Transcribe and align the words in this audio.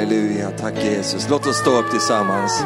Halleluja, 0.00 0.50
tack 0.50 0.84
Jesus. 0.84 1.28
Låt 1.30 1.46
oss 1.46 1.56
stå 1.56 1.78
upp 1.78 1.90
tillsammans. 1.90 2.64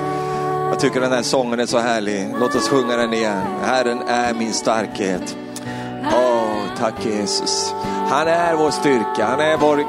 Jag 0.71 0.81
tycker 0.81 1.01
den 1.01 1.13
här 1.13 1.23
sången 1.23 1.61
är 1.61 1.67
så 1.67 1.79
härlig. 1.79 2.35
Låt 2.41 2.55
oss 2.55 2.69
sjunga 2.69 2.97
den 2.97 3.15
igen. 3.15 3.43
Herren 3.63 3.99
är 3.99 4.35
min 4.35 4.53
starkhet. 4.53 5.37
Oh, 6.05 6.77
tack 6.79 7.07
Jesus. 7.07 7.75
Han 8.09 8.29
är 8.29 8.55
vår 8.55 8.71
styrka, 8.71 9.27
han 9.27 9.41
är 9.41 9.57
vår 9.57 9.85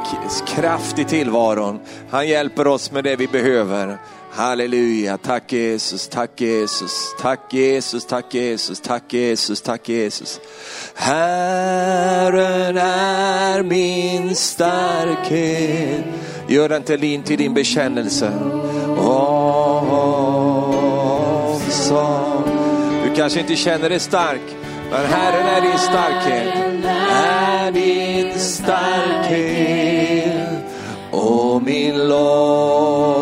kraft 0.47 0.99
i 0.99 1.03
tillvaron. 1.03 1.79
Han 2.09 2.27
hjälper 2.27 2.67
oss 2.67 2.91
med 2.91 3.03
det 3.03 3.15
vi 3.15 3.27
behöver. 3.27 3.97
Halleluja, 4.31 5.17
tack 5.17 5.53
Jesus, 5.53 6.07
tack 6.07 6.41
Jesus, 6.41 7.15
tack 7.21 7.53
Jesus, 7.53 8.05
tack 8.05 8.33
Jesus, 8.33 8.81
tack 8.81 9.13
Jesus, 9.13 9.61
tack 9.61 9.89
Jesus. 9.89 10.39
Herren 10.95 12.77
är 12.77 13.63
min 13.63 14.35
starkhet. 14.35 16.05
Gör 16.47 16.69
den 16.69 16.83
till 16.83 16.99
din, 16.99 17.23
till 17.23 17.37
din 17.37 17.53
bekännelse. 17.53 18.31
Du 23.03 23.15
kanske 23.15 23.39
inte 23.39 23.55
känner 23.55 23.89
dig 23.89 23.99
stark, 23.99 24.41
men 24.91 25.05
Herren 25.05 25.47
är 25.47 25.61
din 25.61 25.77
starkhet. 25.77 26.47
Är 27.09 27.71
din 27.71 28.39
starkhet 28.39 29.95
och 31.11 31.63
min 31.63 32.07
lov. 32.07 33.14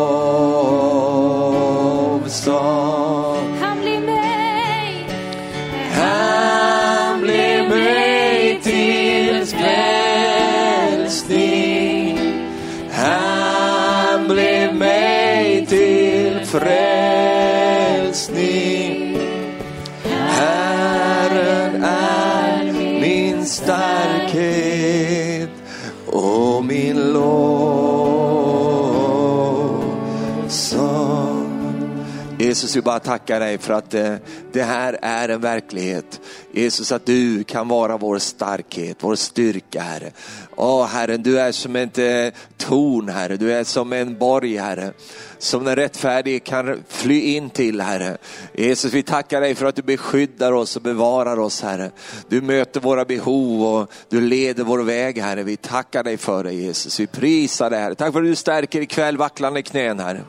Jesus, 32.54 32.76
vi 32.76 32.82
bara 32.82 33.00
tackar 33.00 33.40
dig 33.40 33.58
för 33.58 33.74
att 33.74 33.94
eh, 33.94 34.14
det 34.52 34.62
här 34.62 34.98
är 35.02 35.28
en 35.28 35.40
verklighet. 35.40 36.20
Jesus, 36.52 36.92
att 36.92 37.06
du 37.06 37.44
kan 37.44 37.68
vara 37.68 37.96
vår 37.96 38.18
starkhet, 38.18 38.96
vår 39.00 39.14
styrka, 39.14 39.80
Herre. 39.80 40.12
Åh, 40.56 40.86
Herre, 40.86 41.16
du 41.16 41.40
är 41.40 41.52
som 41.52 41.76
ett 41.76 41.98
eh, 41.98 42.40
torn, 42.56 43.08
Herre. 43.08 43.36
Du 43.36 43.52
är 43.52 43.64
som 43.64 43.92
en 43.92 44.18
borg, 44.18 44.56
Herre. 44.56 44.92
Som 45.38 45.64
den 45.64 45.76
rättfärdige 45.76 46.38
kan 46.38 46.84
fly 46.88 47.20
in 47.20 47.50
till, 47.50 47.80
Herre. 47.80 48.16
Jesus, 48.54 48.92
vi 48.92 49.02
tackar 49.02 49.40
dig 49.40 49.54
för 49.54 49.66
att 49.66 49.76
du 49.76 49.82
beskyddar 49.82 50.52
oss 50.52 50.76
och 50.76 50.82
bevarar 50.82 51.38
oss, 51.38 51.62
Herre. 51.62 51.90
Du 52.28 52.40
möter 52.40 52.80
våra 52.80 53.04
behov 53.04 53.62
och 53.62 53.92
du 54.08 54.20
leder 54.20 54.64
vår 54.64 54.78
väg, 54.78 55.18
Herre. 55.18 55.42
Vi 55.42 55.56
tackar 55.56 56.02
dig 56.02 56.16
för 56.16 56.44
det, 56.44 56.52
Jesus. 56.52 57.00
Vi 57.00 57.06
prisar 57.06 57.70
dig, 57.70 57.80
Herre. 57.80 57.94
Tack 57.94 58.12
för 58.12 58.20
att 58.20 58.26
du 58.26 58.36
stärker 58.36 58.80
ikväll 58.80 59.16
vacklande 59.16 59.62
knän, 59.62 59.98
Herre. 59.98 60.20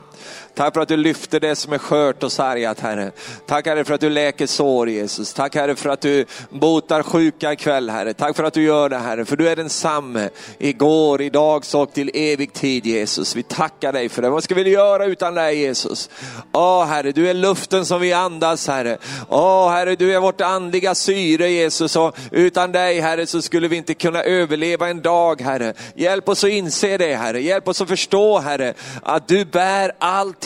Tack 0.56 0.74
för 0.74 0.80
att 0.80 0.88
du 0.88 0.96
lyfter 0.96 1.40
det 1.40 1.56
som 1.56 1.72
är 1.72 1.78
skört 1.78 2.22
och 2.22 2.32
sargat 2.32 2.80
Herre. 2.80 3.12
Tack 3.46 3.66
Herre 3.66 3.84
för 3.84 3.94
att 3.94 4.00
du 4.00 4.10
läker 4.10 4.46
sår 4.46 4.88
Jesus. 4.88 5.34
Tack 5.34 5.54
Herre 5.54 5.76
för 5.76 5.88
att 5.88 6.00
du 6.00 6.24
botar 6.50 7.02
sjuka 7.02 7.52
ikväll 7.52 7.90
Herre. 7.90 8.14
Tack 8.14 8.36
för 8.36 8.44
att 8.44 8.54
du 8.54 8.62
gör 8.62 8.88
det 8.88 8.98
Herre. 8.98 9.24
För 9.24 9.36
du 9.36 9.48
är 9.48 9.56
densamme 9.56 10.28
igår, 10.58 11.22
idag 11.22 11.64
och 11.74 11.92
till 11.92 12.10
evig 12.14 12.52
tid 12.52 12.86
Jesus. 12.86 13.36
Vi 13.36 13.42
tackar 13.42 13.92
dig 13.92 14.08
för 14.08 14.22
det. 14.22 14.30
Vad 14.30 14.44
ska 14.44 14.54
vi 14.54 14.70
göra 14.70 15.04
utan 15.04 15.34
dig 15.34 15.58
Jesus? 15.58 16.10
Åh 16.52 16.84
Herre, 16.84 17.12
du 17.12 17.30
är 17.30 17.34
luften 17.34 17.86
som 17.86 18.00
vi 18.00 18.12
andas 18.12 18.68
Herre. 18.68 18.98
Åh 19.28 19.70
Herre, 19.70 19.96
du 19.96 20.14
är 20.14 20.20
vårt 20.20 20.40
andliga 20.40 20.94
syre 20.94 21.50
Jesus. 21.50 21.96
Och 21.96 22.16
utan 22.30 22.72
dig 22.72 23.00
Herre 23.00 23.26
så 23.26 23.42
skulle 23.42 23.68
vi 23.68 23.76
inte 23.76 23.94
kunna 23.94 24.22
överleva 24.22 24.88
en 24.88 25.02
dag 25.02 25.40
Herre. 25.40 25.74
Hjälp 25.94 26.28
oss 26.28 26.44
att 26.44 26.50
inse 26.50 26.96
det 26.96 27.14
Herre. 27.14 27.42
Hjälp 27.42 27.68
oss 27.68 27.80
att 27.80 27.88
förstå 27.88 28.38
Herre 28.38 28.74
att 29.02 29.28
du 29.28 29.44
bär 29.44 29.92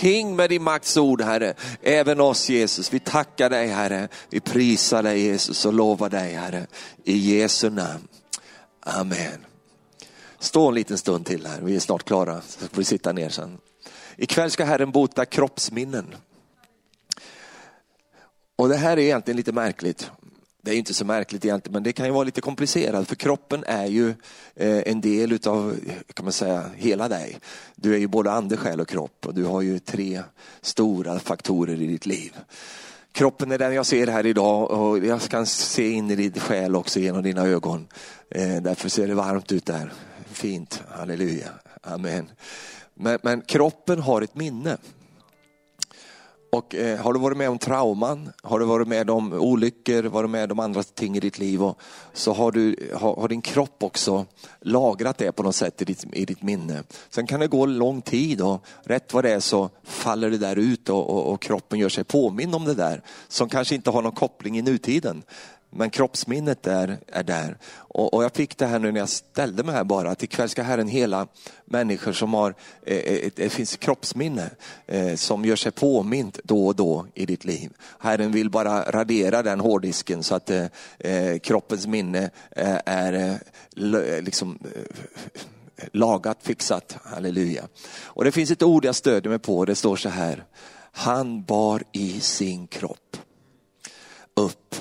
allting 0.00 0.36
med 0.36 0.50
din 0.50 0.62
makts 0.62 0.96
ord 0.96 1.22
Herre. 1.22 1.54
Även 1.82 2.20
oss 2.20 2.48
Jesus. 2.48 2.92
Vi 2.92 3.00
tackar 3.00 3.50
dig 3.50 3.68
Herre. 3.68 4.08
Vi 4.30 4.40
prisar 4.40 5.02
dig 5.02 5.20
Jesus 5.20 5.66
och 5.66 5.72
lovar 5.72 6.08
dig 6.08 6.34
Herre. 6.34 6.66
I 7.04 7.16
Jesu 7.16 7.70
namn. 7.70 8.08
Amen. 8.80 9.46
Stå 10.38 10.68
en 10.68 10.74
liten 10.74 10.98
stund 10.98 11.26
till 11.26 11.46
här. 11.46 11.60
Vi 11.60 11.76
är 11.76 11.80
snart 11.80 12.04
klara. 12.04 12.40
Så 12.40 12.58
får 12.58 12.76
vi 12.76 12.84
sitta 12.84 13.12
ner 13.12 13.28
sen. 13.28 13.58
Ikväll 14.16 14.50
ska 14.50 14.64
Herren 14.64 14.90
bota 14.90 15.24
kroppsminnen. 15.24 16.14
Och 18.56 18.68
det 18.68 18.76
här 18.76 18.96
är 18.96 19.02
egentligen 19.02 19.36
lite 19.36 19.52
märkligt. 19.52 20.10
Det 20.62 20.71
är 20.71 20.75
inte 20.75 20.94
så 20.94 21.04
märkligt 21.04 21.44
egentligen, 21.44 21.72
men 21.72 21.82
det 21.82 21.93
kan 21.93 22.06
ju 22.06 22.12
vara 22.12 22.25
lite 22.25 22.41
komplicerat 22.41 23.09
för 23.09 23.15
kroppen 23.15 23.65
är 23.66 23.87
ju 23.87 24.09
eh, 24.54 24.82
en 24.87 25.00
del 25.00 25.32
utav, 25.32 25.76
kan 26.15 26.25
man 26.25 26.32
säga, 26.32 26.65
hela 26.76 27.09
dig. 27.09 27.38
Du 27.76 27.94
är 27.94 27.98
ju 27.98 28.06
både 28.06 28.32
ande, 28.32 28.56
själ 28.56 28.81
och 28.81 28.88
kropp 28.88 29.26
och 29.26 29.34
du 29.34 29.44
har 29.44 29.62
ju 29.62 29.78
tre 29.78 30.22
stora 30.60 31.19
faktorer 31.19 31.82
i 31.82 31.87
ditt 31.87 32.06
liv. 32.06 32.37
Kroppen 33.12 33.53
är 33.53 33.59
den 33.59 33.75
jag 33.75 33.87
ser 33.87 34.06
här 34.06 34.26
idag 34.26 34.71
och 34.71 34.98
jag 34.98 35.21
kan 35.21 35.47
se 35.47 35.91
in 35.91 36.10
i 36.10 36.16
din 36.16 36.32
själ 36.32 36.77
också 36.77 37.00
genom 37.00 37.22
dina 37.22 37.47
ögon. 37.47 37.87
Eh, 38.31 38.62
därför 38.62 38.88
ser 38.88 39.09
det 39.09 39.15
varmt 39.15 39.53
ut 39.53 39.66
där. 39.66 39.92
Fint, 40.32 40.82
halleluja, 40.88 41.48
amen. 41.82 42.31
Men, 42.94 43.19
men 43.22 43.41
kroppen 43.41 44.00
har 44.00 44.22
ett 44.22 44.34
minne. 44.34 44.77
Och 46.52 46.74
eh, 46.74 46.98
har 46.98 47.12
du 47.12 47.20
varit 47.20 47.36
med 47.36 47.50
om 47.50 47.58
trauman, 47.58 48.32
har 48.42 48.58
du 48.58 48.64
varit 48.64 48.88
med 48.88 49.10
om 49.10 49.32
olyckor, 49.32 50.02
varit 50.02 50.30
med 50.30 50.52
om 50.52 50.58
andra 50.58 50.82
ting 50.82 51.16
i 51.16 51.20
ditt 51.20 51.38
liv 51.38 51.62
och, 51.62 51.78
så 52.12 52.32
har, 52.32 52.52
du, 52.52 52.90
har, 52.94 53.16
har, 53.16 53.28
din 53.28 53.42
kropp 53.42 53.82
också 53.82 54.26
lagrat 54.60 55.18
det 55.18 55.32
på 55.32 55.42
något 55.42 55.54
sätt 55.54 55.82
i 55.82 55.84
ditt, 55.84 56.04
i 56.12 56.24
ditt 56.24 56.42
minne. 56.42 56.82
Sen 57.10 57.26
kan 57.26 57.40
det 57.40 57.46
gå 57.46 57.66
lång 57.66 58.02
tid 58.02 58.40
och 58.40 58.64
rätt 58.84 59.14
vad 59.14 59.24
det 59.24 59.32
är 59.32 59.40
så 59.40 59.70
faller 59.84 60.30
det 60.30 60.38
där 60.38 60.56
ut 60.56 60.88
och, 60.88 61.10
och, 61.10 61.32
och 61.32 61.42
kroppen 61.42 61.78
gör 61.78 61.88
sig 61.88 62.04
påminn 62.04 62.54
om 62.54 62.64
det 62.64 62.74
där 62.74 63.02
som 63.28 63.48
kanske 63.48 63.74
inte 63.74 63.90
har 63.90 64.02
någon 64.02 64.12
koppling 64.12 64.58
i 64.58 64.62
nutiden. 64.62 65.22
Men 65.70 65.91
kroppsminnet 65.91 66.66
är, 66.66 66.98
är 67.06 67.22
där. 67.22 67.58
Och, 67.72 68.14
och, 68.14 68.25
jag 68.25 68.34
fick 68.34 68.58
det 68.58 68.66
här 68.66 68.78
nu 68.78 68.92
när 68.92 69.00
jag 69.00 69.08
ställde 69.08 69.62
mig 69.62 69.75
här 69.75 69.84
bara, 69.84 70.10
att 70.10 70.22
ikväll 70.22 70.48
ska 70.48 70.62
Herren 70.62 70.88
hela 70.88 71.26
människor 71.64 72.12
som 72.12 72.34
har, 72.34 72.54
eh, 72.82 72.97
eh 72.97 73.31
det 73.36 73.48
finns 73.48 73.76
kroppsminne 73.76 74.50
eh, 74.86 75.14
som 75.14 75.44
gör 75.44 75.56
sig 75.56 75.72
påmint 75.72 76.41
då 76.44 76.66
och 76.66 76.76
då 76.76 77.06
i 77.14 77.26
ditt 77.26 77.44
liv. 77.44 77.70
Herren 77.98 78.32
vill 78.32 78.50
bara 78.50 78.91
radera 78.91 79.42
den 79.42 79.60
hårddisken 79.60 80.22
så 80.22 80.34
att 80.34 80.50
eh, 80.50 80.66
eh 80.98 81.38
kroppens 81.38 81.86
minne 81.86 82.30
eh, 82.50 82.78
är 82.86 83.12
eh, 83.12 84.22
liksom 84.22 84.59
eh, 84.75 85.84
lagat, 85.92 86.38
fixat, 86.42 86.97
halleluja. 87.04 87.69
Och 88.03 88.25
det 88.25 88.32
finns 88.32 88.50
ett 88.50 88.62
ord 88.62 88.84
jag 88.84 88.94
stödjer 88.94 89.30
mig 89.30 89.38
på, 89.38 89.64
det 89.64 89.75
står 89.75 89.97
så 89.97 90.09
här, 90.09 90.44
han 90.92 91.44
bar 91.44 91.82
i 91.92 92.20
sin 92.20 92.66
kropp 92.66 93.16
upp 94.34 94.76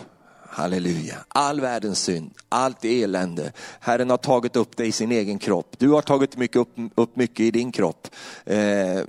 Halleluja. 0.59 1.15
All 1.27 1.61
världens 1.61 1.99
synd, 1.99 2.31
allt 2.49 2.85
elände. 2.85 3.51
Herren 3.79 4.09
har 4.09 4.17
tagit 4.17 4.55
upp 4.55 4.77
det 4.77 4.85
i 4.85 4.91
sin 4.91 5.11
egen 5.11 5.39
kropp. 5.39 5.75
Du 5.77 5.89
har 5.89 6.01
tagit 6.01 6.37
mycket 6.37 6.57
upp, 6.57 6.69
upp 6.95 7.15
mycket 7.15 7.39
i 7.39 7.51
din 7.51 7.71
kropp. 7.71 8.07
Eh, 8.45 8.57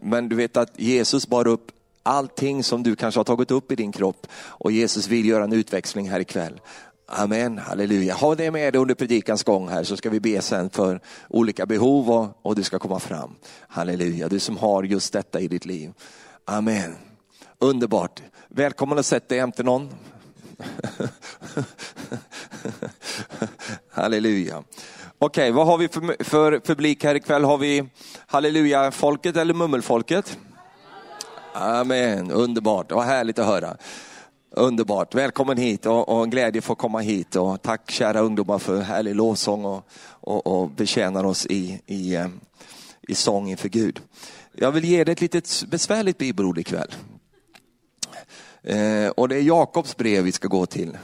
men 0.03 0.29
du 0.29 0.37
vet 0.37 0.57
att 0.57 0.81
Jesus 0.81 1.29
bar 1.29 1.47
upp 1.47 1.73
allting 2.03 2.65
som 2.65 2.83
du 2.83 2.97
kanske 2.97 3.19
har 3.19 3.25
tagit 3.25 3.51
upp 3.51 3.73
i 3.73 3.77
din 3.77 3.93
kropp. 3.93 4.27
Och 4.33 4.73
Jesus 4.73 5.09
vill 5.09 5.27
göra 5.27 5.45
en 5.45 5.53
utväxling 5.53 6.11
här 6.11 6.21
ikväll. 6.21 6.61
Amen, 7.07 7.59
halleluja. 7.59 8.15
Ha 8.15 8.35
det 8.35 8.51
med 8.51 8.73
dig 8.73 8.81
under 8.81 8.95
predikans 8.95 9.43
gång 9.43 9.69
här 9.69 9.85
så 9.85 9.97
ska 9.97 10.11
vi 10.11 10.21
be 10.21 10.43
sen 10.43 10.71
för 10.71 11.01
olika 11.29 11.67
behov 11.67 12.11
och, 12.11 12.29
och 12.43 12.55
du 12.55 12.63
ska 12.63 12.79
komma 12.79 13.01
fram. 13.01 13.31
Halleluja, 13.69 14.29
du 14.29 14.39
som 14.39 14.57
har 14.57 14.83
just 14.83 15.13
detta 15.13 15.41
i 15.41 15.49
ditt 15.49 15.67
liv. 15.67 15.93
Amen. 16.45 16.95
Underbart. 17.59 18.23
Välkommen 18.49 18.99
att 18.99 19.07
sätta 19.07 19.29
dig 19.29 19.39
jämte 19.39 19.63
någon. 19.63 19.89
Halleluja. 23.91 24.63
Okej, 25.19 25.43
okay, 25.43 25.51
vad 25.51 25.67
har 25.67 25.79
vi 25.79 25.89
för, 25.89 26.25
för 26.25 26.61
publik 26.61 27.05
här 27.05 27.15
ikväll? 27.15 27.45
Har 27.45 27.59
vi 27.59 27.85
halleluja-folket 28.27 29.37
eller 29.37 29.55
mummelfolket? 29.55 30.39
Amen, 31.55 32.31
underbart, 32.31 32.93
vad 32.93 33.05
härligt 33.05 33.39
att 33.39 33.47
höra. 33.47 33.77
Underbart, 34.51 35.15
välkommen 35.15 35.57
hit 35.57 35.87
och, 35.87 36.09
och 36.09 36.23
en 36.23 36.31
glädje 36.31 36.59
att 36.59 36.65
få 36.65 36.75
komma 36.75 36.99
hit. 36.99 37.37
Och 37.37 37.63
tack 37.63 37.91
kära 37.91 38.21
ungdomar 38.21 38.59
för 38.59 38.81
härlig 38.81 39.15
lovsång 39.15 39.65
och, 39.65 39.89
och, 40.21 40.47
och 40.47 40.71
betjänar 40.71 41.25
oss 41.25 41.47
i, 41.47 41.81
i, 41.87 42.15
eh, 42.15 42.29
i 43.09 43.15
sång 43.15 43.51
inför 43.51 43.69
Gud. 43.69 44.01
Jag 44.53 44.73
vill 44.73 44.85
ge 44.85 45.05
dig 45.05 45.13
ett 45.13 45.21
litet 45.21 45.65
besvärligt 45.71 46.19
bibelord 46.19 46.59
ikväll. 46.59 46.95
Eh, 48.63 49.09
och 49.09 49.29
det 49.29 49.37
är 49.37 49.43
Jakobs 49.43 49.97
brev 49.97 50.25
vi 50.25 50.33
ska 50.33 50.49
gå 50.49 50.67
till. 50.67 50.99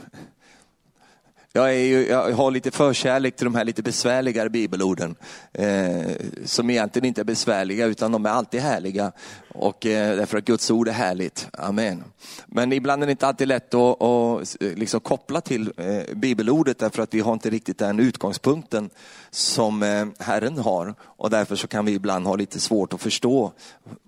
Jag, 1.53 1.69
är 1.69 1.79
ju, 1.79 2.07
jag 2.07 2.31
har 2.31 2.51
lite 2.51 2.71
förkärlek 2.71 3.35
till 3.35 3.45
de 3.45 3.55
här 3.55 3.65
lite 3.65 3.83
besvärligare 3.83 4.49
bibelorden. 4.49 5.15
Eh, 5.53 6.11
som 6.45 6.69
egentligen 6.69 7.05
inte 7.05 7.21
är 7.21 7.25
besvärliga 7.25 7.85
utan 7.85 8.11
de 8.11 8.25
är 8.25 8.29
alltid 8.29 8.61
härliga. 8.61 9.11
Och 9.49 9.85
eh, 9.85 10.17
därför 10.17 10.37
att 10.37 10.45
Guds 10.45 10.71
ord 10.71 10.87
är 10.87 10.91
härligt. 10.91 11.47
Amen. 11.53 12.03
Men 12.47 12.73
ibland 12.73 13.03
är 13.03 13.07
det 13.07 13.11
inte 13.11 13.27
alltid 13.27 13.47
lätt 13.47 13.73
att, 13.73 14.01
att 14.01 14.61
eh, 14.61 14.73
liksom 14.73 14.99
koppla 14.99 15.41
till 15.41 15.73
eh, 15.77 16.15
bibelordet 16.15 16.79
därför 16.79 17.03
att 17.03 17.13
vi 17.13 17.19
har 17.19 17.33
inte 17.33 17.49
riktigt 17.49 17.77
den 17.77 17.99
utgångspunkten 17.99 18.89
som 19.29 19.83
eh, 19.83 20.05
Herren 20.19 20.57
har. 20.57 20.95
Och 21.01 21.29
därför 21.29 21.55
så 21.55 21.67
kan 21.67 21.85
vi 21.85 21.91
ibland 21.91 22.27
ha 22.27 22.35
lite 22.35 22.59
svårt 22.59 22.93
att 22.93 23.01
förstå 23.01 23.51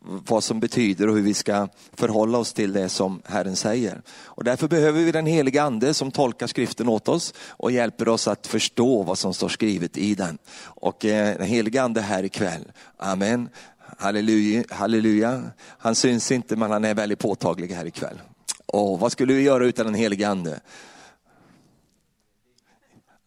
vad 0.01 0.43
som 0.43 0.59
betyder 0.59 1.07
och 1.07 1.15
hur 1.15 1.21
vi 1.21 1.33
ska 1.33 1.67
förhålla 1.93 2.37
oss 2.37 2.53
till 2.53 2.73
det 2.73 2.89
som 2.89 3.21
Herren 3.25 3.55
säger. 3.55 4.01
Och 4.25 4.43
därför 4.43 4.67
behöver 4.67 5.03
vi 5.03 5.11
den 5.11 5.25
heliga 5.25 5.63
ande 5.63 5.93
som 5.93 6.11
tolkar 6.11 6.47
skriften 6.47 6.89
åt 6.89 7.07
oss 7.07 7.33
och 7.47 7.71
hjälper 7.71 8.07
oss 8.07 8.27
att 8.27 8.47
förstå 8.47 9.03
vad 9.03 9.17
som 9.17 9.33
står 9.33 9.49
skrivet 9.49 9.97
i 9.97 10.15
den. 10.15 10.37
Och 10.61 11.05
eh, 11.05 11.37
den 11.37 11.47
heliga 11.47 11.83
ande 11.83 12.01
här 12.01 12.23
ikväll. 12.23 12.71
Amen. 12.97 13.49
Halleluja, 13.97 14.63
halleluja. 14.69 15.43
Han 15.77 15.95
syns 15.95 16.31
inte 16.31 16.55
men 16.55 16.71
han 16.71 16.85
är 16.85 16.95
väldigt 16.95 17.19
påtaglig 17.19 17.67
här 17.67 17.85
ikväll. 17.85 18.21
Och 18.65 18.99
vad 18.99 19.11
skulle 19.11 19.33
vi 19.33 19.41
göra 19.41 19.65
utan 19.65 19.85
den 19.85 19.95
helige 19.95 20.27
ande? 20.27 20.59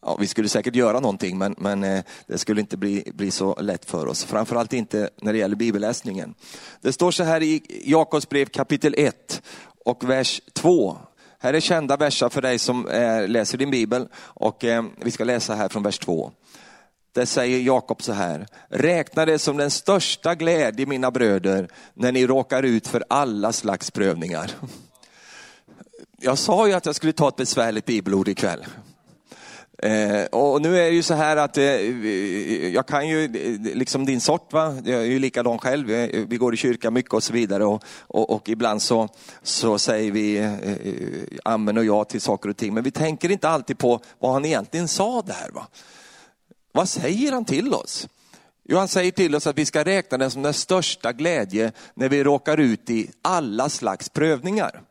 Ja, 0.03 0.17
vi 0.21 0.27
skulle 0.27 0.49
säkert 0.49 0.75
göra 0.75 1.01
någonting 1.01 1.39
men, 1.39 1.55
men 1.59 1.85
eh, 1.85 2.05
det 2.27 2.39
skulle 2.39 2.61
inte 2.61 2.77
bli, 2.77 3.13
bli 3.15 3.31
så 3.31 3.61
lätt 3.61 3.85
för 3.85 4.07
oss. 4.07 4.25
Framförallt 4.25 4.73
inte 4.73 5.11
när 5.21 5.33
det 5.33 5.39
gäller 5.39 5.57
bibelläsningen. 5.57 6.35
Det 6.81 6.93
står 6.93 7.11
så 7.11 7.25
här 7.25 7.43
i 7.43 7.83
Jakobs 7.85 8.29
brev 8.29 8.47
kapitel 8.47 8.95
1 8.99 9.43
och 9.85 10.11
vers 10.11 10.41
2. 10.53 10.97
Här 11.39 11.55
är 11.55 11.61
kända 11.61 11.97
verser 11.97 12.29
för 12.29 12.43
dig 12.43 12.59
som 12.59 12.89
eh, 12.89 13.29
läser 13.29 13.59
din 13.59 13.71
bibel 13.71 14.09
och 14.15 14.65
eh, 14.65 14.85
vi 14.97 15.11
ska 15.11 15.25
läsa 15.25 15.55
här 15.55 15.69
från 15.69 15.83
vers 15.83 15.99
2. 15.99 16.33
Där 17.13 17.25
säger 17.25 17.61
Jakob 17.61 18.03
så 18.03 18.13
här, 18.13 18.47
räkna 18.69 19.25
det 19.27 19.39
som 19.39 19.57
den 19.57 19.71
största 19.71 20.35
glädje 20.35 20.87
mina 20.87 21.11
bröder 21.11 21.69
när 21.95 22.13
ni 22.13 22.27
råkar 22.27 22.63
ut 22.63 22.89
för 22.89 23.05
alla 23.09 23.53
slags 23.53 23.91
prövningar. 23.91 24.51
Jag 26.21 26.39
sa 26.39 26.69
ju 26.69 26.73
att 26.73 26.87
jag 26.87 26.95
skulle 26.95 27.13
ta 27.13 27.29
ett 27.29 27.37
besvärligt 27.37 27.87
bibelord 27.87 28.29
ikväll. 28.29 28.65
Eh, 29.79 30.25
och 30.25 30.63
nu 30.63 30.79
är 30.79 30.85
det 30.85 30.97
ju 30.97 31.03
så 31.03 31.15
här 31.15 31.37
att 31.37 31.59
eh, 31.59 31.65
jag 32.75 32.87
kan 32.87 33.09
ju 33.09 33.25
eh, 33.25 33.77
liksom 33.77 34.07
din 34.07 34.21
sort, 34.21 34.53
va? 34.53 34.77
jag 34.85 35.01
är 35.01 35.05
ju 35.05 35.19
likadan 35.19 35.59
själv, 35.59 35.91
eh, 35.91 36.27
vi 36.29 36.37
går 36.37 36.55
i 36.55 36.57
kyrka 36.57 36.91
mycket 36.91 37.13
och 37.13 37.23
så 37.23 37.33
vidare 37.33 37.65
och, 37.65 37.85
och, 37.99 38.31
och 38.31 38.49
ibland 38.49 38.83
så, 38.83 39.09
så 39.43 39.79
säger 39.79 40.13
vi 40.13 40.39
eh, 40.39 40.55
eh, 40.55 40.77
amen 41.45 41.79
och 41.79 41.85
ja 41.85 42.05
till 42.05 42.21
saker 42.21 42.49
och 42.49 42.57
ting, 42.57 42.75
men 42.75 42.83
vi 42.83 42.91
tänker 42.91 43.31
inte 43.31 43.49
alltid 43.49 43.79
på 43.79 44.01
vad 44.19 44.33
han 44.33 44.45
egentligen 44.45 44.89
sa 44.89 45.23
där. 45.23 45.51
Va? 45.53 45.67
Vad 46.73 46.89
säger 46.89 47.33
han 47.33 47.45
till 47.45 47.75
oss? 47.75 48.09
Jo, 48.65 48.79
han 48.79 48.89
säger 48.89 49.11
till 49.11 49.35
oss 49.35 49.47
att 49.47 49.59
vi 49.59 49.67
ska 49.67 49.85
räkna 49.85 50.19
det 50.19 50.31
som 50.31 50.43
den 50.43 50.55
största 50.55 51.13
glädje 51.13 51.73
när 51.95 52.09
vi 52.09 52.25
råkar 52.25 52.61
ut 52.61 52.91
i 52.91 53.11
alla 53.23 53.69
slags 53.69 54.09
prövningar. 54.09 54.83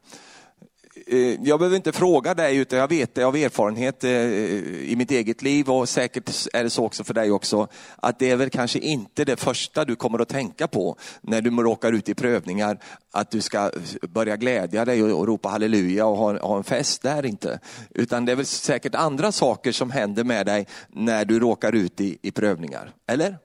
Eh, 1.12 1.38
jag 1.44 1.60
behöver 1.60 1.76
inte 1.76 1.92
fråga 1.92 2.34
dig, 2.34 2.58
utan 2.58 2.80
jag 2.80 2.88
vet 2.88 3.16
det 3.16 3.24
av 3.24 3.36
erfarenhet 3.36 4.04
eh, 4.04 4.12
i 4.12 4.96
mitt 4.98 5.12
eget 5.12 5.42
liv 5.42 5.70
och 5.70 5.90
säkert 5.90 6.48
är 6.54 6.64
det 6.64 6.70
så 6.70 6.86
också 6.86 7.04
för 7.04 7.14
dig 7.14 7.32
också, 7.32 7.68
att 7.96 8.20
det 8.20 8.30
är 8.30 8.36
väl 8.36 8.50
kanske 8.50 8.80
inte 8.80 9.26
det 9.26 9.40
första 9.40 9.86
du 9.86 9.96
kommer 9.96 10.20
att 10.20 10.30
tänka 10.30 10.68
på 10.68 10.96
när 11.22 11.42
du 11.42 11.50
råkar 11.50 11.94
ut 11.94 12.10
i 12.10 12.16
prövningar, 12.16 12.80
att 13.12 13.32
du 13.32 13.42
ska 13.42 13.72
börja 14.02 14.38
glädja 14.38 14.86
dig 14.86 15.04
och 15.04 15.28
ropa 15.28 15.50
halleluja 15.50 16.06
och 16.06 16.18
ha 16.18 16.58
en 16.58 16.64
fest, 16.64 17.02
där 17.02 17.26
inte. 17.26 17.60
Utan 17.90 18.26
det 18.26 18.32
är 18.32 18.36
väl 18.36 18.46
säkert 18.46 18.96
andra 18.96 19.32
saker 19.32 19.72
som 19.72 19.92
händer 19.92 20.24
med 20.24 20.46
dig 20.46 20.68
när 20.90 21.26
du 21.26 21.40
råkar 21.40 21.76
ut 21.76 22.02
i, 22.02 22.18
i 22.22 22.32
prövningar, 22.32 22.92
eller? 23.08 23.38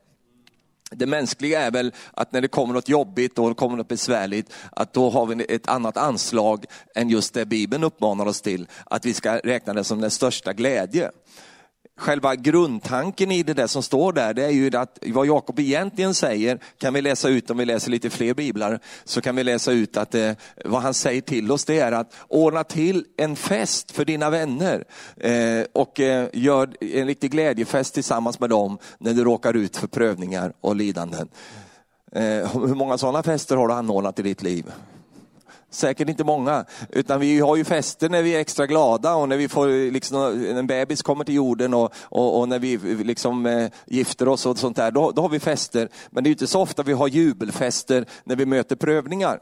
Det 0.91 1.07
mänskliga 1.07 1.61
är 1.61 1.71
väl 1.71 1.93
att 2.13 2.33
när 2.33 2.41
det 2.41 2.49
kommer 2.49 2.75
något 2.75 2.89
jobbigt 2.89 3.39
och 3.39 3.49
det 3.49 3.55
kommer 3.55 3.77
något 3.77 3.89
besvärligt, 3.89 4.53
att 4.71 4.93
då 4.93 5.11
har 5.11 5.27
vi 5.27 5.45
ett 5.49 5.69
annat 5.69 5.97
anslag 5.97 6.65
än 6.95 7.09
just 7.09 7.35
det 7.35 7.47
Bibeln 7.47 7.85
uppmanar 7.85 8.27
oss 8.27 8.41
till, 8.41 8.69
att 8.85 9.07
vi 9.07 9.15
ska 9.15 9.39
räkna 9.39 9.75
det 9.75 9.85
som 9.85 10.01
den 10.01 10.11
största 10.11 10.53
glädje 10.53 11.11
själva 11.97 12.35
grundtanken 12.35 13.33
i 13.33 13.43
det 13.43 13.55
där 13.55 13.67
som 13.67 13.83
står 13.83 14.13
där, 14.13 14.35
det 14.35 14.45
är 14.45 14.51
ju 14.51 14.77
att 14.77 14.99
vad 15.07 15.27
Jakob 15.27 15.59
egentligen 15.59 16.15
säger, 16.15 16.59
kan 16.79 16.95
vi 16.95 17.03
läsa 17.03 17.29
ut 17.29 17.51
om 17.51 17.59
vi 17.59 17.65
läser 17.65 17.91
lite 17.91 18.11
fler 18.11 18.35
biblar, 18.35 18.81
så 19.05 19.21
kan 19.21 19.37
vi 19.37 19.45
läsa 19.45 19.73
ut 19.73 19.97
att 19.97 20.15
eh, 20.15 20.33
vad 20.65 20.83
han 20.83 20.95
säger 20.95 21.21
till 21.21 21.53
oss 21.53 21.65
det 21.65 21.79
är 21.79 21.93
att 21.93 22.15
ordna 22.29 22.65
till 22.65 23.05
en 23.17 23.37
fest 23.37 23.91
för 23.91 24.05
dina 24.05 24.31
vänner 24.31 24.85
eh, 25.17 25.65
och 25.73 26.01
eh, 26.01 26.29
gör 26.33 26.77
en 26.81 27.07
riktig 27.07 27.31
glädjefest 27.31 27.95
tillsammans 27.95 28.41
med 28.41 28.51
dem 28.51 28.79
när 28.99 29.13
du 29.13 29.25
råkar 29.25 29.55
ut 29.55 29.77
för 29.77 29.87
prövningar 29.87 30.53
och 30.61 30.77
lidanden. 30.77 31.29
Eh, 32.13 32.23
hur 32.53 32.75
många 32.75 32.99
sådana 32.99 33.23
fester 33.23 33.57
har 33.57 33.69
du 33.69 33.75
anordnat 33.75 34.19
i 34.19 34.23
ditt 34.23 34.43
liv? 34.43 34.65
Säkert 35.77 36.09
inte 36.09 36.25
många, 36.25 36.65
utan 36.89 37.21
vi 37.21 37.41
har 37.41 37.57
ju 37.57 37.65
fester 37.65 38.09
när 38.09 38.23
vi 38.23 38.35
är 38.35 38.41
extra 38.41 38.67
glada 38.67 39.15
och 39.15 39.29
när 39.29 39.37
vi 39.37 39.49
får, 39.49 39.91
liksom, 39.91 40.47
en 40.57 40.67
bebis 40.67 41.03
kommer 41.03 41.25
till 41.25 41.35
jorden 41.35 41.75
och, 41.75 41.93
och, 42.03 42.41
och 42.41 42.49
när 42.49 42.59
vi 42.59 42.77
liksom, 43.05 43.47
eh, 43.47 43.69
gifter 43.87 44.29
oss 44.29 44.47
och 44.47 44.59
sånt 44.59 44.77
där, 44.77 44.91
då, 44.91 45.11
då 45.11 45.23
har 45.23 45.29
vi 45.29 45.41
fester. 45.41 45.89
Men 46.11 46.25
det 46.25 46.29
är 46.29 46.33
inte 46.33 46.47
så 46.47 46.61
ofta 46.61 46.83
vi 46.83 46.93
har 46.93 47.09
jubelfester 47.09 48.07
när 48.25 48.37
vi 48.37 48.47
möter 48.47 48.77
prövningar. 48.77 49.41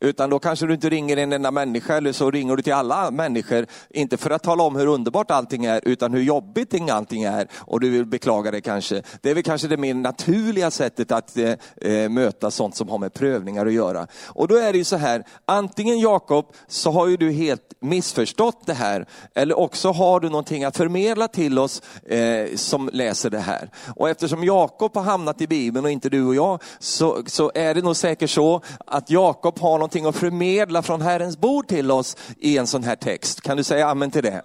Utan 0.00 0.30
då 0.30 0.38
kanske 0.38 0.66
du 0.66 0.74
inte 0.74 0.88
ringer 0.88 1.16
en 1.16 1.32
enda 1.32 1.50
människa 1.50 1.96
eller 1.96 2.12
så 2.12 2.30
ringer 2.30 2.56
du 2.56 2.62
till 2.62 2.72
alla 2.72 3.10
människor, 3.10 3.66
inte 3.90 4.16
för 4.16 4.30
att 4.30 4.42
tala 4.42 4.62
om 4.62 4.76
hur 4.76 4.86
underbart 4.86 5.30
allting 5.30 5.64
är, 5.64 5.80
utan 5.84 6.12
hur 6.12 6.22
jobbigt 6.22 6.90
allting 6.90 7.22
är 7.22 7.48
och 7.54 7.80
du 7.80 7.90
vill 7.90 8.06
beklaga 8.06 8.50
det 8.50 8.60
kanske. 8.60 9.02
Det 9.20 9.30
är 9.30 9.34
väl 9.34 9.42
kanske 9.42 9.68
det 9.68 9.76
mer 9.76 9.94
naturliga 9.94 10.70
sättet 10.70 11.12
att 11.12 11.36
eh, 11.36 11.52
eh, 11.76 12.08
möta 12.08 12.50
sånt 12.50 12.76
som 12.76 12.88
har 12.88 12.98
med 12.98 13.14
prövningar 13.14 13.66
att 13.66 13.72
göra. 13.72 14.06
Och 14.26 14.48
då 14.48 14.56
är 14.56 14.72
det 14.72 14.78
ju 14.78 14.84
så 14.84 14.96
här, 14.96 15.24
antingen 15.46 15.98
Jakob 15.98 16.46
så 16.68 16.90
har 16.90 17.06
ju 17.06 17.16
du 17.16 17.32
helt 17.32 17.62
missförstått 17.80 18.66
det 18.66 18.74
här, 18.74 19.06
eller 19.34 19.58
också 19.58 19.92
har 19.92 20.20
du 20.20 20.28
någonting 20.28 20.64
att 20.64 20.76
förmedla 20.76 21.28
till 21.28 21.58
oss 21.58 21.82
eh, 22.06 22.56
som 22.56 22.90
läser 22.92 23.30
det 23.30 23.40
här. 23.40 23.70
Och 23.96 24.10
eftersom 24.10 24.44
Jakob 24.44 24.94
har 24.94 25.02
hamnat 25.02 25.40
i 25.40 25.46
Bibeln 25.46 25.84
och 25.84 25.90
inte 25.90 26.08
du 26.08 26.24
och 26.24 26.34
jag, 26.34 26.62
så, 26.78 27.22
så 27.26 27.52
är 27.54 27.74
det 27.74 27.82
nog 27.82 27.96
säkert 27.96 28.30
så 28.30 28.60
att 28.86 29.10
Jakob 29.10 29.58
har 29.58 29.78
något 29.78 29.89
någonting 29.94 30.08
att 30.08 30.16
förmedla 30.16 30.82
från 30.82 31.00
Herrens 31.00 31.38
bord 31.38 31.68
till 31.68 31.90
oss 31.90 32.16
i 32.38 32.58
en 32.58 32.66
sån 32.66 32.84
här 32.84 32.96
text. 32.96 33.40
Kan 33.40 33.56
du 33.56 33.64
säga 33.64 33.88
amen 33.88 34.10
till 34.10 34.22
det? 34.22 34.42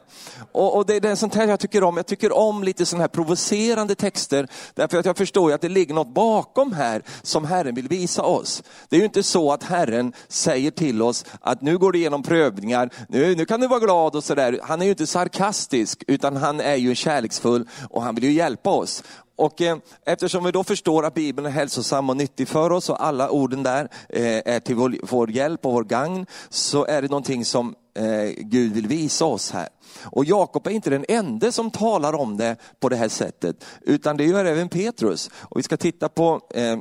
Och, 0.51 0.75
och 0.77 0.85
det, 0.85 0.99
det 0.99 1.09
är 1.09 1.15
sånt 1.15 1.35
här 1.35 1.47
jag 1.47 1.59
tycker 1.59 1.83
om. 1.83 1.97
Jag 1.97 2.05
tycker 2.05 2.31
om 2.31 2.63
lite 2.63 2.85
sån 2.85 2.99
här 2.99 3.07
provocerande 3.07 3.95
texter, 3.95 4.47
därför 4.73 4.97
att 4.97 5.05
jag 5.05 5.17
förstår 5.17 5.53
att 5.53 5.61
det 5.61 5.69
ligger 5.69 5.93
något 5.93 6.13
bakom 6.13 6.73
här 6.73 7.01
som 7.21 7.45
Herren 7.45 7.75
vill 7.75 7.87
visa 7.87 8.23
oss. 8.23 8.63
Det 8.89 8.95
är 8.95 8.99
ju 8.99 9.05
inte 9.05 9.23
så 9.23 9.51
att 9.51 9.63
Herren 9.63 10.13
säger 10.27 10.71
till 10.71 11.01
oss 11.01 11.25
att 11.41 11.61
nu 11.61 11.77
går 11.77 11.91
du 11.91 11.99
igenom 11.99 12.23
prövningar, 12.23 12.89
nu, 13.09 13.35
nu 13.35 13.45
kan 13.45 13.61
du 13.61 13.67
vara 13.67 13.79
glad 13.79 14.15
och 14.15 14.23
sådär. 14.23 14.59
Han 14.63 14.81
är 14.81 14.85
ju 14.85 14.91
inte 14.91 15.07
sarkastisk, 15.07 16.03
utan 16.07 16.35
han 16.35 16.59
är 16.59 16.75
ju 16.75 16.95
kärleksfull 16.95 17.67
och 17.89 18.03
han 18.03 18.15
vill 18.15 18.23
ju 18.23 18.31
hjälpa 18.31 18.69
oss. 18.69 19.03
Och 19.35 19.61
eh, 19.61 19.77
eftersom 20.05 20.43
vi 20.43 20.51
då 20.51 20.63
förstår 20.63 21.05
att 21.05 21.13
Bibeln 21.13 21.47
är 21.47 21.51
hälsosam 21.51 22.09
och 22.09 22.17
nyttig 22.17 22.47
för 22.47 22.71
oss 22.71 22.89
och 22.89 23.05
alla 23.05 23.29
orden 23.29 23.63
där 23.63 23.89
eh, 24.09 24.41
är 24.45 24.59
till 24.59 24.75
vår, 24.75 24.95
vår, 25.03 25.31
hjälp 25.31 25.65
och 25.65 25.73
vår 25.73 25.83
gagn, 25.83 26.25
så 26.49 26.85
är 26.85 27.01
det 27.01 27.07
någonting 27.07 27.45
som 27.45 27.75
eh, 27.95 28.29
Gud 28.37 28.73
vill 28.73 28.87
visa 28.87 29.25
oss 29.25 29.51
här. 29.51 29.69
Och 30.03 30.25
Jakob 30.25 30.67
är 30.67 30.71
inte 30.71 30.89
den 30.89 31.05
enda 31.07 31.51
som 31.51 31.71
talar 31.71 32.13
om 32.13 32.37
det 32.37 32.55
på 32.79 32.89
det 32.89 32.95
här 32.95 33.09
sättet, 33.09 33.65
utan 33.81 34.17
det 34.17 34.25
gör 34.25 34.45
även 34.45 34.69
Petrus. 34.69 35.29
Och 35.41 35.59
vi 35.59 35.63
ska 35.63 35.77
titta 35.77 36.09
på, 36.09 36.41
eh, 36.49 36.79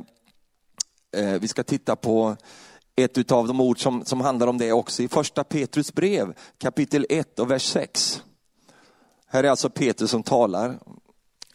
eh, 1.17 1.39
vi 1.41 1.47
ska 1.47 1.63
titta 1.63 1.95
på 1.95 2.35
ett 2.95 3.31
av 3.31 3.47
de 3.47 3.61
ord 3.61 3.83
som, 3.83 4.05
som 4.05 4.21
handlar 4.21 4.47
om 4.47 4.57
det 4.57 4.71
också 4.71 5.03
i 5.03 5.07
första 5.07 5.43
Petrus 5.43 5.93
brev, 5.93 6.33
kapitel 6.57 7.05
1 7.09 7.39
och 7.39 7.51
vers 7.51 7.63
6. 7.63 8.21
Här 9.27 9.43
är 9.43 9.49
alltså 9.49 9.69
Petrus 9.69 10.11
som 10.11 10.23
talar 10.23 10.79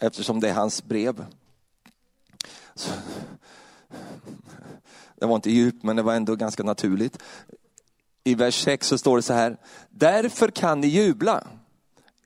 eftersom 0.01 0.41
det 0.41 0.49
är 0.49 0.55
hans 0.55 0.85
brev. 0.85 1.25
Så, 2.75 2.91
det 5.17 5.27
var 5.27 5.37
inte 5.37 5.51
djupt, 5.51 5.83
men 5.83 5.97
det 5.97 6.03
var 6.03 6.15
ändå 6.15 6.37
ganska 6.37 6.63
naturligt. 6.63 7.19
I 8.25 8.35
vers 8.35 8.65
6 8.65 8.87
så 8.87 8.99
står 8.99 9.17
det 9.17 9.23
så 9.23 9.33
här, 9.33 9.57
därför 9.91 10.49
kan 10.49 10.81
ni 10.81 10.87
jubla, 10.87 11.47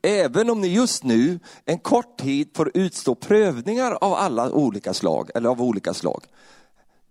även 0.01 0.49
om 0.49 0.61
ni 0.61 0.67
just 0.67 1.03
nu 1.03 1.39
en 1.65 1.79
kort 1.79 2.17
tid 2.17 2.49
får 2.55 2.71
utstå 2.73 3.15
prövningar 3.15 3.91
av 3.91 4.13
alla 4.13 4.51
olika 4.51 4.93
slag, 4.93 5.29
eller 5.35 5.49
av 5.49 5.61
olika 5.61 5.93
slag. 5.93 6.23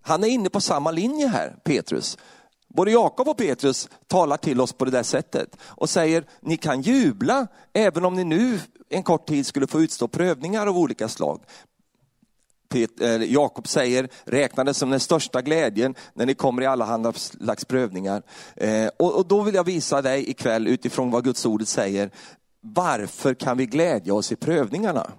Han 0.02 0.24
är 0.24 0.28
inne 0.28 0.50
på 0.50 0.60
samma 0.60 0.90
linje 0.90 1.26
här, 1.26 1.56
Petrus. 1.64 2.18
Både 2.74 2.90
Jakob 2.90 3.28
och 3.28 3.36
Petrus 3.36 3.88
talar 4.06 4.36
till 4.36 4.60
oss 4.60 4.72
på 4.72 4.84
det 4.84 4.90
där 4.90 5.02
sättet 5.02 5.56
och 5.62 5.90
säger, 5.90 6.24
ni 6.40 6.56
kan 6.56 6.80
jubla 6.80 7.46
även 7.72 8.04
om 8.04 8.14
ni 8.14 8.24
nu 8.24 8.60
en 8.88 9.02
kort 9.02 9.26
tid 9.26 9.46
skulle 9.46 9.66
få 9.66 9.80
utstå 9.80 10.08
prövningar 10.08 10.66
av 10.66 10.78
olika 10.78 11.08
slag. 11.08 11.40
Eh, 13.00 13.22
Jakob 13.22 13.68
säger, 13.68 14.08
räkna 14.24 14.64
det 14.64 14.74
som 14.74 14.90
den 14.90 15.00
största 15.00 15.42
glädjen 15.42 15.94
när 16.14 16.26
ni 16.26 16.34
kommer 16.34 16.62
i 16.62 16.66
alla 16.66 17.12
slags 17.12 17.64
prövningar. 17.64 18.22
Eh, 18.56 18.86
och 18.86 19.26
då 19.26 19.42
vill 19.42 19.54
jag 19.54 19.64
visa 19.64 20.02
dig 20.02 20.30
ikväll 20.30 20.68
utifrån 20.68 21.10
vad 21.10 21.24
Guds 21.24 21.46
ordet 21.46 21.68
säger, 21.68 22.10
varför 22.60 23.34
kan 23.34 23.56
vi 23.56 23.66
glädja 23.66 24.14
oss 24.14 24.32
i 24.32 24.36
prövningarna? 24.36 25.10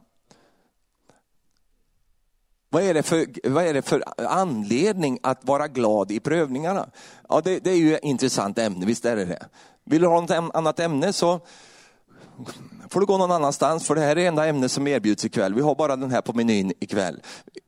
Vad 2.75 2.83
är, 2.83 2.93
det 2.93 3.03
för, 3.03 3.49
vad 3.49 3.65
är 3.65 3.73
det 3.73 3.81
för 3.81 4.03
anledning 4.17 5.19
att 5.23 5.45
vara 5.45 5.67
glad 5.67 6.11
i 6.11 6.19
prövningarna? 6.19 6.89
Ja, 7.29 7.41
det, 7.43 7.59
det 7.59 7.71
är 7.71 7.75
ju 7.77 7.95
ett 7.95 8.03
intressant 8.03 8.57
ämne, 8.57 8.85
visst 8.85 9.05
är 9.05 9.15
det 9.15 9.25
det. 9.25 9.45
Vill 9.85 10.01
du 10.01 10.07
ha 10.07 10.21
något 10.21 10.55
annat 10.55 10.79
ämne 10.79 11.13
så 11.13 11.39
får 12.89 12.99
du 12.99 13.05
gå 13.05 13.17
någon 13.17 13.31
annanstans, 13.31 13.87
för 13.87 13.95
det 13.95 14.01
här 14.01 14.09
är 14.09 14.15
det 14.15 14.25
enda 14.25 14.45
ämne 14.45 14.69
som 14.69 14.87
erbjuds 14.87 15.25
ikväll. 15.25 15.53
Vi 15.53 15.61
har 15.61 15.75
bara 15.75 15.95
den 15.95 16.11
här 16.11 16.21
på 16.21 16.33
menyn 16.33 16.73
ikväll. 16.79 17.21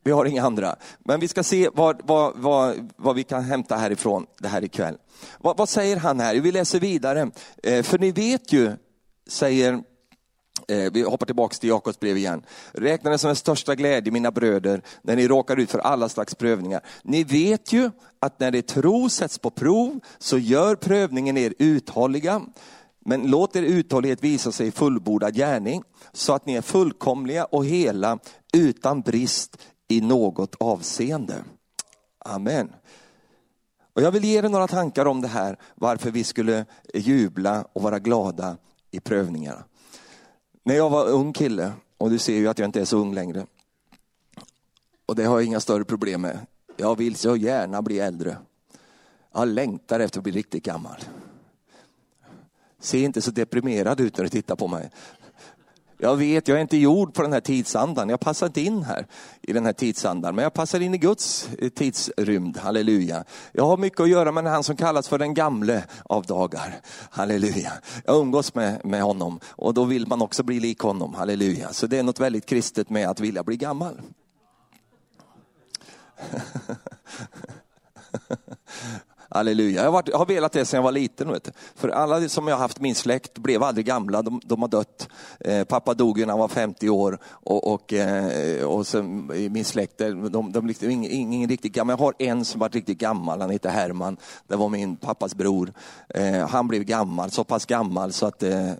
Vi 0.04 0.12
har 0.12 0.26
inga 0.26 0.44
andra. 0.44 0.76
Men 1.00 1.20
vi 1.20 1.28
ska 1.28 1.44
se 1.44 1.70
vad, 1.74 2.02
vad, 2.04 2.34
vad, 2.36 2.92
vad 2.96 3.16
vi 3.16 3.24
kan 3.24 3.44
hämta 3.44 3.76
härifrån 3.76 4.26
det 4.40 4.48
här 4.48 4.64
ikväll. 4.64 4.98
Vad, 5.40 5.58
vad 5.58 5.70
säger 5.70 5.98
han 5.98 6.20
här? 6.20 6.36
Vi 6.36 6.52
läser 6.52 6.80
vidare. 6.80 7.32
Eh, 7.64 7.84
för 7.84 8.00
ni 8.00 8.12
vet 8.12 8.54
ju, 8.54 8.72
säger 9.30 9.84
eh, 10.68 10.92
vi 10.94 11.02
hoppar 11.02 11.26
tillbaka 11.26 11.56
till 11.56 11.70
Jakobs 11.70 12.00
brev 12.00 12.18
igen. 12.18 12.46
Räkna 12.72 13.10
det 13.10 13.18
som 13.18 13.28
den 13.28 13.36
största 13.36 13.76
glädje, 13.76 14.12
mina 14.12 14.32
bröder, 14.32 14.82
när 15.02 15.16
ni 15.16 15.28
råkar 15.28 15.58
ut 15.58 15.72
för 15.72 15.80
alla 15.80 16.10
slags 16.10 16.36
prövningar. 16.36 16.82
Ni 17.04 17.24
vet 17.24 17.74
ju 17.74 17.92
att 18.20 18.40
när 18.40 18.56
er 18.56 18.62
tro 18.62 19.10
sätts 19.10 19.40
på 19.40 19.50
prov 19.50 20.00
så 20.18 20.38
gör 20.38 20.76
prövningen 20.76 21.38
er 21.38 21.54
uthålliga. 21.60 22.42
Men 23.06 23.22
låt 23.22 23.56
er 23.56 23.64
uthållighet 23.64 24.24
visa 24.24 24.52
sig 24.52 24.68
i 24.68 24.72
fullbordad 24.72 25.36
gärning, 25.36 25.84
så 26.14 26.34
att 26.34 26.46
ni 26.46 26.54
är 26.54 26.62
fullkomliga 26.62 27.46
och 27.46 27.66
hela 27.66 28.20
utan 28.54 29.02
brist 29.02 29.58
i 29.88 30.02
något 30.02 30.56
avseende. 30.60 31.36
Amen. 32.26 32.72
Och 33.94 34.02
jag 34.02 34.12
vill 34.12 34.24
ge 34.24 34.38
er 34.38 34.50
några 34.50 34.68
tankar 34.68 35.06
om 35.06 35.22
det 35.22 35.28
här, 35.28 35.58
varför 35.76 36.12
vi 36.12 36.24
skulle 36.24 36.66
jubla 36.94 37.68
och 37.74 37.82
vara 37.82 38.00
glada 38.00 38.58
i 38.92 39.00
prövningarna. 39.00 39.64
När 40.68 40.76
jag 40.76 40.90
var 40.90 41.10
ung 41.10 41.34
kille, 41.34 41.74
och 41.98 42.10
du 42.10 42.20
ser 42.20 42.36
ju 42.36 42.48
att 42.48 42.60
jag 42.60 42.68
inte 42.68 42.82
är 42.82 42.86
så 42.86 42.98
ung 42.98 43.14
längre, 43.14 43.46
och 45.06 45.16
det 45.16 45.24
har 45.24 45.40
jag 45.40 45.46
inga 45.46 45.60
större 45.60 45.84
problem 45.84 46.22
med. 46.22 46.40
Jag 46.78 46.98
vill 46.98 47.16
så 47.16 47.36
gärna 47.36 47.82
bli 47.82 48.00
äldre. 48.00 48.38
Jag 49.34 49.48
längtar 49.48 50.00
efter 50.00 50.20
att 50.20 50.24
bli 50.24 50.32
riktigt 50.32 50.64
gammal. 50.64 51.04
Se 52.80 53.00
inte 53.00 53.22
så 53.22 53.32
deprimerad 53.32 54.00
ut 54.00 54.18
när 54.18 54.24
du 54.24 54.30
tittar 54.30 54.56
på 54.56 54.68
mig. 54.68 54.90
Jag 56.00 56.16
vet, 56.16 56.48
jag 56.48 56.58
är 56.58 56.62
inte 56.62 56.78
gjord 56.78 57.14
på 57.14 57.22
den 57.22 57.34
här 57.34 57.40
tidsandan. 57.40 58.10
Jag 58.10 58.20
passar 58.20 58.48
inte 58.48 58.62
in 58.62 58.84
här 58.84 59.08
i 59.42 59.54
den 59.54 59.66
här 59.66 59.74
tidsandan, 59.74 60.36
men 60.36 60.44
jag 60.44 60.54
passar 60.54 60.80
in 60.80 60.94
i 60.94 60.98
Guds 60.98 61.50
eh, 61.60 61.70
tidsrymd. 61.70 62.58
Halleluja. 62.58 63.24
Jag 63.52 63.66
har 63.66 63.78
mycket 63.78 64.00
att 64.00 64.10
göra 64.10 64.32
med 64.32 64.44
han 64.44 64.64
som 64.64 64.76
kallas 64.76 65.08
för 65.08 65.18
den 65.18 65.34
gamle 65.34 65.84
av 66.04 66.26
dagar. 66.26 66.82
Halleluja. 67.10 67.72
Jag 68.06 68.18
umgås 68.18 68.56
med, 68.56 68.86
med 68.86 69.02
honom 69.02 69.40
och 69.46 69.74
då 69.74 69.84
vill 69.84 70.08
man 70.08 70.22
också 70.22 70.44
bli 70.44 70.60
lik 70.60 70.80
honom. 70.80 71.14
Halleluja. 71.14 71.74
Så 71.74 71.88
det 71.88 71.98
är 71.98 72.04
något 72.04 72.20
väldigt 72.20 72.46
kristet 72.46 72.90
med 72.90 73.10
att 73.10 73.20
vilja 73.20 73.44
bli 73.44 73.58
gammal. 73.58 74.02
Halleluja. 79.38 79.76
Jag 79.76 79.84
har, 79.84 79.92
varit, 79.92 80.08
jag 80.08 80.18
har 80.18 80.26
velat 80.26 80.52
det 80.52 80.66
sedan 80.66 80.78
jag 80.78 80.84
var 80.84 80.92
liten. 80.92 81.32
Vet 81.32 81.44
du. 81.44 81.52
För 81.76 81.90
alla 81.90 82.30
som 82.30 82.48
jag 82.48 82.56
har 82.56 82.62
haft 82.62 82.80
min 82.80 82.96
släkt 82.96 83.38
blev 83.38 83.64
aldrig 83.64 83.86
gamla, 83.86 84.22
de, 84.22 84.42
de 84.46 84.62
har 84.62 84.70
dött. 84.70 85.10
Eh, 85.40 85.64
pappa 85.64 85.94
dog 85.94 86.20
när 86.20 86.28
han 86.28 86.40
var 86.40 86.48
50 86.48 86.90
år 86.90 87.20
och, 87.26 87.74
och, 87.74 87.94
eh, 87.94 88.64
och 88.64 88.88
sen, 88.88 89.32
i 89.36 89.50
min 89.50 89.66
släkt, 89.66 89.98
de, 89.98 90.32
de, 90.32 90.52
de 90.52 90.68
liksom, 90.68 90.90
ingen, 90.90 91.12
ingen 91.12 91.50
riktigt 91.50 91.74
gammal. 91.74 91.94
Jag 91.94 92.06
har 92.06 92.14
en 92.20 92.46
som 92.46 92.60
varit 92.60 92.76
riktigt 92.76 92.98
gammal, 92.98 93.42
han 93.42 93.50
heter 93.50 93.70
Herman. 93.70 94.18
Det 94.48 94.56
var 94.56 94.70
min 94.70 94.96
pappas 94.96 95.36
bror. 95.36 95.74
Eh, 96.10 96.48
han 96.48 96.68
blev 96.68 96.84
gammal, 96.84 97.32
så 97.32 97.44
pass 97.44 97.66
gammal 97.66 98.14
så 98.14 98.26
att 98.26 98.44
eh, 98.44 98.72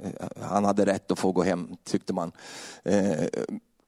han 0.42 0.66
hade 0.66 0.86
rätt 0.86 1.12
att 1.12 1.20
få 1.20 1.32
gå 1.32 1.44
hem, 1.44 1.68
tyckte 1.84 2.14
man. 2.14 2.32
Eh, 2.84 3.26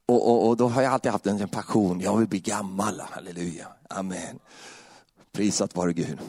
och, 0.06 0.30
och, 0.30 0.48
och, 0.48 0.58
då 0.58 0.68
har 0.68 0.82
jag 0.82 0.94
alltid 0.94 1.12
haft 1.12 1.28
en 1.28 1.48
passion, 1.48 2.00
jag 2.00 2.18
vill 2.18 2.28
bli 2.28 2.40
gammal, 2.40 3.02
halleluja, 3.10 3.68
amen. 3.90 4.40
Prisat 5.32 5.76
vare 5.76 5.94
Gud. 5.94 6.20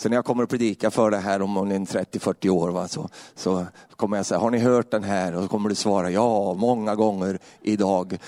Så 0.00 0.08
när 0.08 0.16
jag 0.16 0.24
kommer 0.24 0.42
att 0.42 0.50
predika 0.50 0.90
för 0.90 1.10
det 1.10 1.18
här 1.18 1.42
om 1.42 1.58
30-40 1.58 2.48
år 2.48 2.68
va, 2.68 2.88
så, 2.88 3.08
så 3.34 3.66
kommer 3.96 4.16
jag 4.16 4.26
säga, 4.26 4.38
har 4.38 4.50
ni 4.50 4.58
hört 4.58 4.90
den 4.90 5.04
här? 5.04 5.34
Och 5.34 5.42
så 5.42 5.48
kommer 5.48 5.68
du 5.68 5.74
svara, 5.74 6.10
ja, 6.10 6.54
många 6.54 6.94
gånger 6.94 7.38
idag. 7.62 8.18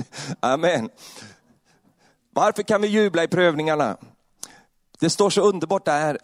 Amen. 0.40 0.90
Varför 2.30 2.62
kan 2.62 2.82
vi 2.82 2.88
jubla 2.88 3.24
i 3.24 3.28
prövningarna? 3.28 3.96
Det 4.98 5.10
står 5.10 5.30
så 5.30 5.40
underbart 5.40 5.84
där, 5.84 6.18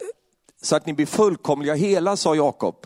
så 0.61 0.75
att 0.75 0.85
ni 0.85 0.93
blir 0.93 1.05
fullkomliga 1.05 1.73
hela, 1.73 2.17
sa 2.17 2.35
Jakob. 2.35 2.85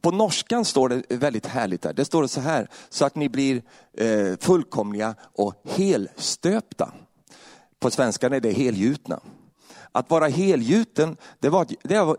På 0.00 0.10
norskan 0.10 0.64
står 0.64 0.88
det 0.88 1.02
väldigt 1.08 1.46
härligt 1.46 1.82
där. 1.82 1.92
Det 1.92 2.04
står 2.04 2.26
så 2.26 2.40
här, 2.40 2.68
så 2.88 3.04
att 3.04 3.14
ni 3.14 3.28
blir 3.28 3.62
eh, 3.96 4.36
fullkomliga 4.40 5.14
och 5.20 5.54
helstöpta. 5.64 6.92
På 7.80 7.90
svenskan 7.90 8.32
är 8.32 8.40
det 8.40 8.52
helgjutna. 8.52 9.20
Att 9.98 10.10
vara 10.10 10.28
helgjuten, 10.28 11.16
det, 11.40 11.48
var, 11.48 11.66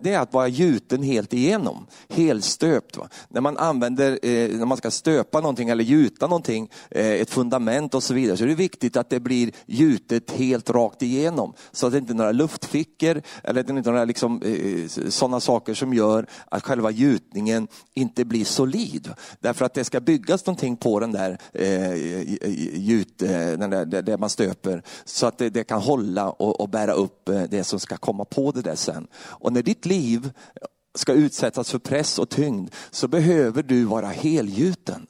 det, 0.01 0.13
är 0.13 0.19
att 0.19 0.33
vara 0.33 0.47
gjuten 0.47 1.03
helt 1.03 1.33
igenom. 1.33 1.87
Helstöpt. 2.09 2.97
Va? 2.97 3.09
När 3.29 3.41
man 3.41 3.57
använder, 3.57 4.11
eh, 4.11 4.49
när 4.57 4.65
man 4.65 4.77
ska 4.77 4.91
stöpa 4.91 5.39
någonting 5.39 5.69
eller 5.69 5.83
gjuta 5.83 6.27
någonting, 6.27 6.69
eh, 6.91 7.05
ett 7.05 7.29
fundament 7.29 7.93
och 7.93 8.03
så 8.03 8.13
vidare, 8.13 8.37
så 8.37 8.43
är 8.43 8.47
det 8.47 8.55
viktigt 8.55 8.97
att 8.97 9.09
det 9.09 9.19
blir 9.19 9.51
gjutet 9.65 10.31
helt 10.31 10.69
rakt 10.69 11.01
igenom. 11.01 11.53
Så 11.71 11.87
att 11.87 11.91
det 11.91 11.97
inte 11.97 12.13
är 12.13 12.15
några 12.15 12.31
luftfickor 12.31 13.21
eller 13.43 13.63
det 13.63 13.71
är 13.73 13.77
inte 13.77 13.91
några 13.91 14.05
liksom, 14.05 14.41
eh, 14.41 15.09
sådana 15.09 15.39
saker 15.39 15.73
som 15.73 15.93
gör 15.93 16.25
att 16.49 16.63
själva 16.63 16.91
gjutningen 16.91 17.67
inte 17.93 18.25
blir 18.25 18.45
solid. 18.45 19.13
Därför 19.39 19.65
att 19.65 19.73
det 19.73 19.83
ska 19.83 19.99
byggas 19.99 20.45
någonting 20.45 20.77
på 20.77 20.99
den 20.99 21.11
där 21.11 21.37
eh, 21.53 21.93
gjut, 22.79 23.21
eh, 23.21 23.29
den 23.29 23.69
där, 23.69 23.85
där 23.85 24.17
man 24.17 24.29
stöper, 24.29 24.83
så 25.05 25.25
att 25.27 25.37
det, 25.37 25.49
det 25.49 25.63
kan 25.63 25.81
hålla 25.81 26.29
och, 26.29 26.61
och 26.61 26.69
bära 26.69 26.93
upp 26.93 27.29
eh, 27.29 27.43
det 27.49 27.63
som 27.69 27.79
ska 27.79 27.97
komma 27.97 28.25
på 28.25 28.51
det 28.51 28.61
där 28.61 28.75
sen. 28.75 29.07
Och 29.15 29.53
när 29.53 29.61
ditt 29.61 29.85
liv 29.85 30.31
ska 30.95 31.13
utsättas 31.13 31.71
för 31.71 31.79
press 31.79 32.19
och 32.19 32.29
tyngd 32.29 32.69
så 32.91 33.07
behöver 33.07 33.63
du 33.63 33.83
vara 33.83 34.07
helgjuten. 34.07 35.07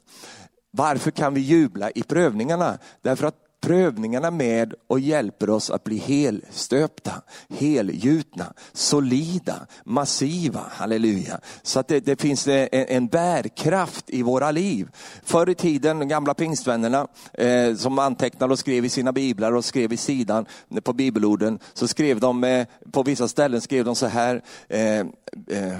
Varför 0.70 1.10
kan 1.10 1.34
vi 1.34 1.40
jubla 1.40 1.90
i 1.90 2.02
prövningarna? 2.02 2.78
Därför 3.02 3.26
att 3.26 3.49
prövningarna 3.60 4.30
med 4.30 4.74
och 4.86 5.00
hjälper 5.00 5.50
oss 5.50 5.70
att 5.70 5.84
bli 5.84 5.96
helstöpta, 5.96 7.12
helgjutna, 7.48 8.52
solida, 8.72 9.66
massiva, 9.84 10.64
halleluja. 10.70 11.40
Så 11.62 11.80
att 11.80 11.88
det, 11.88 12.00
det 12.00 12.20
finns 12.20 12.48
en, 12.48 12.68
en, 12.72 13.06
bärkraft 13.06 14.10
i 14.10 14.22
våra 14.22 14.50
liv. 14.50 14.88
Förr 15.24 15.48
i 15.48 15.54
tiden, 15.54 15.98
de 15.98 16.08
gamla 16.08 16.34
pingstvännerna 16.34 17.06
eh, 17.32 17.74
som 17.74 17.98
antecknade 17.98 18.52
och 18.52 18.58
skrev 18.58 18.84
i 18.84 18.88
sina 18.88 19.12
biblar 19.12 19.52
och 19.52 19.64
skrev 19.64 19.92
i 19.92 19.96
sidan 19.96 20.46
på 20.82 20.92
bibelorden, 20.92 21.58
så 21.74 21.88
skrev 21.88 22.20
de 22.20 22.44
eh, 22.44 22.66
på 22.92 23.02
vissa 23.02 23.28
ställen 23.28 23.60
skrev 23.60 23.84
de 23.84 23.94
så 23.94 24.06
här, 24.06 24.42
eh, 24.68 25.00
eh 25.00 25.76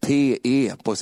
PE 0.00 0.72
på, 0.82 0.94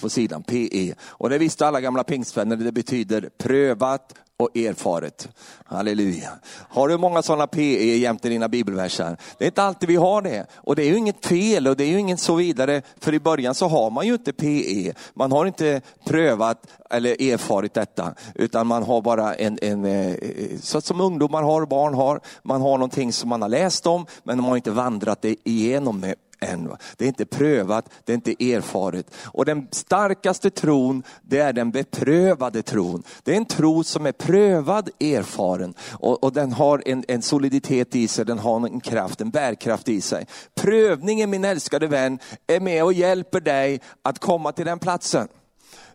på 0.00 0.08
sidan, 0.08 0.42
PE. 0.42 0.94
Och 1.00 1.30
det 1.30 1.38
visste 1.38 1.66
alla 1.66 1.80
gamla 1.80 2.04
pingstvänner, 2.04 2.56
det 2.56 2.72
betyder 2.72 3.30
prövat, 3.38 4.14
och 4.42 4.56
erfaret. 4.56 5.28
Halleluja. 5.64 6.30
Har 6.68 6.88
du 6.88 6.98
många 6.98 7.22
sådana 7.22 7.46
PE 7.46 7.96
jämte 7.96 8.28
dina 8.28 8.48
bibelverser? 8.48 9.16
Det 9.38 9.44
är 9.44 9.46
inte 9.46 9.62
alltid 9.62 9.88
vi 9.88 9.96
har 9.96 10.22
det. 10.22 10.46
Och 10.54 10.76
det 10.76 10.82
är 10.82 10.88
ju 10.88 10.96
inget 10.96 11.26
fel 11.26 11.68
och 11.68 11.76
det 11.76 11.84
är 11.84 11.88
ju 11.88 11.98
inget 11.98 12.20
så 12.20 12.34
vidare. 12.34 12.82
För 13.00 13.14
i 13.14 13.20
början 13.20 13.54
så 13.54 13.68
har 13.68 13.90
man 13.90 14.06
ju 14.06 14.12
inte 14.12 14.32
PE. 14.32 14.92
Man 15.14 15.32
har 15.32 15.46
inte 15.46 15.80
prövat 16.04 16.66
eller 16.90 17.32
erfarit 17.32 17.74
detta. 17.74 18.14
Utan 18.34 18.66
man 18.66 18.82
har 18.82 19.02
bara 19.02 19.34
en, 19.34 19.58
en 19.62 19.84
eh, 19.84 20.14
så 20.60 20.80
som 20.80 21.00
ungdomar 21.00 21.42
har, 21.42 21.66
barn 21.66 21.94
har. 21.94 22.20
Man 22.42 22.60
har 22.60 22.78
någonting 22.78 23.12
som 23.12 23.28
man 23.28 23.42
har 23.42 23.48
läst 23.48 23.86
om 23.86 24.06
men 24.22 24.36
man 24.36 24.48
har 24.48 24.56
inte 24.56 24.70
vandrat 24.70 25.22
det 25.22 25.36
igenom 25.44 26.00
med 26.00 26.14
än. 26.42 26.76
Det 26.96 27.04
är 27.04 27.08
inte 27.08 27.26
prövat, 27.26 27.88
det 28.04 28.12
är 28.12 28.14
inte 28.14 28.44
erfaret. 28.52 29.14
Och 29.24 29.44
den 29.44 29.68
starkaste 29.70 30.50
tron, 30.50 31.02
det 31.22 31.38
är 31.38 31.52
den 31.52 31.70
beprövade 31.70 32.62
tron. 32.62 33.02
Det 33.22 33.32
är 33.32 33.36
en 33.36 33.44
tro 33.44 33.84
som 33.84 34.06
är 34.06 34.12
prövad, 34.12 34.90
erfaren 35.00 35.74
och, 35.90 36.24
och 36.24 36.32
den 36.32 36.52
har 36.52 36.82
en, 36.86 37.04
en, 37.08 37.22
soliditet 37.22 37.96
i 37.96 38.08
sig, 38.08 38.24
den 38.24 38.38
har 38.38 38.66
en 38.66 38.80
kraft, 38.80 39.20
en 39.20 39.30
bärkraft 39.30 39.88
i 39.88 40.00
sig. 40.00 40.26
Prövningen 40.54 41.30
min 41.30 41.44
älskade 41.44 41.86
vän 41.86 42.18
är 42.46 42.60
med 42.60 42.84
och 42.84 42.92
hjälper 42.92 43.40
dig 43.40 43.80
att 44.02 44.18
komma 44.18 44.52
till 44.52 44.66
den 44.66 44.78
platsen. 44.78 45.28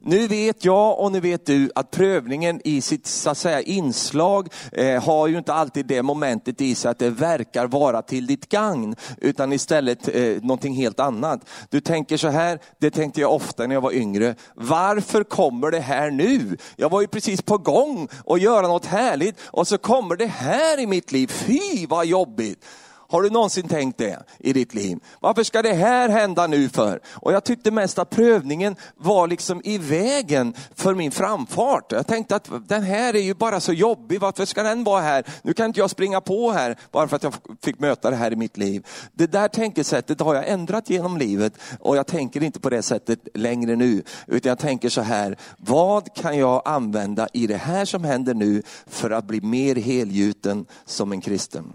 Nu 0.08 0.28
vet 0.28 0.66
jag 0.66 1.00
och 1.00 1.12
nu 1.12 1.20
vet 1.20 1.46
du 1.46 1.72
att 1.76 1.92
prövningen 1.92 2.62
i 2.64 2.82
sitt 2.82 3.08
så 3.08 3.30
att 3.30 3.38
säga, 3.38 3.62
inslag 3.62 4.50
eh, 4.72 5.04
har 5.04 5.28
ju 5.28 5.38
inte 5.38 5.54
alltid 5.54 5.86
det 5.86 6.04
momentet 6.04 6.62
i 6.62 6.76
sig 6.76 6.92
att 6.92 7.00
det 7.00 7.10
verkar 7.10 7.68
vara 7.68 8.02
till 8.02 8.28
ditt 8.28 8.50
gagn, 8.50 8.96
utan 9.18 9.54
istället 9.54 10.16
eh, 10.16 10.42
någonting 10.42 10.74
helt 10.74 11.00
annat. 11.00 11.50
Du 11.70 11.82
tänker 11.82 12.18
så 12.18 12.28
här, 12.28 12.60
det 12.80 12.92
tänkte 12.92 13.22
jag 13.22 13.34
ofta 13.34 13.68
när 13.68 13.76
jag 13.76 13.82
var 13.82 13.94
yngre, 13.94 14.36
varför 14.56 15.24
kommer 15.24 15.72
det 15.72 15.80
här 15.80 16.12
nu? 16.12 16.58
Jag 16.76 16.90
var 16.90 17.02
ju 17.02 17.08
precis 17.08 17.42
på 17.42 17.58
gång 17.58 18.08
att 18.26 18.42
göra 18.42 18.68
något 18.68 18.86
härligt 18.86 19.36
och 19.42 19.68
så 19.68 19.78
kommer 19.78 20.16
det 20.16 20.28
här 20.28 20.80
i 20.80 20.88
mitt 20.88 21.12
liv, 21.12 21.28
fy 21.28 21.88
vad 21.88 22.06
jobbigt. 22.06 22.66
Har 23.10 23.22
du 23.22 23.30
någonsin 23.30 23.68
tänkt 23.68 23.98
det 23.98 24.24
i 24.40 24.54
ditt 24.54 24.74
liv? 24.74 25.00
Varför 25.20 25.44
ska 25.44 25.62
det 25.62 25.74
här 25.74 26.10
hända 26.10 26.48
nu 26.48 26.70
för? 26.70 27.00
Och 27.14 27.34
jag 27.34 27.44
tyckte 27.44 27.72
mest 27.72 28.00
att 28.00 28.10
prövningen 28.10 28.76
var 28.96 29.28
liksom 29.28 29.62
i 29.64 29.78
vägen 29.78 30.54
för 30.76 30.96
min 30.96 31.12
framfart. 31.12 31.92
Jag 31.92 32.08
tänkte 32.08 32.36
att 32.36 32.50
den 32.68 32.84
här 32.84 33.16
är 33.16 33.22
ju 33.22 33.34
bara 33.34 33.60
så 33.60 33.74
jobbig, 33.74 34.20
varför 34.20 34.46
ska 34.46 34.64
den 34.64 34.84
vara 34.84 35.02
här? 35.02 35.26
Nu 35.42 35.54
kan 35.54 35.66
inte 35.66 35.80
jag 35.80 35.90
springa 35.90 36.22
på 36.22 36.52
här 36.52 36.78
bara 36.92 37.08
för 37.08 37.16
att 37.16 37.24
jag 37.24 37.34
fick 37.64 37.80
möta 37.80 38.10
det 38.10 38.16
här 38.16 38.34
i 38.34 38.36
mitt 38.36 38.58
liv. 38.58 38.86
Det 39.14 39.28
där 39.28 39.48
tänkesättet 39.48 40.20
har 40.20 40.36
jag 40.36 40.48
ändrat 40.48 40.90
genom 40.90 41.18
livet 41.18 41.54
och 41.80 41.98
jag 41.98 42.08
tänker 42.08 42.44
inte 42.44 42.60
på 42.60 42.70
det 42.70 42.82
sättet 42.82 43.20
längre 43.34 43.76
nu. 43.76 44.04
Utan 44.28 44.50
jag 44.50 44.60
tänker 44.60 44.90
så 44.90 45.02
här, 45.02 45.38
vad 45.58 46.16
kan 46.16 46.38
jag 46.38 46.62
använda 46.66 47.28
i 47.34 47.48
det 47.48 47.58
här 47.58 47.86
som 47.86 48.04
händer 48.04 48.34
nu 48.34 48.64
för 48.88 49.12
att 49.12 49.26
bli 49.26 49.42
mer 49.42 49.76
helgjuten 49.76 50.66
som 50.86 51.12
en 51.12 51.22
kristen? 51.22 51.74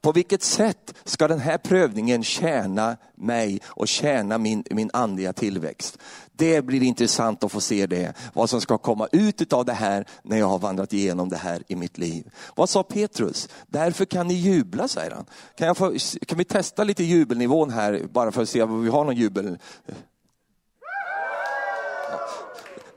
På 0.00 0.12
vilket 0.12 0.42
sätt 0.42 0.94
ska 1.04 1.28
den 1.28 1.38
här 1.38 1.58
prövningen 1.58 2.24
tjäna 2.24 2.96
mig 3.14 3.60
och 3.66 3.88
tjäna 3.88 4.38
min, 4.38 4.64
min 4.70 4.90
andliga 4.92 5.32
tillväxt? 5.32 5.98
Det 6.32 6.62
blir 6.62 6.82
intressant 6.82 7.44
att 7.44 7.52
få 7.52 7.60
se 7.60 7.86
det, 7.86 8.14
vad 8.34 8.50
som 8.50 8.60
ska 8.60 8.78
komma 8.78 9.08
ut 9.12 9.52
av 9.52 9.64
det 9.64 9.72
här 9.72 10.06
när 10.22 10.38
jag 10.38 10.46
har 10.46 10.58
vandrat 10.58 10.92
igenom 10.92 11.28
det 11.28 11.36
här 11.36 11.62
i 11.68 11.76
mitt 11.76 11.98
liv. 11.98 12.30
Vad 12.54 12.68
sa 12.68 12.82
Petrus? 12.82 13.48
Därför 13.66 14.04
kan 14.04 14.28
ni 14.28 14.34
jubla, 14.34 14.88
säger 14.88 15.10
han. 15.10 15.26
Kan, 15.56 15.66
jag 15.66 15.76
få, 15.76 15.94
kan 16.26 16.38
vi 16.38 16.44
testa 16.44 16.84
lite 16.84 17.04
jubelnivån 17.04 17.70
här, 17.70 18.02
bara 18.12 18.32
för 18.32 18.42
att 18.42 18.48
se 18.48 18.62
om 18.62 18.82
vi 18.82 18.90
har 18.90 19.04
någon 19.04 19.16
jubel? 19.16 19.58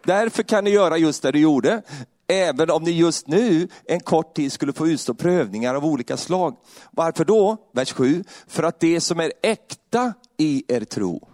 Därför 0.04 0.44
kan 0.44 0.64
ni 0.64 0.70
göra 0.70 0.98
just 0.98 1.22
det 1.22 1.32
du 1.32 1.40
gjorde 1.40 1.82
även 2.32 2.70
om 2.72 2.84
ni 2.84 2.92
just 2.92 3.28
nu 3.28 3.68
en 3.86 4.00
kort 4.00 4.36
tid 4.36 4.52
skulle 4.52 4.74
få 4.74 4.88
utstå 4.88 5.14
prövningar 5.14 5.76
av 5.76 5.86
olika 5.86 6.18
slag. 6.18 6.56
Varför 6.92 7.26
då? 7.26 7.58
Vers 7.74 7.94
7. 7.94 8.24
För 8.48 8.64
att 8.64 8.80
det 8.80 9.02
som 9.02 9.20
är 9.20 9.32
äkta 9.44 10.14
i 10.38 10.64
er 10.68 10.82
tro. 10.82 11.28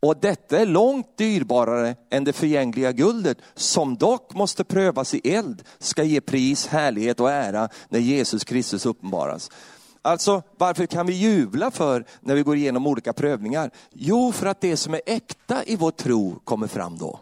Och 0.00 0.16
detta 0.20 0.58
är 0.58 0.66
långt 0.66 1.18
dyrbarare 1.18 1.96
än 2.10 2.24
det 2.24 2.32
förgängliga 2.32 2.92
guldet, 2.92 3.38
som 3.54 3.96
dock 3.96 4.34
måste 4.34 4.64
prövas 4.64 5.14
i 5.14 5.32
eld, 5.32 5.62
ska 5.78 6.02
ge 6.02 6.20
pris, 6.20 6.66
härlighet 6.66 7.20
och 7.20 7.30
ära 7.30 7.68
när 7.88 7.98
Jesus 7.98 8.44
Kristus 8.44 8.86
uppenbaras. 8.86 9.50
Alltså, 10.02 10.42
varför 10.58 10.86
kan 10.86 11.06
vi 11.06 11.12
jubla 11.12 11.70
för 11.70 12.04
när 12.20 12.34
vi 12.34 12.42
går 12.42 12.56
igenom 12.56 12.86
olika 12.86 13.12
prövningar? 13.12 13.70
Jo, 13.92 14.32
för 14.32 14.46
att 14.46 14.60
det 14.60 14.76
som 14.76 14.94
är 14.94 15.00
äkta 15.06 15.64
i 15.64 15.76
vår 15.76 15.90
tro 15.90 16.40
kommer 16.44 16.66
fram 16.66 16.98
då. 16.98 17.20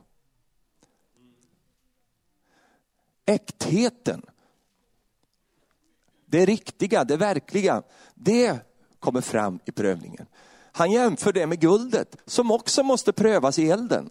Äktheten, 3.27 4.23
det 6.27 6.47
riktiga, 6.47 7.05
det 7.05 7.17
verkliga, 7.17 7.83
det 8.15 8.59
kommer 9.01 9.21
fram 9.21 9.59
i 9.65 9.73
prövningen. 9.73 10.27
Han 10.73 10.91
jämför 10.91 11.33
det 11.33 11.47
med 11.47 11.61
guldet 11.61 12.17
som 12.27 12.51
också 12.51 12.83
måste 12.83 13.13
prövas 13.13 13.59
i 13.59 13.71
elden. 13.71 14.11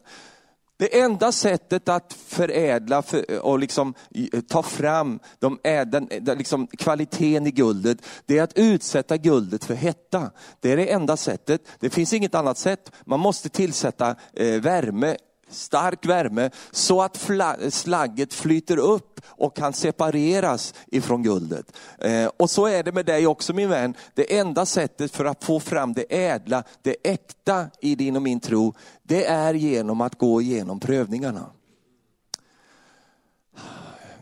Det 0.77 1.00
enda 1.00 1.31
sättet 1.31 1.89
att 1.89 2.13
förädla 2.13 3.03
och 3.41 3.60
liksom 3.60 3.93
eh, 4.15 4.41
ta 4.41 4.63
fram 4.63 5.19
de 5.39 5.60
äden, 5.63 6.07
eh, 6.10 6.38
liksom 6.38 6.67
kvaliteten 6.67 7.48
i 7.48 7.51
guldet, 7.51 7.98
det 8.25 8.38
är 8.38 8.43
att 8.43 8.57
utsätta 8.57 9.17
guldet 9.17 9.65
för 9.65 9.74
hetta. 9.74 10.31
Det 10.60 10.72
är 10.72 10.77
det 10.77 10.91
enda 10.91 11.17
sättet. 11.17 11.62
Det 11.79 11.89
finns 11.89 12.13
inget 12.13 12.36
annat 12.36 12.57
sätt. 12.57 12.91
Man 13.05 13.19
måste 13.19 13.50
tillsätta 13.50 14.15
eh, 14.34 14.62
värme 14.62 15.17
stark 15.50 16.06
värme 16.06 16.50
så 16.72 17.02
att 17.02 17.30
slagget 17.70 18.34
flyter 18.34 18.78
upp 18.78 19.22
och 19.28 19.56
kan 19.56 19.74
separeras 19.74 20.74
ifrån 20.88 21.24
guldet. 21.24 21.78
Eh, 21.98 22.30
och 22.38 22.50
så 22.50 22.66
är 22.66 22.84
det 22.84 22.92
med 22.92 23.06
dig 23.06 23.28
också 23.28 23.54
min 23.54 23.70
vän. 23.70 23.94
Det 24.14 24.38
enda 24.38 24.66
sättet 24.66 25.12
för 25.12 25.25
att 25.25 25.44
få 25.44 25.60
fram 25.60 25.94
det 25.94 26.06
ädla, 26.10 26.64
det 26.82 26.96
äkta 27.04 27.68
i 27.81 27.96
din 27.96 28.16
och 28.16 28.22
min 28.22 28.40
tro, 28.40 28.74
det 29.03 29.25
är 29.25 29.53
genom 29.53 30.01
att 30.01 30.18
gå 30.18 30.42
igenom 30.42 30.79
prövningarna. 30.79 31.46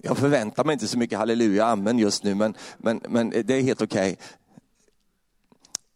Jag 0.02 0.18
förväntar 0.18 0.64
mig 0.64 0.74
inte 0.74 0.88
så 0.88 0.98
mycket 0.98 1.20
halleluja, 1.20 1.66
amen 1.66 2.00
just 2.00 2.24
nu, 2.24 2.36
men, 2.36 2.56
men, 2.78 3.02
men 3.10 3.30
det 3.30 3.54
är 3.54 3.62
helt 3.62 3.82
okej. 3.82 4.12
Okay. 4.14 4.26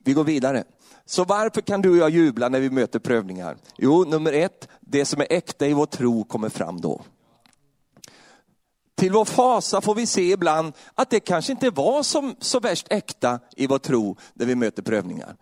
Vi 0.04 0.14
går 0.14 0.24
vidare. 0.24 0.64
Så 1.06 1.24
varför 1.24 1.62
kan 1.62 1.82
du 1.82 1.90
och 1.90 1.98
jag 1.98 2.10
jubla 2.10 2.50
när 2.50 2.60
vi 2.60 2.70
möter 2.70 3.00
prövningar? 3.00 3.58
Jo, 3.78 4.04
nummer 4.04 4.34
ett, 4.34 4.68
det 4.90 5.06
som 5.06 5.22
är 5.22 5.28
äkta 5.30 5.68
i 5.68 5.74
vår 5.74 5.86
tro 5.86 6.24
kommer 6.24 6.50
fram 6.50 6.82
då. 6.82 7.02
Till 8.98 9.12
vår 9.12 9.26
fasa 9.26 9.82
får 9.82 9.96
vi 9.96 10.06
se 10.06 10.32
ibland 10.32 10.74
att 10.96 11.10
det 11.10 11.20
kanske 11.20 11.52
inte 11.52 11.70
var 11.70 12.04
som, 12.04 12.36
så 12.40 12.60
värst 12.60 12.88
äkta 12.90 13.40
i 13.56 13.68
vår 13.68 13.80
tro 13.80 14.18
när 14.34 14.46
vi 14.46 14.56
möter 14.56 14.82
prövningar. 14.82 15.36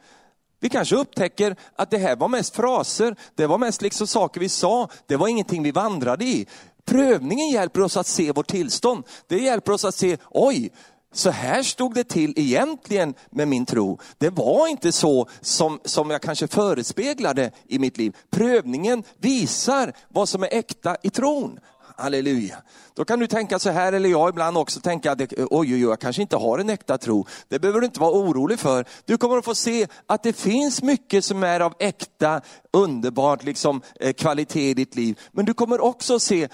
Vi 0.59 0.69
kanske 0.69 0.95
upptäcker 0.95 1.55
att 1.75 1.91
det 1.91 1.97
här 1.97 2.15
var 2.15 2.27
mest 2.27 2.55
fraser, 2.55 3.15
det 3.35 3.47
var 3.47 3.57
mest 3.57 3.81
liksom 3.81 4.07
saker 4.07 4.39
vi 4.39 4.49
sa, 4.49 4.89
det 5.07 5.15
var 5.15 5.27
ingenting 5.27 5.63
vi 5.63 5.71
vandrade 5.71 6.25
i. 6.25 6.47
Prövningen 6.85 7.49
hjälper 7.49 7.81
oss 7.81 7.97
att 7.97 8.07
se 8.07 8.31
vårt 8.31 8.47
tillstånd. 8.47 9.03
Det 9.27 9.37
hjälper 9.37 9.71
oss 9.71 9.85
att 9.85 9.95
se, 9.95 10.17
oj, 10.29 10.71
så 11.15 11.29
här 11.29 11.63
stod 11.63 11.93
det 11.93 12.03
till 12.03 12.33
egentligen 12.35 13.13
med 13.29 13.47
min 13.47 13.65
tro. 13.65 13.99
Det 14.17 14.29
var 14.29 14.67
inte 14.67 14.91
så 14.91 15.27
som, 15.41 15.79
som 15.85 16.09
jag 16.09 16.21
kanske 16.21 16.47
förespeglade 16.47 17.51
i 17.67 17.79
mitt 17.79 17.97
liv. 17.97 18.15
Prövningen 18.29 19.03
visar 19.17 19.93
vad 20.09 20.29
som 20.29 20.43
är 20.43 20.49
äkta 20.51 20.97
i 21.03 21.09
tron. 21.09 21.59
Halleluja. 21.97 22.57
Då 22.93 23.05
kan 23.05 23.19
du 23.19 23.27
tänka 23.27 23.59
så 23.59 23.69
här, 23.69 23.93
eller 23.93 24.09
jag 24.09 24.29
ibland 24.29 24.57
också 24.57 24.79
tänka, 24.79 25.11
att 25.11 25.21
oj, 25.21 25.29
oj, 25.37 25.73
oj, 25.73 25.81
jag 25.81 25.99
kanske 25.99 26.21
inte 26.21 26.35
har 26.35 26.59
en 26.59 26.69
äkta 26.69 26.97
tro. 26.97 27.25
Det 27.47 27.59
behöver 27.59 27.79
du 27.79 27.85
inte 27.85 27.99
vara 27.99 28.11
orolig 28.11 28.59
för. 28.59 28.85
Du 29.05 29.17
kommer 29.17 29.37
att 29.37 29.45
få 29.45 29.55
se 29.55 29.87
att 30.05 30.23
det 30.23 30.33
finns 30.33 30.81
mycket 30.81 31.25
som 31.25 31.43
är 31.43 31.59
av 31.59 31.73
äkta, 31.79 32.41
underbart 32.73 33.43
liksom, 33.43 33.81
eh, 33.99 34.13
kvalitet 34.13 34.69
i 34.69 34.73
ditt 34.73 34.95
liv. 34.95 35.19
Men 35.31 35.45
du 35.45 35.53
kommer 35.53 35.81
också 35.81 36.19
se 36.19 36.47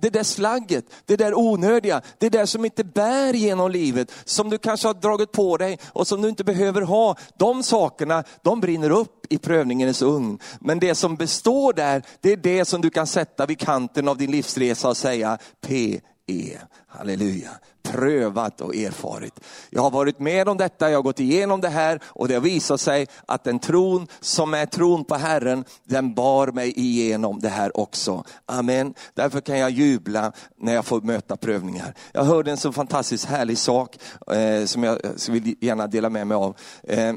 det 0.00 0.10
där 0.10 0.22
slagget, 0.22 0.84
det 1.06 1.16
där 1.16 1.38
onödiga, 1.38 2.02
det 2.18 2.28
där 2.28 2.46
som 2.46 2.64
inte 2.64 2.84
bär 2.84 3.34
genom 3.34 3.70
livet, 3.70 4.12
som 4.24 4.50
du 4.50 4.58
kanske 4.58 4.88
har 4.88 4.94
dragit 4.94 5.32
på 5.32 5.56
dig 5.56 5.78
och 5.86 6.06
som 6.06 6.22
du 6.22 6.28
inte 6.28 6.44
behöver 6.44 6.82
ha. 6.82 7.16
De 7.38 7.62
sakerna, 7.62 8.24
de 8.42 8.60
brinner 8.60 8.90
upp 8.90 9.26
i 9.28 9.38
prövningens 9.38 10.02
ugn. 10.02 10.38
Men 10.60 10.78
det 10.78 10.94
som 10.94 11.16
består 11.16 11.72
där, 11.72 12.02
det 12.20 12.32
är 12.32 12.36
det 12.36 12.64
som 12.64 12.80
du 12.80 12.90
kan 12.90 13.06
sätta 13.06 13.46
vid 13.46 13.58
kanten 13.58 14.08
av 14.08 14.16
din 14.16 14.30
livsresa 14.30 14.88
och 14.88 14.96
säga 14.96 15.38
P 15.66 16.00
E 16.26 16.58
halleluja, 16.86 17.50
prövat 17.92 18.60
och 18.60 18.76
erfarit. 18.76 19.40
Jag 19.70 19.82
har 19.82 19.90
varit 19.90 20.18
med 20.18 20.48
om 20.48 20.56
detta, 20.56 20.90
jag 20.90 20.98
har 20.98 21.02
gått 21.02 21.20
igenom 21.20 21.60
det 21.60 21.68
här 21.68 22.00
och 22.04 22.28
det 22.28 22.34
har 22.34 22.40
visat 22.40 22.80
sig 22.80 23.06
att 23.26 23.44
den 23.44 23.58
tron 23.58 24.06
som 24.20 24.54
är 24.54 24.66
tron 24.66 25.04
på 25.04 25.14
Herren, 25.14 25.64
den 25.84 26.14
bar 26.14 26.46
mig 26.46 26.72
igenom 26.76 27.40
det 27.40 27.48
här 27.48 27.80
också. 27.80 28.24
Amen. 28.46 28.94
Därför 29.14 29.40
kan 29.40 29.58
jag 29.58 29.70
jubla 29.70 30.32
när 30.56 30.74
jag 30.74 30.84
får 30.84 31.00
möta 31.00 31.36
prövningar. 31.36 31.94
Jag 32.12 32.24
hörde 32.24 32.50
en 32.50 32.56
så 32.56 32.72
fantastiskt 32.72 33.24
härlig 33.24 33.58
sak 33.58 33.98
eh, 34.32 34.64
som 34.64 34.84
jag 34.84 34.98
vill 35.28 35.56
gärna 35.60 35.86
dela 35.86 36.10
med 36.10 36.26
mig 36.26 36.34
av. 36.34 36.56
Eh, 36.82 37.14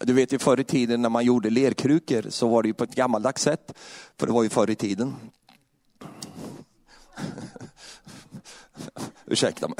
du 0.00 0.12
vet 0.12 0.32
ju 0.32 0.38
förr 0.38 0.60
i 0.60 0.64
tiden 0.64 1.02
när 1.02 1.08
man 1.08 1.24
gjorde 1.24 1.50
lerkrukor 1.50 2.26
så 2.28 2.48
var 2.48 2.62
det 2.62 2.68
ju 2.68 2.74
på 2.74 2.84
ett 2.84 2.94
gammaldags 2.94 3.42
sätt, 3.42 3.74
för 4.18 4.26
det 4.26 4.32
var 4.32 4.42
ju 4.42 4.48
förr 4.48 4.70
i 4.70 4.74
tiden. 4.74 5.14
Ursäkta 9.26 9.68
mig. 9.68 9.76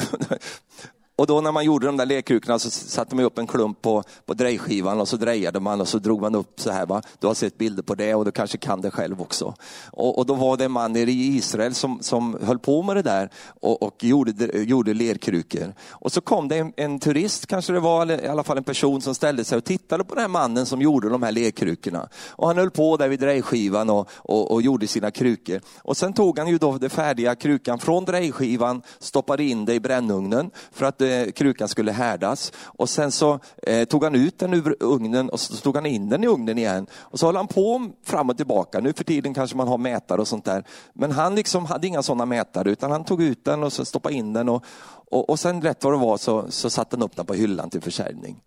Och 1.19 1.27
då 1.27 1.41
när 1.41 1.53
man 1.53 1.65
gjorde 1.65 1.87
de 1.87 1.97
där 1.97 2.07
lekkrukorna 2.07 2.59
så 2.59 2.71
satte 2.71 3.17
man 3.17 3.25
upp 3.25 3.39
en 3.39 3.47
klump 3.47 3.83
på, 3.83 4.03
på 4.27 4.35
drejskivan 4.35 5.01
och 5.01 5.09
så 5.09 5.17
drejade 5.17 5.61
man 5.61 5.81
och 5.81 5.89
så 5.89 5.99
drog 5.99 6.21
man 6.21 6.35
upp 6.35 6.61
så 6.61 6.71
här. 6.71 6.87
Va? 6.87 7.03
Du 7.19 7.27
har 7.27 7.35
sett 7.35 7.59
bilder 7.59 7.83
på 7.83 7.95
det 7.95 8.15
och 8.15 8.25
du 8.25 8.31
kanske 8.31 8.59
kan 8.59 8.81
det 8.81 8.91
själv 8.91 9.23
också. 9.23 9.55
Och, 9.93 10.19
och 10.19 10.27
då 10.27 10.35
var 10.35 10.57
det 10.57 10.65
en 10.65 10.73
man 10.73 10.93
nere 10.93 11.11
i 11.11 11.37
Israel 11.37 11.75
som, 11.75 11.99
som 12.03 12.39
höll 12.43 12.59
på 12.59 12.83
med 12.83 12.97
det 12.97 13.03
där 13.03 13.31
och, 13.61 13.83
och 13.83 14.05
gjorde, 14.05 14.63
gjorde 14.63 14.95
lerkrukor. 14.95 15.75
Och 15.91 16.13
så 16.13 16.21
kom 16.21 16.49
det 16.49 16.57
en, 16.57 16.73
en, 16.77 16.99
turist, 17.01 17.47
kanske 17.47 17.73
det 17.73 17.81
var, 17.81 18.03
eller 18.03 18.25
i 18.25 18.29
alla 18.29 18.45
fall 18.45 18.59
en 18.59 18.65
person 18.65 19.01
som 19.01 19.15
ställde 19.15 19.45
sig 19.45 19.59
och 19.59 19.65
tittade 19.65 20.05
på 20.05 20.15
den 20.15 20.23
här 20.23 20.29
mannen 20.29 20.67
som 20.67 20.83
gjorde 20.83 21.09
de 21.09 21.23
här 21.23 21.33
lerkrukorna. 21.33 22.09
Och 22.29 22.47
han 22.47 22.59
höll 22.59 22.71
på 22.71 22.97
där 22.97 23.09
vid 23.09 23.21
drejskivan 23.21 23.91
och, 23.91 24.09
och, 24.13 24.51
och 24.51 24.63
gjorde 24.63 24.87
sina 24.87 25.11
krukor. 25.11 25.61
Och 25.79 25.97
sen 25.97 26.13
tog 26.13 26.39
han 26.39 26.49
ju 26.49 26.59
då 26.59 26.79
den 26.79 26.91
färdiga 26.91 27.35
krukan 27.35 27.79
från 27.79 28.05
drejskivan, 28.05 28.83
stoppade 28.99 29.45
in 29.45 29.65
det 29.65 29.75
i 29.75 29.81
brännugnen 29.81 30.51
för 30.73 30.87
att 30.87 31.01
eh, 31.01 31.08
Eh, 31.09 31.33
krukan 31.33 31.69
skulle 31.69 31.93
härdas. 31.93 32.53
Och 32.65 32.89
sen 32.89 33.13
så 33.13 33.41
eh, 33.63 33.85
tog 33.85 34.05
han 34.05 34.15
ut 34.15 34.39
den 34.39 34.55
ur 34.55 34.77
ugnen 34.81 35.29
och 35.29 35.41
så 35.41 35.57
tog 35.57 35.77
han 35.77 35.87
in 35.87 36.09
den 36.09 36.25
i 36.25 36.27
ugnen 36.27 36.59
igen. 36.59 36.87
Och 36.95 37.19
så 37.19 37.27
höll 37.27 37.37
han 37.37 37.47
på 37.47 37.91
fram 38.05 38.31
och 38.31 38.37
tillbaka. 38.37 38.81
Nu 38.81 38.93
för 38.93 39.05
tiden 39.05 39.35
kanske 39.35 39.57
man 39.57 39.69
har 39.69 39.79
mätare 39.79 40.21
och 40.21 40.29
sånt 40.29 40.45
där. 40.45 40.65
Men 40.93 41.11
han 41.13 41.35
liksom 41.35 41.67
hade 41.67 41.87
inga 41.87 42.03
sådana 42.03 42.27
mätare 42.27 42.71
utan 42.71 42.91
han 42.91 43.05
tog 43.05 43.23
ut 43.23 43.45
den 43.45 43.63
och 43.63 43.73
så 43.73 43.85
stoppade 43.85 44.15
in 44.15 44.33
den. 44.33 44.49
Och, 44.49 44.65
Och, 45.11 45.31
och 45.31 45.39
sen 45.39 45.63
rätt 45.63 45.85
vad 45.85 45.93
det 45.93 45.99
var 45.99 46.17
så, 46.17 46.51
så 46.51 46.71
satte 46.71 46.97
han 46.97 47.03
upp 47.03 47.17
den 47.17 47.27
på 47.27 47.35
hyllan 47.35 47.71
till 47.71 47.81
försäljning. 47.81 48.41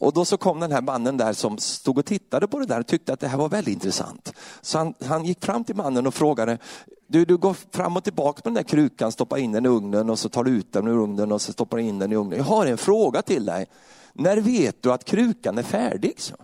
Och 0.00 0.12
då 0.12 0.24
så 0.24 0.36
kom 0.36 0.60
den 0.60 0.72
här 0.72 0.82
mannen 0.82 1.16
där 1.16 1.32
som 1.32 1.58
stod 1.58 1.98
och 1.98 2.06
tittade 2.06 2.48
på 2.48 2.58
det 2.58 2.66
där 2.66 2.80
och 2.80 2.86
tyckte 2.86 3.12
att 3.12 3.20
det 3.20 3.28
här 3.28 3.38
var 3.38 3.48
väldigt 3.48 3.74
intressant. 3.74 4.32
Så 4.60 4.78
han, 4.78 4.94
han 5.04 5.24
gick 5.24 5.44
fram 5.44 5.64
till 5.64 5.76
mannen 5.76 6.06
och 6.06 6.14
frågade, 6.14 6.58
du, 7.06 7.24
du 7.24 7.36
går 7.36 7.56
fram 7.70 7.96
och 7.96 8.04
tillbaka 8.04 8.40
med 8.44 8.54
den 8.54 8.54
där 8.54 8.68
krukan, 8.68 9.12
stoppar 9.12 9.38
in 9.38 9.52
den 9.52 9.66
i 9.66 9.68
ugnen 9.68 10.10
och 10.10 10.18
så 10.18 10.28
tar 10.28 10.44
du 10.44 10.50
ut 10.50 10.72
den 10.72 10.88
ur 10.88 10.98
ugnen 10.98 11.32
och 11.32 11.42
så 11.42 11.52
stoppar 11.52 11.76
du 11.76 11.82
in 11.82 11.98
den 11.98 12.12
i 12.12 12.16
ugnen. 12.16 12.38
Jag 12.38 12.44
har 12.44 12.66
en 12.66 12.78
fråga 12.78 13.22
till 13.22 13.44
dig. 13.44 13.66
När 14.12 14.36
vet 14.36 14.82
du 14.82 14.92
att 14.92 15.04
krukan 15.04 15.58
är 15.58 15.62
färdig? 15.62 16.20
Så. 16.20 16.34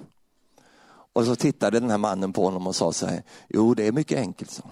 Och 1.12 1.24
så 1.24 1.36
tittade 1.36 1.80
den 1.80 1.90
här 1.90 1.98
mannen 1.98 2.32
på 2.32 2.44
honom 2.44 2.66
och 2.66 2.76
sa 2.76 2.92
så 2.92 3.06
här, 3.06 3.22
jo 3.48 3.74
det 3.74 3.86
är 3.86 3.92
mycket 3.92 4.18
enkelt. 4.18 4.50
Så. 4.50 4.62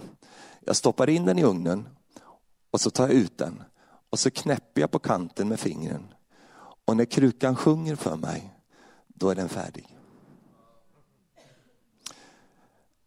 Jag 0.59 0.75
stoppar 0.75 1.09
in 1.09 1.25
den 1.25 1.39
i 1.39 1.43
ugnen 1.43 1.87
och 2.71 2.81
så 2.81 2.89
tar 2.89 3.03
jag 3.03 3.13
ut 3.13 3.37
den 3.37 3.63
och 4.09 4.19
så 4.19 4.31
knäpper 4.31 4.81
jag 4.81 4.91
på 4.91 4.99
kanten 4.99 5.47
med 5.47 5.59
fingren. 5.59 6.07
Och 6.85 6.97
när 6.97 7.05
krukan 7.05 7.55
sjunger 7.55 7.95
för 7.95 8.15
mig, 8.15 8.54
då 9.15 9.29
är 9.29 9.35
den 9.35 9.49
färdig. 9.49 9.97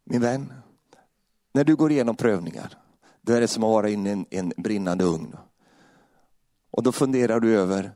Min 0.05 0.21
vän, 0.21 0.53
när 1.53 1.65
du 1.65 1.77
går 1.77 1.93
igenom 1.93 2.17
prövningar, 2.17 2.75
då 3.23 3.33
är 3.33 3.41
det 3.41 3.49
som 3.49 3.65
att 3.65 3.71
vara 3.71 3.89
inne 3.89 4.09
i 4.09 4.13
en, 4.13 4.27
en 4.31 4.53
brinnande 4.57 5.05
ugn. 5.05 5.37
Och 6.71 6.83
då 6.83 6.93
funderar 6.93 7.41
du 7.41 7.59
över, 7.59 7.93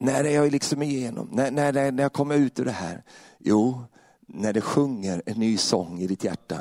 när 0.00 0.24
är 0.24 0.34
jag 0.34 0.52
liksom 0.52 0.82
igenom? 0.82 1.28
När, 1.32 1.50
när, 1.50 1.92
när 1.92 2.02
jag 2.02 2.12
kommer 2.12 2.34
ut 2.34 2.60
ur 2.60 2.64
det 2.64 2.70
här? 2.70 3.02
Jo, 3.38 3.84
när 4.26 4.52
det 4.52 4.60
sjunger 4.60 5.22
en 5.26 5.40
ny 5.40 5.56
sång 5.56 6.00
i 6.00 6.06
ditt 6.06 6.24
hjärta. 6.24 6.58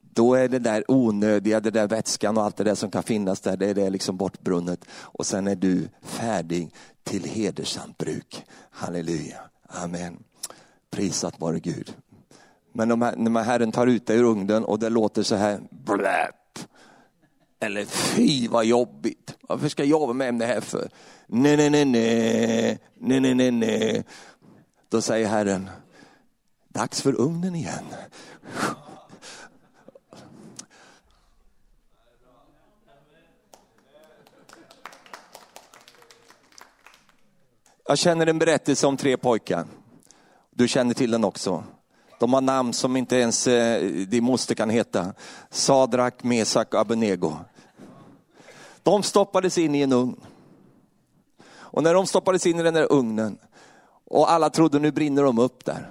Då 0.00 0.34
är 0.34 0.48
det 0.48 0.58
där 0.58 0.84
onödiga, 0.90 1.60
det 1.60 1.70
där 1.70 1.88
vätskan 1.88 2.36
och 2.36 2.42
allt 2.42 2.56
det 2.56 2.64
där 2.64 2.74
som 2.74 2.90
kan 2.90 3.02
finnas 3.02 3.40
där, 3.40 3.56
det 3.56 3.66
är 3.66 3.74
det 3.74 3.90
liksom 3.90 4.16
bortbrunnet. 4.16 4.84
Och 4.90 5.26
sen 5.26 5.46
är 5.46 5.56
du 5.56 5.88
färdig 6.02 6.72
till 7.06 7.24
hedersamt 7.24 7.98
bruk. 7.98 8.44
Halleluja, 8.70 9.40
amen. 9.68 10.22
Prisat 10.90 11.40
vare 11.40 11.60
Gud. 11.60 11.94
Men 12.72 12.88
de 12.88 13.02
här, 13.02 13.16
när 13.16 13.42
Herren 13.42 13.72
tar 13.72 13.86
ut 13.86 14.06
dig 14.06 14.16
ur 14.16 14.24
ugnen 14.24 14.64
och 14.64 14.78
det 14.78 14.88
låter 14.88 15.22
så 15.22 15.34
här, 15.34 15.60
bläpp. 15.70 16.58
Eller 17.60 17.84
fy 17.84 18.48
vad 18.48 18.64
jobbigt, 18.64 19.36
varför 19.40 19.68
ska 19.68 19.84
jag 19.84 20.00
vara 20.00 20.12
med 20.12 20.28
om 20.28 20.38
det 20.38 20.46
här 20.46 20.60
för? 20.60 20.88
Nej, 21.26 21.56
nej, 21.56 21.70
nej, 21.70 21.84
nej, 21.84 22.78
nej, 23.00 23.20
nej, 23.20 23.34
nej, 23.34 23.50
nej. 23.50 24.04
Då 24.88 25.00
säger 25.00 25.28
Herren, 25.28 25.70
dags 26.68 27.02
för 27.02 27.20
ugnen 27.20 27.54
igen. 27.54 27.84
Jag 37.88 37.98
känner 37.98 38.26
en 38.26 38.38
berättelse 38.38 38.86
om 38.86 38.96
tre 38.96 39.16
pojkar. 39.16 39.66
Du 40.50 40.68
känner 40.68 40.94
till 40.94 41.10
den 41.10 41.24
också. 41.24 41.64
De 42.18 42.32
har 42.32 42.40
namn 42.40 42.72
som 42.72 42.96
inte 42.96 43.16
ens 43.16 43.46
eh, 43.46 43.82
din 43.84 44.24
moster 44.24 44.54
kan 44.54 44.70
heta. 44.70 45.12
Sadrak, 45.50 46.22
Mesak 46.22 46.74
och 46.74 46.80
Abenego. 46.80 47.32
De 48.82 49.02
stoppades 49.02 49.58
in 49.58 49.74
i 49.74 49.80
en 49.80 49.92
ugn. 49.92 50.20
Och 51.48 51.82
när 51.82 51.94
de 51.94 52.06
stoppades 52.06 52.46
in 52.46 52.60
i 52.60 52.62
den 52.62 52.74
där 52.74 52.92
ugnen 52.92 53.38
och 54.04 54.30
alla 54.30 54.50
trodde 54.50 54.78
nu 54.78 54.92
brinner 54.92 55.22
de 55.22 55.38
upp 55.38 55.64
där. 55.64 55.90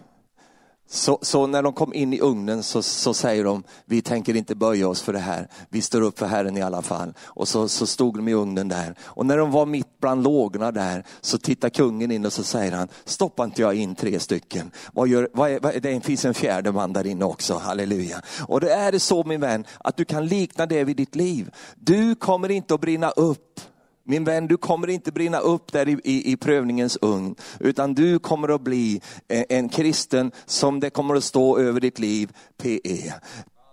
Så, 0.87 1.19
så, 1.21 1.47
när 1.47 1.63
de 1.63 1.73
kom 1.73 1.93
in 1.93 2.13
i 2.13 2.19
ugnen 2.19 2.63
så, 2.63 2.81
så, 2.81 3.13
säger 3.13 3.43
de, 3.43 3.63
vi 3.85 4.01
tänker 4.01 4.35
inte 4.35 4.55
böja 4.55 4.87
oss 4.87 5.01
för 5.01 5.13
det 5.13 5.19
här, 5.19 5.47
vi 5.69 5.81
står 5.81 6.01
upp 6.01 6.19
för 6.19 6.25
Herren 6.25 6.57
i 6.57 6.61
alla 6.61 6.81
fall. 6.81 7.13
Och 7.19 7.47
så, 7.47 7.67
så 7.67 7.87
stod 7.87 8.15
de 8.15 8.27
i 8.27 8.33
ugnen 8.33 8.67
där. 8.67 8.95
Och 9.01 9.25
när 9.25 9.37
de 9.37 9.51
var 9.51 9.65
mitt 9.65 9.99
bland 9.99 10.23
lågorna 10.23 10.71
där 10.71 11.03
så 11.21 11.37
tittar 11.37 11.69
kungen 11.69 12.11
in 12.11 12.25
och 12.25 12.33
så 12.33 12.43
säger 12.43 12.71
han, 12.71 12.87
stoppa 13.05 13.43
inte 13.43 13.61
jag 13.61 13.75
in 13.75 13.95
tre 13.95 14.19
stycken. 14.19 14.71
Vad 14.93 15.07
gör, 15.07 15.29
vad 15.33 15.51
är, 15.51 15.59
vad, 15.59 15.81
det 15.81 16.05
finns 16.05 16.25
en 16.25 16.33
fjärde 16.33 16.71
man 16.71 16.93
där 16.93 17.07
inne 17.07 17.25
också, 17.25 17.53
halleluja. 17.57 18.21
Och 18.47 18.61
det 18.61 18.73
är 18.73 18.91
det 18.91 18.99
så 18.99 19.23
min 19.23 19.41
vän, 19.41 19.65
att 19.77 19.97
du 19.97 20.05
kan 20.05 20.27
likna 20.27 20.65
det 20.65 20.83
vid 20.83 20.97
ditt 20.97 21.15
liv. 21.15 21.51
Du 21.75 22.15
kommer 22.15 22.51
inte 22.51 22.73
att 22.73 22.81
brinna 22.81 23.09
upp 23.09 23.59
min 24.05 24.23
vän, 24.23 24.47
du 24.47 24.57
kommer 24.57 24.89
inte 24.89 25.11
brinna 25.11 25.39
upp 25.39 25.71
där 25.71 25.89
i, 25.89 25.99
i, 26.03 26.31
i 26.31 26.37
prövningens 26.37 26.97
ugn, 27.01 27.35
utan 27.59 27.93
du 27.93 28.19
kommer 28.19 28.55
att 28.55 28.61
bli 28.61 29.01
en, 29.27 29.45
en 29.49 29.69
kristen 29.69 30.31
som 30.45 30.79
det 30.79 30.89
kommer 30.89 31.15
att 31.15 31.23
stå 31.23 31.57
över 31.57 31.79
ditt 31.79 31.99
liv, 31.99 32.31
PE 32.57 33.13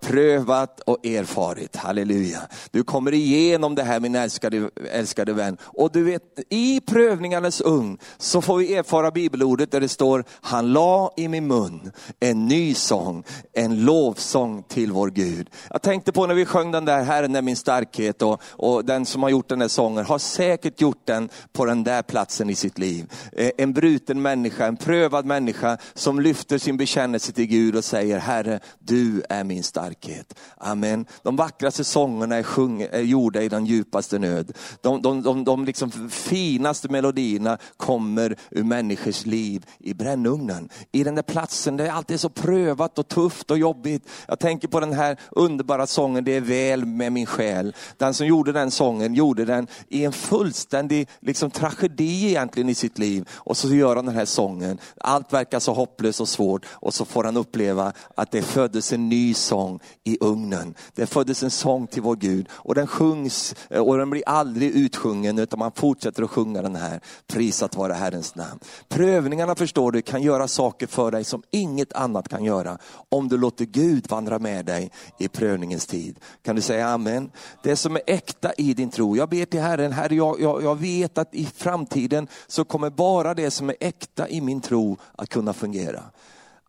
prövat 0.03 0.81
och 0.81 1.07
erfarit. 1.07 1.77
Halleluja. 1.77 2.38
Du 2.71 2.85
kommer 2.85 3.15
igenom 3.15 3.75
det 3.75 3.83
här 3.83 4.01
min 4.01 4.15
älskade, 4.15 4.71
älskade 4.93 5.33
vän. 5.33 5.57
Och 5.62 5.93
du 5.93 6.05
vet, 6.05 6.23
i 6.49 6.81
prövningarnas 6.81 7.61
ugn 7.61 7.99
så 8.19 8.43
får 8.43 8.57
vi 8.57 8.75
erfara 8.75 9.11
bibelordet 9.11 9.71
där 9.71 9.81
det 9.81 9.88
står, 9.88 10.25
han 10.41 10.73
la 10.73 11.12
i 11.17 11.29
min 11.29 11.47
mun 11.47 11.93
en 12.21 12.47
ny 12.47 12.75
sång, 12.75 13.25
en 13.53 13.85
lovsång 13.85 14.62
till 14.62 14.93
vår 14.93 15.11
Gud. 15.11 15.51
Jag 15.71 15.83
tänkte 15.83 16.12
på 16.12 16.27
när 16.27 16.35
vi 16.35 16.45
sjöng 16.45 16.71
den 16.71 16.85
där, 16.85 17.03
Herren 17.03 17.37
är 17.37 17.43
min 17.43 17.57
starkhet 17.57 18.23
och, 18.23 18.43
och 18.45 18.85
den 18.85 19.07
som 19.07 19.23
har 19.23 19.31
gjort 19.31 19.49
den 19.49 19.59
där 19.59 19.69
sången 19.69 20.05
har 20.05 20.19
säkert 20.19 20.81
gjort 20.81 21.07
den 21.07 21.29
på 21.53 21.65
den 21.65 21.85
där 21.85 22.03
platsen 22.03 22.51
i 22.51 22.55
sitt 22.55 22.79
liv. 22.79 23.12
Eh, 23.33 23.51
en 23.59 23.73
bruten 23.73 24.23
människa, 24.23 24.67
en 24.67 24.77
prövad 24.77 25.27
människa 25.27 25.79
som 25.95 26.21
lyfter 26.21 26.59
sin 26.59 26.77
bekännelse 26.77 27.33
till 27.33 27.47
Gud 27.47 27.77
och 27.77 27.85
säger, 27.85 28.19
Herre, 28.19 28.61
du 28.79 29.23
är 29.29 29.45
min 29.45 29.62
starkhet 29.62 29.92
starkhet. 29.93 30.35
Amen. 30.59 31.07
De 31.23 31.37
vackraste 31.37 31.85
sångerna 31.85 32.37
är, 32.37 32.43
sjung, 32.43 32.83
är 32.83 33.01
gjorda 33.01 33.43
i 33.43 33.49
den 33.49 33.67
djupaste 33.67 34.19
nöd. 34.19 34.53
De, 34.81 35.03
de, 35.03 35.23
de, 35.23 35.45
de 35.45 35.65
liksom 35.65 35.91
finaste 36.11 36.89
melodierna 36.89 37.59
kommer 37.77 38.37
ur 38.51 38.65
människors 38.65 39.27
liv 39.27 39.67
i 39.79 39.95
brännugnen. 39.95 40.69
I 40.93 41.05
den 41.05 41.15
där 41.15 41.23
platsen 41.23 41.77
där 41.77 41.89
allt 41.89 42.11
är 42.11 42.17
så 42.17 42.29
prövat 42.29 42.99
och 42.99 43.09
tufft 43.09 43.51
och 43.51 43.59
jobbigt. 43.59 44.09
Jag 44.29 44.39
tänker 44.39 44.69
på 44.69 44.81
den 44.81 44.93
här 44.93 45.17
underbara 45.31 45.87
sången, 45.87 46.25
Det 46.25 46.37
är 46.37 46.41
väl 46.41 46.85
med 46.85 47.13
min 47.13 47.27
själ. 47.27 47.75
Den 47.97 48.15
som 48.15 48.27
gjorde 48.27 48.53
den 48.53 48.71
sången 48.71 49.15
gjorde 49.15 49.45
den 49.45 49.67
i 49.89 50.05
en 50.05 50.13
fullständig 50.13 51.09
liksom, 51.21 51.51
tragedi 51.51 52.27
egentligen 52.29 52.69
i 52.69 52.75
sitt 52.75 52.99
liv. 52.99 53.29
Och 53.35 53.57
så 53.57 53.69
gör 53.69 53.97
han 53.97 54.07
den 54.07 54.15
här 54.15 54.25
sången. 54.25 54.79
Allt 55.01 55.33
verkar 55.33 55.61
så 55.61 55.73
hopplöst 55.73 56.21
och 56.21 56.29
svårt 56.29 56.67
och 56.71 56.95
så 56.95 57.05
får 57.05 57.25
han 57.25 57.37
uppleva 57.37 57.93
att 58.15 58.31
det 58.31 58.43
föddes 58.43 58.93
en 58.93 59.09
ny 59.09 59.35
sång 59.35 59.81
i 60.05 60.18
ugnen. 60.21 60.75
Det 60.95 61.07
föddes 61.07 61.42
en 61.42 61.51
sång 61.51 61.87
till 61.87 62.03
vår 62.03 62.16
Gud 62.16 62.49
och 62.53 62.75
den 62.75 62.87
sjungs 62.87 63.55
eh, 63.71 63.83
och 63.83 63.99
den 63.99 64.11
blir 64.11 64.23
aldrig 64.27 64.71
utsjungen 64.71 65.38
utan 65.38 65.59
man 65.59 65.73
fortsätter 65.73 66.23
att 66.23 66.31
sjunga 66.31 66.62
den 66.62 66.77
här. 66.77 67.01
Prisat 67.27 67.77
vare 67.77 67.92
Herrens 67.92 68.35
namn. 68.35 68.61
Prövningarna 68.88 69.55
förstår 69.55 69.92
du 69.92 70.03
kan 70.03 70.23
göra 70.23 70.49
saker 70.49 70.87
för 70.87 71.11
dig 71.11 71.25
som 71.25 71.42
inget 71.51 71.92
annat 71.92 72.29
kan 72.29 72.45
göra 72.45 72.79
om 73.09 73.29
du 73.29 73.38
låter 73.38 73.64
Gud 73.64 74.11
vandra 74.11 74.38
med 74.38 74.66
dig 74.66 74.90
i 75.18 75.29
prövningens 75.29 75.87
tid. 75.87 76.18
Kan 76.42 76.57
du 76.57 76.62
säga 76.62 76.88
amen? 76.88 77.31
Det 77.62 77.77
som 77.77 77.97
är 77.97 78.03
äkta 78.07 78.53
i 78.53 78.75
din 78.75 78.90
tro. 78.90 79.16
Jag 79.16 79.29
ber 79.29 79.45
till 79.45 79.61
Herren, 79.61 79.92
Herre 79.92 80.14
jag, 80.14 80.40
jag, 80.40 80.62
jag 80.62 80.81
vet 80.81 81.18
att 81.18 81.35
i 81.35 81.47
framtiden 81.57 82.29
så 82.47 82.64
kommer 82.64 82.90
bara 82.90 83.35
det 83.35 83.51
som 83.51 83.68
är 83.68 83.77
äkta 83.81 84.29
i 84.29 84.40
min 84.40 84.61
tro 84.61 84.97
att 85.16 85.29
kunna 85.29 85.53
fungera. 85.53 86.03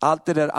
Allt 0.04 0.26
det 0.26 0.34
där 0.34 0.52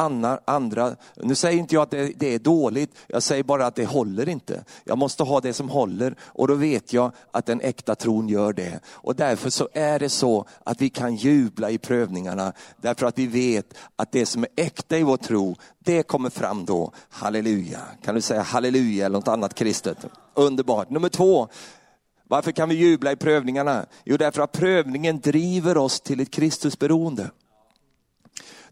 andra, 0.46 0.96
nu 1.16 1.34
säger 1.34 1.58
inte 1.58 1.74
jag 1.74 1.82
att 1.82 1.90
det, 1.90 2.12
det, 2.16 2.34
är 2.34 2.38
dåligt, 2.38 2.90
jag 3.06 3.22
säger 3.22 3.42
bara 3.42 3.66
att 3.66 3.74
det 3.74 3.84
håller 3.84 4.28
inte. 4.28 4.64
Jag 4.84 4.98
måste 4.98 5.22
ha 5.22 5.40
det 5.40 5.52
som 5.52 5.68
håller 5.68 6.16
och 6.22 6.48
då 6.48 6.54
vet 6.54 6.92
jag 6.92 7.12
att 7.30 7.46
den 7.46 7.60
äkta 7.60 7.94
tron 7.94 8.28
gör 8.28 8.52
det. 8.52 8.80
Och 8.86 9.16
därför 9.16 9.50
så 9.50 9.68
är 9.72 9.98
det 9.98 10.08
så 10.08 10.46
att 10.64 10.80
vi 10.80 10.90
kan 10.90 11.16
jubla 11.16 11.70
i 11.70 11.78
prövningarna, 11.78 12.52
därför 12.76 13.06
att 13.06 13.18
vi 13.18 13.26
vet 13.26 13.74
att 13.96 14.12
det 14.12 14.26
som 14.26 14.42
är 14.42 14.50
äkta 14.56 14.98
i 14.98 15.02
vår 15.02 15.16
tro, 15.16 15.56
det 15.78 16.02
kommer 16.02 16.30
fram 16.30 16.64
då. 16.64 16.92
Halleluja, 17.08 17.80
kan 18.04 18.14
du 18.14 18.20
säga 18.20 18.42
halleluja 18.42 19.06
eller 19.06 19.18
något 19.18 19.28
annat 19.28 19.54
kristet? 19.54 19.98
Underbart. 20.34 20.90
Nummer 20.90 21.08
två, 21.08 21.48
varför 22.28 22.52
kan 22.52 22.68
vi 22.68 22.74
jubla 22.74 23.12
i 23.12 23.16
prövningarna? 23.16 23.86
Jo, 24.04 24.16
därför 24.16 24.42
att 24.42 24.52
prövningen 24.52 25.20
driver 25.20 25.76
oss 25.76 26.00
till 26.00 26.20
ett 26.20 26.30
Kristusberoende. 26.30 27.30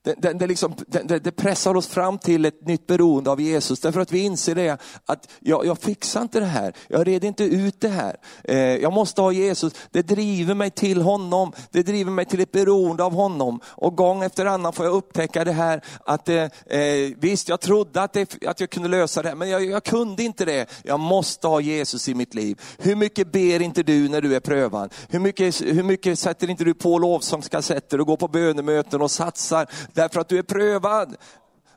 Det, 0.05 0.15
det, 0.19 0.33
det, 0.33 0.47
liksom, 0.47 0.75
det, 0.87 1.19
det, 1.19 1.33
pressar 1.33 1.75
oss 1.75 1.87
fram 1.87 2.19
till 2.19 2.45
ett 2.45 2.67
nytt 2.67 2.87
beroende 2.87 3.31
av 3.31 3.41
Jesus. 3.41 3.81
Därför 3.81 4.01
att 4.01 4.13
vi 4.13 4.19
inser 4.19 4.55
det 4.55 4.79
att 5.07 5.29
jag, 5.41 5.67
jag 5.67 5.79
fixar 5.79 6.23
inte 6.23 6.41
det 6.41 6.47
här. 6.47 6.75
Jag 6.89 7.07
reder 7.07 7.29
inte 7.29 7.45
ut 7.45 7.81
det 7.81 7.89
här. 7.89 8.17
Eh, 8.45 8.57
jag 8.57 8.93
måste 8.93 9.21
ha 9.21 9.33
Jesus. 9.33 9.73
Det 9.91 10.03
driver 10.03 10.55
mig 10.55 10.71
till 10.71 11.03
honom. 11.03 11.53
Det 11.71 11.83
driver 11.83 12.11
mig 12.11 12.25
till 12.25 12.41
ett 12.41 12.53
beroende 12.53 13.05
av 13.05 13.13
honom. 13.13 13.61
Och 13.67 13.97
gång 13.97 14.23
efter 14.23 14.47
annan 14.47 14.73
får 14.73 14.87
jag 14.87 14.95
upptäcka 14.95 15.45
det 15.45 15.53
här 15.53 15.83
att 16.05 16.29
eh, 16.29 16.37
eh, 16.67 17.11
visst, 17.19 17.49
jag 17.49 17.61
trodde 17.61 18.03
att, 18.03 18.13
det, 18.13 18.45
att 18.47 18.61
jag 18.61 18.71
kunde 18.71 18.89
lösa 18.89 19.23
det, 19.23 19.29
här 19.29 19.37
men 19.37 19.49
jag, 19.49 19.65
jag 19.65 19.85
kunde 19.85 20.23
inte 20.23 20.45
det. 20.45 20.67
Jag 20.83 21.01
måste 21.01 21.47
ha 21.47 21.61
Jesus 21.61 22.09
i 22.09 22.15
mitt 22.15 22.35
liv. 22.35 22.61
Hur 22.79 22.97
mycket 22.97 23.33
ber 23.33 23.63
inte 23.63 23.83
du 23.83 24.09
när 24.09 24.21
du 24.21 24.37
är 24.37 24.41
prövad? 24.41 24.95
Hur 25.09 25.21
mycket, 25.21 25.61
hur 25.61 25.83
mycket 25.83 26.19
sätter 26.19 26.51
inte 26.51 26.65
du 26.65 26.75
på 26.75 26.99
lovsångskassetter 26.99 28.01
och 28.01 28.07
går 28.07 28.17
på 28.17 28.29
bönemöten 28.29 29.03
och 29.03 29.11
satsar 29.11 29.67
därför 29.95 30.21
att 30.21 30.29
du 30.29 30.39
är 30.39 30.43
prövad. 30.43 31.17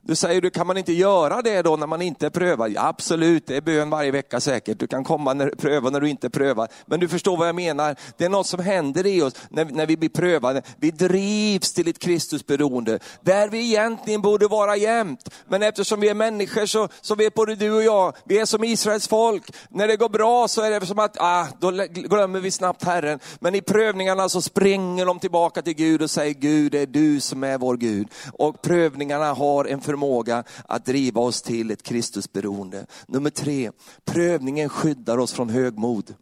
Du 0.08 0.16
säger, 0.16 0.42
du 0.42 0.50
kan 0.50 0.68
man 0.68 0.78
inte 0.78 0.94
göra 0.94 1.42
det 1.42 1.62
då 1.62 1.76
när 1.76 1.88
man 1.88 2.02
inte 2.02 2.26
är 2.26 2.30
prövad? 2.30 2.72
Ja, 2.72 2.88
absolut, 2.88 3.48
det 3.48 3.58
är 3.58 3.62
bön 3.62 3.90
varje 3.90 4.12
vecka 4.12 4.40
säkert. 4.40 4.80
Du 4.80 4.88
kan 4.88 5.04
komma 5.04 5.34
när, 5.34 5.50
pröva 5.50 5.90
när 5.90 6.02
du 6.02 6.10
inte 6.10 6.28
är 6.28 6.30
prövad. 6.30 6.70
Men 6.86 7.00
du 7.00 7.08
förstår 7.08 7.38
vad 7.38 7.48
jag 7.48 7.56
menar. 7.56 7.96
Det 8.18 8.26
är 8.26 8.30
något 8.30 8.48
som 8.48 8.60
händer 8.60 9.06
i 9.06 9.22
oss 9.22 9.34
när, 9.50 9.66
när 9.66 9.86
vi 9.86 9.98
blir 9.98 10.10
prövade. 10.10 10.62
Vi 10.78 10.92
drivs 10.92 11.74
till 11.74 11.88
ett 11.88 12.00
Kristusberoende, 12.00 13.00
där 13.22 13.50
vi 13.50 13.60
egentligen 13.60 14.22
borde 14.22 14.48
vara 14.48 14.76
jämt. 14.76 15.30
Men 15.48 15.64
eftersom 15.64 16.00
vi 16.00 16.10
är 16.10 16.14
människor 16.14 16.66
så, 16.66 16.88
så 17.02 17.16
vet 17.16 17.34
både 17.34 17.56
du 17.56 17.72
och 17.72 17.84
jag, 17.84 18.16
vi 18.26 18.40
är 18.40 18.46
som 18.46 18.64
Israels 18.64 19.08
folk. 19.08 19.44
När 19.70 19.88
det 19.88 19.96
går 19.96 20.10
bra 20.10 20.48
så 20.48 20.62
är 20.62 20.80
det 20.80 20.86
som 20.86 21.00
att, 21.00 21.18
ah, 21.20 21.48
då 21.60 21.72
glömmer 21.90 22.40
vi 22.40 22.52
snabbt 22.52 22.84
Herren. 22.84 23.20
Men 23.40 23.56
i 23.56 23.62
prövningarna 23.62 24.30
så 24.30 24.42
springer 24.42 25.06
de 25.06 25.20
tillbaka 25.20 25.62
till 25.62 25.76
Gud 25.76 26.02
och 26.02 26.10
säger, 26.10 26.34
Gud 26.34 26.72
det 26.72 26.80
är 26.80 26.86
du 26.86 27.20
som 27.20 27.44
är 27.44 27.58
vår 27.58 27.78
Gud. 27.78 28.08
Och 28.34 28.62
prövningarna 28.62 29.34
har 29.34 29.66
en 29.66 29.82
förmåga 29.96 30.44
att 30.68 30.86
driva 30.86 31.22
oss 31.22 31.42
till 31.42 31.72
ett 31.72 31.84
Kristusberoende. 31.84 32.86
Nummer 33.08 33.30
tre, 33.30 33.72
prövningen 34.06 34.70
skyddar 34.70 35.18
oss 35.18 35.34
från 35.34 35.50
högmod. 35.50 36.14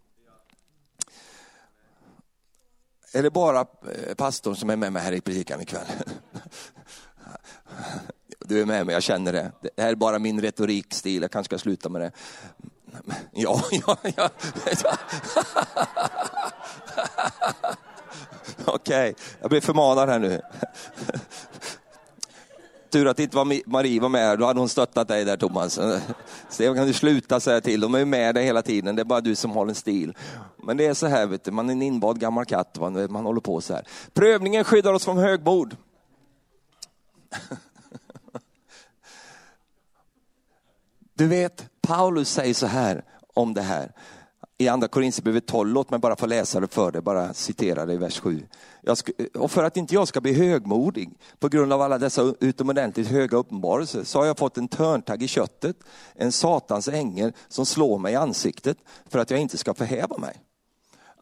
Är 3.13 3.23
det 3.23 3.31
bara 3.31 3.59
eh, 3.59 4.13
pastorn 4.17 4.55
som 4.55 4.69
är 4.69 4.75
med 4.75 4.93
mig 4.93 5.01
här 5.01 5.11
i 5.11 5.21
predikan 5.21 5.61
ikväll? 5.61 5.85
Du 8.45 8.61
är 8.61 8.65
med 8.65 8.85
mig, 8.85 8.93
jag 8.93 9.03
känner 9.03 9.33
det. 9.33 9.51
Det 9.61 9.81
här 9.81 9.91
är 9.91 9.95
bara 9.95 10.19
min 10.19 10.41
retorikstil, 10.41 11.21
jag 11.21 11.31
kanske 11.31 11.57
ska 11.57 11.61
sluta 11.61 11.89
med 11.89 12.01
det. 12.01 12.11
Ja, 13.31 13.63
ja, 13.71 13.97
ja. 14.15 14.29
Okej, 18.65 19.11
okay. 19.11 19.13
jag 19.41 19.49
blir 19.49 19.61
förmanad 19.61 20.09
här 20.09 20.19
nu. 20.19 20.41
Tur 22.93 23.07
att 23.07 23.19
inte 23.19 23.37
var 23.37 23.69
Marie 23.69 24.01
var 24.01 24.09
med, 24.09 24.39
då 24.39 24.45
hade 24.45 24.59
hon 24.59 24.69
stöttat 24.69 25.07
dig 25.07 25.25
där 25.25 25.37
Thomas. 25.37 25.79
Stefan 26.49 26.75
kan 26.75 26.87
du 26.87 26.93
sluta 26.93 27.39
säga 27.39 27.61
till, 27.61 27.81
de 27.81 27.95
är 27.95 27.99
ju 27.99 28.05
med 28.05 28.35
dig 28.35 28.45
hela 28.45 28.61
tiden, 28.61 28.95
det 28.95 29.01
är 29.01 29.05
bara 29.05 29.21
du 29.21 29.35
som 29.35 29.51
har 29.51 29.67
en 29.67 29.75
stil. 29.75 30.13
Men 30.57 30.77
det 30.77 30.85
är 30.85 30.93
så 30.93 31.07
här, 31.07 31.27
vet 31.27 31.43
du, 31.43 31.51
man 31.51 31.69
är 31.69 31.73
en 31.73 31.81
invald 31.81 32.19
gammal 32.19 32.45
katt, 32.45 32.77
man 33.09 33.25
håller 33.25 33.41
på 33.41 33.61
så 33.61 33.73
här. 33.73 33.87
Prövningen 34.13 34.63
skyddar 34.63 34.93
oss 34.93 35.05
från 35.05 35.17
högmod. 35.17 35.77
Du 41.15 41.27
vet, 41.27 41.65
Paulus 41.81 42.29
säger 42.29 42.53
så 42.53 42.67
här 42.67 43.03
om 43.33 43.53
det 43.53 43.61
här 43.61 43.91
i 44.63 44.67
andra 44.67 44.87
Korinthierbrevet 44.87 45.45
12, 45.45 45.73
låt 45.73 45.89
mig 45.89 45.99
bara 45.99 46.15
få 46.15 46.25
läsa 46.25 46.59
det 46.59 46.67
för 46.67 46.91
dig, 46.91 47.01
bara 47.01 47.33
citera 47.33 47.85
det 47.85 47.93
i 47.93 47.97
vers 47.97 48.19
7. 48.19 48.43
Och 49.33 49.51
för 49.51 49.63
att 49.63 49.77
inte 49.77 49.93
jag 49.93 50.07
ska 50.07 50.21
bli 50.21 50.33
högmodig 50.33 51.09
på 51.39 51.49
grund 51.49 51.73
av 51.73 51.81
alla 51.81 51.97
dessa 51.97 52.33
utomordentligt 52.39 53.07
höga 53.07 53.37
uppenbarelser 53.37 54.03
så 54.03 54.19
har 54.19 54.25
jag 54.25 54.37
fått 54.37 54.57
en 54.57 54.67
törntagg 54.67 55.23
i 55.23 55.27
köttet, 55.27 55.75
en 56.15 56.31
satans 56.31 56.87
ängel 56.87 57.33
som 57.47 57.65
slår 57.65 57.99
mig 57.99 58.13
i 58.13 58.15
ansiktet 58.15 58.77
för 59.09 59.19
att 59.19 59.31
jag 59.31 59.39
inte 59.39 59.57
ska 59.57 59.73
förhäva 59.73 60.17
mig. 60.17 60.41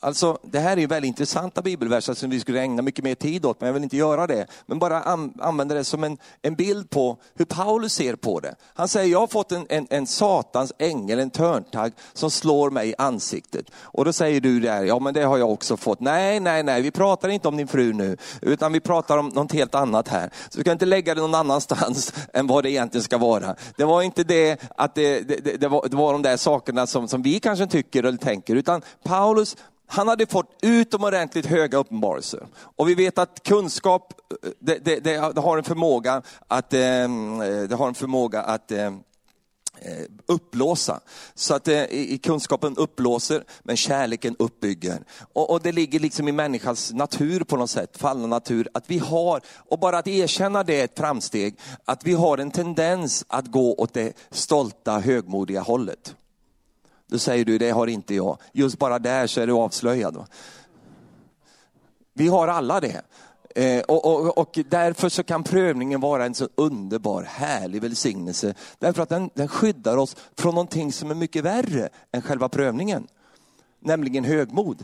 Alltså, 0.03 0.37
det 0.43 0.59
här 0.59 0.79
är 0.79 0.87
väldigt 0.87 1.07
intressanta 1.07 1.61
bibelverser 1.61 2.13
som 2.13 2.29
vi 2.29 2.39
skulle 2.39 2.61
ägna 2.61 2.81
mycket 2.81 3.03
mer 3.03 3.15
tid 3.15 3.45
åt, 3.45 3.61
men 3.61 3.67
jag 3.67 3.73
vill 3.73 3.83
inte 3.83 3.97
göra 3.97 4.27
det. 4.27 4.47
Men 4.65 4.79
bara 4.79 5.01
an, 5.01 5.33
använda 5.39 5.75
det 5.75 5.83
som 5.83 6.03
en, 6.03 6.17
en 6.41 6.55
bild 6.55 6.89
på 6.89 7.17
hur 7.35 7.45
Paulus 7.45 7.93
ser 7.93 8.15
på 8.15 8.39
det. 8.39 8.55
Han 8.73 8.87
säger, 8.87 9.11
jag 9.11 9.19
har 9.19 9.27
fått 9.27 9.51
en, 9.51 9.65
en, 9.69 9.87
en 9.89 10.07
satans 10.07 10.73
ängel, 10.77 11.19
en 11.19 11.29
törntagg, 11.29 11.93
som 12.13 12.31
slår 12.31 12.69
mig 12.69 12.89
i 12.89 12.95
ansiktet. 12.97 13.65
Och 13.81 14.05
då 14.05 14.13
säger 14.13 14.41
du 14.41 14.59
där, 14.59 14.83
ja 14.83 14.99
men 14.99 15.13
det 15.13 15.23
har 15.23 15.37
jag 15.37 15.51
också 15.51 15.77
fått. 15.77 15.99
Nej, 15.99 16.39
nej, 16.39 16.63
nej, 16.63 16.81
vi 16.81 16.91
pratar 16.91 17.29
inte 17.29 17.47
om 17.47 17.57
din 17.57 17.67
fru 17.67 17.93
nu, 17.93 18.17
utan 18.41 18.73
vi 18.73 18.79
pratar 18.79 19.17
om 19.17 19.27
något 19.27 19.51
helt 19.51 19.75
annat 19.75 20.07
här. 20.07 20.29
Så 20.49 20.57
du 20.57 20.63
kan 20.63 20.73
inte 20.73 20.85
lägga 20.85 21.15
det 21.15 21.21
någon 21.21 21.35
annanstans 21.35 22.13
än 22.33 22.47
vad 22.47 22.63
det 22.63 22.71
egentligen 22.71 23.03
ska 23.03 23.17
vara. 23.17 23.55
Det 23.77 23.83
var 23.83 24.01
inte 24.01 24.23
det 24.23 24.61
att 24.77 24.95
det, 24.95 25.19
det, 25.19 25.57
det, 25.61 25.67
var, 25.67 25.87
det 25.89 25.95
var 25.95 26.13
de 26.13 26.21
där 26.21 26.37
sakerna 26.37 26.87
som, 26.87 27.07
som 27.07 27.21
vi 27.21 27.39
kanske 27.39 27.67
tycker 27.67 28.03
eller 28.03 28.17
tänker, 28.17 28.55
utan 28.55 28.81
Paulus 29.03 29.57
han 29.91 30.07
hade 30.07 30.25
fått 30.25 30.57
utomordentligt 30.61 31.45
höga 31.45 31.77
uppenbarelser. 31.77 32.47
Och 32.75 32.89
vi 32.89 32.95
vet 32.95 33.17
att 33.17 33.43
kunskap, 33.43 34.13
det, 34.59 34.77
det, 34.85 34.99
det, 34.99 35.31
det 35.35 35.41
har 35.41 35.57
en 35.57 35.63
förmåga 35.63 36.21
att, 36.47 36.73
ehm, 36.73 37.37
det 37.69 37.75
har 37.75 37.87
en 37.87 37.93
förmåga 37.93 38.41
att 38.41 38.71
ehm, 38.71 38.99
eh, 39.79 39.91
uppblåsa. 39.91 40.23
upplåsa. 40.27 40.99
Så 41.35 41.53
att 41.53 41.67
eh, 41.67 41.83
i 41.83 42.17
kunskapen 42.23 42.77
upplåser, 42.77 43.43
men 43.63 43.77
kärleken 43.77 44.35
uppbygger. 44.39 45.03
Och, 45.33 45.49
och, 45.49 45.61
det 45.61 45.71
ligger 45.71 45.99
liksom 45.99 46.27
i 46.27 46.31
människans 46.31 46.93
natur 46.93 47.43
på 47.43 47.57
något 47.57 47.69
sätt, 47.69 47.97
fallna 47.97 48.27
natur, 48.27 48.67
att 48.73 48.89
vi 48.89 48.97
har, 48.97 49.41
och 49.57 49.79
bara 49.79 49.97
att 49.97 50.07
erkänna 50.07 50.63
det 50.63 50.79
är 50.79 50.83
ett 50.83 50.97
framsteg, 50.97 51.59
att 51.85 52.03
vi 52.03 52.13
har 52.13 52.37
en 52.37 52.51
tendens 52.51 53.25
att 53.27 53.47
gå 53.47 53.75
åt 53.75 53.93
det 53.93 54.13
stolta, 54.29 54.99
högmodiga 54.99 55.61
hållet. 55.61 56.15
Då 57.11 57.19
säger 57.19 57.45
du, 57.45 57.57
det 57.57 57.69
har 57.69 57.87
inte 57.87 58.15
jag. 58.15 58.37
Just 58.51 58.79
bara 58.79 58.99
där 58.99 59.27
så 59.27 59.41
är 59.41 59.47
du 59.47 59.53
avslöjad. 59.53 60.25
Vi 62.13 62.27
har 62.27 62.47
alla 62.47 62.79
det. 62.79 63.01
Eh, 63.55 63.81
och, 63.81 64.05
och, 64.05 64.37
och, 64.37 64.59
därför 64.69 65.09
så 65.09 65.23
kan 65.23 65.43
prövningen 65.43 66.01
vara 66.01 66.25
en 66.25 66.33
så 66.33 66.49
underbar, 66.55 67.23
härlig 67.23 67.81
välsignelse. 67.81 68.53
Därför 68.79 69.03
att 69.03 69.09
den, 69.09 69.29
den 69.33 69.47
skyddar 69.47 69.97
oss 69.97 70.15
från 70.37 70.55
någonting 70.55 70.91
som 70.91 71.11
är 71.11 71.15
mycket 71.15 71.43
värre 71.43 71.89
än 72.11 72.21
själva 72.21 72.49
prövningen. 72.49 73.07
Nämligen 73.79 74.23
högmod. 74.23 74.83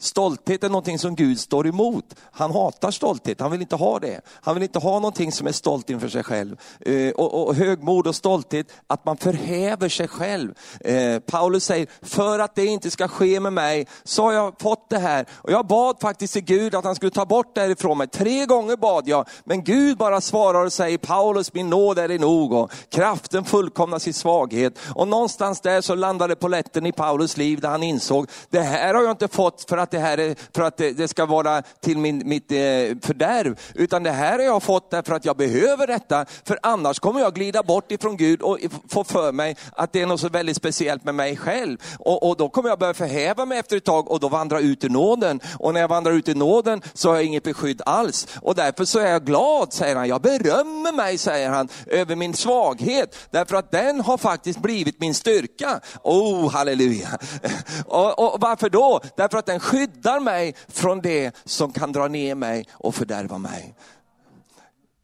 Stolthet 0.00 0.64
är 0.64 0.68
någonting 0.68 0.98
som 0.98 1.14
Gud 1.14 1.40
står 1.40 1.66
emot. 1.66 2.14
Han 2.30 2.50
hatar 2.50 2.90
stolthet, 2.90 3.40
han 3.40 3.50
vill 3.50 3.60
inte 3.60 3.76
ha 3.76 3.98
det. 3.98 4.20
Han 4.40 4.54
vill 4.54 4.62
inte 4.62 4.78
ha 4.78 4.92
någonting 4.92 5.32
som 5.32 5.46
är 5.46 5.52
stolt 5.52 5.90
inför 5.90 6.08
sig 6.08 6.22
själv. 6.22 6.56
Eh, 6.80 7.10
och, 7.10 7.46
och, 7.46 7.54
högmod 7.54 8.06
och 8.06 8.14
stolthet, 8.14 8.66
att 8.86 9.04
man 9.04 9.16
förhäver 9.16 9.88
sig 9.88 10.08
själv. 10.08 10.54
Eh, 10.80 11.18
Paulus 11.18 11.64
säger, 11.64 11.86
för 12.02 12.38
att 12.38 12.54
det 12.54 12.66
inte 12.66 12.90
ska 12.90 13.08
ske 13.08 13.40
med 13.40 13.52
mig 13.52 13.86
så 14.04 14.22
har 14.22 14.32
jag 14.32 14.60
fått 14.60 14.90
det 14.90 14.98
här. 14.98 15.26
Och 15.34 15.52
jag 15.52 15.66
bad 15.66 15.96
faktiskt 16.00 16.32
till 16.32 16.44
Gud 16.44 16.74
att 16.74 16.84
han 16.84 16.94
skulle 16.94 17.10
ta 17.10 17.26
bort 17.26 17.54
det 17.54 17.60
här 17.60 17.70
ifrån 17.70 17.98
mig. 17.98 18.06
Tre 18.06 18.46
gånger 18.46 18.76
bad 18.76 19.08
jag, 19.08 19.28
men 19.44 19.64
Gud 19.64 19.98
bara 19.98 20.20
svarar 20.20 20.64
och 20.64 20.72
säger, 20.72 20.98
Paulus 20.98 21.54
min 21.54 21.70
nåd 21.70 21.98
är 21.98 22.08
dig 22.08 22.18
nog 22.18 22.52
och 22.52 22.72
kraften 22.88 23.44
fullkomnas 23.44 24.08
i 24.08 24.12
svaghet. 24.12 24.78
Och 24.94 25.08
någonstans 25.08 25.60
där 25.60 25.80
så 25.80 25.94
landade 25.94 26.36
poletten 26.36 26.86
i 26.86 26.92
Paulus 26.92 27.36
liv 27.36 27.60
där 27.60 27.68
han 27.68 27.82
insåg, 27.82 28.30
det 28.50 28.60
här 28.60 28.94
har 28.94 29.02
jag 29.02 29.10
inte 29.10 29.28
fått 29.28 29.64
för 29.68 29.76
att 29.76 29.87
att 29.88 29.92
det 29.92 29.98
här 29.98 30.18
är 30.18 30.36
för 30.54 30.62
att 30.62 30.76
det, 30.76 31.08
ska 31.08 31.26
vara 31.26 31.62
till 31.62 31.98
min, 31.98 32.22
mitt 32.24 32.52
eh, 32.52 32.56
fördärv, 33.02 33.58
utan 33.74 34.02
det 34.02 34.10
här 34.10 34.38
har 34.38 34.44
jag 34.44 34.62
fått 34.62 34.90
därför 34.90 35.14
att 35.14 35.24
jag 35.24 35.36
behöver 35.36 35.86
detta, 35.86 36.26
för 36.44 36.58
annars 36.62 36.98
kommer 36.98 37.20
jag 37.20 37.34
glida 37.34 37.62
bort 37.62 37.92
ifrån 37.92 38.16
Gud 38.16 38.42
och 38.42 38.58
få 38.88 39.04
för 39.04 39.32
mig 39.32 39.56
att 39.72 39.92
det 39.92 40.02
är 40.02 40.06
något 40.06 40.20
så 40.20 40.28
väldigt 40.28 40.56
speciellt 40.56 41.04
med 41.04 41.14
mig 41.14 41.36
själv. 41.36 41.76
Och, 41.98 42.28
och 42.28 42.36
då 42.36 42.48
kommer 42.48 42.68
jag 42.68 42.78
börja 42.78 42.94
förhäva 42.94 43.44
mig 43.44 43.58
efter 43.58 43.76
ett 43.76 43.84
tag 43.84 44.10
och 44.10 44.20
då 44.20 44.28
vandra 44.28 44.60
ut 44.60 44.84
i 44.84 44.88
nåden. 44.88 45.40
Och 45.58 45.74
när 45.74 45.80
jag 45.80 45.88
vandrar 45.88 46.12
ut 46.12 46.28
i 46.28 46.34
nåden 46.34 46.82
så 46.94 47.08
har 47.08 47.16
jag 47.16 47.24
inget 47.24 47.42
beskydd 47.42 47.82
alls. 47.86 48.26
Och 48.42 48.54
därför 48.54 48.84
så 48.84 48.98
är 48.98 49.10
jag 49.10 49.24
glad, 49.24 49.72
säger 49.72 49.96
han. 49.96 50.08
Jag 50.08 50.22
berömmer 50.22 50.92
mig, 50.92 51.18
säger 51.18 51.50
han, 51.50 51.68
över 51.86 52.16
min 52.16 52.34
svaghet. 52.34 53.16
Därför 53.30 53.56
att 53.56 53.70
den 53.70 54.00
har 54.00 54.18
faktiskt 54.18 54.58
blivit 54.58 55.00
min 55.00 55.14
styrka. 55.14 55.80
Oh, 56.02 56.50
halleluja. 56.52 57.08
Och, 57.86 58.18
och 58.18 58.40
varför 58.40 58.70
då? 58.70 59.00
Därför 59.16 59.38
att 59.38 59.46
den 59.46 59.60
skyddar 59.60 59.77
skyddar 59.78 60.20
mig 60.20 60.54
från 60.68 61.00
det 61.00 61.36
som 61.44 61.72
kan 61.72 61.92
dra 61.92 62.08
ner 62.08 62.34
mig 62.34 62.66
och 62.72 62.94
fördärva 62.94 63.38
mig 63.38 63.74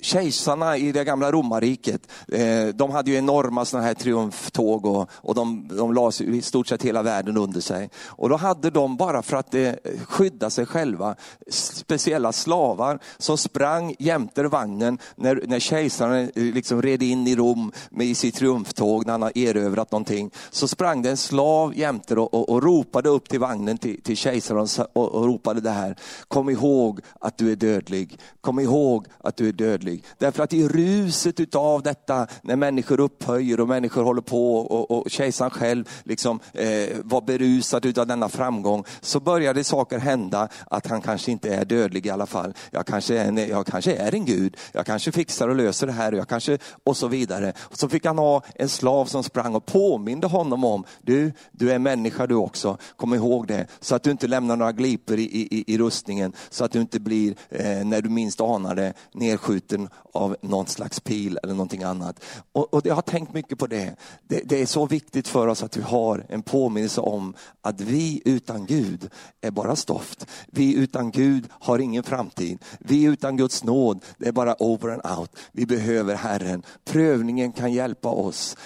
kejsarna 0.04 0.76
i 0.76 0.92
det 0.92 1.04
gamla 1.04 1.32
romarriket, 1.32 2.08
eh, 2.28 2.66
de 2.74 2.90
hade 2.90 3.10
ju 3.10 3.16
enorma 3.16 3.64
såna 3.64 3.82
här 3.82 3.94
triumftåg 3.94 4.86
och, 4.86 5.10
och 5.12 5.34
de, 5.34 5.68
de 5.68 5.94
la 5.94 6.12
i 6.20 6.42
stort 6.42 6.66
sett 6.66 6.82
hela 6.82 7.02
världen 7.02 7.36
under 7.36 7.60
sig. 7.60 7.90
Och 8.06 8.28
då 8.28 8.36
hade 8.36 8.70
de, 8.70 8.96
bara 8.96 9.22
för 9.22 9.36
att 9.36 9.54
eh, 9.54 9.72
skydda 10.08 10.50
sig 10.50 10.66
själva, 10.66 11.14
speciella 11.50 12.32
slavar 12.32 12.98
som 13.18 13.38
sprang 13.38 13.94
jämte 13.98 14.42
vagnen 14.42 14.98
när, 15.16 15.42
när 15.46 15.60
kejsaren 15.60 16.30
eh, 16.34 16.42
liksom 16.42 16.82
red 16.82 17.02
in 17.02 17.26
i 17.26 17.36
Rom 17.36 17.72
med 17.90 18.16
sitt 18.16 18.34
triumftåg 18.34 19.06
när 19.06 19.12
han 19.12 19.22
har 19.22 19.38
erövrat 19.38 19.92
någonting. 19.92 20.30
Så 20.50 20.68
sprang 20.68 21.02
det 21.02 21.10
en 21.10 21.16
slav 21.16 21.78
jämte 21.78 22.14
och, 22.14 22.34
och, 22.34 22.48
och 22.48 22.62
ropade 22.62 23.08
upp 23.08 23.28
till 23.28 23.40
vagnen 23.40 23.78
till, 23.78 24.02
till 24.02 24.16
kejsaren 24.16 24.68
och, 24.92 25.14
och 25.14 25.24
ropade 25.26 25.60
det 25.60 25.70
här. 25.70 25.96
Kom 26.28 26.50
ihåg 26.50 27.00
att 27.20 27.38
du 27.38 27.52
är 27.52 27.56
dödlig. 27.56 28.18
Kom 28.40 28.60
ihåg 28.60 29.06
att 29.18 29.36
du 29.36 29.48
är 29.48 29.52
dödlig 29.52 29.93
dödlig. 29.94 30.04
Därför 30.18 30.42
att 30.42 30.52
i 30.52 30.68
ruset 30.68 31.40
utav 31.40 31.82
detta, 31.82 32.26
när 32.42 32.56
människor 32.56 33.00
upphöjer 33.00 33.60
och 33.60 33.68
människor 33.68 34.04
håller 34.04 34.22
på 34.22 34.56
och, 34.56 34.90
och 34.90 35.10
kejsaren 35.10 35.50
själv 35.50 35.88
liksom, 36.04 36.40
eh, 36.52 36.96
var 37.04 37.20
berusad 37.20 37.86
utav 37.86 38.06
denna 38.06 38.28
framgång, 38.28 38.84
så 39.00 39.20
började 39.20 39.64
saker 39.64 39.98
hända 39.98 40.48
att 40.70 40.86
han 40.86 41.02
kanske 41.02 41.32
inte 41.32 41.54
är 41.54 41.64
dödlig 41.64 42.06
i 42.06 42.10
alla 42.10 42.26
fall. 42.26 42.54
Jag 42.70 42.86
kanske 42.86 43.18
är 43.18 43.28
en, 43.28 43.36
jag 43.36 43.66
kanske 43.66 43.94
är 43.96 44.14
en 44.14 44.24
gud, 44.24 44.56
jag 44.72 44.86
kanske 44.86 45.12
fixar 45.12 45.48
och 45.48 45.56
löser 45.56 45.86
det 45.86 45.92
här 45.92 46.12
och, 46.12 46.18
jag 46.18 46.28
kanske, 46.28 46.58
och 46.84 46.96
så 46.96 47.08
vidare. 47.08 47.52
Och 47.58 47.78
så 47.78 47.88
fick 47.88 48.06
han 48.06 48.18
ha 48.18 48.42
en 48.54 48.68
slav 48.68 49.06
som 49.06 49.22
sprang 49.22 49.54
och 49.54 49.66
påminde 49.66 50.26
honom 50.26 50.64
om, 50.64 50.84
du, 51.02 51.32
du 51.52 51.72
är 51.72 51.78
människa 51.78 52.26
du 52.26 52.34
också, 52.34 52.78
kom 52.96 53.14
ihåg 53.14 53.46
det, 53.46 53.66
så 53.80 53.94
att 53.94 54.02
du 54.02 54.10
inte 54.10 54.26
lämnar 54.26 54.56
några 54.56 54.72
glipor 54.72 55.18
i, 55.18 55.22
i, 55.22 55.64
i 55.74 55.78
rustningen, 55.78 56.32
så 56.50 56.64
att 56.64 56.72
du 56.72 56.80
inte 56.80 57.00
blir, 57.00 57.34
eh, 57.50 57.84
när 57.84 58.02
du 58.02 58.08
minst 58.08 58.40
anar 58.40 58.74
det, 58.74 58.94
nedskjuten 59.12 59.83
av 60.12 60.36
någon 60.40 60.66
slags 60.66 61.00
pil 61.00 61.38
eller 61.42 61.54
någonting 61.54 61.82
annat. 61.82 62.24
Och, 62.52 62.74
och 62.74 62.86
jag 62.86 62.94
har 62.94 63.02
tänkt 63.02 63.34
mycket 63.34 63.58
på 63.58 63.66
det. 63.66 63.96
det. 64.28 64.40
Det 64.44 64.62
är 64.62 64.66
så 64.66 64.86
viktigt 64.86 65.28
för 65.28 65.46
oss 65.46 65.62
att 65.62 65.76
vi 65.76 65.82
har 65.82 66.26
en 66.28 66.42
påminnelse 66.42 67.00
om 67.00 67.34
att 67.62 67.80
vi 67.80 68.22
utan 68.24 68.66
Gud 68.66 69.10
är 69.40 69.50
bara 69.50 69.76
stoft. 69.76 70.26
Vi 70.46 70.74
utan 70.74 71.10
Gud 71.10 71.48
har 71.50 71.78
ingen 71.78 72.02
framtid. 72.02 72.58
Vi 72.78 73.02
utan 73.02 73.36
Guds 73.36 73.64
nåd, 73.64 74.04
det 74.18 74.28
är 74.28 74.32
bara 74.32 74.56
over 74.58 74.88
and 74.88 75.18
out. 75.18 75.30
Vi 75.52 75.66
behöver 75.66 76.14
Herren. 76.14 76.62
Prövningen 76.84 77.52
kan 77.52 77.72
hjälpa 77.72 78.08
oss, 78.08 78.56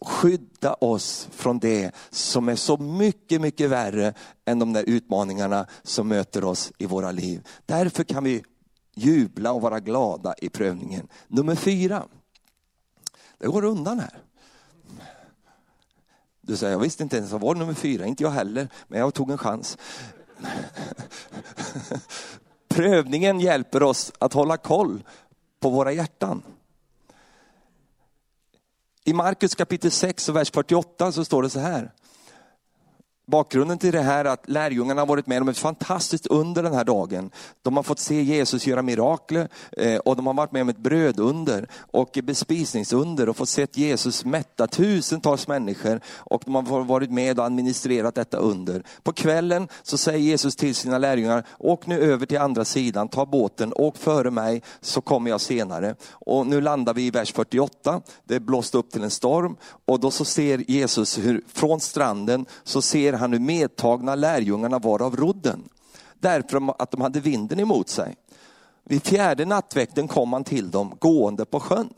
skydda 0.00 0.74
oss 0.74 1.28
från 1.30 1.58
det 1.58 1.92
som 2.10 2.48
är 2.48 2.56
så 2.56 2.76
mycket, 2.76 3.40
mycket 3.40 3.70
värre 3.70 4.14
än 4.44 4.58
de 4.58 4.72
där 4.72 4.84
utmaningarna 4.86 5.66
som 5.82 6.08
möter 6.08 6.44
oss 6.44 6.72
i 6.78 6.86
våra 6.86 7.12
liv. 7.12 7.46
Därför 7.66 8.04
kan 8.04 8.24
vi 8.24 8.42
jubla 8.94 9.52
och 9.52 9.62
vara 9.62 9.80
glada 9.80 10.34
i 10.38 10.48
prövningen. 10.48 11.08
Nummer 11.28 11.54
fyra. 11.54 12.06
Det 13.38 13.46
går 13.46 13.64
undan 13.64 14.00
här. 14.00 14.18
Du 16.40 16.56
säger, 16.56 16.72
jag 16.72 16.80
visste 16.80 17.02
inte 17.02 17.16
ens 17.16 17.30
vad 17.30 17.40
var 17.40 17.54
nummer 17.54 17.74
fyra, 17.74 18.06
inte 18.06 18.22
jag 18.22 18.30
heller, 18.30 18.68
men 18.88 19.00
jag 19.00 19.14
tog 19.14 19.30
en 19.30 19.38
chans. 19.38 19.78
Prövningen 22.68 23.40
hjälper 23.40 23.82
oss 23.82 24.12
att 24.18 24.32
hålla 24.32 24.56
koll 24.56 25.02
på 25.60 25.70
våra 25.70 25.92
hjärtan. 25.92 26.42
I 29.04 29.12
Markus 29.12 29.54
kapitel 29.54 29.90
6 29.90 30.28
och 30.28 30.36
vers 30.36 30.50
48 30.50 31.12
så 31.12 31.24
står 31.24 31.42
det 31.42 31.50
så 31.50 31.60
här. 31.60 31.92
Bakgrunden 33.26 33.78
till 33.78 33.92
det 33.92 34.00
här 34.00 34.24
är 34.24 34.28
att 34.28 34.48
lärjungarna 34.48 35.00
har 35.00 35.06
varit 35.06 35.26
med 35.26 35.42
om 35.42 35.48
ett 35.48 35.58
fantastiskt 35.58 36.26
under 36.26 36.62
den 36.62 36.74
här 36.74 36.84
dagen. 36.84 37.30
De 37.62 37.76
har 37.76 37.82
fått 37.82 37.98
se 37.98 38.22
Jesus 38.22 38.66
göra 38.66 38.82
mirakler 38.82 39.48
eh, 39.72 39.96
och 39.96 40.16
de 40.16 40.26
har 40.26 40.34
varit 40.34 40.52
med 40.52 40.62
om 40.62 40.68
ett 40.68 40.78
brödunder 40.78 41.68
och 41.90 42.18
bespisningsunder 42.22 43.28
och 43.28 43.36
fått 43.36 43.48
se 43.48 43.66
Jesus 43.72 44.24
mätta 44.24 44.66
tusentals 44.66 45.48
människor 45.48 46.00
och 46.16 46.42
de 46.44 46.54
har 46.54 46.84
varit 46.84 47.10
med 47.10 47.38
och 47.38 47.44
administrerat 47.44 48.14
detta 48.14 48.36
under. 48.36 48.82
På 49.02 49.12
kvällen 49.12 49.68
så 49.82 49.98
säger 49.98 50.18
Jesus 50.18 50.56
till 50.56 50.74
sina 50.74 50.98
lärjungar, 50.98 51.46
åk 51.58 51.86
nu 51.86 52.00
över 52.00 52.26
till 52.26 52.38
andra 52.38 52.64
sidan, 52.64 53.08
ta 53.08 53.26
båten, 53.26 53.72
åk 53.76 53.96
före 53.96 54.30
mig 54.30 54.62
så 54.80 55.00
kommer 55.00 55.30
jag 55.30 55.40
senare. 55.40 55.94
Och 56.10 56.46
nu 56.46 56.60
landar 56.60 56.94
vi 56.94 57.06
i 57.06 57.10
vers 57.10 57.32
48, 57.32 58.00
det 58.24 58.40
blåste 58.40 58.78
upp 58.78 58.90
till 58.90 59.02
en 59.02 59.10
storm 59.10 59.56
och 59.86 60.00
då 60.00 60.10
så 60.10 60.24
ser 60.24 60.70
Jesus 60.70 61.18
hur 61.18 61.42
från 61.52 61.80
stranden 61.80 62.46
så 62.64 62.82
ser 62.82 63.13
han 63.16 63.30
nu 63.30 63.38
medtagna 63.38 64.14
lärjungarna 64.14 64.78
var 64.78 65.02
av 65.02 65.16
rodden. 65.16 65.68
Därför 66.14 66.82
att 66.82 66.90
de 66.90 67.00
hade 67.00 67.20
vinden 67.20 67.60
emot 67.60 67.88
sig. 67.88 68.16
Vid 68.84 69.06
fjärde 69.06 69.44
nattväkten 69.44 70.08
kom 70.08 70.32
han 70.32 70.44
till 70.44 70.70
dem 70.70 70.96
gående 70.98 71.44
på 71.44 71.60
sjön. 71.60 71.88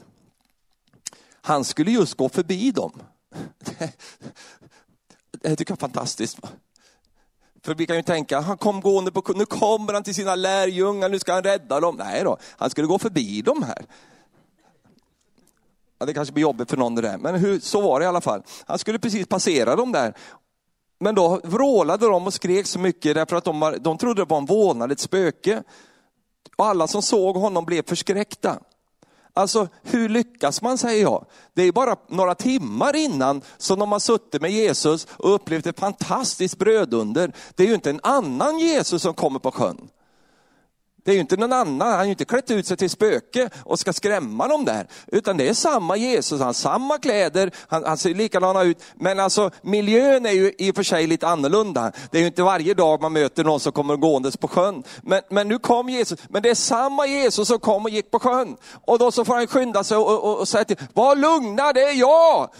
Han 1.41 1.65
skulle 1.65 1.91
just 1.91 2.15
gå 2.15 2.29
förbi 2.29 2.71
dem. 2.71 2.93
Det 5.31 5.57
tycker 5.57 5.73
jag 5.73 5.77
är 5.77 5.81
fantastiskt. 5.81 6.39
För 7.63 7.75
vi 7.75 7.87
kan 7.87 7.97
ju 7.97 8.03
tänka, 8.03 8.41
han 8.41 8.59
kom 8.59 8.81
gående 8.81 9.13
på 9.13 9.33
nu 9.33 9.47
kommer 9.47 9.93
han 9.93 10.03
till 10.03 10.15
sina 10.15 10.35
lärjungar, 10.35 11.09
nu 11.09 11.19
ska 11.19 11.33
han 11.33 11.43
rädda 11.43 11.81
dem. 11.81 11.97
Nej 11.97 12.25
då, 12.25 12.37
han 12.57 12.71
skulle 12.71 12.87
gå 12.87 12.99
förbi 12.99 13.43
dem 13.43 13.63
här. 13.63 13.87
Ja, 15.99 16.07
det 16.07 16.15
kanske 16.15 16.33
blir 16.33 16.43
jobbigt 16.43 16.71
för 16.71 16.77
någon 16.77 16.95
det 16.95 17.03
där, 17.03 17.19
men 17.19 17.35
hur, 17.35 17.61
så 17.61 17.81
var 17.81 18.01
det 18.01 18.05
i 18.05 18.07
alla 18.07 18.21
fall. 18.21 18.43
Han 18.67 18.79
skulle 18.79 18.99
precis 18.99 19.27
passera 19.27 19.77
dem 19.77 19.93
där 19.93 20.15
men 20.99 21.15
då 21.15 21.41
vrålade 21.45 22.07
de 22.07 22.27
och 22.27 22.35
skrek 22.35 22.67
så 22.67 22.79
mycket 22.79 23.15
därför 23.15 23.37
att 23.37 23.45
de, 23.45 23.77
de 23.81 23.99
trodde 23.99 24.23
det 24.23 24.31
var 24.31 24.39
en 24.39 24.47
vålnad, 24.47 24.93
ett 24.93 25.01
spöke. 25.01 25.63
Och 26.57 26.67
alla 26.67 26.87
som 26.87 27.03
såg 27.03 27.37
honom 27.37 27.65
blev 27.65 27.83
förskräckta. 27.87 28.59
Alltså 29.35 29.69
hur 29.83 30.09
lyckas 30.09 30.63
man 30.63 30.79
säger 30.79 31.03
jag? 31.03 31.25
Det 31.55 31.63
är 31.63 31.73
bara 31.73 31.97
några 32.09 32.35
timmar 32.35 32.97
innan 32.97 33.43
som 33.57 33.79
de 33.79 33.93
har 33.93 33.99
suttit 33.99 34.43
med 34.43 34.51
Jesus 34.51 35.07
och 35.11 35.35
upplevt 35.35 35.67
ett 35.67 35.81
fantastiskt 35.81 36.59
brödunder. 36.59 37.33
Det 37.55 37.63
är 37.63 37.67
ju 37.67 37.75
inte 37.75 37.91
en 37.91 38.01
annan 38.03 38.59
Jesus 38.59 39.03
som 39.03 39.15
kommer 39.15 39.39
på 39.39 39.51
sjön. 39.51 39.89
Det 41.07 41.13
är 41.13 41.15
ju 41.15 41.21
inte 41.21 41.37
någon 41.37 41.53
annan, 41.53 41.89
han 41.89 41.99
har 41.99 42.05
ju 42.05 42.11
inte 42.11 42.25
klätt 42.25 42.51
ut 42.51 42.67
sig 42.67 42.77
till 42.77 42.91
spöke 42.91 43.51
och 43.65 43.79
ska 43.79 43.93
skrämma 43.93 44.49
dem 44.49 44.65
där. 44.65 44.87
Utan 45.07 45.37
det 45.37 45.49
är 45.49 45.55
samma 45.55 45.97
Jesus, 45.97 46.39
han 46.39 46.47
har 46.47 46.53
samma 46.53 46.99
kläder, 46.99 47.51
han, 47.69 47.85
han 47.85 47.99
ser 47.99 48.15
likadana 48.15 48.63
ut. 48.63 48.83
Men 48.95 49.21
alltså 49.21 49.51
miljön 49.63 50.27
är 50.27 50.31
ju 50.31 50.53
i 50.59 50.71
och 50.71 50.75
för 50.77 50.83
sig 50.83 51.07
lite 51.07 51.29
annorlunda. 51.29 51.93
Det 52.11 52.19
är 52.19 52.21
ju 52.21 52.27
inte 52.27 52.43
varje 52.43 52.75
dag 52.75 53.03
man 53.03 53.13
möter 53.13 53.45
någon 53.45 53.61
som 53.61 53.73
kommer 53.73 53.97
gåendes 53.97 54.37
på 54.37 54.49
sjön. 54.49 54.83
Men, 55.03 55.23
men 55.31 55.49
nu 55.49 55.59
kom 55.59 55.89
Jesus, 55.89 56.19
men 56.29 56.43
det 56.43 56.51
är 56.51 56.55
samma 56.55 57.07
Jesus 57.07 57.49
som 57.49 57.59
kom 57.59 57.85
och 57.85 57.91
gick 57.91 58.11
på 58.11 58.19
sjön. 58.19 58.57
Och 58.87 58.99
då 58.99 59.11
så 59.11 59.25
får 59.25 59.35
han 59.35 59.47
skynda 59.47 59.85
sig 59.85 59.97
och, 59.97 60.25
och, 60.25 60.39
och 60.39 60.49
säga 60.49 60.65
till, 60.65 60.77
var 60.93 61.17
lugna, 61.17 61.73
det 61.73 61.83
är 61.83 61.95
jag! 61.95 62.51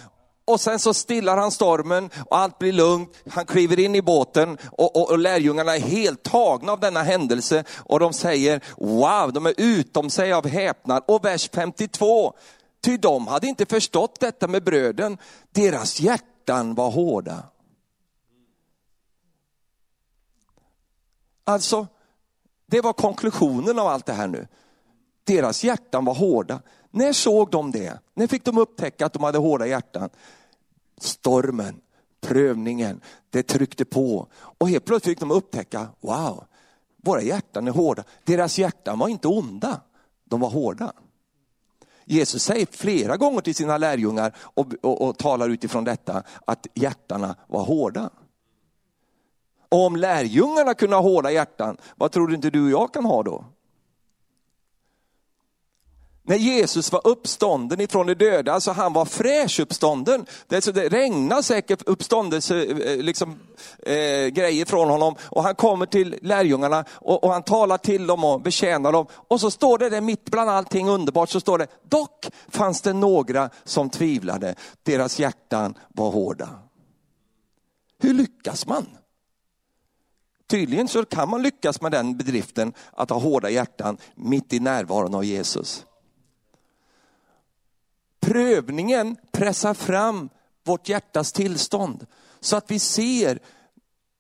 Och 0.47 0.61
sen 0.61 0.79
så 0.79 0.95
stillar 0.95 1.37
han 1.37 1.51
stormen 1.51 2.11
och 2.31 2.39
allt 2.39 2.59
blir 2.59 2.73
lugnt. 2.73 3.11
Han 3.31 3.47
kliver 3.47 3.79
in 3.79 3.95
i 3.95 4.03
båten 4.03 4.59
och, 4.73 4.97
och, 4.97 5.11
och, 5.11 5.19
lärjungarna 5.19 5.77
är 5.77 5.81
helt 5.81 6.23
tagna 6.23 6.73
av 6.73 6.81
denna 6.81 7.03
händelse 7.03 7.65
och 7.77 8.01
de 8.01 8.13
säger 8.13 8.65
wow, 8.77 9.33
de 9.33 9.47
är 9.47 9.55
utom 9.57 10.11
sig 10.11 10.33
av 10.33 10.47
häpnad. 10.47 11.03
Och 11.07 11.25
vers 11.25 11.51
52, 11.51 12.35
ty 12.85 12.97
de 12.97 13.27
hade 13.27 13.47
inte 13.47 13.67
förstått 13.67 14.21
detta 14.21 14.49
med 14.49 14.65
bröden, 14.65 15.19
deras 15.51 16.01
hjärtan 16.01 16.75
var 16.75 16.91
hårda. 16.91 17.43
Alltså, 21.45 21.87
det 22.67 22.81
var 22.81 22.93
konklusionen 22.93 23.79
av 23.79 23.87
allt 23.87 24.07
det 24.07 24.13
här 24.13 24.29
nu. 24.29 24.49
Deras 25.25 25.65
hjärtan 25.65 26.05
var 26.05 26.15
hårda. 26.15 26.61
När 26.97 27.13
såg 27.13 27.51
de 27.51 27.71
det? 27.71 27.99
När 28.15 28.27
fick 28.27 28.45
de 28.45 28.59
upptäcka 28.59 29.07
att 29.07 29.13
de 29.13 29.23
hade 29.23 29.39
hårda 29.39 29.67
hjärtan? 29.67 30.11
Stormen, 31.01 31.81
prövningen, 32.21 33.01
det 33.31 33.43
tryckte 33.43 33.85
på. 33.85 34.29
Och 34.35 34.69
helt 34.69 34.85
plötsligt 34.85 35.13
fick 35.13 35.21
de 35.21 35.31
upptäcka, 35.31 35.89
wow, 36.01 36.45
våra 36.97 37.23
hjärtan 37.23 37.69
är 37.69 37.73
hårda. 37.73 38.05
Deras 38.25 38.59
hjärtan 38.59 38.99
var 38.99 39.09
inte 39.09 39.29
onda, 39.29 39.81
de 40.25 40.41
var 40.41 40.51
hårda. 40.51 40.93
Jesus 42.05 42.43
säger 42.43 42.67
flera 42.71 43.17
gånger 43.17 43.41
till 43.41 43.55
sina 43.55 43.79
lärjungar 43.79 44.37
och, 44.39 44.75
och, 44.83 45.03
och 45.09 45.19
talar 45.19 45.49
utifrån 45.49 45.85
detta 45.85 46.23
att 46.47 46.67
hjärtana 46.75 47.37
var 47.47 47.65
hårda. 47.65 48.11
Och 49.69 49.87
om 49.87 49.97
lärjungarna 49.97 50.75
kunde 50.75 50.97
ha 50.97 51.03
hårda 51.03 51.31
hjärtan, 51.31 51.77
vad 51.97 52.13
tror 52.13 52.29
du 52.29 52.35
inte 52.35 52.51
du 52.51 52.65
och 52.65 52.71
jag 52.71 52.95
kan 52.95 53.05
ha 53.05 53.23
då? 53.23 53.45
När 56.27 56.37
Jesus 56.37 56.93
var 56.93 57.07
uppstånden 57.07 57.81
ifrån 57.81 58.07
de 58.07 58.15
döda, 58.15 58.53
alltså 58.53 58.71
han 58.71 58.93
var 58.93 59.05
fräsch 59.05 59.61
uppstånden. 59.61 60.27
Det, 60.49 60.75
det 60.75 60.89
regnar 60.89 61.43
säkert 61.43 61.83
uppståndelse, 61.87 62.65
eh, 62.65 62.97
liksom, 62.97 63.39
eh, 63.83 64.27
grejer 64.27 64.65
från 64.65 64.89
honom 64.91 65.17
och 65.23 65.43
han 65.43 65.55
kommer 65.55 65.87
till 65.87 66.19
lärjungarna 66.23 66.85
och, 66.91 67.25
och, 67.25 67.33
han 67.33 67.43
talar 67.43 67.79
till 67.79 68.07
dem 68.07 68.25
och 68.25 68.41
betjänar 68.41 68.93
dem. 68.93 69.07
Och 69.11 69.41
så 69.41 69.51
står 69.51 69.79
det 69.79 69.91
där 69.91 70.01
mitt 70.01 70.31
bland 70.31 70.51
allting 70.51 70.89
underbart, 70.89 71.31
så 71.31 71.41
står 71.41 71.59
det, 71.59 71.67
dock 71.89 72.27
fanns 72.49 72.83
det 72.83 72.93
några 72.93 73.51
som 73.65 73.91
tvivlade, 73.91 74.55
deras 74.83 75.19
hjärtan 75.19 75.75
var 75.89 76.11
hårda. 76.11 76.49
Hur 77.99 78.15
lyckas 78.15 78.67
man? 78.67 78.87
Tydligen 80.47 80.89
så 80.89 81.05
kan 81.05 81.31
man 81.31 81.43
lyckas 81.43 81.81
med 81.81 81.93
den 81.93 82.17
bedriften 82.17 82.73
att 82.93 83.11
ha 83.11 83.19
hårda 83.19 83.51
hjärtan 83.51 83.97
mitt 84.15 84.53
i 84.53 84.61
närvaron 84.61 85.15
av 85.15 85.25
Jesus. 85.25 85.87
Prövningen 88.27 89.17
pressar 89.33 89.75
fram 89.75 90.29
vårt 90.65 90.89
hjärtas 90.89 91.33
tillstånd 91.33 92.07
så 92.41 92.57
att 92.57 92.71
vi 92.71 92.79
ser 92.79 93.39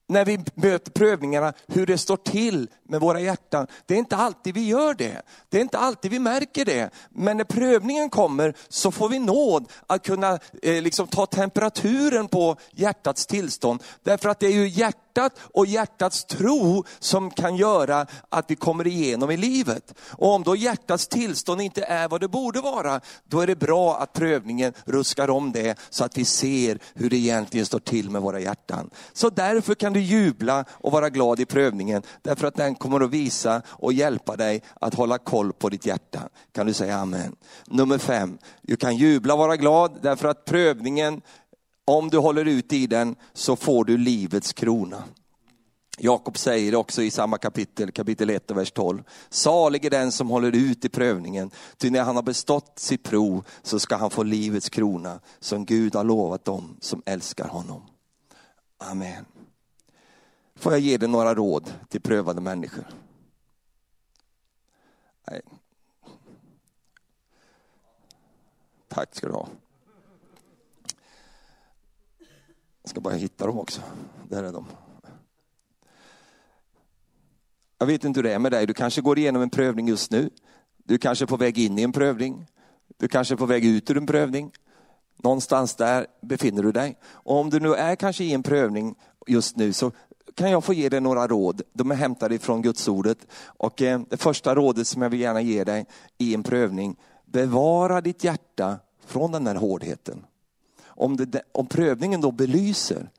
när 0.08 0.24
vi 0.24 0.38
möter 0.54 0.90
prövningarna 0.90 1.52
hur 1.66 1.86
det 1.86 1.98
står 1.98 2.16
till 2.16 2.68
med 2.88 3.00
våra 3.00 3.20
hjärtan. 3.20 3.66
Det 3.86 3.94
är 3.94 3.98
inte 3.98 4.16
alltid 4.16 4.54
vi 4.54 4.66
gör 4.66 4.94
det. 4.94 5.22
Det 5.48 5.56
är 5.56 5.62
inte 5.62 5.78
alltid 5.78 6.10
vi 6.10 6.18
märker 6.18 6.64
det. 6.64 6.90
Men 7.10 7.36
när 7.36 7.44
prövningen 7.44 8.10
kommer 8.10 8.54
så 8.68 8.90
får 8.90 9.08
vi 9.08 9.18
nåd 9.18 9.72
att 9.86 10.06
kunna 10.06 10.38
eh, 10.62 10.82
liksom 10.82 11.06
ta 11.06 11.26
temperaturen 11.26 12.28
på 12.28 12.56
hjärtats 12.70 13.26
tillstånd. 13.26 13.82
Därför 14.02 14.28
att 14.28 14.40
det 14.40 14.46
är 14.46 14.52
ju 14.52 14.68
hjärtat 14.68 15.06
hjärtat 15.16 15.38
och 15.54 15.66
hjärtats 15.66 16.24
tro 16.24 16.84
som 16.98 17.30
kan 17.30 17.56
göra 17.56 18.06
att 18.28 18.50
vi 18.50 18.56
kommer 18.56 18.86
igenom 18.86 19.30
i 19.30 19.36
livet. 19.36 19.94
Och 20.10 20.34
om 20.34 20.42
då 20.42 20.56
hjärtats 20.56 21.08
tillstånd 21.08 21.60
inte 21.60 21.84
är 21.84 22.08
vad 22.08 22.20
det 22.20 22.28
borde 22.28 22.60
vara, 22.60 23.00
då 23.24 23.40
är 23.40 23.46
det 23.46 23.56
bra 23.56 23.96
att 23.98 24.12
prövningen 24.12 24.72
ruskar 24.84 25.30
om 25.30 25.52
det 25.52 25.78
så 25.90 26.04
att 26.04 26.18
vi 26.18 26.24
ser 26.24 26.78
hur 26.94 27.10
det 27.10 27.16
egentligen 27.16 27.66
står 27.66 27.78
till 27.78 28.10
med 28.10 28.22
våra 28.22 28.40
hjärtan. 28.40 28.90
Så 29.12 29.30
därför 29.30 29.74
kan 29.74 29.92
du 29.96 30.02
jubla 30.02 30.64
och 30.70 30.92
vara 30.92 31.10
glad 31.10 31.40
i 31.40 31.44
prövningen, 31.44 32.02
därför 32.22 32.46
att 32.46 32.54
den 32.54 32.74
kommer 32.74 33.00
att 33.00 33.10
visa 33.10 33.62
och 33.68 33.92
hjälpa 33.92 34.36
dig 34.36 34.62
att 34.80 34.94
hålla 34.94 35.18
koll 35.18 35.52
på 35.52 35.68
ditt 35.68 35.86
hjärta. 35.86 36.28
Kan 36.52 36.66
du 36.66 36.72
säga 36.72 36.96
amen? 36.96 37.36
Nummer 37.66 37.98
fem, 37.98 38.38
du 38.62 38.76
kan 38.76 38.96
jubla 38.96 39.34
och 39.34 39.38
vara 39.38 39.56
glad 39.56 39.98
därför 40.02 40.28
att 40.28 40.44
prövningen 40.44 41.22
om 41.84 42.10
du 42.10 42.18
håller 42.18 42.44
ut 42.44 42.72
i 42.72 42.86
den 42.86 43.16
så 43.32 43.56
får 43.56 43.84
du 43.84 43.98
livets 43.98 44.52
krona. 44.52 45.02
Jakob 45.98 46.38
säger 46.38 46.74
också 46.74 47.02
i 47.02 47.10
samma 47.10 47.38
kapitel, 47.38 47.92
kapitel 47.92 48.30
1 48.30 48.50
och 48.50 48.56
vers 48.56 48.72
12. 48.72 49.02
Salig 49.30 49.84
är 49.84 49.90
den 49.90 50.12
som 50.12 50.28
håller 50.28 50.56
ut 50.56 50.84
i 50.84 50.88
prövningen, 50.88 51.50
ty 51.76 51.90
när 51.90 52.02
han 52.02 52.16
har 52.16 52.22
bestått 52.22 52.78
sitt 52.78 53.02
prov 53.02 53.44
så 53.62 53.78
ska 53.78 53.96
han 53.96 54.10
få 54.10 54.22
livets 54.22 54.68
krona 54.68 55.20
som 55.40 55.64
Gud 55.64 55.94
har 55.94 56.04
lovat 56.04 56.44
dem 56.44 56.76
som 56.80 57.02
älskar 57.06 57.48
honom. 57.48 57.82
Amen. 58.78 59.35
Får 60.56 60.72
jag 60.72 60.80
ge 60.80 60.96
dig 60.96 61.08
några 61.08 61.34
råd 61.34 61.72
till 61.88 62.00
prövade 62.00 62.40
människor? 62.40 62.84
Nej. 65.30 65.40
Tack 68.88 69.16
ska 69.16 69.26
du 69.26 69.32
ha. 69.32 69.48
Jag 72.82 72.90
ska 72.90 73.00
bara 73.00 73.14
hitta 73.14 73.46
dem 73.46 73.58
också. 73.58 73.80
Där 74.28 74.42
är 74.42 74.52
de. 74.52 74.66
Jag 77.78 77.86
vet 77.86 78.04
inte 78.04 78.18
hur 78.18 78.22
det 78.22 78.34
är 78.34 78.38
med 78.38 78.52
dig, 78.52 78.66
du 78.66 78.74
kanske 78.74 79.00
går 79.00 79.18
igenom 79.18 79.42
en 79.42 79.50
prövning 79.50 79.88
just 79.88 80.10
nu. 80.10 80.30
Du 80.84 80.98
kanske 80.98 81.24
är 81.24 81.26
på 81.26 81.36
väg 81.36 81.58
in 81.58 81.78
i 81.78 81.82
en 81.82 81.92
prövning. 81.92 82.46
Du 82.96 83.08
kanske 83.08 83.34
är 83.34 83.36
på 83.36 83.46
väg 83.46 83.64
ut 83.64 83.90
ur 83.90 83.96
en 83.96 84.06
prövning. 84.06 84.52
Någonstans 85.16 85.76
där 85.76 86.06
befinner 86.22 86.62
du 86.62 86.72
dig. 86.72 86.98
Och 87.04 87.36
om 87.36 87.50
du 87.50 87.60
nu 87.60 87.74
är 87.74 87.96
kanske 87.96 88.24
i 88.24 88.32
en 88.32 88.42
prövning 88.42 88.94
just 89.26 89.56
nu 89.56 89.72
så 89.72 89.92
kan 90.36 90.50
jag 90.50 90.64
få 90.64 90.72
ge 90.72 90.88
dig 90.88 91.00
några 91.00 91.26
råd. 91.26 91.62
De 91.72 91.90
är 91.90 91.94
hämtade 91.94 92.34
ifrån 92.34 92.62
Gudsordet. 92.62 93.18
Och 93.46 93.82
eh, 93.82 94.00
det 94.08 94.16
första 94.16 94.54
rådet 94.54 94.86
som 94.86 95.02
jag 95.02 95.10
vill 95.10 95.20
gärna 95.20 95.40
ge 95.40 95.64
dig 95.64 95.86
i 96.18 96.34
en 96.34 96.42
prövning, 96.42 96.96
bevara 97.24 98.00
ditt 98.00 98.24
hjärta 98.24 98.78
från 99.06 99.32
den 99.32 99.46
här 99.46 99.54
hårdheten. 99.54 100.26
Om, 100.86 101.16
det, 101.16 101.42
om 101.52 101.66
prövningen 101.66 102.20
då 102.20 102.30
belyser, 102.30 103.10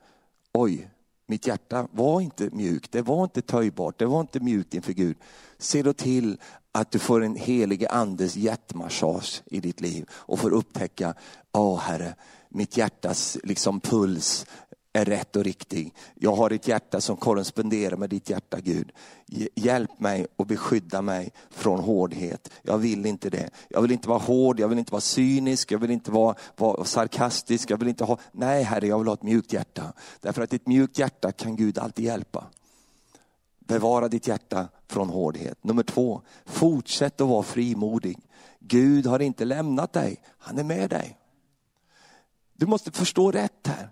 oj, 0.53 0.89
mitt 1.27 1.47
hjärta 1.47 1.87
var 1.91 2.21
inte 2.21 2.49
mjukt, 2.51 2.91
det 2.91 3.01
var 3.01 3.23
inte 3.23 3.41
töjbart, 3.41 3.99
det 3.99 4.05
var 4.05 4.21
inte 4.21 4.39
mjukt 4.39 4.73
inför 4.73 4.93
Gud. 4.93 5.17
Se 5.57 5.81
då 5.83 5.93
till 5.93 6.37
att 6.71 6.91
du 6.91 6.99
får 6.99 7.23
en 7.23 7.35
helig 7.35 7.85
andes 7.85 8.35
hjärtmassage 8.35 9.41
i 9.45 9.59
ditt 9.59 9.81
liv 9.81 10.05
och 10.11 10.39
får 10.39 10.53
upptäcka, 10.53 11.13
åh 11.53 11.79
Herre, 11.79 12.15
mitt 12.49 12.77
hjärtas 12.77 13.37
liksom 13.43 13.79
puls 13.79 14.45
är 14.97 15.05
rätt 15.05 15.35
och 15.35 15.43
riktig. 15.43 15.93
Jag 16.15 16.35
har 16.35 16.51
ett 16.51 16.67
hjärta 16.67 17.01
som 17.01 17.17
korresponderar 17.17 17.97
med 17.97 18.09
ditt 18.09 18.29
hjärta 18.29 18.59
Gud. 18.59 18.91
Hjälp 19.55 19.99
mig 19.99 20.27
och 20.35 20.45
beskydda 20.45 21.01
mig 21.01 21.31
från 21.49 21.79
hårdhet. 21.79 22.49
Jag 22.61 22.77
vill 22.77 23.05
inte 23.05 23.29
det. 23.29 23.49
Jag 23.69 23.81
vill 23.81 23.91
inte 23.91 24.09
vara 24.09 24.19
hård, 24.19 24.59
jag 24.59 24.67
vill 24.67 24.79
inte 24.79 24.91
vara 24.91 25.01
cynisk, 25.01 25.71
jag 25.71 25.79
vill 25.79 25.91
inte 25.91 26.11
vara, 26.11 26.35
vara 26.57 26.85
sarkastisk. 26.85 27.69
Jag 27.69 27.77
vill 27.77 27.87
inte 27.87 28.03
ha, 28.03 28.17
nej 28.31 28.63
Herre, 28.63 28.87
jag 28.87 28.97
vill 28.97 29.07
ha 29.07 29.13
ett 29.13 29.23
mjukt 29.23 29.53
hjärta. 29.53 29.93
Därför 30.21 30.41
att 30.41 30.53
ett 30.53 30.67
mjukt 30.67 30.99
hjärta 30.99 31.31
kan 31.31 31.55
Gud 31.55 31.77
alltid 31.77 32.05
hjälpa. 32.05 32.47
Bevara 33.59 34.07
ditt 34.07 34.27
hjärta 34.27 34.67
från 34.87 35.09
hårdhet. 35.09 35.63
Nummer 35.63 35.83
två, 35.83 36.21
fortsätt 36.45 37.21
att 37.21 37.27
vara 37.27 37.43
frimodig. 37.43 38.19
Gud 38.59 39.05
har 39.05 39.19
inte 39.19 39.45
lämnat 39.45 39.93
dig, 39.93 40.21
han 40.37 40.57
är 40.57 40.63
med 40.63 40.89
dig. 40.89 41.17
Du 42.53 42.65
måste 42.65 42.91
förstå 42.91 43.31
rätt 43.31 43.67
här. 43.67 43.89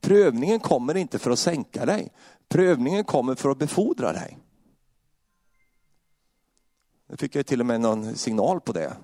Prövningen 0.00 0.60
kommer 0.60 0.96
inte 0.96 1.18
för 1.18 1.30
att 1.30 1.38
sänka 1.38 1.86
dig. 1.86 2.12
Prövningen 2.48 3.04
kommer 3.04 3.34
för 3.34 3.50
att 3.50 3.58
befordra 3.58 4.12
dig. 4.12 4.38
Nu 7.08 7.16
fick 7.16 7.34
jag 7.34 7.46
till 7.46 7.60
och 7.60 7.66
med 7.66 7.80
någon 7.80 8.16
signal 8.16 8.60
på 8.60 8.72
det. 8.72 8.96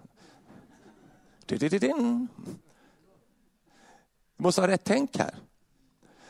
Du 1.46 2.28
måste 4.36 4.60
ha 4.60 4.68
rätt 4.68 4.84
tänk 4.84 5.18
här. 5.18 5.34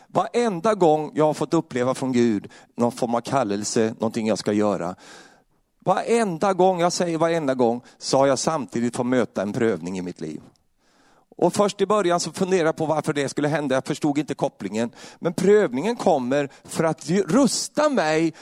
Varenda 0.07 0.75
gång 0.75 1.11
jag 1.15 1.25
har 1.25 1.35
fått 1.35 1.55
uppleva 1.55 1.95
från 1.95 2.13
Gud 2.13 2.51
någon 2.75 2.93
form 2.93 3.15
av 3.15 3.21
kallelse, 3.21 3.95
någonting 3.99 4.27
jag 4.27 4.39
ska 4.39 4.53
göra. 4.53 4.97
Varenda 5.79 6.53
gång, 6.53 6.81
jag 6.81 6.93
säger 6.93 7.19
varenda 7.19 7.55
gång, 7.55 7.83
så 7.99 8.19
har 8.19 8.27
jag 8.27 8.39
samtidigt 8.39 8.97
fått 8.97 9.07
möta 9.07 9.43
en 9.43 9.53
prövning 9.53 9.99
i 9.99 10.03
mitt 10.03 10.21
liv. 10.21 10.41
Och 11.43 11.55
först 11.55 11.81
i 11.81 11.87
början 11.87 12.21
så 12.21 12.33
funderade 12.33 12.69
jag 12.69 12.77
på 12.77 12.87
varför 12.87 13.13
det 13.13 13.29
skulle 13.29 13.49
hända, 13.49 13.75
jag 13.75 13.87
förstod 13.87 14.19
inte 14.19 14.35
kopplingen. 14.35 14.91
Men 15.19 15.35
prövningen 15.35 15.97
kommer 15.97 16.49
för 16.65 16.85
att 16.85 17.11
rusta 17.11 17.89
mig 17.89 18.33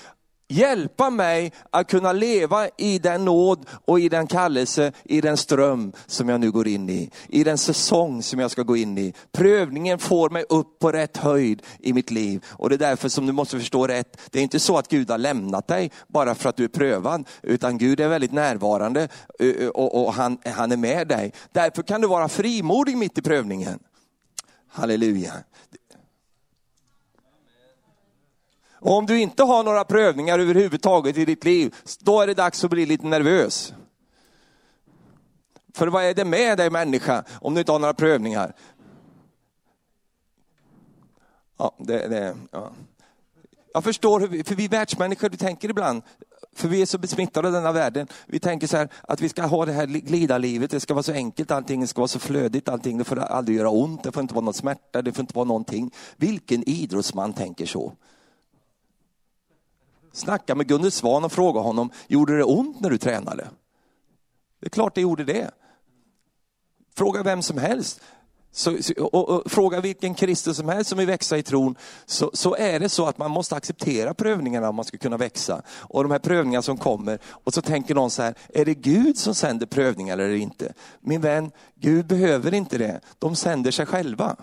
hjälpa 0.51 1.11
mig 1.11 1.53
att 1.71 1.91
kunna 1.91 2.13
leva 2.13 2.69
i 2.77 2.99
den 2.99 3.25
nåd 3.25 3.67
och 3.85 4.01
i 4.01 4.09
den 4.09 4.27
kallelse, 4.27 4.93
i 5.05 5.21
den 5.21 5.37
ström 5.37 5.93
som 6.07 6.29
jag 6.29 6.41
nu 6.41 6.51
går 6.51 6.69
in 6.69 6.91
i. 6.91 7.11
I 7.29 7.45
den 7.45 7.59
säsong 7.59 8.23
som 8.23 8.41
jag 8.41 8.51
ska 8.51 8.63
gå 8.63 8.77
in 8.77 8.99
i. 8.99 9.15
Prövningen 9.33 9.99
får 9.99 10.31
mig 10.31 10.45
upp 10.49 10.79
på 10.79 10.93
rätt 10.93 11.17
höjd 11.17 11.63
i 11.79 11.93
mitt 11.93 12.11
liv. 12.11 12.45
Och 12.49 12.69
det 12.69 12.75
är 12.75 12.79
därför 12.79 13.09
som 13.09 13.27
du 13.27 13.33
måste 13.33 13.59
förstå 13.59 13.87
rätt. 13.87 14.21
Det 14.31 14.39
är 14.39 14.43
inte 14.43 14.61
så 14.61 14.79
att 14.79 14.89
Gud 14.89 15.11
har 15.11 15.19
lämnat 15.19 15.69
dig 15.69 15.91
bara 16.09 16.35
för 16.35 16.49
att 16.49 16.57
du 16.57 16.65
är 16.65 16.69
prövad, 16.69 17.29
utan 17.43 17.79
Gud 17.79 18.01
är 18.01 18.09
väldigt 18.09 18.33
närvarande 18.33 19.09
och, 19.75 20.07
och 20.07 20.15
han, 20.15 20.39
han 20.45 20.73
är 20.73 20.77
med 20.77 21.09
dig. 21.09 21.33
Därför 21.53 21.83
kan 21.83 22.01
du 22.01 22.09
vara 22.09 22.29
frimodig 22.29 22.97
mitt 22.97 23.19
i 23.19 23.23
prövningen. 23.23 23.79
Halleluja. 24.69 25.33
Och 28.81 28.97
om 28.97 29.07
du 29.07 29.21
inte 29.21 29.43
har 29.43 29.65
några 29.65 29.85
prövningar 29.85 30.39
överhuvudtaget 30.39 31.19
i 31.19 31.25
ditt 31.25 31.45
liv, 31.45 31.75
då 32.01 32.21
är 32.21 32.27
det 32.27 32.35
dags 32.35 32.65
att 32.65 32.71
bli 32.71 32.87
lite 32.87 33.07
nervös. 33.07 33.73
För 35.75 35.87
vad 35.87 36.05
är 36.05 36.15
det 36.15 36.25
med 36.25 36.59
dig 36.59 36.71
människa 36.71 37.25
om 37.41 37.55
du 37.55 37.61
inte 37.61 37.73
har 37.73 37.79
några 37.79 37.95
prövningar? 37.95 38.55
Ja, 41.59 41.75
det, 41.79 42.09
det, 42.09 42.37
ja. 42.51 42.71
Jag 43.75 43.85
förstår, 43.85 44.21
hur, 44.21 44.45
för 44.45 44.55
vi 44.55 44.69
världsmänniskor, 44.69 45.29
vi 45.29 45.37
tänker 45.37 45.71
ibland, 45.71 46.03
för 46.55 46.69
vi 46.69 46.83
är 46.83 46.87
så 46.87 46.99
besmittade 46.99 47.49
av 47.49 47.55
denna 47.55 47.73
världen. 47.73 48.09
Vi 48.27 48.41
tänker 48.41 48.67
så 48.67 48.77
här 48.77 48.89
att 49.03 49.21
vi 49.21 49.29
ska 49.29 49.43
ha 49.43 49.67
det 49.67 49.73
här 49.73 49.87
glidarlivet, 49.87 50.71
det 50.71 50.81
ska 50.81 50.95
vara 50.95 51.03
så 51.03 51.13
enkelt, 51.13 51.51
allting 51.51 51.81
det 51.81 51.87
ska 51.87 52.01
vara 52.01 52.09
så 52.09 52.19
flödigt, 52.19 52.69
allting, 52.69 52.99
det 52.99 53.05
får 53.05 53.19
aldrig 53.19 53.57
göra 53.57 53.71
ont, 53.71 54.03
det 54.03 54.13
får 54.13 54.21
inte 54.21 54.35
vara 54.35 54.45
någon 54.45 54.55
smärta, 54.55 55.03
det 55.03 55.13
får 55.13 55.21
inte 55.21 55.35
vara 55.35 55.45
någonting. 55.45 55.91
Vilken 56.17 56.69
idrottsman 56.69 57.33
tänker 57.33 57.67
så? 57.67 57.93
Snacka 60.13 60.55
med 60.55 60.69
Gunde 60.69 60.91
Svan 60.91 61.25
och 61.25 61.33
fråga 61.33 61.61
honom, 61.61 61.91
gjorde 62.07 62.37
det 62.37 62.45
ont 62.45 62.81
när 62.81 62.91
du 62.91 62.99
tränade? 62.99 63.49
Det 64.61 64.67
är 64.67 64.71
klart 64.71 64.95
det 64.95 65.01
gjorde 65.01 65.25
det. 65.25 65.51
Fråga 66.97 67.23
vem 67.23 67.43
som 67.43 67.59
helst. 67.59 68.01
Så, 68.53 68.79
och, 68.99 69.29
och, 69.29 69.51
fråga 69.51 69.81
vilken 69.81 70.15
kristen 70.15 70.55
som 70.55 70.69
helst 70.69 70.91
som 70.91 70.99
vill 70.99 71.07
växa 71.07 71.39
i 71.39 71.43
tron, 71.43 71.75
så, 72.07 72.31
så, 72.35 72.57
är 72.57 72.81
det 72.81 72.89
så 72.89 73.07
att 73.07 73.19
man 73.19 73.31
måste 73.31 73.57
acceptera 73.57 74.15
prövningarna 74.15 74.69
om 74.69 74.75
man 74.75 74.85
ska 74.85 74.99
kunna 74.99 75.17
växa. 75.17 75.63
Och 75.69 76.03
de 76.03 76.13
här 76.13 76.19
prövningarna 76.19 76.63
som 76.63 76.79
kommer, 76.79 77.19
och 77.25 77.55
så 77.55 77.63
tänker 77.63 77.95
någon 77.95 78.11
så 78.11 78.23
här, 78.23 78.35
är 78.49 78.65
det 78.65 78.75
Gud 78.75 79.19
som 79.19 79.35
sänder 79.35 79.67
prövningar 79.67 80.19
eller 80.19 80.35
inte? 80.35 80.73
Min 81.01 81.21
vän, 81.21 81.51
Gud 81.75 82.07
behöver 82.07 82.55
inte 82.55 82.79
det, 82.79 83.01
de 83.19 83.37
sänder 83.37 83.71
sig 83.71 83.87
själva. 83.87 84.37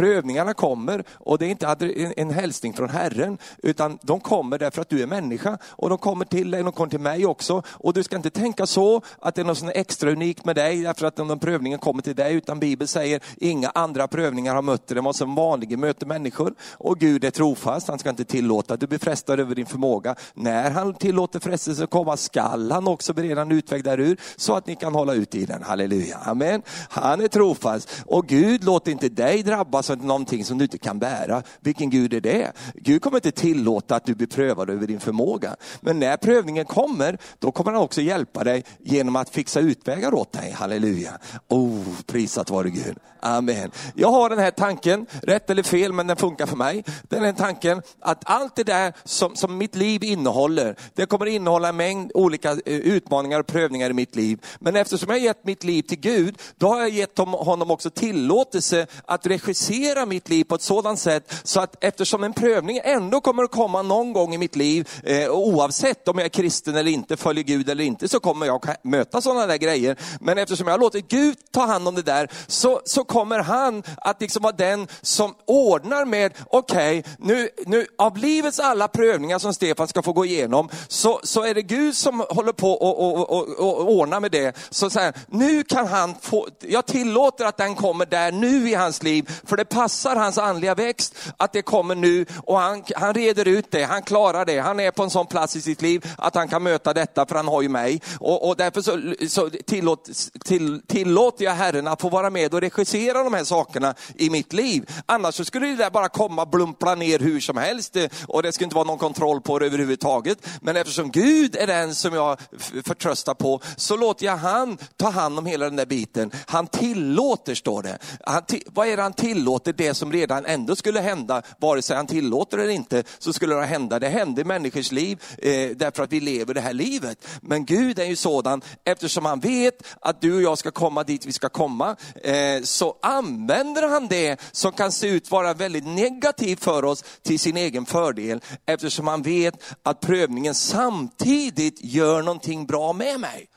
Prövningarna 0.00 0.54
kommer 0.54 1.04
och 1.12 1.38
det 1.38 1.46
är 1.46 1.48
inte 1.48 2.14
en 2.16 2.30
hälsning 2.30 2.72
från 2.72 2.88
Herren, 2.88 3.38
utan 3.62 3.98
de 4.02 4.20
kommer 4.20 4.58
därför 4.58 4.82
att 4.82 4.88
du 4.88 5.02
är 5.02 5.06
människa 5.06 5.58
och 5.64 5.88
de 5.88 5.98
kommer 5.98 6.24
till 6.24 6.50
dig, 6.50 6.62
de 6.62 6.72
kommer 6.72 6.90
till 6.90 7.00
mig 7.00 7.26
också. 7.26 7.62
Och 7.68 7.92
du 7.92 8.02
ska 8.02 8.16
inte 8.16 8.30
tänka 8.30 8.66
så 8.66 9.02
att 9.18 9.34
det 9.34 9.40
är 9.40 9.44
något 9.44 9.62
extra 9.74 10.10
unikt 10.10 10.44
med 10.44 10.56
dig 10.56 10.82
därför 10.82 11.06
att 11.06 11.16
den 11.16 11.38
prövningen 11.38 11.78
kommer 11.78 12.02
till 12.02 12.14
dig, 12.14 12.34
utan 12.34 12.60
Bibeln 12.60 12.88
säger 12.88 13.20
inga 13.36 13.70
andra 13.70 14.08
prövningar 14.08 14.54
har 14.54 14.62
mött 14.62 14.86
dig, 14.86 14.98
än 14.98 15.04
vad 15.04 15.16
som 15.16 15.34
vanligen 15.34 15.80
möter 15.80 16.06
människor. 16.06 16.54
Och 16.72 16.98
Gud 16.98 17.24
är 17.24 17.30
trofast, 17.30 17.88
han 17.88 17.98
ska 17.98 18.10
inte 18.10 18.24
tillåta 18.24 18.74
att 18.74 18.80
du 18.80 18.86
blir 18.86 18.98
frestad 18.98 19.40
över 19.40 19.54
din 19.54 19.66
förmåga. 19.66 20.14
När 20.34 20.70
han 20.70 20.94
tillåter 20.94 21.40
frestelse 21.40 21.86
komma 21.86 22.16
skall 22.16 22.72
han 22.72 22.88
också 22.88 23.12
bereda 23.12 23.42
en 23.42 23.52
utväg 23.52 23.84
därur 23.84 24.16
så 24.36 24.54
att 24.54 24.66
ni 24.66 24.76
kan 24.76 24.94
hålla 24.94 25.14
ut 25.14 25.34
i 25.34 25.46
den. 25.46 25.62
Halleluja, 25.62 26.18
amen. 26.24 26.62
Han 26.88 27.20
är 27.20 27.28
trofast 27.28 28.02
och 28.06 28.26
Gud 28.26 28.64
låter 28.64 28.92
inte 28.92 29.08
dig 29.08 29.42
drabbas 29.42 29.89
alltså 29.90 30.06
någonting 30.06 30.44
som 30.44 30.58
du 30.58 30.64
inte 30.64 30.78
kan 30.78 30.98
bära. 30.98 31.42
Vilken 31.60 31.90
Gud 31.90 32.14
är 32.14 32.20
det? 32.20 32.52
Gud 32.74 33.02
kommer 33.02 33.16
inte 33.16 33.32
tillåta 33.32 33.96
att 33.96 34.04
du 34.04 34.14
blir 34.14 34.26
prövad 34.26 34.70
över 34.70 34.86
din 34.86 35.00
förmåga. 35.00 35.56
Men 35.80 36.00
när 36.00 36.16
prövningen 36.16 36.64
kommer, 36.64 37.18
då 37.38 37.52
kommer 37.52 37.72
han 37.72 37.82
också 37.82 38.00
hjälpa 38.00 38.44
dig 38.44 38.64
genom 38.78 39.16
att 39.16 39.30
fixa 39.30 39.60
utvägar 39.60 40.14
åt 40.14 40.32
dig. 40.32 40.50
Halleluja. 40.50 41.18
Oh, 41.48 41.84
prisat 42.06 42.50
vare 42.50 42.70
Gud. 42.70 42.96
Amen. 43.22 43.70
Jag 43.94 44.10
har 44.10 44.30
den 44.30 44.38
här 44.38 44.50
tanken, 44.50 45.06
rätt 45.22 45.50
eller 45.50 45.62
fel, 45.62 45.92
men 45.92 46.06
den 46.06 46.16
funkar 46.16 46.46
för 46.46 46.56
mig. 46.56 46.84
Den 47.02 47.24
här 47.24 47.32
tanken 47.32 47.82
att 48.00 48.22
allt 48.24 48.56
det 48.56 48.64
där 48.64 48.92
som, 49.04 49.36
som 49.36 49.58
mitt 49.58 49.76
liv 49.76 50.04
innehåller, 50.04 50.76
det 50.94 51.06
kommer 51.06 51.26
innehålla 51.26 51.68
en 51.68 51.76
mängd 51.76 52.10
olika 52.14 52.50
eh, 52.50 52.58
utmaningar 52.66 53.40
och 53.40 53.46
prövningar 53.46 53.90
i 53.90 53.92
mitt 53.92 54.16
liv. 54.16 54.40
Men 54.60 54.76
eftersom 54.76 55.08
jag 55.08 55.18
har 55.18 55.24
gett 55.24 55.44
mitt 55.44 55.64
liv 55.64 55.82
till 55.82 56.00
Gud, 56.00 56.38
då 56.58 56.68
har 56.68 56.80
jag 56.80 56.90
gett 56.90 57.18
honom 57.18 57.70
också 57.70 57.90
tillåtelse 57.90 58.86
att 59.04 59.26
regissera 59.26 59.69
organisera 59.70 60.06
mitt 60.06 60.28
liv 60.28 60.44
på 60.44 60.54
ett 60.54 60.62
sådant 60.62 61.00
sätt 61.00 61.34
så 61.42 61.60
att 61.60 61.84
eftersom 61.84 62.24
en 62.24 62.32
prövning 62.32 62.80
ändå 62.84 63.20
kommer 63.20 63.42
att 63.42 63.50
komma 63.50 63.82
någon 63.82 64.12
gång 64.12 64.34
i 64.34 64.38
mitt 64.38 64.56
liv, 64.56 64.88
eh, 65.04 65.30
oavsett 65.30 66.08
om 66.08 66.18
jag 66.18 66.24
är 66.24 66.28
kristen 66.28 66.76
eller 66.76 66.90
inte, 66.90 67.16
följer 67.16 67.44
Gud 67.44 67.68
eller 67.68 67.84
inte, 67.84 68.08
så 68.08 68.20
kommer 68.20 68.46
jag 68.46 68.64
möta 68.82 69.20
sådana 69.20 69.46
där 69.46 69.56
grejer. 69.56 69.96
Men 70.20 70.38
eftersom 70.38 70.66
jag 70.66 70.74
har 70.74 70.78
låtit 70.78 71.08
Gud 71.08 71.36
ta 71.52 71.66
hand 71.66 71.88
om 71.88 71.94
det 71.94 72.02
där, 72.02 72.28
så, 72.46 72.80
så 72.84 73.04
kommer 73.04 73.38
han 73.38 73.82
att 73.96 74.20
liksom 74.20 74.42
vara 74.42 74.52
den 74.52 74.88
som 75.02 75.34
ordnar 75.46 76.04
med, 76.04 76.32
okej, 76.46 76.98
okay, 76.98 77.12
nu, 77.18 77.48
nu 77.66 77.86
av 77.98 78.16
livets 78.16 78.60
alla 78.60 78.88
prövningar 78.88 79.38
som 79.38 79.54
Stefan 79.54 79.88
ska 79.88 80.02
få 80.02 80.12
gå 80.12 80.24
igenom, 80.24 80.68
så, 80.88 81.20
så 81.22 81.42
är 81.44 81.54
det 81.54 81.62
Gud 81.62 81.96
som 81.96 82.24
håller 82.30 82.52
på 82.52 82.72
och, 82.72 83.20
och, 83.20 83.30
och, 83.30 83.48
och 83.58 83.92
ordnar 83.92 84.20
med 84.20 84.30
det. 84.30 84.56
Så, 84.70 84.90
så 84.90 85.00
här, 85.00 85.14
nu 85.26 85.62
kan 85.62 85.86
han 85.86 86.14
få, 86.20 86.48
jag 86.60 86.86
tillåter 86.86 87.44
att 87.44 87.56
den 87.56 87.74
kommer 87.74 88.06
där 88.06 88.32
nu 88.32 88.70
i 88.70 88.74
hans 88.74 89.02
liv, 89.02 89.30
för 89.44 89.59
det 89.60 89.64
passar 89.64 90.16
hans 90.16 90.38
andliga 90.38 90.74
växt 90.74 91.14
att 91.36 91.52
det 91.52 91.62
kommer 91.62 91.94
nu 91.94 92.26
och 92.44 92.58
han, 92.58 92.84
han 92.96 93.14
reder 93.14 93.48
ut 93.48 93.70
det, 93.70 93.82
han 93.82 94.02
klarar 94.02 94.44
det, 94.44 94.58
han 94.58 94.80
är 94.80 94.90
på 94.90 95.02
en 95.02 95.10
sån 95.10 95.26
plats 95.26 95.56
i 95.56 95.60
sitt 95.60 95.82
liv 95.82 96.06
att 96.18 96.34
han 96.34 96.48
kan 96.48 96.62
möta 96.62 96.94
detta 96.94 97.26
för 97.26 97.34
han 97.34 97.48
har 97.48 97.62
ju 97.62 97.68
mig. 97.68 98.02
Och, 98.20 98.48
och 98.48 98.56
därför 98.56 98.82
så, 98.82 99.14
så 99.28 99.50
tillåt, 99.66 100.10
till, 100.44 100.82
tillåter 100.86 101.44
jag 101.44 101.52
Herren 101.52 101.86
att 101.86 102.00
få 102.00 102.08
vara 102.08 102.30
med 102.30 102.54
och 102.54 102.60
regissera 102.60 103.22
de 103.22 103.34
här 103.34 103.44
sakerna 103.44 103.94
i 104.14 104.30
mitt 104.30 104.52
liv. 104.52 104.90
Annars 105.06 105.34
så 105.34 105.44
skulle 105.44 105.66
det 105.66 105.76
där 105.76 105.90
bara 105.90 106.08
komma 106.08 106.46
blumpla 106.46 106.94
ner 106.94 107.18
hur 107.18 107.40
som 107.40 107.56
helst 107.56 107.96
och 108.28 108.42
det 108.42 108.52
skulle 108.52 108.64
inte 108.64 108.76
vara 108.76 108.86
någon 108.86 108.98
kontroll 108.98 109.40
på 109.40 109.58
det 109.58 109.66
överhuvudtaget. 109.66 110.38
Men 110.60 110.76
eftersom 110.76 111.10
Gud 111.10 111.56
är 111.56 111.66
den 111.66 111.94
som 111.94 112.14
jag 112.14 112.38
förtröstar 112.84 113.34
på 113.34 113.60
så 113.76 113.96
låter 113.96 114.26
jag 114.26 114.36
han 114.36 114.78
ta 114.96 115.10
hand 115.10 115.38
om 115.38 115.46
hela 115.46 115.64
den 115.64 115.76
där 115.76 115.86
biten. 115.86 116.30
Han 116.46 116.66
tillåter, 116.66 117.54
står 117.54 117.82
det. 117.82 117.98
Han, 118.26 118.42
vad 118.66 118.88
är 118.88 118.96
det 118.96 119.02
han 119.02 119.12
tillåter? 119.12 119.49
Det 119.58 119.94
som 119.94 120.12
redan 120.12 120.46
ändå 120.46 120.76
skulle 120.76 121.00
hända, 121.00 121.42
vare 121.58 121.82
sig 121.82 121.96
han 121.96 122.06
tillåter 122.06 122.56
det 122.56 122.62
eller 122.62 122.72
inte, 122.72 123.04
så 123.18 123.32
skulle 123.32 123.54
det 123.54 123.66
hända. 123.66 123.98
Det 123.98 124.08
hände 124.08 124.40
i 124.40 124.44
människors 124.44 124.92
liv 124.92 125.22
eh, 125.38 125.70
därför 125.76 126.02
att 126.02 126.12
vi 126.12 126.20
lever 126.20 126.54
det 126.54 126.60
här 126.60 126.72
livet. 126.72 127.28
Men 127.42 127.64
Gud 127.64 127.98
är 127.98 128.04
ju 128.04 128.16
sådan, 128.16 128.62
eftersom 128.84 129.24
han 129.24 129.40
vet 129.40 129.82
att 130.00 130.20
du 130.20 130.34
och 130.34 130.42
jag 130.42 130.58
ska 130.58 130.70
komma 130.70 131.04
dit 131.04 131.26
vi 131.26 131.32
ska 131.32 131.48
komma, 131.48 131.96
eh, 132.22 132.62
så 132.62 132.96
använder 133.02 133.88
han 133.88 134.08
det 134.08 134.40
som 134.52 134.72
kan 134.72 134.92
se 134.92 135.08
ut 135.08 135.30
vara 135.30 135.54
väldigt 135.54 135.86
negativt 135.86 136.64
för 136.64 136.84
oss 136.84 137.04
till 137.22 137.38
sin 137.38 137.56
egen 137.56 137.86
fördel, 137.86 138.40
eftersom 138.66 139.06
han 139.06 139.22
vet 139.22 139.54
att 139.82 140.00
prövningen 140.00 140.54
samtidigt 140.54 141.84
gör 141.84 142.22
någonting 142.22 142.66
bra 142.66 142.92
med 142.92 143.20
mig. 143.20 143.48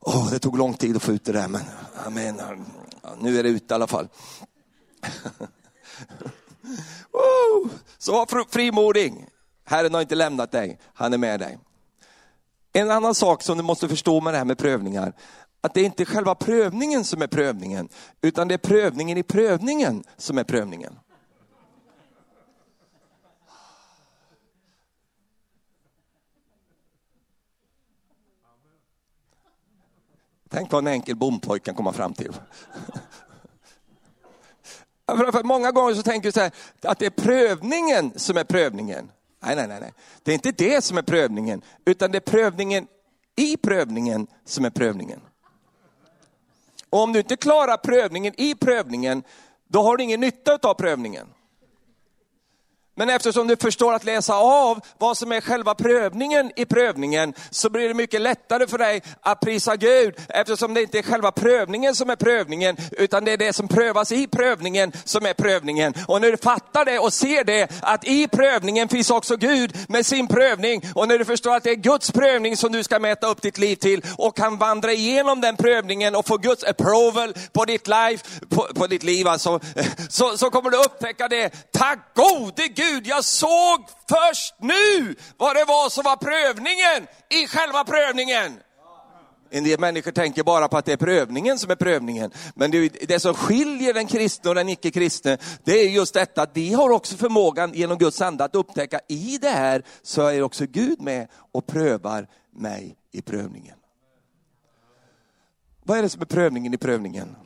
Oh, 0.00 0.30
det 0.30 0.38
tog 0.38 0.58
lång 0.58 0.74
tid 0.74 0.96
att 0.96 1.02
få 1.02 1.12
ut 1.12 1.24
det 1.24 1.32
där, 1.32 1.48
men 1.48 1.60
amen. 2.06 2.40
nu 3.20 3.38
är 3.38 3.42
det 3.42 3.48
ute 3.48 3.72
i 3.72 3.74
alla 3.74 3.86
fall. 3.86 4.08
Så 7.98 8.12
var 8.12 8.52
frimodig. 8.52 9.26
Herren 9.64 9.94
har 9.94 10.00
inte 10.00 10.14
lämnat 10.14 10.52
dig, 10.52 10.78
han 10.94 11.12
är 11.12 11.18
med 11.18 11.40
dig. 11.40 11.58
En 12.72 12.90
annan 12.90 13.14
sak 13.14 13.42
som 13.42 13.56
du 13.56 13.62
måste 13.62 13.88
förstå 13.88 14.20
med 14.20 14.34
det 14.34 14.38
här 14.38 14.44
med 14.44 14.58
prövningar, 14.58 15.12
att 15.60 15.74
det 15.74 15.80
är 15.80 15.84
inte 15.84 16.04
själva 16.04 16.34
prövningen 16.34 17.04
som 17.04 17.22
är 17.22 17.26
prövningen, 17.26 17.88
utan 18.20 18.48
det 18.48 18.54
är 18.54 18.58
prövningen 18.58 19.18
i 19.18 19.22
prövningen 19.22 20.04
som 20.16 20.38
är 20.38 20.44
prövningen. 20.44 20.98
Tänk 30.48 30.72
vad 30.72 30.86
en 30.86 30.92
enkel 30.92 31.16
bompojk 31.16 31.64
kan 31.64 31.74
komma 31.74 31.92
fram 31.92 32.14
till. 32.14 32.32
För 35.06 35.42
många 35.42 35.72
gånger 35.72 35.94
så 35.94 36.02
tänker 36.02 36.28
du 36.28 36.32
så 36.32 36.40
här, 36.40 36.50
att 36.82 36.98
det 36.98 37.06
är 37.06 37.10
prövningen 37.10 38.12
som 38.16 38.36
är 38.36 38.44
prövningen. 38.44 39.10
Nej, 39.42 39.56
nej, 39.56 39.68
nej, 39.68 39.80
nej. 39.80 39.92
Det 40.22 40.30
är 40.30 40.34
inte 40.34 40.52
det 40.52 40.84
som 40.84 40.98
är 40.98 41.02
prövningen, 41.02 41.62
utan 41.84 42.10
det 42.10 42.18
är 42.18 42.30
prövningen 42.30 42.86
i 43.36 43.56
prövningen 43.56 44.26
som 44.44 44.64
är 44.64 44.70
prövningen. 44.70 45.20
Och 46.90 47.00
om 47.02 47.12
du 47.12 47.18
inte 47.18 47.36
klarar 47.36 47.76
prövningen 47.76 48.34
i 48.36 48.54
prövningen, 48.54 49.22
då 49.68 49.82
har 49.82 49.96
du 49.96 50.04
ingen 50.04 50.20
nytta 50.20 50.58
av 50.62 50.74
prövningen. 50.74 51.26
Men 52.98 53.10
eftersom 53.10 53.46
du 53.46 53.56
förstår 53.56 53.94
att 53.94 54.04
läsa 54.04 54.34
av 54.34 54.80
vad 54.98 55.18
som 55.18 55.32
är 55.32 55.40
själva 55.40 55.74
prövningen 55.74 56.52
i 56.56 56.64
prövningen, 56.64 57.34
så 57.50 57.70
blir 57.70 57.88
det 57.88 57.94
mycket 57.94 58.20
lättare 58.20 58.66
för 58.66 58.78
dig 58.78 59.02
att 59.20 59.40
prisa 59.40 59.76
Gud, 59.76 60.14
eftersom 60.28 60.74
det 60.74 60.82
inte 60.82 60.98
är 60.98 61.02
själva 61.02 61.32
prövningen 61.32 61.94
som 61.94 62.10
är 62.10 62.16
prövningen, 62.16 62.76
utan 62.90 63.24
det 63.24 63.32
är 63.32 63.36
det 63.36 63.52
som 63.52 63.68
prövas 63.68 64.12
i 64.12 64.26
prövningen 64.26 64.92
som 65.04 65.26
är 65.26 65.34
prövningen. 65.34 65.94
Och 66.08 66.20
när 66.20 66.30
du 66.30 66.36
fattar 66.36 66.84
det 66.84 66.98
och 66.98 67.12
ser 67.12 67.44
det, 67.44 67.68
att 67.82 68.04
i 68.04 68.28
prövningen 68.28 68.88
finns 68.88 69.10
också 69.10 69.36
Gud 69.36 69.76
med 69.88 70.06
sin 70.06 70.28
prövning, 70.28 70.82
och 70.94 71.08
när 71.08 71.18
du 71.18 71.24
förstår 71.24 71.56
att 71.56 71.64
det 71.64 71.70
är 71.70 71.74
Guds 71.74 72.10
prövning 72.10 72.56
som 72.56 72.72
du 72.72 72.82
ska 72.82 72.98
mäta 72.98 73.26
upp 73.26 73.42
ditt 73.42 73.58
liv 73.58 73.76
till, 73.76 74.04
och 74.18 74.36
kan 74.36 74.58
vandra 74.58 74.92
igenom 74.92 75.40
den 75.40 75.56
prövningen 75.56 76.14
och 76.14 76.26
få 76.26 76.36
Guds 76.36 76.64
approval 76.64 77.34
på 77.52 77.64
ditt 77.64 77.88
liv, 77.88 78.22
på, 78.48 78.68
på 78.74 78.86
ditt 78.86 79.02
liv 79.02 79.28
alltså, 79.28 79.60
så, 80.08 80.38
så 80.38 80.50
kommer 80.50 80.70
du 80.70 80.76
upptäcka 80.76 81.28
det. 81.28 81.50
Tack 81.72 81.98
gode 82.14 82.68
Gud 82.68 82.85
Gud, 82.90 83.06
jag 83.06 83.24
såg 83.24 83.84
först 84.08 84.54
nu 84.58 85.14
vad 85.36 85.56
det 85.56 85.64
var 85.64 85.90
som 85.90 86.04
var 86.04 86.16
prövningen 86.16 87.06
i 87.28 87.46
själva 87.46 87.84
prövningen. 87.84 88.60
En 89.50 89.64
del 89.64 89.80
människor 89.80 90.10
tänker 90.10 90.42
bara 90.42 90.68
på 90.68 90.76
att 90.76 90.84
det 90.84 90.92
är 90.92 90.96
prövningen 90.96 91.58
som 91.58 91.70
är 91.70 91.74
prövningen. 91.74 92.30
Men 92.54 92.70
det, 92.70 92.88
det 92.88 93.20
som 93.20 93.34
skiljer 93.34 93.94
den 93.94 94.06
kristne 94.06 94.48
och 94.48 94.54
den 94.54 94.68
icke-kristne, 94.68 95.38
det 95.64 95.72
är 95.72 95.88
just 95.88 96.14
detta 96.14 96.42
att 96.42 96.50
vi 96.54 96.72
har 96.72 96.90
också 96.90 97.16
förmågan 97.16 97.72
genom 97.74 97.98
Guds 97.98 98.20
ande 98.20 98.44
att 98.44 98.54
upptäcka 98.54 99.00
i 99.08 99.38
det 99.38 99.50
här 99.50 99.82
så 100.02 100.26
är 100.26 100.42
också 100.42 100.66
Gud 100.66 101.00
med 101.00 101.28
och 101.52 101.66
prövar 101.66 102.28
mig 102.50 102.96
i 103.12 103.22
prövningen. 103.22 103.76
Vad 105.82 105.98
är 105.98 106.02
det 106.02 106.08
som 106.08 106.20
är 106.20 106.26
prövningen 106.26 106.74
i 106.74 106.78
prövningen? 106.78 107.36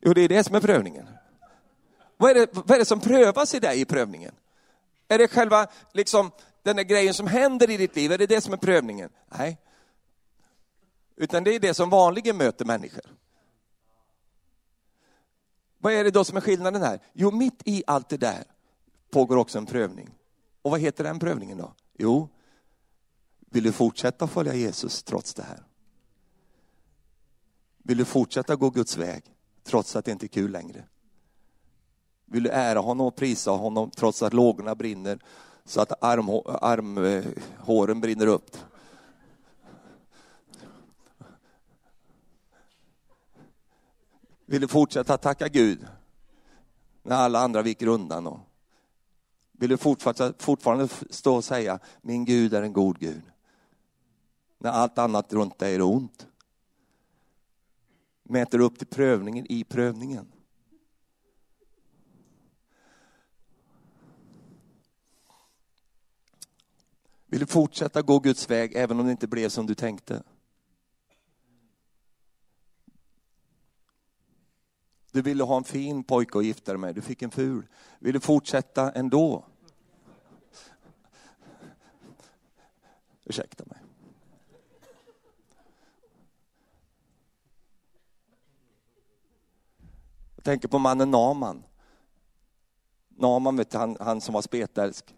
Jo, 0.00 0.14
det 0.14 0.20
är 0.20 0.28
det 0.28 0.44
som 0.44 0.54
är 0.54 0.60
prövningen. 0.60 1.06
Vad 2.16 2.30
är, 2.30 2.34
det, 2.34 2.48
vad 2.52 2.70
är 2.70 2.78
det 2.78 2.84
som 2.84 3.00
prövas 3.00 3.54
i 3.54 3.58
dig 3.58 3.80
i 3.80 3.84
prövningen? 3.84 4.34
Är 5.08 5.18
det 5.18 5.28
själva 5.28 5.66
liksom, 5.92 6.30
den 6.62 6.76
där 6.76 6.82
grejen 6.82 7.14
som 7.14 7.26
händer 7.26 7.70
i 7.70 7.76
ditt 7.76 7.96
liv, 7.96 8.12
är 8.12 8.18
det 8.18 8.26
det 8.26 8.40
som 8.40 8.52
är 8.52 8.56
prövningen? 8.56 9.10
Nej. 9.38 9.58
Utan 11.16 11.44
det 11.44 11.54
är 11.54 11.60
det 11.60 11.74
som 11.74 11.90
vanligen 11.90 12.36
möter 12.36 12.64
människor. 12.64 13.04
Vad 15.78 15.92
är 15.92 16.04
det 16.04 16.10
då 16.10 16.24
som 16.24 16.36
är 16.36 16.40
skillnaden 16.40 16.82
här? 16.82 17.00
Jo, 17.12 17.30
mitt 17.30 17.62
i 17.64 17.82
allt 17.86 18.08
det 18.08 18.16
där 18.16 18.44
pågår 19.10 19.36
också 19.36 19.58
en 19.58 19.66
prövning. 19.66 20.10
Och 20.62 20.70
vad 20.70 20.80
heter 20.80 21.04
den 21.04 21.18
prövningen 21.18 21.58
då? 21.58 21.74
Jo, 21.98 22.28
vill 23.50 23.62
du 23.62 23.72
fortsätta 23.72 24.26
följa 24.26 24.54
Jesus 24.54 25.02
trots 25.02 25.34
det 25.34 25.42
här? 25.42 25.62
Vill 27.78 27.98
du 27.98 28.04
fortsätta 28.04 28.56
gå 28.56 28.70
Guds 28.70 28.96
väg 28.96 29.24
trots 29.64 29.96
att 29.96 30.04
det 30.04 30.12
inte 30.12 30.26
är 30.26 30.28
kul 30.28 30.50
längre? 30.50 30.84
Vill 32.26 32.42
du 32.42 32.50
ära 32.50 32.78
honom 32.78 33.06
och 33.06 33.16
prisa 33.16 33.50
honom 33.50 33.90
trots 33.90 34.22
att 34.22 34.32
lågorna 34.32 34.74
brinner 34.74 35.18
så 35.64 35.80
att 35.80 36.04
armhåren 36.04 37.96
eh, 37.96 38.00
brinner 38.00 38.26
upp? 38.26 38.56
Vill 44.46 44.60
du 44.60 44.68
fortsätta 44.68 45.18
tacka 45.18 45.48
Gud 45.48 45.86
när 47.02 47.16
alla 47.16 47.38
andra 47.38 47.62
viker 47.62 47.86
undan? 47.86 48.26
Och 48.26 48.40
vill 49.52 49.70
du 49.70 49.76
fortfarande 50.38 50.88
stå 51.10 51.36
och 51.36 51.44
säga, 51.44 51.78
min 52.00 52.24
Gud 52.24 52.54
är 52.54 52.62
en 52.62 52.72
god 52.72 52.98
Gud? 52.98 53.22
När 54.58 54.70
allt 54.70 54.98
annat 54.98 55.32
runt 55.32 55.58
dig 55.58 55.74
är 55.74 55.82
ont. 55.82 56.26
Mäter 58.22 58.58
upp 58.58 58.78
till 58.78 58.86
prövningen 58.86 59.46
i 59.52 59.64
prövningen. 59.64 60.32
Vill 67.36 67.40
du 67.40 67.52
fortsätta 67.52 68.02
gå 68.02 68.18
Guds 68.18 68.50
väg 68.50 68.72
även 68.74 69.00
om 69.00 69.06
det 69.06 69.12
inte 69.12 69.26
blev 69.26 69.48
som 69.48 69.66
du 69.66 69.74
tänkte? 69.74 70.22
Du 75.12 75.22
ville 75.22 75.44
ha 75.44 75.56
en 75.56 75.64
fin 75.64 76.04
pojke 76.04 76.38
att 76.38 76.44
gifta 76.44 76.72
dig 76.72 76.78
med, 76.78 76.94
du 76.94 77.02
fick 77.02 77.22
en 77.22 77.30
ful. 77.30 77.66
Vill 77.98 78.12
du 78.12 78.20
fortsätta 78.20 78.92
ändå? 78.92 79.44
Ursäkta 83.24 83.64
mig. 83.66 83.78
Jag 90.36 90.44
tänker 90.44 90.68
på 90.68 90.78
mannen 90.78 91.10
Naman. 91.10 91.64
Naman, 93.08 93.56
vet 93.56 93.70
du, 93.70 93.78
han, 93.78 93.96
han 94.00 94.20
som 94.20 94.34
var 94.34 94.42
spetälsk. 94.42 95.16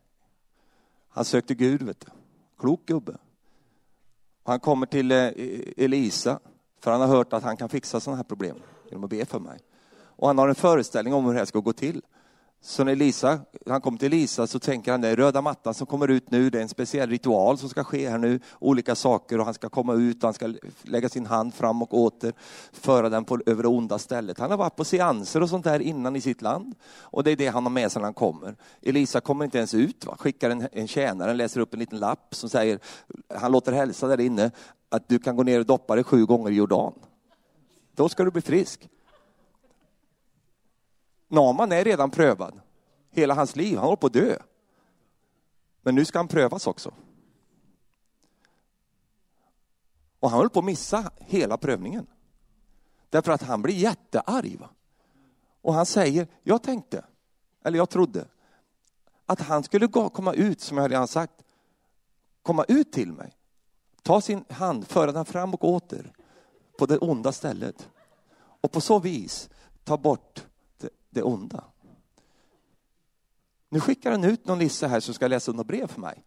Han 1.19 1.25
sökte 1.25 1.55
Gud, 1.55 1.83
vet 1.83 2.01
du. 2.01 2.07
Klok 2.59 2.87
gubbe. 2.87 3.17
Han 4.45 4.61
kommer 4.61 4.87
till 4.87 5.11
eh, 5.11 5.17
e-, 5.17 5.75
Elisa, 5.77 6.39
för 6.81 6.91
han 6.91 7.01
har 7.01 7.09
hört 7.09 7.33
att 7.33 7.43
han 7.43 7.57
kan 7.57 7.69
fixa 7.69 8.01
sådana 8.01 8.17
här 8.17 8.25
problem 8.25 8.57
genom 8.89 9.05
att 9.05 9.11
be 9.11 9.25
för 9.25 9.39
mig. 9.39 9.59
Och 9.95 10.27
han 10.27 10.39
har 10.39 10.49
en 10.49 10.55
föreställning 10.55 11.15
om 11.15 11.25
hur 11.25 11.33
det 11.33 11.39
här 11.39 11.45
ska 11.45 11.59
gå 11.59 11.73
till. 11.73 12.03
Så 12.61 12.85
när 12.85 12.97
Lisa, 12.97 13.41
han 13.67 13.81
kommer 13.81 13.99
till 13.99 14.11
Lisa 14.11 14.47
så 14.47 14.59
tänker 14.59 14.91
han 14.91 15.01
den 15.01 15.17
röda 15.17 15.43
mattan 15.43 15.75
som 15.75 15.87
kommer 15.87 16.09
ut 16.09 16.31
nu, 16.31 16.51
det 16.51 16.59
är 16.59 16.63
en 16.63 16.69
speciell 16.69 17.11
ritual 17.11 17.59
som 17.59 17.69
ska 17.69 17.85
ske 17.85 18.09
här 18.09 18.19
nu, 18.19 18.41
olika 18.59 18.95
saker 18.95 19.39
och 19.39 19.45
han 19.45 19.55
ska 19.55 19.69
komma 19.69 19.95
ut 19.95 20.17
och 20.17 20.27
han 20.27 20.35
ska 20.35 20.55
lägga 20.83 21.09
sin 21.09 21.27
hand 21.27 21.55
fram 21.55 21.83
och 21.83 21.95
åter, 21.95 22.33
föra 22.73 23.09
den 23.09 23.25
på, 23.25 23.39
över 23.47 23.63
det 23.63 23.69
onda 23.69 23.99
stället. 23.99 24.39
Han 24.39 24.51
har 24.51 24.59
varit 24.59 24.77
på 24.77 24.85
seanser 24.85 25.43
och 25.43 25.49
sånt 25.49 25.65
där 25.65 25.81
innan 25.81 26.17
i 26.17 26.21
sitt 26.21 26.43
land 26.43 26.75
och 27.01 27.25
det 27.25 27.31
är 27.31 27.37
det 27.37 27.47
han 27.47 27.65
har 27.65 27.71
med 27.71 27.93
sig 27.93 28.01
när 28.01 28.07
han 28.07 28.15
kommer. 28.15 28.57
Elisa 28.83 29.21
kommer 29.21 29.45
inte 29.45 29.59
ens 29.59 29.75
ut, 29.75 30.07
va? 30.07 30.17
skickar 30.19 30.51
en, 30.51 30.69
en 30.73 30.89
tjänare, 30.89 31.35
läser 31.35 31.61
upp 31.61 31.75
en 31.75 31.81
liten 31.81 31.99
lapp 31.99 32.35
som 32.35 32.49
säger, 32.49 32.79
han 33.35 33.53
låter 33.53 33.73
hälsa 33.73 34.07
där 34.07 34.21
inne, 34.21 34.51
att 34.89 35.09
du 35.09 35.19
kan 35.19 35.37
gå 35.37 35.43
ner 35.43 35.61
och 35.61 35.67
doppa 35.67 35.95
dig 35.95 36.05
sju 36.05 36.27
gånger 36.27 36.51
i 36.51 36.55
Jordan. 36.55 36.93
Då 37.95 38.09
ska 38.09 38.25
du 38.25 38.31
bli 38.31 38.43
frisk. 38.43 38.89
Naman 41.29 41.73
är 41.73 41.85
redan 41.85 42.11
prövad. 42.11 42.61
Hela 43.11 43.35
hans 43.35 43.57
liv, 43.57 43.77
han 43.77 43.85
håller 43.85 43.97
på 43.97 44.07
att 44.07 44.13
dö. 44.13 44.39
Men 45.83 45.95
nu 45.95 46.05
ska 46.05 46.19
han 46.19 46.29
prövas 46.29 46.67
också. 46.67 46.93
Och 50.21 50.31
han 50.31 50.39
håller 50.39 50.49
på 50.51 50.59
att 50.59 50.65
missa 50.65 51.11
hela 51.17 51.57
prövningen. 51.57 52.07
Därför 53.11 53.33
att 53.33 53.43
han 53.43 53.63
blir 53.63 53.75
jättearg. 53.75 54.59
Va? 54.61 54.71
Och 55.63 55.75
han 55.75 55.87
säger, 55.87 56.27
jag 56.43 56.63
tänkte, 56.63 57.05
eller 57.65 57.79
jag 57.79 57.91
trodde, 57.91 58.27
att 59.27 59.41
han 59.41 59.63
skulle 59.63 59.87
gå, 59.87 60.09
komma 60.09 60.33
ut, 60.33 60.61
som 60.61 60.79
jag 60.79 60.91
redan 60.91 61.09
sagt, 61.09 61.45
komma 62.43 62.65
ut 62.69 62.93
till 62.93 63.13
mig. 63.13 63.33
Ta 64.03 64.21
sin 64.21 64.45
hand, 64.49 64.87
föra 64.87 65.13
den 65.13 65.25
fram 65.25 65.55
och 65.55 65.65
åter 65.65 66.13
på 66.79 66.87
det 66.87 66.99
onda 66.99 67.33
stället. 67.33 67.89
Och 68.61 68.73
på 68.73 68.81
så 68.81 68.99
vis 68.99 69.51
ta 69.85 69.97
bort 69.97 70.47
det 71.11 71.23
onda. 71.23 71.65
Nu 73.69 73.81
skickar 73.81 74.11
han 74.11 74.25
ut 74.25 74.47
någon 74.47 74.59
Nisse 74.59 74.87
här 74.87 75.01
som 75.01 75.15
ska 75.15 75.29
läsa 75.29 75.53
något 75.53 75.67
brev 75.67 75.87
för 75.87 76.01
mig. 76.01 76.25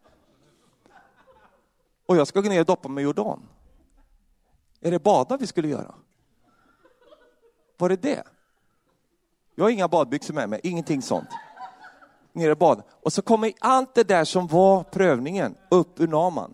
Och 2.05 2.17
jag 2.17 2.27
ska 2.27 2.41
gå 2.41 2.49
ner 2.49 2.59
och 2.59 2.65
doppa 2.65 2.89
mig 2.89 3.01
i 3.01 3.05
Jordan. 3.05 3.47
Är 4.79 4.91
det 4.91 4.99
bada 4.99 5.37
vi 5.37 5.47
skulle 5.47 5.67
göra? 5.67 5.95
Var 7.77 7.89
det 7.89 8.01
det? 8.01 8.23
Jag 9.55 9.65
har 9.65 9.69
inga 9.69 9.87
badbyxor 9.87 10.33
med 10.33 10.49
mig, 10.49 10.59
ingenting 10.63 11.01
sånt. 11.01 11.29
Ner 12.33 12.51
och 12.51 12.57
bada. 12.57 12.83
Och 12.89 13.13
så 13.13 13.21
kommer 13.21 13.53
allt 13.59 13.95
det 13.95 14.03
där 14.03 14.25
som 14.25 14.47
var 14.47 14.83
prövningen 14.83 15.55
upp 15.69 15.99
ur 15.99 16.07
Naman. 16.07 16.53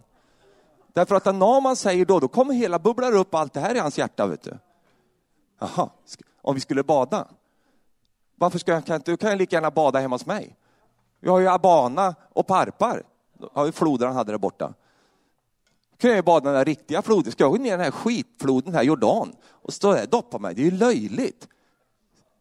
Därför 0.94 1.16
att 1.16 1.26
när 1.26 1.34
Naman 1.34 1.76
säger 1.76 2.06
då, 2.06 2.20
då 2.20 2.28
kommer 2.28 2.54
hela 2.54 2.80
bubblar 2.80 3.16
upp 3.16 3.36
allt 3.36 3.54
det 3.54 3.60
här 3.60 3.76
i 3.76 3.80
hans 3.80 3.98
hjärta. 3.98 4.28
Vet 4.28 4.42
du. 4.42 4.58
Jaha, 5.60 5.90
om 6.42 6.56
vi 6.56 6.62
skulle 6.62 6.84
bada. 6.84 7.28
Varför 8.40 8.60
ska 8.60 8.72
jag, 8.72 8.86
kan, 8.86 9.02
du 9.06 9.18
kan 9.18 9.30
jag 9.30 9.38
lika 9.38 9.56
gärna 9.56 9.72
bada 9.72 10.00
hemma 10.00 10.16
hos 10.16 10.26
mig. 10.26 10.56
Vi 11.20 11.30
har 11.30 11.40
ju 11.40 11.48
Abana 11.48 12.16
och 12.30 12.48
Parpar, 12.48 13.04
har 13.54 14.06
han 14.06 14.16
hade 14.16 14.32
där 14.32 14.38
borta. 14.38 14.74
Då 15.92 15.98
kan 15.98 16.10
jag 16.10 16.18
ju 16.18 16.24
bada 16.24 16.46
den 16.46 16.54
där 16.54 16.66
riktiga 16.66 17.02
floden. 17.02 17.32
Ska 17.32 17.44
jag 17.44 17.52
gå 17.52 17.58
ner 17.58 17.68
i 17.68 17.72
den 17.72 17.80
här 17.80 17.92
skitfloden, 17.92 18.74
här 18.74 18.84
Jordan, 18.84 19.36
och 19.46 19.74
stå 19.74 19.94
där 19.94 20.04
och 20.04 20.10
doppa 20.10 20.40
mig? 20.40 20.56
Det 20.56 20.62
är 20.62 20.72
ju 20.72 20.78
löjligt. 20.78 21.48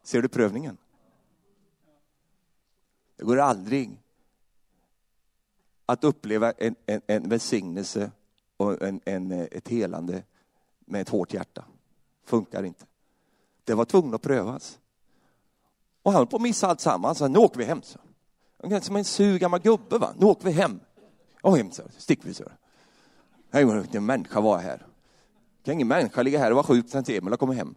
Ser 0.03 0.23
du 0.23 0.29
prövningen? 0.29 0.77
Det 3.17 3.25
går 3.25 3.39
aldrig 3.39 4.03
att 5.87 6.05
uppleva 6.05 6.53
en, 6.53 6.75
en, 6.87 7.01
en 7.07 7.29
välsignelse 7.29 8.11
och 8.57 8.83
en, 8.83 9.01
en, 9.05 9.33
ett 9.33 9.69
helande 9.69 10.23
med 10.79 11.01
ett 11.01 11.09
hårt 11.09 11.35
hjärta. 11.35 11.65
Funkar 12.25 12.63
inte. 12.63 12.85
Det 13.65 13.75
var 13.75 13.85
tvungen 13.85 14.15
att 14.15 14.23
prövas. 14.23 14.79
Och 16.07 16.13
han 16.13 16.19
höll 16.19 16.27
på 16.27 16.37
att 16.37 16.43
missa 16.43 16.67
allt 16.67 16.81
sammans. 16.81 17.21
Nu 17.21 17.39
åker 17.39 17.59
vi 17.59 17.65
hem. 17.65 17.83
Så. 17.83 17.99
Som 18.81 18.97
en 18.97 19.05
sur 19.05 19.39
gammal 19.39 19.61
gubbe. 19.61 19.99
Va? 19.99 20.15
Nu 20.19 20.27
åker 20.27 20.45
vi 20.45 20.51
hem. 20.53 20.81
Och 21.43 21.57
hem 21.57 21.71
så 21.71 21.83
sticker 21.99 22.29
vi. 22.29 22.35
Så. 22.35 22.45
Här 23.53 23.61
är 23.61 23.81
inte 23.81 23.99
en 23.99 24.07
människa 24.07 24.41
var 24.41 24.59
här. 24.59 24.87
Kan 25.65 25.75
ingen 25.75 25.89
människa 25.89 26.23
ligga 26.23 26.39
här 26.39 26.51
och 26.51 26.57
vara 26.57 26.67
sjuk 26.67 26.89
sen 26.89 27.05
Emil 27.09 27.31
har 27.31 27.37
kommit 27.37 27.57
hem. 27.57 27.75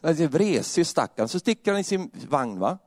Det 0.00 0.20
är 0.20 0.28
vresig 0.28 0.86
stackaren. 0.86 1.28
Så 1.28 1.38
sticker 1.38 1.72
han 1.72 1.80
i 1.80 1.84
sin 1.84 2.10
vagn. 2.28 2.58
Va? 2.58 2.78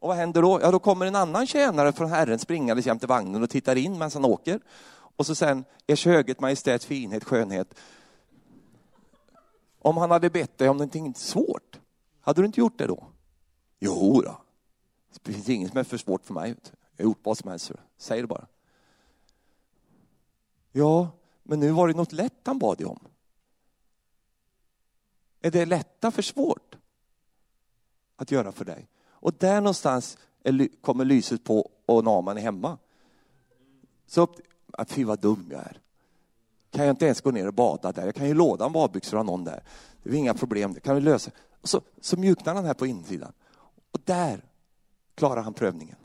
Och 0.00 0.08
vad 0.08 0.16
händer 0.16 0.42
då? 0.42 0.60
Ja, 0.62 0.70
då 0.70 0.78
kommer 0.78 1.06
en 1.06 1.16
annan 1.16 1.46
tjänare 1.46 1.92
från 1.92 2.10
Herren 2.10 2.38
springandes 2.38 2.86
jämte 2.86 3.06
vagnen 3.06 3.42
och 3.42 3.50
tittar 3.50 3.76
in 3.76 3.92
medan 3.92 4.10
han 4.14 4.24
åker. 4.24 4.60
Och 5.16 5.26
så 5.26 5.34
sen, 5.34 5.64
ers 5.86 6.06
höghet, 6.06 6.40
majestät, 6.40 6.84
finhet, 6.84 7.24
skönhet. 7.24 7.74
Om 9.78 9.96
han 9.96 10.10
hade 10.10 10.30
bett 10.30 10.58
dig 10.58 10.68
om 10.68 10.76
någonting 10.76 11.14
svårt, 11.14 11.80
hade 12.26 12.42
du 12.42 12.46
inte 12.46 12.60
gjort 12.60 12.78
det 12.78 12.86
då? 12.86 13.06
Jo 13.78 14.20
då. 14.20 14.40
Det 15.22 15.32
finns 15.32 15.48
inget 15.48 15.70
som 15.70 15.78
är 15.78 15.84
för 15.84 15.98
svårt 15.98 16.24
för 16.24 16.34
mig. 16.34 16.54
Jag 16.96 17.04
har 17.04 17.08
gjort 17.08 17.20
vad 17.22 17.38
som 17.38 17.50
helst. 17.50 17.72
Säg 17.96 18.20
det 18.20 18.26
bara. 18.26 18.46
Ja, 20.72 21.10
men 21.42 21.60
nu 21.60 21.70
var 21.70 21.88
det 21.88 21.94
något 21.94 22.12
lätt 22.12 22.40
han 22.44 22.58
bad 22.58 22.78
dig 22.78 22.86
om. 22.86 22.98
Är 25.40 25.50
det 25.50 25.66
lätta 25.66 26.10
för 26.10 26.22
svårt 26.22 26.76
att 28.16 28.30
göra 28.30 28.52
för 28.52 28.64
dig? 28.64 28.88
Och 29.08 29.32
där 29.32 29.60
någonstans 29.60 30.18
kommer 30.80 31.04
lyset 31.04 31.44
på 31.44 31.70
och 31.86 32.04
Naman 32.04 32.36
är 32.36 32.42
hemma. 32.42 32.78
Så 34.06 34.22
upp, 34.22 34.40
fy 34.86 35.04
vad 35.04 35.20
dum 35.20 35.48
jag 35.50 35.60
är. 35.60 35.80
Kan 36.70 36.86
jag 36.86 36.92
inte 36.92 37.04
ens 37.04 37.20
gå 37.20 37.30
ner 37.30 37.46
och 37.46 37.54
bada 37.54 37.92
där? 37.92 38.04
Jag 38.04 38.14
kan 38.14 38.28
ju 38.28 38.34
låda 38.34 38.66
en 38.66 38.72
badbyxor 38.72 39.18
av 39.18 39.24
någon 39.24 39.44
där. 39.44 39.62
Det 40.02 40.10
är 40.10 40.14
inga 40.14 40.34
problem, 40.34 40.72
det 40.72 40.80
kan 40.80 40.94
vi 40.94 41.00
lösa. 41.00 41.30
Och 41.60 41.68
så, 41.68 41.80
så 42.00 42.16
mjuknar 42.16 42.54
han 42.54 42.64
här 42.64 42.74
på 42.74 42.86
insidan. 42.86 43.32
Och 43.90 44.00
där 44.04 44.44
klarar 45.14 45.42
han 45.42 45.54
prövningen. 45.54 45.96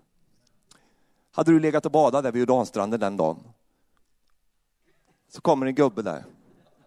Hade 1.31 1.51
du 1.51 1.59
legat 1.59 1.85
och 1.85 1.91
badat 1.91 2.23
där 2.23 2.31
vid 2.31 2.39
Jordanstranden 2.39 2.99
den 2.99 3.17
dagen, 3.17 3.43
så 5.29 5.41
kommer 5.41 5.65
en 5.65 5.75
gubbe 5.75 6.01
där. 6.01 6.25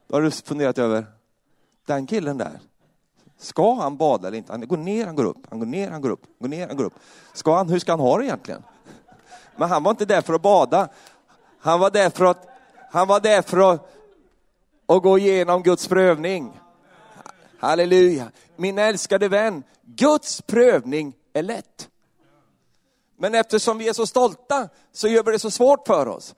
Då 0.07 0.17
har 0.17 0.23
du 0.23 0.31
funderat 0.31 0.79
över, 0.79 1.07
den 1.87 2.07
killen 2.07 2.39
där, 2.39 2.61
ska 3.39 3.75
han 3.75 3.97
bada 3.97 4.29
eller 4.29 4.39
inte? 4.39 4.53
Han 4.53 4.69
går 4.69 4.77
ner, 4.77 5.07
han 5.07 5.17
går 5.17 5.25
upp, 5.25 5.47
han 5.51 5.59
går 5.59 5.67
ner, 5.67 5.91
han 5.91 6.01
går 6.01 6.11
upp, 6.11 6.27
går 6.39 6.49
ner, 6.49 6.67
han 6.67 6.77
går 6.77 6.85
upp. 6.85 6.95
Ska 7.33 7.57
han, 7.57 7.69
hur 7.69 7.79
ska 7.79 7.93
han 7.93 8.01
ha 8.01 8.19
det 8.19 8.25
egentligen? 8.25 8.62
Men 9.57 9.69
han 9.69 9.83
var 9.83 9.91
inte 9.91 10.05
där 10.05 10.23
för 10.23 10.35
att 10.35 10.43
bada. 10.43 10.89
Han 11.59 11.81
var 11.81 11.91
där 11.91 12.11
för 12.11 12.25
att, 12.25 12.49
han 12.91 13.09
var 13.09 13.21
där 13.21 13.43
för 13.43 13.73
att, 13.73 13.93
att 14.87 15.03
gå 15.03 15.19
igenom 15.19 15.62
Guds 15.62 15.89
prövning. 15.89 16.61
Halleluja. 17.59 18.31
Min 18.57 18.79
älskade 18.79 19.29
vän, 19.29 19.63
Guds 19.83 20.43
prövning 20.43 21.15
är 21.33 21.43
lätt. 21.43 21.89
Men 23.19 23.35
eftersom 23.35 23.79
vi 23.79 23.89
är 23.89 23.93
så 23.93 24.07
stolta 24.07 24.69
så 24.93 25.09
gör 25.09 25.23
vi 25.23 25.33
det 25.33 25.39
så 25.39 25.51
svårt 25.51 25.87
för 25.87 26.09
oss. 26.09 26.35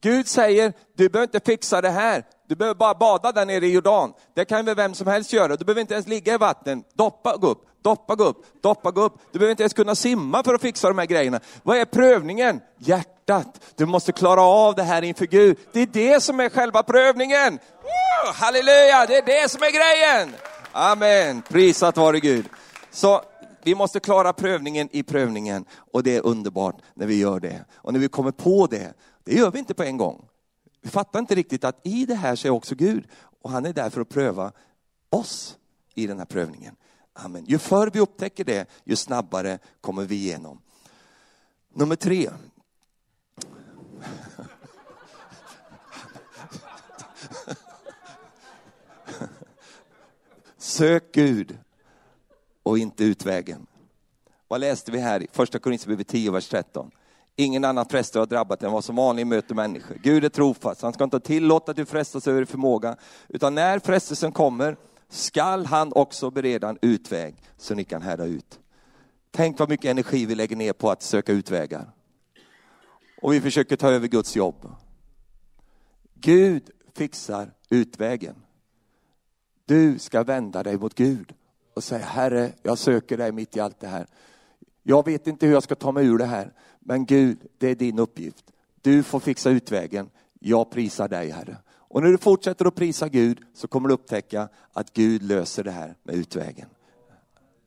Gud 0.00 0.28
säger, 0.28 0.72
du 0.96 1.08
behöver 1.08 1.26
inte 1.26 1.40
fixa 1.40 1.80
det 1.80 1.90
här. 1.90 2.24
Du 2.48 2.54
behöver 2.54 2.74
bara 2.74 2.94
bada 2.94 3.32
där 3.32 3.46
nere 3.46 3.66
i 3.66 3.72
Jordan. 3.72 4.12
Det 4.34 4.44
kan 4.44 4.64
väl 4.64 4.74
vem 4.74 4.94
som 4.94 5.06
helst 5.06 5.32
göra. 5.32 5.56
Du 5.56 5.64
behöver 5.64 5.80
inte 5.80 5.94
ens 5.94 6.06
ligga 6.06 6.34
i 6.34 6.36
vattnet. 6.36 6.78
Doppa, 6.94 7.36
gå 7.36 7.46
upp, 7.46 7.64
doppa, 7.82 8.14
gå 8.14 8.24
upp, 8.24 8.62
doppa, 8.62 8.90
gå 8.90 9.02
upp. 9.02 9.12
Du 9.32 9.38
behöver 9.38 9.50
inte 9.50 9.62
ens 9.62 9.72
kunna 9.72 9.94
simma 9.94 10.44
för 10.44 10.54
att 10.54 10.60
fixa 10.60 10.88
de 10.88 10.98
här 10.98 11.06
grejerna. 11.06 11.40
Vad 11.62 11.76
är 11.76 11.84
prövningen? 11.84 12.60
Hjärtat. 12.78 13.60
Du 13.76 13.86
måste 13.86 14.12
klara 14.12 14.42
av 14.42 14.74
det 14.74 14.82
här 14.82 15.02
inför 15.02 15.26
Gud. 15.26 15.58
Det 15.72 15.80
är 15.80 15.86
det 15.86 16.20
som 16.20 16.40
är 16.40 16.48
själva 16.48 16.82
prövningen. 16.82 17.58
Oh, 17.82 18.32
halleluja, 18.34 19.06
det 19.06 19.16
är 19.16 19.26
det 19.26 19.50
som 19.50 19.62
är 19.62 19.70
grejen. 19.70 20.34
Amen, 20.80 21.42
prisat 21.42 21.96
vare 21.96 22.20
Gud. 22.20 22.48
Så 22.90 23.22
vi 23.62 23.74
måste 23.74 24.00
klara 24.00 24.32
prövningen 24.32 24.88
i 24.92 25.02
prövningen 25.02 25.64
och 25.92 26.02
det 26.02 26.16
är 26.16 26.26
underbart 26.26 26.76
när 26.94 27.06
vi 27.06 27.18
gör 27.18 27.40
det. 27.40 27.64
Och 27.74 27.92
när 27.92 28.00
vi 28.00 28.08
kommer 28.08 28.30
på 28.30 28.66
det, 28.66 28.94
det 29.24 29.34
gör 29.34 29.50
vi 29.50 29.58
inte 29.58 29.74
på 29.74 29.82
en 29.82 29.96
gång. 29.96 30.28
Vi 30.82 30.90
fattar 30.90 31.18
inte 31.18 31.34
riktigt 31.34 31.64
att 31.64 31.86
i 31.86 32.06
det 32.06 32.14
här 32.14 32.36
så 32.36 32.48
är 32.48 32.52
också 32.52 32.74
Gud 32.74 33.04
och 33.42 33.50
han 33.50 33.66
är 33.66 33.72
där 33.72 33.90
för 33.90 34.00
att 34.00 34.08
pröva 34.08 34.52
oss 35.10 35.56
i 35.94 36.06
den 36.06 36.18
här 36.18 36.26
prövningen. 36.26 36.76
Amen. 37.12 37.44
Ju 37.44 37.58
förr 37.58 37.90
vi 37.92 38.00
upptäcker 38.00 38.44
det, 38.44 38.68
ju 38.84 38.96
snabbare 38.96 39.58
kommer 39.80 40.04
vi 40.04 40.14
igenom. 40.14 40.60
Nummer 41.74 41.96
tre. 41.96 42.30
Sök 50.68 51.12
Gud 51.12 51.58
och 52.62 52.78
inte 52.78 53.04
utvägen. 53.04 53.66
Vad 54.48 54.60
läste 54.60 54.92
vi 54.92 54.98
här 54.98 55.22
i 55.22 55.26
första 55.32 55.58
Korinthierbrevet 55.58 56.08
10, 56.08 56.30
vers 56.30 56.48
13? 56.48 56.90
Ingen 57.36 57.64
annan 57.64 57.86
frestelse 57.86 58.18
har 58.18 58.26
drabbat 58.26 58.62
än 58.62 58.72
vad 58.72 58.84
som 58.84 58.96
vanligen 58.96 59.28
möter 59.28 59.54
människor. 59.54 59.96
Gud 60.02 60.24
är 60.24 60.28
trofast, 60.28 60.82
han 60.82 60.92
ska 60.92 61.04
inte 61.04 61.20
tillåta 61.20 61.70
att 61.70 61.76
du 61.76 61.86
frestas 61.86 62.28
över 62.28 62.44
förmåga, 62.44 62.96
utan 63.28 63.54
när 63.54 63.78
frestelsen 63.78 64.32
kommer 64.32 64.76
skall 65.08 65.66
han 65.66 65.92
också 65.92 66.30
bereda 66.30 66.68
en 66.68 66.78
utväg 66.82 67.34
så 67.56 67.74
ni 67.74 67.84
kan 67.84 68.02
härda 68.02 68.24
ut. 68.24 68.60
Tänk 69.30 69.58
vad 69.58 69.68
mycket 69.68 69.90
energi 69.90 70.26
vi 70.26 70.34
lägger 70.34 70.56
ner 70.56 70.72
på 70.72 70.90
att 70.90 71.02
söka 71.02 71.32
utvägar. 71.32 71.90
Och 73.22 73.32
vi 73.32 73.40
försöker 73.40 73.76
ta 73.76 73.90
över 73.90 74.08
Guds 74.08 74.36
jobb. 74.36 74.72
Gud 76.14 76.70
fixar 76.94 77.52
utvägen. 77.70 78.34
Du 79.68 79.98
ska 79.98 80.22
vända 80.22 80.62
dig 80.62 80.78
mot 80.78 80.94
Gud 80.94 81.34
och 81.74 81.84
säga, 81.84 82.04
Herre, 82.04 82.52
jag 82.62 82.78
söker 82.78 83.16
dig 83.16 83.32
mitt 83.32 83.56
i 83.56 83.60
allt 83.60 83.80
det 83.80 83.86
här. 83.86 84.06
Jag 84.82 85.04
vet 85.04 85.26
inte 85.26 85.46
hur 85.46 85.52
jag 85.52 85.62
ska 85.62 85.74
ta 85.74 85.92
mig 85.92 86.06
ur 86.06 86.18
det 86.18 86.24
här, 86.24 86.52
men 86.80 87.06
Gud, 87.06 87.38
det 87.58 87.68
är 87.68 87.74
din 87.74 87.98
uppgift. 87.98 88.44
Du 88.80 89.02
får 89.02 89.20
fixa 89.20 89.50
utvägen. 89.50 90.10
Jag 90.40 90.70
prisar 90.70 91.08
dig, 91.08 91.30
Herre. 91.30 91.56
Och 91.68 92.02
när 92.02 92.08
du 92.08 92.18
fortsätter 92.18 92.64
att 92.64 92.74
prisa 92.74 93.08
Gud 93.08 93.38
så 93.54 93.68
kommer 93.68 93.88
du 93.88 93.94
upptäcka 93.94 94.48
att 94.72 94.92
Gud 94.92 95.22
löser 95.22 95.64
det 95.64 95.70
här 95.70 95.94
med 96.02 96.14
utvägen. 96.14 96.68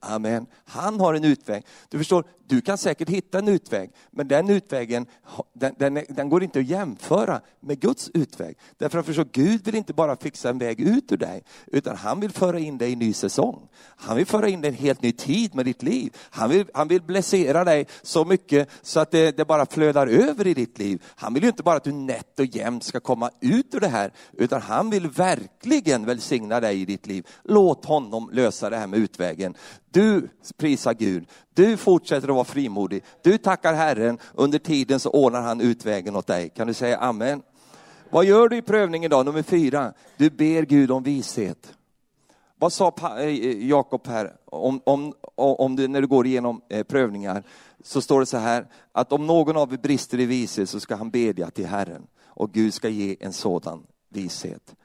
Amen. 0.03 0.45
Han 0.65 0.99
har 0.99 1.13
en 1.13 1.23
utväg. 1.23 1.65
Du 1.89 1.97
förstår, 1.97 2.25
du 2.47 2.61
kan 2.61 2.77
säkert 2.77 3.09
hitta 3.09 3.39
en 3.39 3.47
utväg, 3.47 3.91
men 4.11 4.27
den 4.27 4.49
utvägen 4.49 5.05
den, 5.53 5.75
den, 5.77 6.03
den, 6.09 6.29
går 6.29 6.43
inte 6.43 6.59
att 6.59 6.65
jämföra 6.65 7.41
med 7.59 7.79
Guds 7.79 8.11
utväg. 8.13 8.57
Därför 8.77 8.99
att 8.99 9.05
förstår, 9.05 9.27
Gud 9.31 9.65
vill 9.65 9.75
inte 9.75 9.93
bara 9.93 10.15
fixa 10.15 10.49
en 10.49 10.57
väg 10.57 10.79
ut 10.79 11.11
ur 11.11 11.17
dig, 11.17 11.43
utan 11.67 11.95
han 11.95 12.19
vill 12.19 12.31
föra 12.31 12.59
in 12.59 12.77
dig 12.77 12.89
i 12.89 12.93
en 12.93 12.99
ny 12.99 13.13
säsong. 13.13 13.67
Han 13.95 14.17
vill 14.17 14.25
föra 14.25 14.49
in 14.49 14.61
dig 14.61 14.71
i 14.71 14.73
en 14.73 14.79
helt 14.79 15.01
ny 15.01 15.11
tid 15.11 15.55
med 15.55 15.65
ditt 15.65 15.83
liv. 15.83 16.17
Han 16.29 16.49
vill, 16.49 16.65
han 16.73 16.87
vill 16.87 17.01
blessera 17.01 17.63
dig 17.63 17.87
så 18.01 18.25
mycket 18.25 18.69
så 18.81 18.99
att 18.99 19.11
det, 19.11 19.37
det 19.37 19.45
bara 19.45 19.65
flödar 19.65 20.07
över 20.07 20.47
i 20.47 20.53
ditt 20.53 20.79
liv. 20.79 21.03
Han 21.15 21.33
vill 21.33 21.43
ju 21.43 21.49
inte 21.49 21.63
bara 21.63 21.77
att 21.77 21.83
du 21.83 21.91
nätt 21.91 22.39
och 22.39 22.45
jämnt 22.45 22.83
ska 22.83 22.99
komma 22.99 23.29
ut 23.41 23.75
ur 23.75 23.79
det 23.79 23.87
här, 23.87 24.13
utan 24.33 24.61
han 24.61 24.89
vill 24.89 25.07
verkligen 25.07 26.05
välsigna 26.05 26.59
dig 26.59 26.81
i 26.81 26.85
ditt 26.85 27.07
liv. 27.07 27.27
Låt 27.43 27.85
honom 27.85 28.29
lösa 28.33 28.69
det 28.69 28.77
här 28.77 28.87
med 28.87 28.99
utvägen. 28.99 29.55
Du 29.91 30.29
prisar 30.57 30.93
Gud, 30.93 31.27
du 31.53 31.77
fortsätter 31.77 32.27
att 32.27 32.35
vara 32.35 32.43
frimodig. 32.43 33.03
Du 33.21 33.37
tackar 33.37 33.73
Herren, 33.73 34.17
under 34.33 34.59
tiden 34.59 34.99
så 34.99 35.09
ordnar 35.09 35.41
han 35.41 35.61
utvägen 35.61 36.15
åt 36.15 36.27
dig. 36.27 36.49
Kan 36.49 36.67
du 36.67 36.73
säga 36.73 36.97
amen? 36.97 37.41
Vad 38.09 38.25
gör 38.25 38.49
du 38.49 38.57
i 38.57 38.61
prövningen 38.61 39.11
idag? 39.11 39.25
Nummer 39.25 39.43
fyra, 39.43 39.93
du 40.17 40.29
ber 40.29 40.61
Gud 40.61 40.91
om 40.91 41.03
vishet. 41.03 41.73
Vad 42.55 42.73
sa 42.73 42.93
eh, 43.19 43.67
Jakob 43.67 44.07
här 44.07 44.35
om, 44.45 44.81
om, 44.83 45.13
om 45.35 45.75
du, 45.75 45.87
när 45.87 46.01
du 46.01 46.07
går 46.07 46.27
igenom 46.27 46.61
eh, 46.69 46.83
prövningar? 46.83 47.43
Så 47.83 48.01
står 48.01 48.19
det 48.19 48.25
så 48.25 48.37
här, 48.37 48.67
att 48.91 49.11
om 49.11 49.27
någon 49.27 49.57
av 49.57 49.73
er 49.73 49.77
brister 49.77 50.19
i 50.19 50.25
vishet 50.25 50.69
så 50.69 50.79
ska 50.79 50.95
han 50.95 51.09
bedja 51.09 51.49
till 51.49 51.65
Herren 51.65 52.07
och 52.25 52.51
Gud 52.51 52.73
ska 52.73 52.89
ge 52.89 53.15
en 53.19 53.33
sådan 53.33 53.83
vishet. 54.09 54.75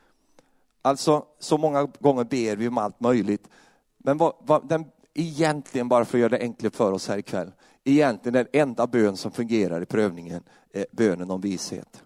Alltså, 0.83 1.25
så 1.39 1.59
många 1.59 1.89
gånger 2.01 2.25
ber 2.25 2.57
vi 2.57 2.69
om 2.69 2.79
allt 2.79 3.01
möjligt. 3.01 3.49
Men 3.99 4.19
vad, 4.19 4.33
vad, 4.41 4.69
den 4.69 4.85
egentligen, 5.21 5.89
bara 5.89 6.05
för 6.05 6.19
att 6.19 6.21
göra 6.21 6.39
det 6.39 6.41
enkelt 6.41 6.77
för 6.77 6.93
oss 6.93 7.09
här 7.09 7.19
ikväll, 7.19 7.53
egentligen 7.85 8.33
den 8.33 8.47
enda 8.62 8.87
bön 8.87 9.17
som 9.17 9.31
fungerar 9.31 9.83
i 9.83 9.87
prövningen 9.87 10.43
är 10.73 10.87
bönen 10.93 11.31
om 11.31 11.41
vishet. 11.41 12.03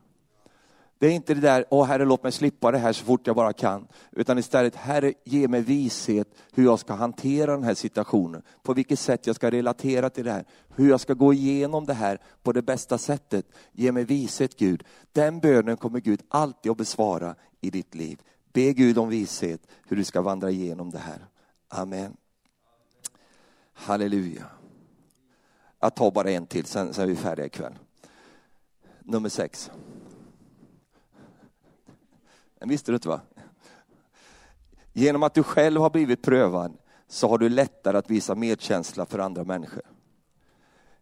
Det 0.99 1.07
är 1.07 1.11
inte 1.11 1.35
det 1.35 1.41
där, 1.41 1.65
åh 1.71 1.87
Herre 1.87 2.05
låt 2.05 2.23
mig 2.23 2.33
slippa 2.33 2.71
det 2.71 2.79
här 2.79 2.93
så 2.93 3.05
fort 3.05 3.27
jag 3.27 3.37
bara 3.37 3.53
kan, 3.53 3.87
utan 4.13 4.39
istället, 4.39 4.77
Herre 4.77 5.13
ge 5.25 5.49
mig 5.49 5.61
vishet 5.61 6.29
hur 6.53 6.65
jag 6.65 6.79
ska 6.79 6.93
hantera 6.93 7.53
den 7.53 7.65
här 7.65 7.75
situationen, 7.75 8.43
på 8.63 8.75
vilket 8.75 8.99
sätt 8.99 9.27
jag 9.27 9.37
ska 9.37 9.51
relatera 9.51 10.11
till 10.11 10.25
det 10.25 10.33
här, 10.33 10.45
hur 10.69 10.89
jag 10.89 11.01
ska 11.01 11.15
gå 11.15 11.33
igenom 11.33 11.87
det 11.87 11.95
här 11.95 12.21
på 12.43 12.53
det 12.53 12.63
bästa 12.63 12.99
sättet. 12.99 13.47
Ge 13.73 13.93
mig 13.93 14.05
vishet 14.05 14.59
Gud. 14.59 14.85
Den 15.13 15.41
bönen 15.41 15.77
kommer 15.77 16.01
Gud 16.01 16.23
alltid 16.29 16.73
att 16.73 16.79
besvara 16.79 17.35
i 17.61 17.71
ditt 17.71 17.95
liv. 17.95 18.21
Be 18.53 18.73
Gud 18.73 18.99
om 18.99 19.09
vishet 19.09 19.61
hur 19.89 19.97
du 19.97 20.05
ska 20.05 20.23
vandra 20.23 20.51
igenom 20.51 20.91
det 20.91 20.99
här. 20.99 21.27
Amen. 21.69 22.17
Halleluja. 23.81 24.47
Jag 25.81 25.95
tar 25.95 26.11
bara 26.11 26.31
en 26.31 26.47
till, 26.47 26.65
sen, 26.65 26.95
sen 26.95 27.05
är 27.05 27.09
vi 27.09 27.17
färdiga 27.17 27.47
ikväll. 27.47 27.79
Nummer 29.01 29.29
sex. 29.29 29.71
Den 32.59 32.69
visste 32.69 32.93
du 32.93 32.97
inte 32.97 33.09
va? 33.09 33.21
Genom 34.93 35.23
att 35.23 35.35
du 35.35 35.43
själv 35.43 35.81
har 35.81 35.91
blivit 35.91 36.23
prövad 36.23 36.77
så 37.09 37.29
har 37.29 37.39
du 37.39 37.49
lättare 37.49 37.99
att 37.99 38.11
visa 38.11 38.35
medkänsla 38.35 39.07
för 39.07 39.19
andra 39.19 39.45
människor. 39.45 39.83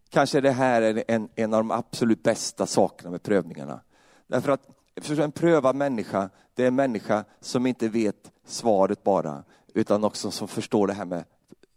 Kanske 0.09 0.41
det 0.41 0.51
här 0.51 0.83
är 0.83 1.05
en, 1.09 1.29
en 1.35 1.55
av 1.55 1.61
de 1.61 1.71
absolut 1.71 2.23
bästa 2.23 2.67
sakerna 2.67 3.11
med 3.11 3.23
prövningarna. 3.23 3.81
Därför 4.27 4.53
att 4.53 4.69
en 5.09 5.33
prövad 5.33 5.77
människa, 5.77 6.31
det 6.55 6.63
är 6.63 6.69
en 6.69 6.75
människa 6.75 7.25
som 7.41 7.67
inte 7.67 7.89
vet 7.89 8.33
svaret 8.47 9.03
bara, 9.03 9.45
utan 9.75 10.05
också 10.05 10.31
som 10.31 10.49
förstår 10.49 10.87
det 10.87 10.93
här 10.93 11.05
med 11.05 11.25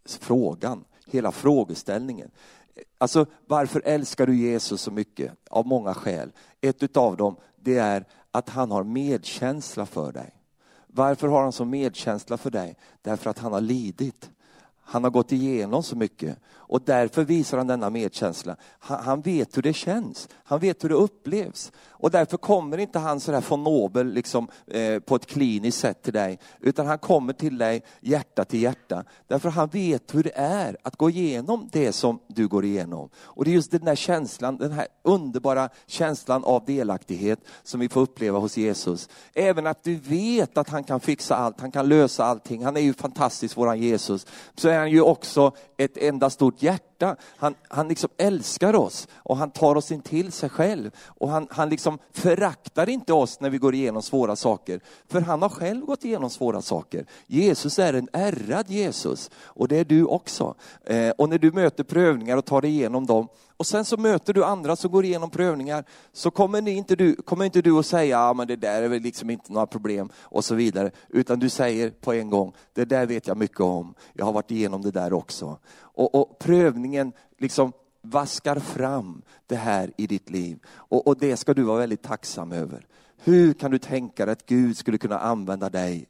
frågan 0.06 0.86
hela 1.14 1.32
frågeställningen. 1.32 2.32
Alltså 2.98 3.26
varför 3.48 3.82
älskar 3.86 4.28
du 4.28 4.36
Jesus 4.36 4.82
så 4.82 4.92
mycket? 4.92 5.32
Av 5.50 5.68
många 5.68 5.94
skäl. 5.94 6.32
Ett 6.62 6.84
utav 6.84 7.18
dem 7.18 7.36
det 7.56 7.78
är 7.78 8.06
att 8.32 8.50
han 8.50 8.72
har 8.72 8.84
medkänsla 8.84 9.86
för 9.86 10.12
dig. 10.12 10.36
Varför 10.88 11.28
har 11.28 11.42
han 11.42 11.52
så 11.52 11.66
medkänsla 11.66 12.38
för 12.38 12.50
dig? 12.50 12.78
Därför 13.02 13.30
att 13.30 13.40
han 13.40 13.54
har 13.54 13.62
lidit. 13.62 14.30
Han 14.84 15.04
har 15.04 15.12
gått 15.12 15.32
igenom 15.32 15.84
så 15.84 15.96
mycket 15.96 16.38
och 16.72 16.82
därför 16.86 17.24
visar 17.24 17.58
han 17.58 17.68
denna 17.68 17.90
medkänsla. 17.90 18.56
Han, 18.80 19.04
han, 19.04 19.22
vet 19.22 19.58
hur 19.58 19.62
det 19.62 19.74
känns, 19.74 20.30
han 20.44 20.60
vet 20.60 20.84
hur 20.84 20.90
det 20.90 20.96
upplevs. 20.96 21.72
Och 21.90 22.12
därför 22.12 22.38
kommer 22.38 22.78
inte 22.78 23.00
han 23.00 23.20
sådär 23.20 23.44
von 23.50 23.64
Nobel 23.64 24.14
liksom, 24.14 24.48
eh, 24.68 25.00
på 25.00 25.16
ett 25.16 25.26
kliniskt 25.26 25.80
sätt 25.80 26.04
till 26.04 26.14
dig, 26.14 26.40
utan 26.60 26.88
han 26.88 26.98
kommer 26.98 27.34
till 27.34 27.58
dig 27.58 27.84
hjärta 28.00 28.46
till 28.46 28.62
hjärta. 28.62 29.04
Därför 29.28 29.50
han 29.50 29.68
vet 29.68 30.16
hur 30.16 30.24
det 30.24 30.36
är 30.36 30.78
att 30.84 30.96
gå 30.96 31.10
igenom 31.10 31.70
det 31.72 31.92
som 31.92 32.20
du 32.28 32.48
går 32.48 32.66
igenom. 32.66 33.10
Och 33.16 33.46
det 33.46 33.52
är 33.52 33.56
just 33.56 33.72
den 33.72 33.86
där 33.86 33.96
känslan, 33.96 34.58
den 34.58 34.72
här 34.72 34.88
underbara 35.04 35.70
känslan 35.86 36.44
av 36.44 36.66
delaktighet 36.66 37.40
som 37.64 37.80
vi 37.80 37.90
får 37.90 38.02
uppleva 38.02 38.40
hos 38.40 38.58
Jesus. 38.58 39.10
Även 39.34 39.68
att 39.68 39.84
du 39.84 39.96
vet 39.96 40.58
att 40.58 40.70
han 40.70 40.84
kan 40.84 41.00
fixa 41.00 41.36
allt, 41.36 41.62
han 41.62 41.72
kan 41.72 41.90
lösa 41.90 42.26
allting. 42.26 42.66
Han 42.66 42.78
är 42.78 42.82
ju 42.82 42.94
fantastisk, 42.94 43.58
våran 43.58 43.80
Jesus. 43.80 44.28
Så 44.56 44.70
är 44.72 44.80
han 44.80 44.92
ju 44.92 45.02
också 45.02 45.52
ett 45.78 45.98
enda 45.98 46.30
stort 46.30 46.64
hjärta. 46.64 46.91
Han, 47.38 47.56
han 47.68 47.88
liksom 47.88 48.10
älskar 48.18 48.76
oss 48.76 49.08
och 49.14 49.38
han 49.38 49.52
tar 49.52 49.76
oss 49.76 49.92
in 49.92 50.02
till 50.02 50.32
sig 50.32 50.50
själv. 50.50 50.92
Och 51.08 51.30
han, 51.30 51.48
han 51.52 51.70
liksom 51.70 51.98
föraktar 52.14 52.90
inte 52.90 53.14
oss 53.14 53.40
när 53.40 53.50
vi 53.50 53.58
går 53.58 53.76
igenom 53.76 54.02
svåra 54.02 54.36
saker. 54.36 54.82
För 55.08 55.22
han 55.22 55.42
har 55.42 55.50
själv 55.50 55.86
gått 55.86 56.06
igenom 56.06 56.30
svåra 56.30 56.62
saker. 56.62 57.06
Jesus 57.28 57.80
är 57.80 57.94
en 57.94 58.10
ärrad 58.14 58.70
Jesus 58.70 59.30
och 59.44 59.68
det 59.68 59.78
är 59.78 59.86
du 59.86 60.06
också. 60.06 60.56
Eh, 60.84 61.10
och 61.10 61.30
när 61.30 61.38
du 61.38 61.52
möter 61.52 61.84
prövningar 61.84 62.38
och 62.38 62.46
tar 62.46 62.62
dig 62.62 62.72
igenom 62.72 63.06
dem 63.06 63.28
och 63.62 63.68
sen 63.68 63.86
så 63.86 63.98
möter 63.98 64.34
du 64.34 64.44
andra 64.44 64.76
som 64.76 64.92
går 64.92 65.06
igenom 65.06 65.30
prövningar, 65.30 65.84
så 66.14 66.32
kommer, 66.32 66.62
ni 66.62 66.72
inte, 66.72 66.96
du, 66.96 67.16
kommer 67.16 67.46
inte 67.46 67.62
du 67.62 67.80
att 67.80 67.86
säga, 67.86 68.18
ja 68.18 68.34
men 68.34 68.48
det 68.48 68.56
där 68.56 68.82
är 68.82 68.88
väl 68.88 69.02
liksom 69.02 69.30
inte 69.30 69.54
några 69.54 69.68
problem 69.68 70.10
och 70.20 70.46
så 70.46 70.56
vidare. 70.56 70.92
Utan 71.10 71.40
du 71.40 71.50
säger 71.50 71.90
på 71.90 72.14
en 72.14 72.30
gång, 72.30 72.54
det 72.74 72.86
där 72.86 73.06
vet 73.06 73.28
jag 73.28 73.38
mycket 73.38 73.60
om, 73.60 73.94
jag 74.14 74.26
har 74.26 74.34
varit 74.34 74.52
igenom 74.52 74.82
det 74.82 74.92
där 74.92 75.14
också. 75.14 75.58
Och, 75.94 76.16
och 76.16 76.40
prövningen 76.40 77.14
liksom 77.38 77.74
vaskar 78.02 78.60
fram 78.60 79.22
det 79.48 79.56
här 79.56 79.92
i 79.98 80.08
ditt 80.08 80.30
liv. 80.30 80.60
Och, 80.68 81.08
och 81.08 81.18
det 81.18 81.38
ska 81.38 81.54
du 81.54 81.64
vara 81.64 81.80
väldigt 81.80 82.02
tacksam 82.02 82.52
över. 82.52 82.88
Hur 83.24 83.54
kan 83.54 83.72
du 83.72 83.78
tänka 83.78 84.26
dig 84.26 84.34
att 84.34 84.46
Gud 84.46 84.78
skulle 84.78 84.98
kunna 84.98 85.20
använda 85.20 85.70
dig 85.70 86.08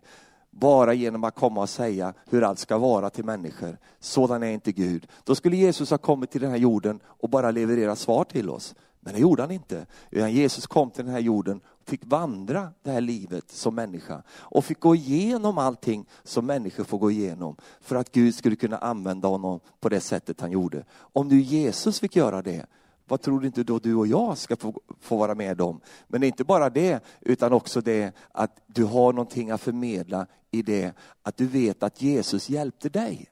bara 0.52 0.94
genom 0.94 1.24
att 1.24 1.36
komma 1.36 1.62
och 1.62 1.70
säga 1.70 2.14
hur 2.30 2.44
allt 2.44 2.60
ska 2.60 2.78
vara 2.78 3.10
till 3.10 3.26
människor. 3.26 3.78
Sådan 4.00 4.44
är 4.44 4.52
inte 4.52 4.72
Gud. 4.72 5.08
Då 5.24 5.36
skulle 5.36 5.58
Jesus 5.58 5.90
ha 5.90 5.98
kommit 5.98 6.32
till 6.32 6.42
den 6.42 6.52
här 6.52 6.58
jorden 6.58 7.00
och 7.06 7.30
bara 7.30 7.52
leverera 7.52 7.96
svar 7.96 8.24
till 8.24 8.50
oss. 8.50 8.76
Men 9.00 9.14
det 9.14 9.20
gjorde 9.20 9.44
han 9.44 9.52
inte. 9.52 9.86
Utan 10.10 10.32
Jesus 10.32 10.68
kom 10.68 10.92
till 10.92 11.06
den 11.06 11.14
här 11.14 11.22
jorden 11.22 11.62
fick 11.92 12.06
vandra 12.06 12.74
det 12.84 12.92
här 12.92 13.02
livet 13.02 13.52
som 13.52 13.76
människa 13.76 14.24
och 14.32 14.66
fick 14.66 14.80
gå 14.80 14.96
igenom 14.96 15.58
allting 15.58 16.06
som 16.24 16.46
människor 16.46 16.84
får 16.84 16.98
gå 16.98 17.12
igenom 17.12 17.56
för 17.82 17.96
att 17.96 18.12
Gud 18.12 18.36
skulle 18.36 18.56
kunna 18.56 18.78
använda 18.78 19.28
honom 19.28 19.60
på 19.80 19.90
det 19.90 20.00
sättet 20.00 20.42
han 20.42 20.52
gjorde. 20.52 20.86
Om 20.94 21.28
nu 21.28 21.40
Jesus 21.40 22.00
fick 22.00 22.16
göra 22.16 22.42
det, 22.42 22.66
vad 23.08 23.22
tror 23.22 23.40
du 23.40 23.48
inte 23.48 23.64
då 23.64 23.80
du 23.80 23.96
och 23.96 24.08
jag 24.08 24.38
ska 24.38 24.56
få, 24.56 24.82
få 25.00 25.18
vara 25.18 25.36
med 25.36 25.62
om? 25.62 25.80
Men 26.08 26.24
inte 26.24 26.44
bara 26.44 26.70
det, 26.70 27.04
utan 27.22 27.54
också 27.54 27.82
det 27.82 28.16
att 28.32 28.62
du 28.68 28.84
har 28.84 29.14
någonting 29.14 29.52
att 29.52 29.62
förmedla 29.62 30.28
i 30.52 30.62
det 30.62 30.94
att 31.24 31.38
du 31.38 31.48
vet 31.48 31.84
att 31.84 32.02
Jesus 32.02 32.50
hjälpte 32.50 32.90
dig. 32.90 33.30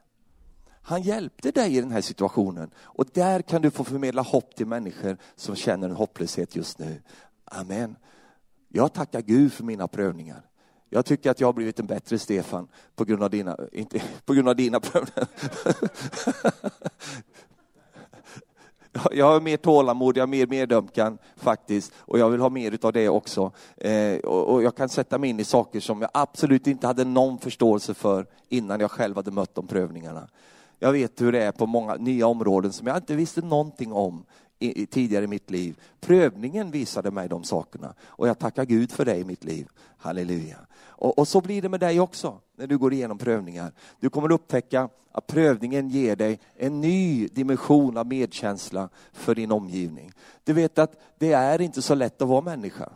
Han 0.81 1.01
hjälpte 1.01 1.51
dig 1.51 1.77
i 1.77 1.81
den 1.81 1.91
här 1.91 2.01
situationen 2.01 2.71
och 2.77 3.05
där 3.13 3.41
kan 3.41 3.61
du 3.61 3.71
få 3.71 3.83
förmedla 3.83 4.21
hopp 4.21 4.55
till 4.55 4.67
människor 4.67 5.17
som 5.35 5.55
känner 5.55 5.89
en 5.89 5.95
hopplöshet 5.95 6.55
just 6.55 6.79
nu. 6.79 7.01
Amen. 7.45 7.95
Jag 8.69 8.93
tackar 8.93 9.21
Gud 9.21 9.53
för 9.53 9.63
mina 9.63 9.87
prövningar. 9.87 10.41
Jag 10.89 11.05
tycker 11.05 11.31
att 11.31 11.39
jag 11.39 11.47
har 11.47 11.53
blivit 11.53 11.79
en 11.79 11.85
bättre 11.85 12.19
Stefan 12.19 12.67
på 12.95 13.05
grund 13.05 13.23
av 13.23 13.29
dina, 13.29 13.57
inte 13.71 14.01
på 14.25 14.33
grund 14.33 14.49
av 14.49 14.55
dina 14.55 14.79
prövningar. 14.79 15.27
Jag 19.11 19.25
har 19.25 19.41
mer 19.41 19.57
tålamod, 19.57 20.17
jag 20.17 20.21
har 20.21 20.27
mer 20.27 20.47
medömkan 20.47 21.17
faktiskt 21.35 21.93
och 21.97 22.19
jag 22.19 22.29
vill 22.29 22.39
ha 22.41 22.49
mer 22.49 22.77
av 22.81 22.93
det 22.93 23.09
också. 23.09 23.51
Eh, 23.77 24.17
och, 24.17 24.53
och, 24.53 24.63
jag 24.63 24.75
kan 24.75 24.89
sätta 24.89 25.17
mig 25.17 25.29
in 25.29 25.39
i 25.39 25.43
saker 25.43 25.79
som 25.79 26.01
jag 26.01 26.09
absolut 26.13 26.67
inte 26.67 26.87
hade 26.87 27.03
någon 27.03 27.37
förståelse 27.37 27.93
för 27.93 28.25
innan 28.49 28.79
jag 28.79 28.91
själv 28.91 29.15
hade 29.15 29.31
mött 29.31 29.55
de 29.55 29.67
prövningarna. 29.67 30.27
Jag 30.79 30.91
vet 30.91 31.21
hur 31.21 31.31
det 31.31 31.43
är 31.43 31.51
på 31.51 31.65
många 31.65 31.95
nya 31.95 32.27
områden 32.27 32.73
som 32.73 32.87
jag 32.87 32.97
inte 32.97 33.15
visste 33.15 33.41
någonting 33.41 33.93
om 33.93 34.25
i, 34.59 34.81
i, 34.81 34.85
tidigare 34.85 35.23
i 35.23 35.27
mitt 35.27 35.49
liv. 35.49 35.79
Prövningen 35.99 36.71
visade 36.71 37.11
mig 37.11 37.29
de 37.29 37.43
sakerna 37.43 37.93
och 38.01 38.27
jag 38.27 38.39
tackar 38.39 38.65
Gud 38.65 38.91
för 38.91 39.05
det 39.05 39.17
i 39.17 39.23
mitt 39.23 39.43
liv. 39.43 39.67
Halleluja. 39.97 40.57
Och, 40.79 41.19
och 41.19 41.27
så 41.27 41.41
blir 41.41 41.61
det 41.61 41.69
med 41.69 41.79
dig 41.79 41.99
också 41.99 42.39
när 42.55 42.67
du 42.67 42.77
går 42.77 42.93
igenom 42.93 43.17
prövningar. 43.17 43.71
Du 43.99 44.09
kommer 44.09 44.31
upptäcka 44.31 44.89
att 45.11 45.27
prövningen 45.27 45.89
ger 45.89 46.15
dig 46.15 46.39
en 46.55 46.81
ny 46.81 47.27
dimension 47.27 47.97
av 47.97 48.07
medkänsla 48.07 48.89
för 49.13 49.35
din 49.35 49.51
omgivning. 49.51 50.11
Du 50.43 50.53
vet 50.53 50.79
att 50.79 51.01
det 51.17 51.33
är 51.33 51.61
inte 51.61 51.81
så 51.81 51.95
lätt 51.95 52.21
att 52.21 52.27
vara 52.27 52.41
människa. 52.41 52.89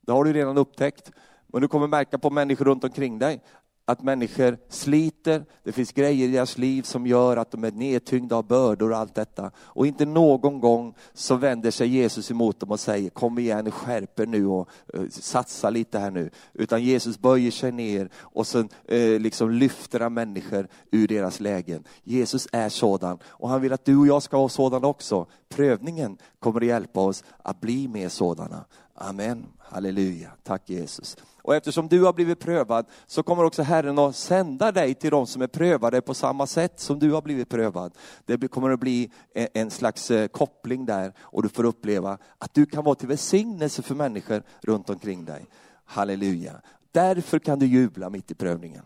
Det 0.00 0.12
har 0.12 0.24
du 0.24 0.32
redan 0.32 0.58
upptäckt. 0.58 1.12
Men 1.46 1.62
du 1.62 1.68
kommer 1.68 1.86
märka 1.86 2.18
på 2.18 2.30
människor 2.30 2.64
runt 2.64 2.84
omkring 2.84 3.18
dig 3.18 3.42
att 3.86 4.02
människor 4.02 4.58
sliter, 4.68 5.44
det 5.62 5.72
finns 5.72 5.92
grejer 5.92 6.28
i 6.28 6.32
deras 6.32 6.58
liv 6.58 6.82
som 6.82 7.06
gör 7.06 7.36
att 7.36 7.50
de 7.50 7.64
är 7.64 7.70
nedtyngda 7.70 8.36
av 8.36 8.46
bördor 8.46 8.90
och 8.90 8.98
allt 8.98 9.14
detta. 9.14 9.50
Och 9.56 9.86
inte 9.86 10.06
någon 10.06 10.60
gång 10.60 10.94
så 11.14 11.34
vänder 11.34 11.70
sig 11.70 11.88
Jesus 11.88 12.30
emot 12.30 12.60
dem 12.60 12.70
och 12.70 12.80
säger 12.80 13.10
kom 13.10 13.38
igen, 13.38 13.70
skärp 13.70 14.20
er 14.20 14.26
nu 14.26 14.46
och 14.46 14.68
uh, 14.94 15.08
satsa 15.08 15.70
lite 15.70 15.98
här 15.98 16.10
nu. 16.10 16.30
Utan 16.52 16.82
Jesus 16.82 17.18
böjer 17.18 17.50
sig 17.50 17.72
ner 17.72 18.08
och 18.16 18.46
sen 18.46 18.68
uh, 18.92 19.20
liksom 19.20 19.50
lyfter 19.50 20.00
han 20.00 20.14
människor 20.14 20.68
ur 20.90 21.08
deras 21.08 21.40
lägen. 21.40 21.84
Jesus 22.04 22.48
är 22.52 22.68
sådan 22.68 23.18
och 23.24 23.48
han 23.48 23.60
vill 23.60 23.72
att 23.72 23.84
du 23.84 23.96
och 23.96 24.06
jag 24.06 24.22
ska 24.22 24.38
vara 24.38 24.48
sådana 24.48 24.86
också. 24.86 25.26
Prövningen 25.48 26.18
kommer 26.38 26.60
att 26.60 26.66
hjälpa 26.66 27.00
oss 27.00 27.24
att 27.42 27.60
bli 27.60 27.88
mer 27.88 28.08
sådana. 28.08 28.64
Amen. 28.94 29.46
Halleluja. 29.58 30.30
Tack 30.42 30.70
Jesus. 30.70 31.16
Och 31.42 31.54
eftersom 31.54 31.88
du 31.88 32.04
har 32.04 32.12
blivit 32.12 32.40
prövad 32.40 32.86
så 33.06 33.22
kommer 33.22 33.44
också 33.44 33.62
Herren 33.62 33.98
att 33.98 34.16
sända 34.16 34.72
dig 34.72 34.94
till 34.94 35.10
de 35.10 35.26
som 35.26 35.42
är 35.42 35.46
prövade 35.46 36.00
på 36.00 36.14
samma 36.14 36.46
sätt 36.46 36.80
som 36.80 36.98
du 36.98 37.12
har 37.12 37.22
blivit 37.22 37.48
prövad. 37.48 37.92
Det 38.24 38.48
kommer 38.48 38.70
att 38.70 38.80
bli 38.80 39.10
en 39.34 39.70
slags 39.70 40.10
eh, 40.10 40.28
koppling 40.28 40.86
där 40.86 41.12
och 41.18 41.42
du 41.42 41.48
får 41.48 41.64
uppleva 41.64 42.18
att 42.38 42.54
du 42.54 42.66
kan 42.66 42.84
vara 42.84 42.94
till 42.94 43.08
välsignelse 43.08 43.82
för 43.82 43.94
människor 43.94 44.42
runt 44.60 44.90
omkring 44.90 45.24
dig. 45.24 45.46
Halleluja. 45.84 46.60
Därför 46.92 47.38
kan 47.38 47.58
du 47.58 47.66
jubla 47.66 48.10
mitt 48.10 48.30
i 48.30 48.34
prövningen. 48.34 48.82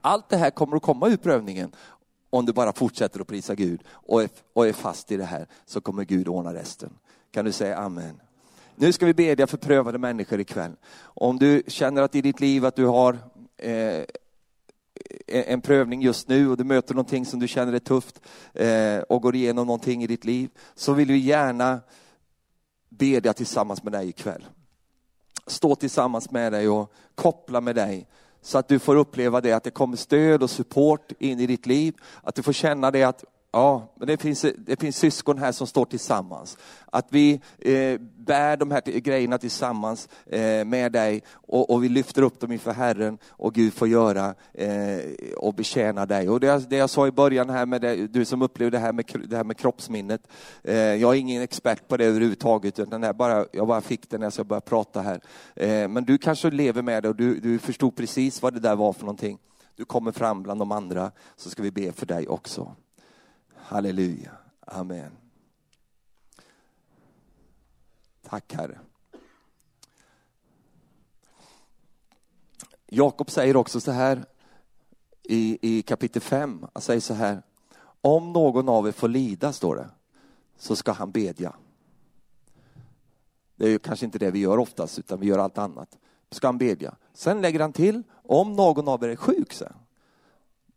Allt 0.00 0.28
det 0.28 0.36
här 0.36 0.50
kommer 0.50 0.76
att 0.76 0.82
komma 0.82 1.08
ur 1.08 1.16
prövningen 1.16 1.72
om 2.30 2.46
du 2.46 2.52
bara 2.52 2.72
fortsätter 2.72 3.20
att 3.20 3.26
prisa 3.26 3.54
Gud 3.54 3.82
och 3.88 4.22
är, 4.22 4.30
och 4.52 4.66
är 4.66 4.72
fast 4.72 5.12
i 5.12 5.16
det 5.16 5.24
här 5.24 5.46
så 5.66 5.80
kommer 5.80 6.04
Gud 6.04 6.28
ordna 6.28 6.54
resten. 6.54 6.90
Kan 7.30 7.44
du 7.44 7.52
säga 7.52 7.76
amen? 7.76 8.20
Nu 8.80 8.92
ska 8.92 9.06
vi 9.06 9.14
bedja 9.14 9.46
för 9.46 9.56
prövade 9.56 9.98
människor 9.98 10.40
ikväll. 10.40 10.72
Om 11.00 11.38
du 11.38 11.62
känner 11.66 12.02
att 12.02 12.14
i 12.14 12.20
ditt 12.20 12.40
liv 12.40 12.64
att 12.64 12.76
du 12.76 12.84
har 12.84 13.18
eh, 13.56 14.04
en 15.26 15.60
prövning 15.60 16.02
just 16.02 16.28
nu 16.28 16.50
och 16.50 16.56
du 16.56 16.64
möter 16.64 16.94
någonting 16.94 17.26
som 17.26 17.40
du 17.40 17.48
känner 17.48 17.72
är 17.72 17.78
tufft 17.78 18.20
eh, 18.54 18.98
och 18.98 19.22
går 19.22 19.34
igenom 19.34 19.66
någonting 19.66 20.02
i 20.02 20.06
ditt 20.06 20.24
liv, 20.24 20.50
så 20.74 20.92
vill 20.92 21.08
vi 21.08 21.18
gärna 21.18 21.80
bedja 22.88 23.32
tillsammans 23.32 23.82
med 23.82 23.92
dig 23.92 24.08
ikväll. 24.08 24.46
Stå 25.46 25.74
tillsammans 25.74 26.30
med 26.30 26.52
dig 26.52 26.68
och 26.68 26.92
koppla 27.14 27.60
med 27.60 27.76
dig 27.76 28.06
så 28.42 28.58
att 28.58 28.68
du 28.68 28.78
får 28.78 28.96
uppleva 28.96 29.40
det, 29.40 29.52
att 29.52 29.64
det 29.64 29.70
kommer 29.70 29.96
stöd 29.96 30.42
och 30.42 30.50
support 30.50 31.12
in 31.18 31.40
i 31.40 31.46
ditt 31.46 31.66
liv. 31.66 31.94
Att 32.22 32.34
du 32.34 32.42
får 32.42 32.52
känna 32.52 32.90
det 32.90 33.04
att 33.04 33.24
Ja, 33.58 33.92
men 33.94 34.08
det 34.08 34.16
finns, 34.16 34.46
det 34.58 34.80
finns 34.80 34.96
syskon 34.96 35.38
här 35.38 35.52
som 35.52 35.66
står 35.66 35.84
tillsammans. 35.84 36.58
Att 36.86 37.06
vi 37.10 37.40
eh, 37.58 38.00
bär 38.00 38.56
de 38.56 38.70
här 38.70 38.80
grejerna 38.80 39.38
tillsammans 39.38 40.08
eh, 40.26 40.64
med 40.64 40.92
dig 40.92 41.22
och, 41.32 41.70
och, 41.70 41.84
vi 41.84 41.88
lyfter 41.88 42.22
upp 42.22 42.40
dem 42.40 42.52
inför 42.52 42.72
Herren 42.72 43.18
och 43.28 43.54
Gud 43.54 43.74
får 43.74 43.88
göra 43.88 44.34
eh, 44.54 44.98
och 45.36 45.54
betjäna 45.54 46.06
dig. 46.06 46.28
Och 46.28 46.40
det, 46.40 46.70
det 46.70 46.76
jag 46.76 46.90
sa 46.90 47.06
i 47.06 47.10
början 47.10 47.50
här 47.50 47.66
med 47.66 47.80
det, 47.80 48.06
du 48.06 48.24
som 48.24 48.42
upplevde 48.42 48.76
det 48.76 48.80
här 48.80 48.92
med, 48.92 49.04
det 49.28 49.36
här 49.36 49.44
med 49.44 49.56
kroppsminnet. 49.56 50.28
Eh, 50.62 50.76
jag 50.76 51.14
är 51.14 51.18
ingen 51.18 51.42
expert 51.42 51.88
på 51.88 51.96
det 51.96 52.04
överhuvudtaget, 52.04 52.78
utan 52.78 53.00
det 53.00 53.14
bara, 53.14 53.46
jag 53.52 53.66
bara 53.66 53.80
fick 53.80 54.10
det 54.10 54.18
när 54.18 54.32
jag 54.36 54.46
började 54.46 54.66
prata 54.66 55.00
här. 55.00 55.20
Eh, 55.56 55.88
men 55.88 56.04
du 56.04 56.18
kanske 56.18 56.50
lever 56.50 56.82
med 56.82 57.02
det 57.02 57.08
och 57.08 57.16
du, 57.16 57.40
du 57.40 57.58
förstod 57.58 57.96
precis 57.96 58.42
vad 58.42 58.54
det 58.54 58.60
där 58.60 58.76
var 58.76 58.92
för 58.92 59.02
någonting. 59.02 59.38
Du 59.76 59.84
kommer 59.84 60.12
fram 60.12 60.42
bland 60.42 60.60
de 60.60 60.72
andra, 60.72 61.10
så 61.36 61.50
ska 61.50 61.62
vi 61.62 61.70
be 61.70 61.92
för 61.92 62.06
dig 62.06 62.28
också. 62.28 62.76
Halleluja. 63.68 64.30
Amen. 64.60 65.12
Tack 68.22 68.54
Herre. 68.54 68.78
Jakob 72.86 73.30
säger 73.30 73.56
också 73.56 73.80
så 73.80 73.90
här 73.90 74.24
i, 75.22 75.58
i 75.62 75.82
kapitel 75.82 76.22
5, 76.22 76.66
han 76.72 76.82
säger 76.82 77.00
så 77.00 77.14
här, 77.14 77.42
om 78.00 78.32
någon 78.32 78.68
av 78.68 78.88
er 78.88 78.92
får 78.92 79.08
lida, 79.08 79.52
står 79.52 79.76
det, 79.76 79.90
så 80.56 80.76
ska 80.76 80.92
han 80.92 81.10
bedja. 81.10 81.56
Det 83.56 83.64
är 83.64 83.70
ju 83.70 83.78
kanske 83.78 84.06
inte 84.06 84.18
det 84.18 84.30
vi 84.30 84.38
gör 84.38 84.58
oftast, 84.58 84.98
utan 84.98 85.20
vi 85.20 85.26
gör 85.26 85.38
allt 85.38 85.58
annat. 85.58 85.98
Ska 86.30 86.48
han 86.48 86.58
bedja. 86.58 86.96
Sen 87.12 87.42
lägger 87.42 87.60
han 87.60 87.72
till, 87.72 88.02
om 88.22 88.52
någon 88.52 88.88
av 88.88 89.04
er 89.04 89.08
är 89.08 89.16
sjuk, 89.16 89.52
sen, 89.52 89.74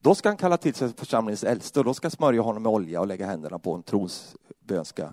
då 0.01 0.15
ska 0.15 0.29
han 0.29 0.37
kalla 0.37 0.57
till 0.57 0.73
sig 0.73 0.93
församlingens 0.93 1.43
äldste 1.43 1.79
och 1.79 1.85
då 1.85 1.93
ska 1.93 2.09
smörja 2.09 2.41
honom 2.41 2.63
med 2.63 2.71
olja 2.71 3.01
och 3.01 3.07
lägga 3.07 3.25
händerna 3.25 3.59
på 3.59 3.73
en 3.73 3.83
trosbön 3.83 4.85
ska, 4.85 5.09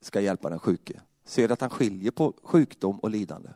ska 0.00 0.20
hjälpa 0.20 0.50
den 0.50 0.58
sjuke. 0.58 1.00
Ser 1.24 1.52
att 1.52 1.60
han 1.60 1.70
skiljer 1.70 2.10
på 2.10 2.32
sjukdom 2.42 2.98
och 2.98 3.10
lidande. 3.10 3.48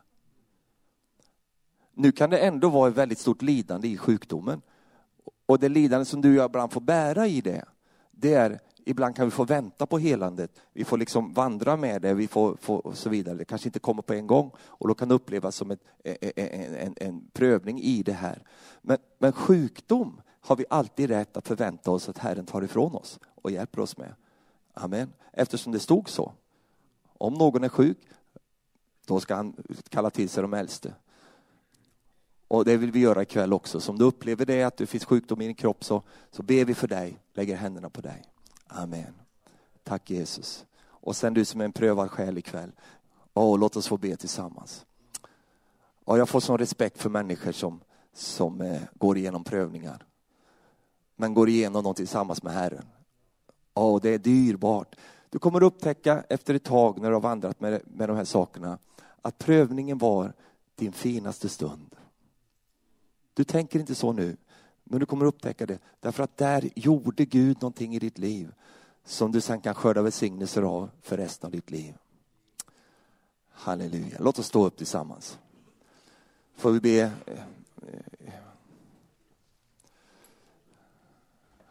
Nu 1.93 2.11
kan 2.11 2.29
det 2.29 2.37
ändå 2.37 2.69
vara 2.69 2.89
ett 2.89 2.97
väldigt 2.97 3.19
stort 3.19 3.41
lidande 3.41 3.87
i 3.87 3.97
sjukdomen. 3.97 4.61
Och 5.45 5.59
det 5.59 5.69
lidande 5.69 6.05
som 6.05 6.21
du 6.21 6.29
och 6.29 6.35
jag 6.35 6.49
ibland 6.49 6.71
får 6.71 6.81
bära 6.81 7.27
i 7.27 7.41
det, 7.41 7.65
det 8.11 8.33
är 8.33 8.59
ibland 8.85 9.15
kan 9.15 9.25
vi 9.25 9.31
få 9.31 9.43
vänta 9.43 9.85
på 9.85 9.97
helandet. 9.97 10.51
Vi 10.73 10.85
får 10.85 10.97
liksom 10.97 11.33
vandra 11.33 11.77
med 11.77 12.01
det, 12.01 12.13
vi 12.13 12.27
får, 12.27 12.55
får 12.55 12.87
och 12.87 12.97
så 12.97 13.09
vidare. 13.09 13.37
Det 13.37 13.45
kanske 13.45 13.67
inte 13.67 13.79
kommer 13.79 14.01
på 14.01 14.13
en 14.13 14.27
gång 14.27 14.51
och 14.59 14.87
då 14.87 14.93
kan 14.93 15.07
det 15.07 15.15
upplevas 15.15 15.55
som 15.55 15.71
ett, 15.71 15.79
en, 16.03 16.75
en, 16.75 16.93
en 16.97 17.29
prövning 17.33 17.81
i 17.81 18.03
det 18.03 18.13
här. 18.13 18.43
Men, 18.81 18.97
men 19.19 19.31
sjukdom, 19.31 20.21
har 20.47 20.55
vi 20.55 20.65
alltid 20.69 21.09
rätt 21.09 21.37
att 21.37 21.47
förvänta 21.47 21.91
oss 21.91 22.09
att 22.09 22.17
Herren 22.17 22.45
tar 22.45 22.61
ifrån 22.61 22.95
oss 22.95 23.19
och 23.35 23.51
hjälper 23.51 23.81
oss 23.81 23.97
med. 23.97 24.13
Amen. 24.73 25.13
Eftersom 25.33 25.71
det 25.71 25.79
stod 25.79 26.09
så. 26.09 26.33
Om 27.17 27.33
någon 27.33 27.63
är 27.63 27.69
sjuk, 27.69 27.97
då 29.05 29.19
ska 29.19 29.35
han 29.35 29.55
kalla 29.89 30.09
till 30.09 30.29
sig 30.29 30.41
de 30.41 30.53
äldste. 30.53 30.93
Och 32.47 32.65
det 32.65 32.77
vill 32.77 32.91
vi 32.91 32.99
göra 32.99 33.21
ikväll 33.21 33.53
också. 33.53 33.79
Så 33.79 33.91
om 33.91 33.97
du 33.97 34.05
upplever 34.05 34.45
det, 34.45 34.63
att 34.63 34.77
det 34.77 34.87
finns 34.87 35.05
sjukdom 35.05 35.41
i 35.41 35.45
din 35.45 35.55
kropp, 35.55 35.83
så, 35.83 36.03
så 36.31 36.43
ber 36.43 36.65
vi 36.65 36.73
för 36.73 36.87
dig, 36.87 37.17
lägger 37.33 37.55
händerna 37.55 37.89
på 37.89 38.01
dig. 38.01 38.23
Amen. 38.67 39.13
Tack 39.83 40.09
Jesus. 40.09 40.65
Och 40.79 41.15
sen 41.15 41.33
du 41.33 41.45
som 41.45 41.61
är 41.61 41.65
en 41.65 41.71
prövad 41.71 42.11
själ 42.11 42.37
ikväll, 42.37 42.71
oh, 43.33 43.59
låt 43.59 43.75
oss 43.75 43.87
få 43.87 43.97
be 43.97 44.15
tillsammans. 44.15 44.85
Och 46.03 46.17
jag 46.17 46.29
får 46.29 46.39
sån 46.39 46.57
respekt 46.57 47.01
för 47.01 47.09
människor 47.09 47.51
som, 47.51 47.81
som 48.13 48.61
eh, 48.61 48.81
går 48.93 49.17
igenom 49.17 49.43
prövningar 49.43 50.06
men 51.17 51.33
går 51.33 51.49
igenom 51.49 51.83
dem 51.83 51.93
tillsammans 51.93 52.43
med 52.43 52.53
Herren. 52.53 52.85
Oh, 53.73 54.01
det 54.01 54.09
är 54.09 54.17
dyrbart. 54.17 54.95
Du 55.29 55.39
kommer 55.39 55.63
upptäcka 55.63 56.23
efter 56.29 56.53
ett 56.53 56.63
tag 56.63 57.01
när 57.01 57.09
du 57.09 57.15
har 57.15 57.21
vandrat 57.21 57.59
med, 57.59 57.81
med 57.85 58.09
de 58.09 58.17
här 58.17 58.23
sakerna 58.23 58.77
att 59.21 59.37
prövningen 59.37 59.97
var 59.97 60.33
din 60.75 60.91
finaste 60.91 61.49
stund. 61.49 61.95
Du 63.33 63.43
tänker 63.43 63.79
inte 63.79 63.95
så 63.95 64.13
nu, 64.13 64.37
men 64.83 64.99
du 64.99 65.05
kommer 65.05 65.25
upptäcka 65.25 65.65
det 65.65 65.79
därför 65.99 66.23
att 66.23 66.37
där 66.37 66.69
gjorde 66.75 67.25
Gud 67.25 67.61
någonting 67.61 67.95
i 67.95 67.99
ditt 67.99 68.17
liv 68.17 68.53
som 69.05 69.31
du 69.31 69.41
sen 69.41 69.61
kan 69.61 69.73
skörda 69.75 70.01
välsignelser 70.01 70.61
av 70.61 70.89
för 71.01 71.17
resten 71.17 71.47
av 71.47 71.51
ditt 71.51 71.71
liv. 71.71 71.97
Halleluja. 73.49 74.17
Låt 74.19 74.39
oss 74.39 74.47
stå 74.47 74.65
upp 74.65 74.77
tillsammans. 74.77 75.39
Får 76.55 76.71
vi 76.71 76.79
be 76.79 77.11
eh, 77.25 77.39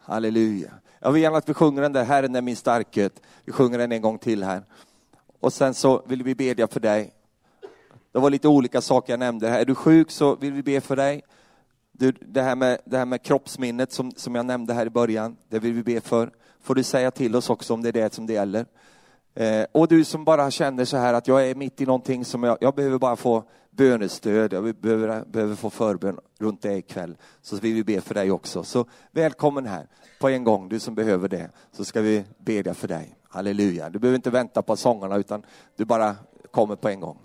Halleluja. 0.07 0.71
Jag 0.99 1.11
vill 1.11 1.21
gärna 1.21 1.37
att 1.37 1.49
vi 1.49 1.53
sjunger 1.53 1.81
den 1.81 1.93
där, 1.93 2.03
Herren 2.03 2.35
är 2.35 2.41
min 2.41 2.55
starkhet. 2.55 3.21
Vi 3.45 3.51
sjunger 3.51 3.77
den 3.77 3.91
en 3.91 4.01
gång 4.01 4.17
till 4.17 4.43
här. 4.43 4.63
Och 5.39 5.53
sen 5.53 5.73
så 5.73 6.03
vill 6.07 6.23
vi 6.23 6.35
bedja 6.35 6.67
för 6.67 6.79
dig. 6.79 7.13
Det 8.11 8.19
var 8.19 8.29
lite 8.29 8.47
olika 8.47 8.81
saker 8.81 9.13
jag 9.13 9.19
nämnde 9.19 9.49
här. 9.49 9.59
Är 9.59 9.65
du 9.65 9.75
sjuk 9.75 10.11
så 10.11 10.35
vill 10.35 10.53
vi 10.53 10.63
be 10.63 10.81
för 10.81 10.95
dig. 10.95 11.21
Du, 11.91 12.11
det, 12.11 12.41
här 12.41 12.55
med, 12.55 12.77
det 12.85 12.97
här 12.97 13.05
med 13.05 13.21
kroppsminnet 13.21 13.91
som, 13.91 14.11
som 14.11 14.35
jag 14.35 14.45
nämnde 14.45 14.73
här 14.73 14.85
i 14.85 14.89
början, 14.89 15.37
det 15.49 15.59
vill 15.59 15.73
vi 15.73 15.83
be 15.83 16.01
för. 16.01 16.31
Får 16.61 16.75
du 16.75 16.83
säga 16.83 17.11
till 17.11 17.35
oss 17.35 17.49
också 17.49 17.73
om 17.73 17.81
det 17.81 17.89
är 17.89 17.93
det 17.93 18.13
som 18.13 18.25
det 18.25 18.33
gäller. 18.33 18.65
Eh, 19.35 19.65
och 19.71 19.87
du 19.87 20.03
som 20.03 20.23
bara 20.23 20.51
känner 20.51 20.85
så 20.85 20.97
här 20.97 21.13
att 21.13 21.27
jag 21.27 21.49
är 21.49 21.55
mitt 21.55 21.81
i 21.81 21.85
någonting 21.85 22.25
som 22.25 22.43
jag, 22.43 22.57
jag 22.61 22.75
behöver 22.75 22.97
bara 22.97 23.15
få 23.15 23.43
bönestöd, 23.77 24.53
jag 24.53 24.75
behöver, 24.75 25.25
behöver 25.25 25.55
få 25.55 25.69
förbön 25.69 26.19
runt 26.39 26.61
dig 26.61 26.77
ikväll. 26.77 27.17
Så 27.41 27.55
vill 27.55 27.73
vi 27.73 27.83
be 27.83 28.01
för 28.01 28.13
dig 28.13 28.31
också. 28.31 28.63
Så 28.63 28.85
välkommen 29.11 29.65
här 29.65 29.87
på 30.19 30.29
en 30.29 30.43
gång, 30.43 30.69
du 30.69 30.79
som 30.79 30.95
behöver 30.95 31.27
det, 31.29 31.49
så 31.71 31.85
ska 31.85 32.01
vi 32.01 32.25
bedja 32.37 32.73
för 32.73 32.87
dig. 32.87 33.15
Halleluja. 33.29 33.89
Du 33.89 33.99
behöver 33.99 34.15
inte 34.15 34.29
vänta 34.29 34.61
på 34.61 34.75
sångarna 34.75 35.17
utan 35.17 35.43
du 35.75 35.85
bara 35.85 36.15
kommer 36.51 36.75
på 36.75 36.89
en 36.89 36.99
gång. 36.99 37.17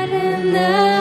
Herren 0.00 0.95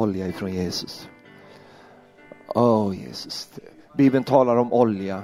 olja 0.00 0.26
ifrån 0.26 0.52
Jesus. 0.52 1.08
Åh 2.54 2.96
Jesus. 2.96 3.50
Bibeln 3.96 4.24
talar 4.24 4.56
om 4.56 4.72
olja. 4.72 5.22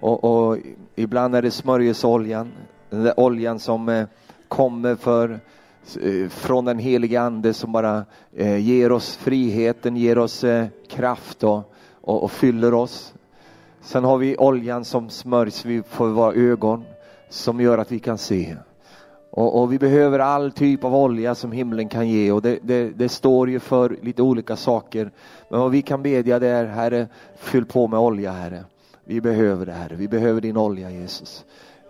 Och, 0.00 0.24
och 0.24 0.58
ibland 0.94 1.36
är 1.36 1.42
det 1.42 1.50
smörjelseoljan. 1.50 2.52
Den 2.90 3.04
där 3.04 3.20
oljan 3.20 3.58
som 3.58 3.88
eh, 3.88 4.06
kommer 4.48 4.96
för, 4.96 5.40
eh, 6.02 6.28
från 6.28 6.64
den 6.64 6.78
helige 6.78 7.20
ande 7.20 7.54
som 7.54 7.72
bara 7.72 8.04
eh, 8.32 8.56
ger 8.56 8.92
oss 8.92 9.16
friheten, 9.16 9.96
ger 9.96 10.18
oss 10.18 10.44
eh, 10.44 10.66
kraft 10.88 11.44
och, 11.44 11.74
och, 12.00 12.22
och 12.22 12.30
fyller 12.30 12.74
oss. 12.74 13.14
Sen 13.80 14.04
har 14.04 14.18
vi 14.18 14.36
oljan 14.36 14.84
som 14.84 15.10
smörjs 15.10 15.62
för 15.88 16.06
våra 16.08 16.32
ögon 16.32 16.84
som 17.28 17.60
gör 17.60 17.78
att 17.78 17.92
vi 17.92 17.98
kan 17.98 18.18
se. 18.18 18.56
Och, 19.36 19.62
och 19.62 19.72
vi 19.72 19.78
behöver 19.78 20.18
all 20.18 20.52
typ 20.52 20.84
av 20.84 20.94
olja 20.94 21.34
som 21.34 21.52
himlen 21.52 21.88
kan 21.88 22.08
ge 22.08 22.32
och 22.32 22.42
det, 22.42 22.58
det, 22.62 22.90
det 22.90 23.08
står 23.08 23.50
ju 23.50 23.60
för 23.60 23.96
lite 24.02 24.22
olika 24.22 24.56
saker. 24.56 25.10
Men 25.50 25.60
vad 25.60 25.70
vi 25.70 25.82
kan 25.82 26.02
bedja 26.02 26.38
det 26.38 26.48
är, 26.48 26.64
Herre, 26.64 27.06
fyll 27.36 27.64
på 27.64 27.88
med 27.88 28.00
olja 28.00 28.32
Herre. 28.32 28.64
Vi 29.04 29.20
behöver 29.20 29.66
det 29.66 29.72
Herre, 29.72 29.94
vi 29.96 30.08
behöver 30.08 30.40
din 30.40 30.56
olja 30.56 30.90
Jesus. 30.90 31.44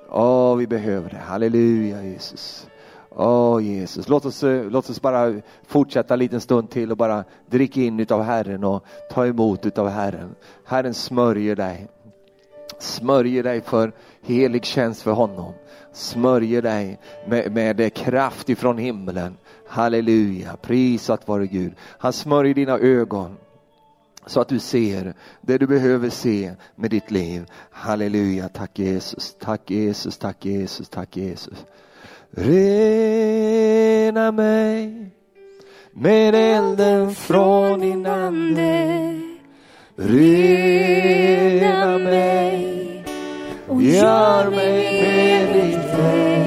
Åh, 0.08 0.56
vi 0.56 0.66
behöver 0.66 1.10
det, 1.10 1.16
halleluja 1.16 2.02
Jesus. 2.02 2.66
Åh 3.10 3.62
Jesus, 3.62 4.08
låt 4.08 4.24
oss, 4.24 4.42
eh, 4.42 4.64
låt 4.70 4.90
oss 4.90 5.00
bara 5.00 5.34
fortsätta 5.66 6.14
en 6.14 6.20
liten 6.20 6.40
stund 6.40 6.70
till 6.70 6.90
och 6.90 6.96
bara 6.96 7.24
dricka 7.46 7.80
in 7.80 8.00
utav 8.00 8.22
Herren 8.22 8.64
och 8.64 8.84
ta 9.10 9.26
emot 9.26 9.66
utav 9.66 9.88
Herren. 9.88 10.34
Herren 10.64 10.94
smörjer 10.94 11.56
dig. 11.56 11.88
Smörjer 12.78 13.42
dig 13.42 13.60
för 13.60 13.92
helig 14.22 14.64
tjänst 14.64 15.02
för 15.02 15.12
honom. 15.12 15.52
Smörjer 15.94 16.62
dig 16.62 16.98
med, 17.26 17.52
med 17.52 17.94
kraft 17.94 18.48
ifrån 18.48 18.78
himlen. 18.78 19.36
Halleluja, 19.68 20.56
prisat 20.62 21.28
vare 21.28 21.46
Gud. 21.46 21.72
Han 21.98 22.12
smörjer 22.12 22.54
dina 22.54 22.78
ögon 22.78 23.36
så 24.26 24.40
att 24.40 24.48
du 24.48 24.58
ser 24.58 25.14
det 25.40 25.58
du 25.58 25.66
behöver 25.66 26.10
se 26.10 26.52
med 26.74 26.90
ditt 26.90 27.10
liv. 27.10 27.46
Halleluja, 27.70 28.48
tack 28.48 28.78
Jesus, 28.78 29.36
tack 29.40 29.70
Jesus, 29.70 30.18
tack 30.18 30.44
Jesus, 30.44 30.88
tack 30.88 31.16
Jesus. 31.16 31.64
Rena 32.30 34.32
mig 34.32 35.10
med 35.92 36.34
elden 36.34 37.14
från 37.14 37.80
din 37.80 38.06
ande. 38.06 39.20
Rena 39.96 41.98
mig 41.98 43.04
och 43.68 43.82
gör 43.82 44.50
mig 44.50 44.82
helig 44.82 45.83
dig. 45.96 46.44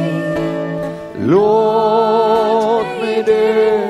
Låt 1.25 2.87
mig 3.01 3.23
dö 3.23 3.87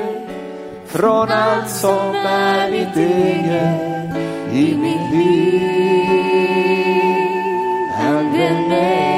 från 0.86 1.28
allt 1.30 1.70
som 1.70 2.14
är 2.26 2.70
mitt 2.70 2.96
eget 2.96 4.16
i 4.52 4.76
mitt 4.76 5.12
liv. 5.12 5.98
Använd 8.00 8.68
mig 8.68 9.17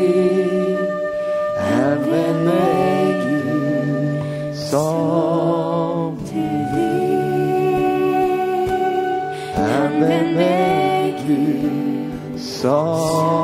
Använd 1.58 2.44
mig 2.44 3.14
Gud 3.28 4.56
som 4.56 6.18
du 6.32 6.48
vill. 6.74 7.12
Använd 9.56 10.36
mig 10.36 11.14
Gud 11.26 12.40
som 12.40 13.39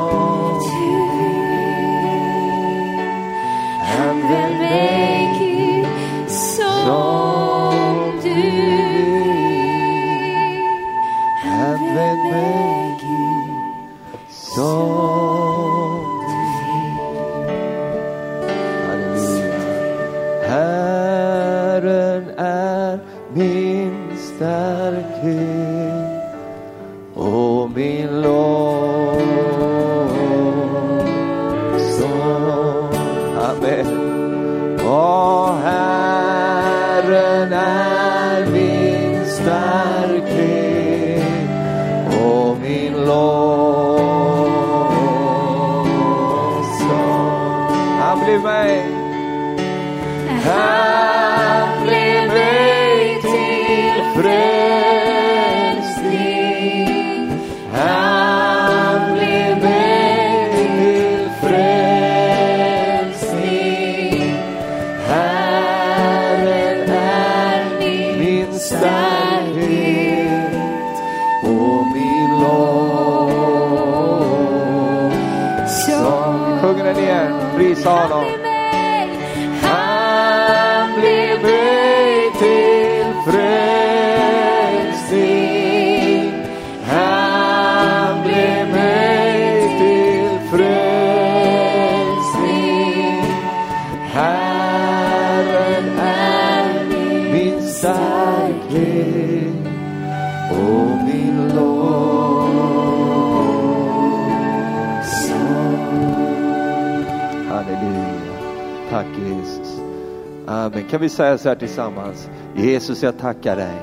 säga 111.17 111.37
så 111.37 111.49
här 111.49 111.55
tillsammans? 111.55 112.29
Jesus, 112.55 113.03
jag 113.03 113.17
tackar 113.17 113.55
dig. 113.55 113.77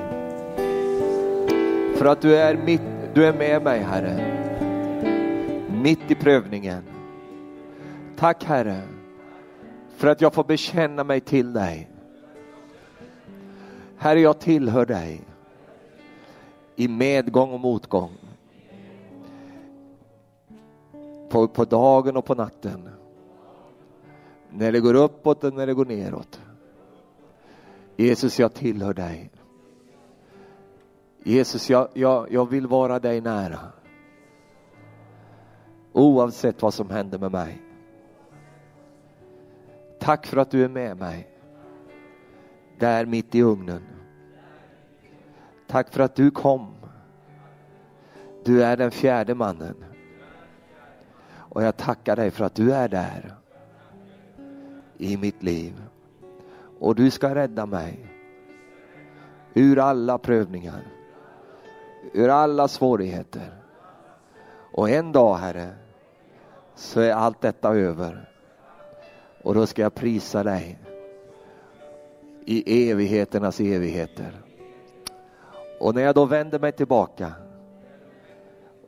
För 1.97 2.05
att 2.05 2.21
du 2.21 2.35
är 2.35 2.57
mitt, 2.65 2.81
Du 3.13 3.25
är 3.25 3.33
med 3.33 3.63
mig 3.63 3.79
Herre. 3.79 4.41
Mitt 5.83 6.11
i 6.11 6.15
prövningen. 6.15 6.83
Tack 8.17 8.43
Herre 8.43 8.81
för 9.95 10.07
att 10.07 10.21
jag 10.21 10.33
får 10.33 10.43
bekänna 10.43 11.03
mig 11.03 11.21
till 11.21 11.53
dig. 11.53 11.89
Herre, 13.97 14.19
jag 14.19 14.39
tillhör 14.39 14.85
dig 14.85 15.21
i 16.75 16.87
medgång 16.87 17.53
och 17.53 17.59
motgång. 17.59 18.11
På, 21.29 21.47
på 21.47 21.65
dagen 21.65 22.17
och 22.17 22.25
på 22.25 22.35
natten. 22.35 22.89
När 24.49 24.71
det 24.71 24.79
går 24.79 24.93
uppåt 24.93 25.43
och 25.43 25.53
när 25.53 25.67
det 25.67 25.73
går 25.73 25.85
neråt. 25.85 26.34
Jesus, 27.95 28.39
jag 28.39 28.53
tillhör 28.53 28.93
dig. 28.93 29.31
Jesus, 31.23 31.69
jag, 31.69 31.87
jag, 31.93 32.31
jag 32.31 32.49
vill 32.49 32.67
vara 32.67 32.99
dig 32.99 33.21
nära. 33.21 33.59
Oavsett 35.91 36.61
vad 36.61 36.73
som 36.73 36.89
händer 36.89 37.19
med 37.19 37.31
mig. 37.31 37.61
Tack 39.99 40.25
för 40.25 40.37
att 40.37 40.51
du 40.51 40.63
är 40.63 40.69
med 40.69 40.97
mig. 40.97 41.29
Där 42.79 43.05
mitt 43.05 43.35
i 43.35 43.41
ugnen. 43.41 43.81
Tack 45.67 45.93
för 45.93 46.03
att 46.03 46.15
du 46.15 46.31
kom. 46.31 46.75
Du 48.43 48.63
är 48.63 48.77
den 48.77 48.91
fjärde 48.91 49.35
mannen. 49.35 49.85
Och 51.27 51.63
jag 51.63 51.77
tackar 51.77 52.15
dig 52.15 52.31
för 52.31 52.45
att 52.45 52.55
du 52.55 52.73
är 52.73 52.89
där. 52.89 53.35
I 54.97 55.17
mitt 55.17 55.43
liv. 55.43 55.81
Och 56.85 56.95
du 56.95 57.11
ska 57.11 57.35
rädda 57.35 57.65
mig. 57.65 57.99
Ur 59.53 59.79
alla 59.79 60.17
prövningar. 60.17 60.87
Ur 62.13 62.29
alla 62.29 62.67
svårigheter. 62.67 63.53
Och 64.73 64.89
en 64.89 65.11
dag, 65.11 65.35
Herre, 65.35 65.73
så 66.75 67.01
är 67.01 67.11
allt 67.11 67.41
detta 67.41 67.75
över. 67.75 68.29
Och 69.43 69.53
då 69.53 69.65
ska 69.65 69.81
jag 69.81 69.95
prisa 69.95 70.43
dig 70.43 70.79
i 72.45 72.89
evigheternas 72.91 73.59
evigheter. 73.59 74.31
Och 75.79 75.95
när 75.95 76.01
jag 76.01 76.15
då 76.15 76.25
vänder 76.25 76.59
mig 76.59 76.71
tillbaka 76.71 77.33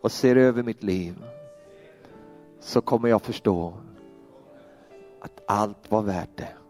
och 0.01 0.11
ser 0.11 0.35
över 0.35 0.63
mitt 0.63 0.83
liv 0.83 1.23
så 2.59 2.81
kommer 2.81 3.09
jag 3.09 3.21
förstå 3.21 3.73
att 5.21 5.41
allt 5.45 5.91
var 5.91 6.01
värt 6.01 6.37
det. 6.37 6.66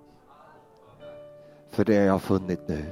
För 1.78 1.86
det 1.86 1.96
jag 1.96 2.12
har 2.12 2.20
funnit 2.20 2.68
nu. 2.68 2.86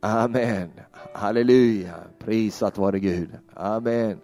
Amen. 0.00 0.70
Halleluja. 1.12 1.94
Prisat 2.18 2.78
vare 2.78 2.98
Gud. 2.98 3.28
Amen. 3.54 4.20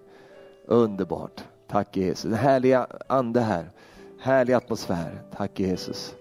Underbart. 0.67 1.45
Tack 1.69 1.97
Jesus. 1.97 2.23
Den 2.23 2.39
härliga 2.39 2.87
ande 3.07 3.41
här. 3.41 3.71
Härlig 4.21 4.53
atmosfär. 4.53 5.23
Tack 5.37 5.61
Jesus. 5.61 6.15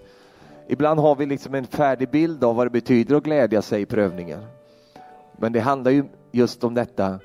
Ibland 0.67 0.99
har 0.99 1.15
vi 1.15 1.25
liksom 1.25 1.55
en 1.55 1.67
färdig 1.67 2.09
bild 2.09 2.43
av 2.43 2.55
vad 2.55 2.65
det 2.65 2.71
betyder 2.71 3.15
att 3.15 3.23
glädja 3.23 3.61
sig 3.61 3.81
i 3.81 3.85
prövningen. 3.85 4.41
Men 5.37 5.53
det 5.53 5.59
handlar 5.59 5.91
ju 5.91 6.03
just 6.31 6.63
om 6.63 6.73
detta 6.73 7.19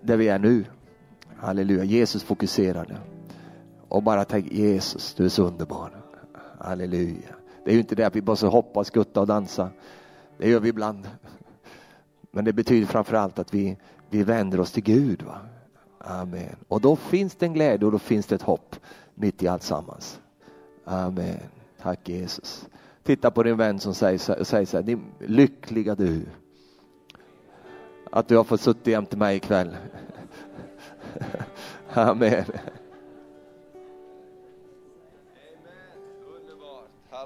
där 0.00 0.16
vi 0.16 0.28
är 0.28 0.38
nu. 0.38 0.64
Halleluja, 1.36 1.84
Jesus 1.84 2.22
fokuserade. 2.22 2.96
Och 3.88 4.02
bara 4.02 4.24
tänk 4.24 4.52
Jesus, 4.52 5.14
du 5.14 5.24
är 5.24 5.28
så 5.28 5.42
underbar. 5.42 5.90
Halleluja. 6.58 7.41
Det 7.64 7.70
är 7.70 7.74
ju 7.74 7.80
inte 7.80 7.94
det 7.94 8.04
att 8.04 8.16
vi 8.16 8.22
bara 8.22 8.36
så 8.36 8.48
hoppa, 8.48 8.84
skutta 8.84 9.20
och 9.20 9.26
dansa. 9.26 9.70
Det 10.38 10.50
gör 10.50 10.60
vi 10.60 10.68
ibland. 10.68 11.08
Men 12.30 12.44
det 12.44 12.52
betyder 12.52 12.86
framförallt 12.86 13.38
att 13.38 13.54
vi, 13.54 13.76
vi 14.10 14.22
vänder 14.22 14.60
oss 14.60 14.72
till 14.72 14.82
Gud. 14.82 15.22
Va? 15.22 15.38
Amen. 15.98 16.56
Och 16.68 16.80
då 16.80 16.96
finns 16.96 17.34
det 17.34 17.46
en 17.46 17.52
glädje 17.52 17.86
och 17.86 17.92
då 17.92 17.98
finns 17.98 18.26
det 18.26 18.34
ett 18.34 18.42
hopp 18.42 18.76
mitt 19.14 19.42
i 19.42 19.48
allt 19.48 19.62
sammans. 19.62 20.20
Amen. 20.84 21.38
Tack 21.82 22.08
Jesus. 22.08 22.68
Titta 23.02 23.30
på 23.30 23.42
din 23.42 23.56
vän 23.56 23.78
som 23.78 23.94
säger, 23.94 24.44
säger 24.44 24.66
så 24.66 24.76
här, 24.76 24.84
din 24.84 25.04
lyckliga 25.18 25.94
du. 25.94 26.26
Att 28.10 28.28
du 28.28 28.36
har 28.36 28.44
fått 28.44 28.60
sitta 28.60 28.90
jämte 28.90 29.16
mig 29.16 29.36
ikväll. 29.36 29.76
Amen. 31.92 32.44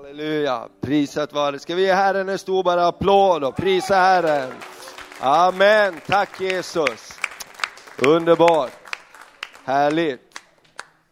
Halleluja, 0.06 0.68
prisat 0.80 1.32
vare 1.32 1.58
Ska 1.58 1.74
vi 1.74 1.82
ge 1.82 1.92
Herren 1.92 2.28
en 2.28 2.38
stor 2.38 2.62
bara 2.62 2.86
applåd 2.86 3.44
och 3.44 3.56
prisa 3.56 3.94
Herren. 3.94 4.52
Amen, 5.20 6.00
tack 6.06 6.40
Jesus. 6.40 7.18
Underbart, 7.98 8.70
härligt. 9.64 10.20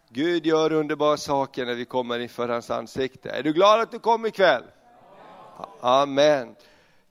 Gud 0.09 0.47
gör 0.47 0.73
underbara 0.73 1.17
saker 1.17 1.67
när 1.67 1.75
vi 1.75 1.85
kommer 1.85 2.19
inför 2.19 2.49
hans 2.49 2.71
ansikte. 2.71 3.31
Är 3.31 3.43
du 3.43 3.53
glad 3.53 3.81
att 3.81 3.91
du 3.91 3.99
kom 3.99 4.27
ikväll? 4.27 4.65
Amen. 5.81 6.55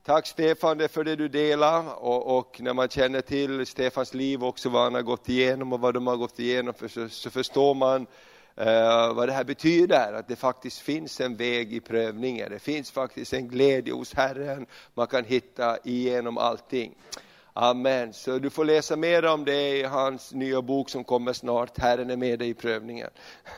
Tack 0.05 0.27
Stefan 0.27 0.89
för 0.89 1.03
det 1.03 1.15
du 1.15 1.27
delar 1.27 2.03
och, 2.03 2.37
och, 2.37 2.57
när 2.61 2.73
man 2.73 2.89
känner 2.89 3.21
till 3.21 3.65
Stefans 3.65 4.13
liv 4.13 4.43
också 4.43 4.69
vad 4.69 4.83
han 4.83 4.93
har 4.93 5.01
gått 5.01 5.29
igenom 5.29 5.73
och 5.73 5.79
vad 5.79 5.93
de 5.93 6.07
har 6.07 6.17
gått 6.17 6.39
igenom 6.39 6.73
så, 6.89 7.09
så 7.09 7.29
förstår 7.29 7.73
man 7.73 8.07
eh, 8.55 9.13
vad 9.13 9.27
det 9.27 9.33
här 9.33 9.43
betyder, 9.43 10.13
att 10.13 10.27
det 10.27 10.35
faktiskt 10.35 10.79
finns 10.79 11.21
en 11.21 11.35
väg 11.35 11.73
i 11.73 11.79
prövningen. 11.79 12.51
Det 12.51 12.59
finns 12.59 12.91
faktiskt 12.91 13.33
en 13.33 13.47
glädje 13.47 13.93
hos 13.93 14.13
Herren, 14.13 14.65
man 14.93 15.07
kan 15.07 15.25
hitta 15.25 15.77
igenom 15.83 16.37
allting. 16.37 16.95
Amen. 17.53 18.13
Så 18.13 18.39
du 18.39 18.49
får 18.49 18.65
läsa 18.65 18.95
mer 18.95 19.25
om 19.25 19.45
det 19.45 19.77
i 19.79 19.83
hans 19.83 20.33
nya 20.33 20.61
bok 20.61 20.89
som 20.89 21.03
kommer 21.03 21.33
snart, 21.33 21.77
Herren 21.77 22.09
är 22.09 22.17
med 22.17 22.39
dig 22.39 22.49
i 22.49 22.53
prövningen. 22.53 23.09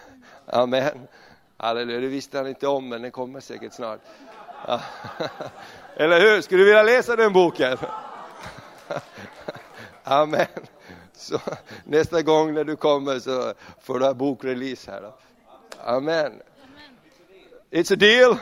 Amen. 0.46 1.08
Halleluja, 1.58 2.00
det 2.00 2.08
visste 2.08 2.38
han 2.38 2.48
inte 2.48 2.68
om 2.68 2.90
men 2.90 3.02
den 3.02 3.12
kommer 3.12 3.40
säkert 3.40 3.74
snart. 3.74 4.00
Eller 5.96 6.20
hur? 6.20 6.42
Skulle 6.42 6.62
du 6.62 6.66
vilja 6.66 6.84
läsa 6.84 7.16
den 7.16 7.34
boken? 7.34 7.78
Amen. 10.04 10.48
Så 11.18 11.40
nästa 11.84 12.22
gång 12.22 12.54
när 12.54 12.64
du 12.64 12.76
kommer 12.76 13.20
så 13.20 13.54
får 13.82 14.00
du 14.00 14.06
ha 14.06 14.14
bokrelease 14.14 14.92
här. 14.92 15.02
Då. 15.02 15.18
Amen. 15.84 16.42
It's 17.72 17.94
a 17.94 17.96
deal. 17.96 18.38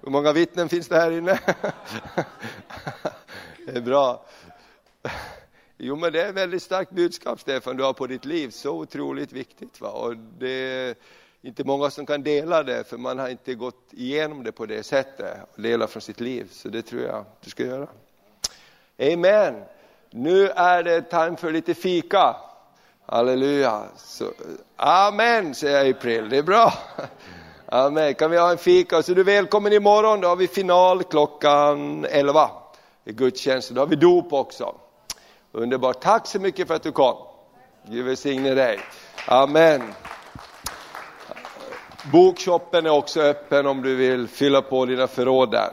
Hur 0.00 0.10
många 0.10 0.32
vittnen 0.32 0.68
finns 0.68 0.88
det 0.88 0.96
här 0.96 1.10
inne? 1.10 1.38
Det 3.66 3.76
är 3.76 3.80
bra. 3.80 4.24
Jo, 5.76 5.96
men 5.96 6.12
det 6.12 6.22
är 6.22 6.28
ett 6.28 6.34
väldigt 6.34 6.62
starkt 6.62 6.90
budskap, 6.90 7.40
Stefan, 7.40 7.76
du 7.76 7.82
har 7.82 7.92
på 7.92 8.06
ditt 8.06 8.24
liv. 8.24 8.50
Så 8.50 8.70
otroligt 8.70 9.32
viktigt. 9.32 9.80
Va? 9.80 9.88
Och 9.88 10.16
det 10.16 10.48
är 10.48 10.94
inte 11.40 11.64
många 11.64 11.90
som 11.90 12.06
kan 12.06 12.22
dela 12.22 12.62
det, 12.62 12.84
för 12.84 12.96
man 12.96 13.18
har 13.18 13.28
inte 13.28 13.54
gått 13.54 13.88
igenom 13.90 14.44
det 14.44 14.52
på 14.52 14.66
det 14.66 14.82
sättet 14.82 15.38
och 15.54 15.62
dela 15.62 15.86
från 15.86 16.00
sitt 16.00 16.20
liv. 16.20 16.48
Så 16.50 16.68
det 16.68 16.82
tror 16.82 17.02
jag 17.02 17.24
du 17.40 17.50
ska 17.50 17.64
göra. 17.64 17.88
Amen. 18.98 19.64
Nu 20.14 20.48
är 20.48 20.82
det 20.82 21.02
time 21.02 21.36
för 21.36 21.52
lite 21.52 21.74
fika. 21.74 22.36
Halleluja. 23.06 23.82
Så, 23.96 24.24
amen, 24.76 25.54
säger 25.54 25.76
jag 25.76 25.88
i 25.88 25.90
April. 25.90 26.28
Det 26.28 26.38
är 26.38 26.42
bra. 26.42 26.72
Amen. 27.66 28.14
Kan 28.14 28.30
vi 28.30 28.38
ha 28.38 28.50
en 28.50 28.58
fika? 28.58 29.02
Så 29.02 29.14
du 29.14 29.20
är 29.20 29.24
välkommen 29.24 29.72
imorgon. 29.72 30.20
Då 30.20 30.28
har 30.28 30.36
vi 30.36 30.48
final 30.48 31.02
klockan 31.02 32.04
11 32.04 32.50
i 33.04 33.12
gudstjänsten. 33.12 33.74
Då 33.74 33.82
har 33.82 33.86
vi 33.86 33.96
dop 33.96 34.32
också. 34.32 34.74
Underbart. 35.52 36.00
Tack 36.00 36.26
så 36.26 36.40
mycket 36.40 36.68
för 36.68 36.74
att 36.74 36.82
du 36.82 36.92
kom. 36.92 37.16
Gud 37.88 38.04
välsigne 38.04 38.54
dig. 38.54 38.80
Amen. 39.26 39.82
Bokshoppen 42.12 42.86
är 42.86 42.90
också 42.90 43.20
öppen 43.20 43.66
om 43.66 43.82
du 43.82 43.96
vill 43.96 44.28
fylla 44.28 44.62
på 44.62 44.86
dina 44.86 45.06
förråd 45.06 45.50
där. 45.50 45.70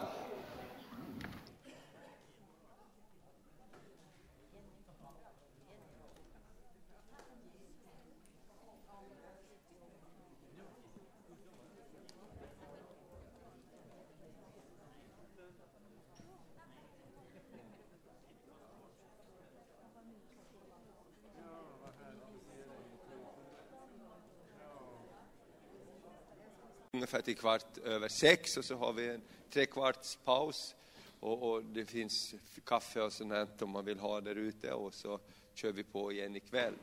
Ungefär 27.09 27.25
till 27.25 27.37
kvart 27.37 27.77
över 27.77 28.07
sex 28.07 28.57
och 28.57 28.65
så 28.65 28.75
har 28.75 28.93
vi 28.93 29.09
en 29.09 29.21
trekvarts 29.49 30.17
paus 30.25 30.75
och, 31.19 31.51
och, 31.51 31.63
det 31.63 31.85
finns 31.85 32.35
kaffe 32.65 33.01
och 33.01 33.13
sånt 33.13 33.31
här 33.31 33.47
om 33.59 33.69
man 33.69 33.85
vill 33.85 33.99
ha 33.99 34.21
där 34.21 34.35
ute 34.35 34.73
och 34.73 34.93
så 34.93 35.19
kör 35.53 35.71
vi 35.71 35.83
på 35.83 36.11
igen 36.11 36.35
ikväll. 36.35 36.73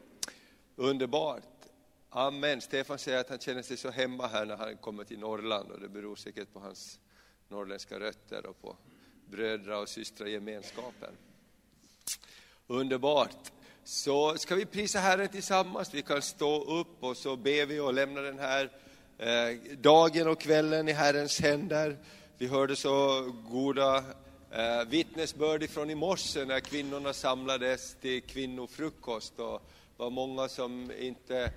Underbart! 0.76 1.42
Amen. 2.10 2.60
Stefan 2.60 2.98
säger 2.98 3.20
att 3.20 3.28
han 3.28 3.38
känner 3.38 3.62
sig 3.62 3.76
så 3.76 3.90
hemma 3.90 4.26
här 4.26 4.46
när 4.46 4.56
han 4.56 4.76
kommer 4.76 5.04
till 5.04 5.18
Norrland 5.18 5.70
och 5.70 5.80
det 5.80 5.88
beror 5.88 6.16
säkert 6.16 6.52
på 6.52 6.60
hans 6.60 7.00
norrländska 7.48 8.00
rötter 8.00 8.46
och 8.46 8.62
på 8.62 8.76
brödra 9.30 9.78
och 9.78 9.88
systra 9.88 10.28
gemenskapen. 10.28 11.16
Underbart. 12.66 13.52
Så 13.84 14.38
ska 14.38 14.54
vi 14.54 14.66
prisa 14.66 14.98
Herren 14.98 15.28
tillsammans. 15.28 15.94
Vi 15.94 16.02
kan 16.02 16.22
stå 16.22 16.80
upp 16.80 17.02
och 17.02 17.16
så 17.16 17.36
ber 17.36 17.66
vi 17.66 17.80
och 17.80 17.94
lämna 17.94 18.20
den 18.20 18.38
här 18.38 18.85
Eh, 19.18 19.76
dagen 19.78 20.28
och 20.28 20.40
kvällen 20.40 20.88
i 20.88 20.93
Herrens 20.93 21.40
händer. 21.40 21.97
Vi 22.38 22.47
hörde 22.47 22.76
så 22.76 23.22
goda 23.51 24.05
eh, 24.51 24.88
vittnesbörd 24.88 25.70
från 25.70 25.90
i 25.90 25.94
morse 25.94 26.44
när 26.44 26.60
kvinnorna 26.60 27.12
samlades 27.12 27.97
till 28.01 28.22
kvinnofrukost. 28.22 29.38
Och 29.38 29.62
var 29.97 30.10
många 30.10 30.48
som 30.48 30.93
inte 30.98 31.52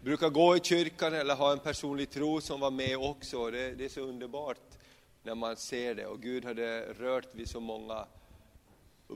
brukar 0.00 0.28
gå 0.28 0.56
i 0.56 0.60
kyrkan 0.60 1.14
eller 1.14 1.34
ha 1.34 1.52
en 1.52 1.58
personlig 1.58 2.10
tro 2.10 2.40
som 2.40 2.60
var 2.60 2.70
med 2.70 2.96
också. 2.96 3.50
Det, 3.50 3.74
det 3.74 3.84
är 3.84 3.88
så 3.88 4.00
underbart 4.00 4.58
när 5.22 5.34
man 5.34 5.56
ser 5.56 5.94
det 5.94 6.06
och 6.06 6.22
Gud 6.22 6.44
hade 6.44 6.80
rört 6.80 7.34
vid 7.34 7.48
så 7.48 7.60
många 7.60 8.06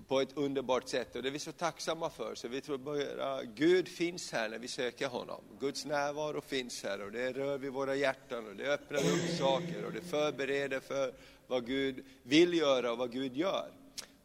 på 0.00 0.20
ett 0.20 0.36
underbart 0.36 0.88
sätt 0.88 1.16
och 1.16 1.22
det 1.22 1.28
är 1.28 1.32
vi 1.32 1.38
så 1.38 1.52
tacksamma 1.52 2.10
för. 2.10 2.34
Så 2.34 2.48
vi 2.48 2.60
tror 2.60 2.78
bara 2.78 3.42
Gud 3.42 3.88
finns 3.88 4.32
här 4.32 4.48
när 4.48 4.58
vi 4.58 4.68
söker 4.68 5.08
honom. 5.08 5.40
Guds 5.60 5.84
närvaro 5.84 6.40
finns 6.40 6.84
här 6.84 7.02
och 7.02 7.12
det 7.12 7.32
rör 7.32 7.58
vid 7.58 7.72
våra 7.72 7.94
hjärtan 7.94 8.46
och 8.46 8.56
det 8.56 8.72
öppnar 8.72 8.98
upp 8.98 9.38
saker 9.38 9.84
och 9.86 9.92
det 9.92 10.00
förbereder 10.00 10.80
för 10.80 11.12
vad 11.46 11.66
Gud 11.66 12.04
vill 12.22 12.54
göra 12.54 12.92
och 12.92 12.98
vad 12.98 13.12
Gud 13.12 13.36
gör. 13.36 13.70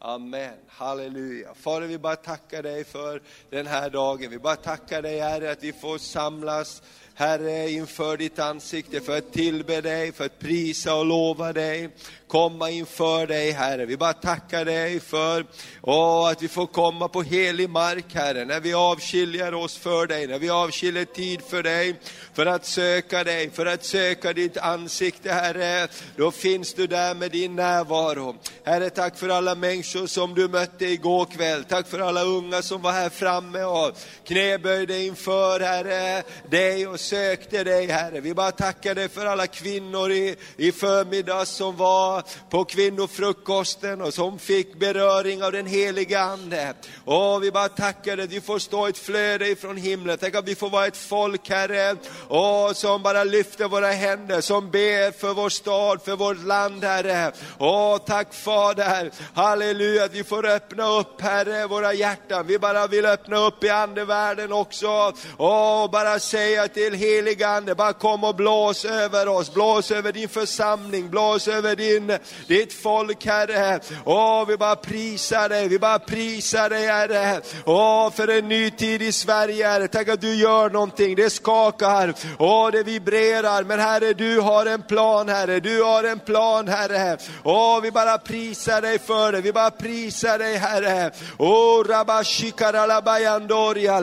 Amen, 0.06 0.58
halleluja. 0.68 1.54
Fader 1.54 1.88
vi 1.88 1.98
bara 1.98 2.16
tackar 2.16 2.64
dig 2.64 2.84
för 2.84 3.22
den 3.50 3.68
här 3.68 3.90
dagen. 3.90 4.30
Vi 4.30 4.40
bara 4.40 4.56
tackar 4.56 5.02
dig 5.02 5.20
Herre 5.20 5.52
att 5.52 5.64
vi 5.64 5.74
får 5.74 5.98
samlas 5.98 6.84
Herre 7.16 7.72
inför 7.72 8.18
ditt 8.18 8.40
ansikte 8.40 9.02
för 9.02 9.18
att 9.18 9.34
tillbe 9.34 9.82
dig, 9.82 10.12
för 10.12 10.26
att 10.26 10.40
prisa 10.40 10.96
och 10.96 11.06
lova 11.06 11.54
dig 11.54 11.90
komma 12.34 12.70
inför 12.70 13.28
dig 13.28 13.52
Herre. 13.52 13.86
Vi 13.86 13.98
bara 13.98 14.14
tackar 14.14 14.66
dig 14.66 15.00
för 15.00 15.46
åh, 15.82 16.30
att 16.30 16.42
vi 16.42 16.48
får 16.48 16.68
komma 16.68 17.08
på 17.08 17.22
helig 17.22 17.70
mark 17.70 18.06
Herre, 18.14 18.46
när 18.46 18.60
vi 18.60 18.74
avskiljer 18.74 19.54
oss 19.54 19.78
för 19.78 20.08
dig, 20.08 20.28
när 20.28 20.40
vi 20.40 20.50
avskiljer 20.50 21.06
tid 21.06 21.42
för 21.42 21.64
dig, 21.64 21.96
för 22.34 22.46
att 22.46 22.66
söka 22.66 23.24
dig, 23.24 23.50
för 23.50 23.66
att 23.66 23.84
söka 23.86 24.34
ditt 24.34 24.58
ansikte 24.58 25.32
Herre. 25.32 25.88
Då 26.16 26.32
finns 26.32 26.74
du 26.74 26.88
där 26.88 27.16
med 27.16 27.32
din 27.32 27.56
närvaro. 27.56 28.36
Herre, 28.64 28.90
tack 28.90 29.18
för 29.18 29.30
alla 29.30 29.56
människor 29.56 30.08
som 30.08 30.36
du 30.36 30.48
mötte 30.48 30.86
igår 30.86 31.26
kväll. 31.26 31.64
Tack 31.64 31.88
för 31.88 32.00
alla 32.00 32.24
unga 32.24 32.62
som 32.62 32.82
var 32.82 32.92
här 32.92 33.10
framme 33.10 33.64
och 33.64 33.98
knäböjde 34.26 35.04
inför 35.04 35.60
Herre, 35.60 36.24
dig 36.50 36.88
och 36.88 37.00
sökte 37.04 37.64
dig 37.64 37.88
Herre. 37.88 38.20
Vi 38.20 38.34
bara 38.34 38.52
tackar 38.52 38.96
dig 38.96 39.10
för 39.10 39.26
alla 39.26 39.48
kvinnor 39.48 40.12
i, 40.12 40.36
i 40.58 40.72
förmiddags 40.72 41.52
som 41.52 41.78
var 41.78 42.24
på 42.50 42.66
kvinnofrukosten 42.66 44.02
och 44.02 44.14
som 44.14 44.40
fick 44.40 44.80
beröring 44.80 45.44
av 45.44 45.52
den 45.52 45.66
heliga 45.66 46.20
Ande. 46.20 46.74
Och 47.06 47.44
vi 47.44 47.52
bara 47.52 47.70
tackar 47.70 48.18
dig, 48.18 48.26
att 48.26 48.32
vi 48.32 48.42
får 48.42 48.60
stå 48.60 48.88
ett 48.88 48.98
flöde 48.98 49.48
ifrån 49.48 49.78
himlen. 49.78 50.18
Tänk 50.20 50.36
att 50.36 50.48
vi 50.48 50.56
får 50.56 50.70
vara 50.70 50.88
ett 50.88 50.98
folk 50.98 51.50
Herre, 51.50 51.96
och 52.28 52.78
som 52.78 53.04
bara 53.04 53.24
lyfter 53.24 53.68
våra 53.68 53.92
händer, 53.92 54.42
som 54.42 54.72
ber 54.72 55.12
för 55.12 55.34
vår 55.34 55.50
stad, 55.50 56.02
för 56.02 56.16
vårt 56.16 56.46
land 56.46 56.84
Herre. 56.84 57.32
Åh, 57.58 57.98
tack 58.06 58.34
Fader, 58.34 59.12
halleluja, 59.34 60.04
att 60.04 60.14
vi 60.14 60.24
får 60.24 60.46
öppna 60.46 61.00
upp 61.00 61.22
Herre, 61.22 61.68
våra 61.68 61.94
hjärtan. 61.94 62.48
Vi 62.48 62.60
bara 62.60 62.88
vill 62.88 63.06
öppna 63.06 63.38
upp 63.38 63.64
i 63.64 63.70
andevärlden 63.70 64.54
också. 64.54 65.14
Och 65.38 65.90
bara 65.90 66.20
säga 66.20 66.68
till 66.68 66.93
heliga 66.94 67.48
Ande, 67.48 67.76
bara 67.76 67.94
kom 67.94 68.24
och 68.24 68.36
blås 68.36 68.86
över 68.86 69.28
oss, 69.28 69.54
blås 69.54 69.92
över 69.92 70.12
din 70.12 70.30
församling, 70.30 71.10
blås 71.10 71.48
över 71.48 71.76
din 71.76 72.18
ditt 72.48 72.74
folk 72.74 73.26
Herre. 73.26 73.80
Åh, 74.06 74.46
vi 74.48 74.58
bara 74.58 74.76
prisar 74.76 75.50
dig, 75.50 75.68
vi 75.68 75.80
bara 75.80 76.00
prisar 76.00 76.70
dig 76.70 76.88
Herre. 76.88 77.42
Åh, 77.66 78.12
för 78.12 78.28
en 78.28 78.48
ny 78.48 78.72
tid 78.72 79.02
i 79.02 79.12
Sverige 79.12 79.68
Herre. 79.68 79.88
Tack 79.88 80.08
att 80.08 80.22
du 80.22 80.36
gör 80.36 80.70
någonting, 80.70 81.16
det 81.16 81.30
skakar, 81.30 82.14
åh 82.40 82.72
det 82.72 82.84
vibrerar. 82.84 83.64
Men 83.64 83.80
Herre, 83.80 84.14
du 84.14 84.40
har 84.40 84.66
en 84.66 84.82
plan 84.82 85.30
Herre, 85.30 85.60
du 85.60 85.84
har 85.84 86.04
en 86.04 86.20
plan 86.20 86.68
Herre. 86.68 87.18
Åh, 87.44 87.82
vi 87.82 87.92
bara 87.92 88.18
prisar 88.18 88.82
dig 88.82 89.00
för 89.00 89.32
det, 89.32 89.42
vi 89.42 89.54
bara 89.54 89.72
prisar 89.72 90.38
dig 90.40 90.58
Herre. 90.58 91.12
Åh, 91.38 91.84
rabashikara 91.84 92.86
labayandoria, 92.86 94.00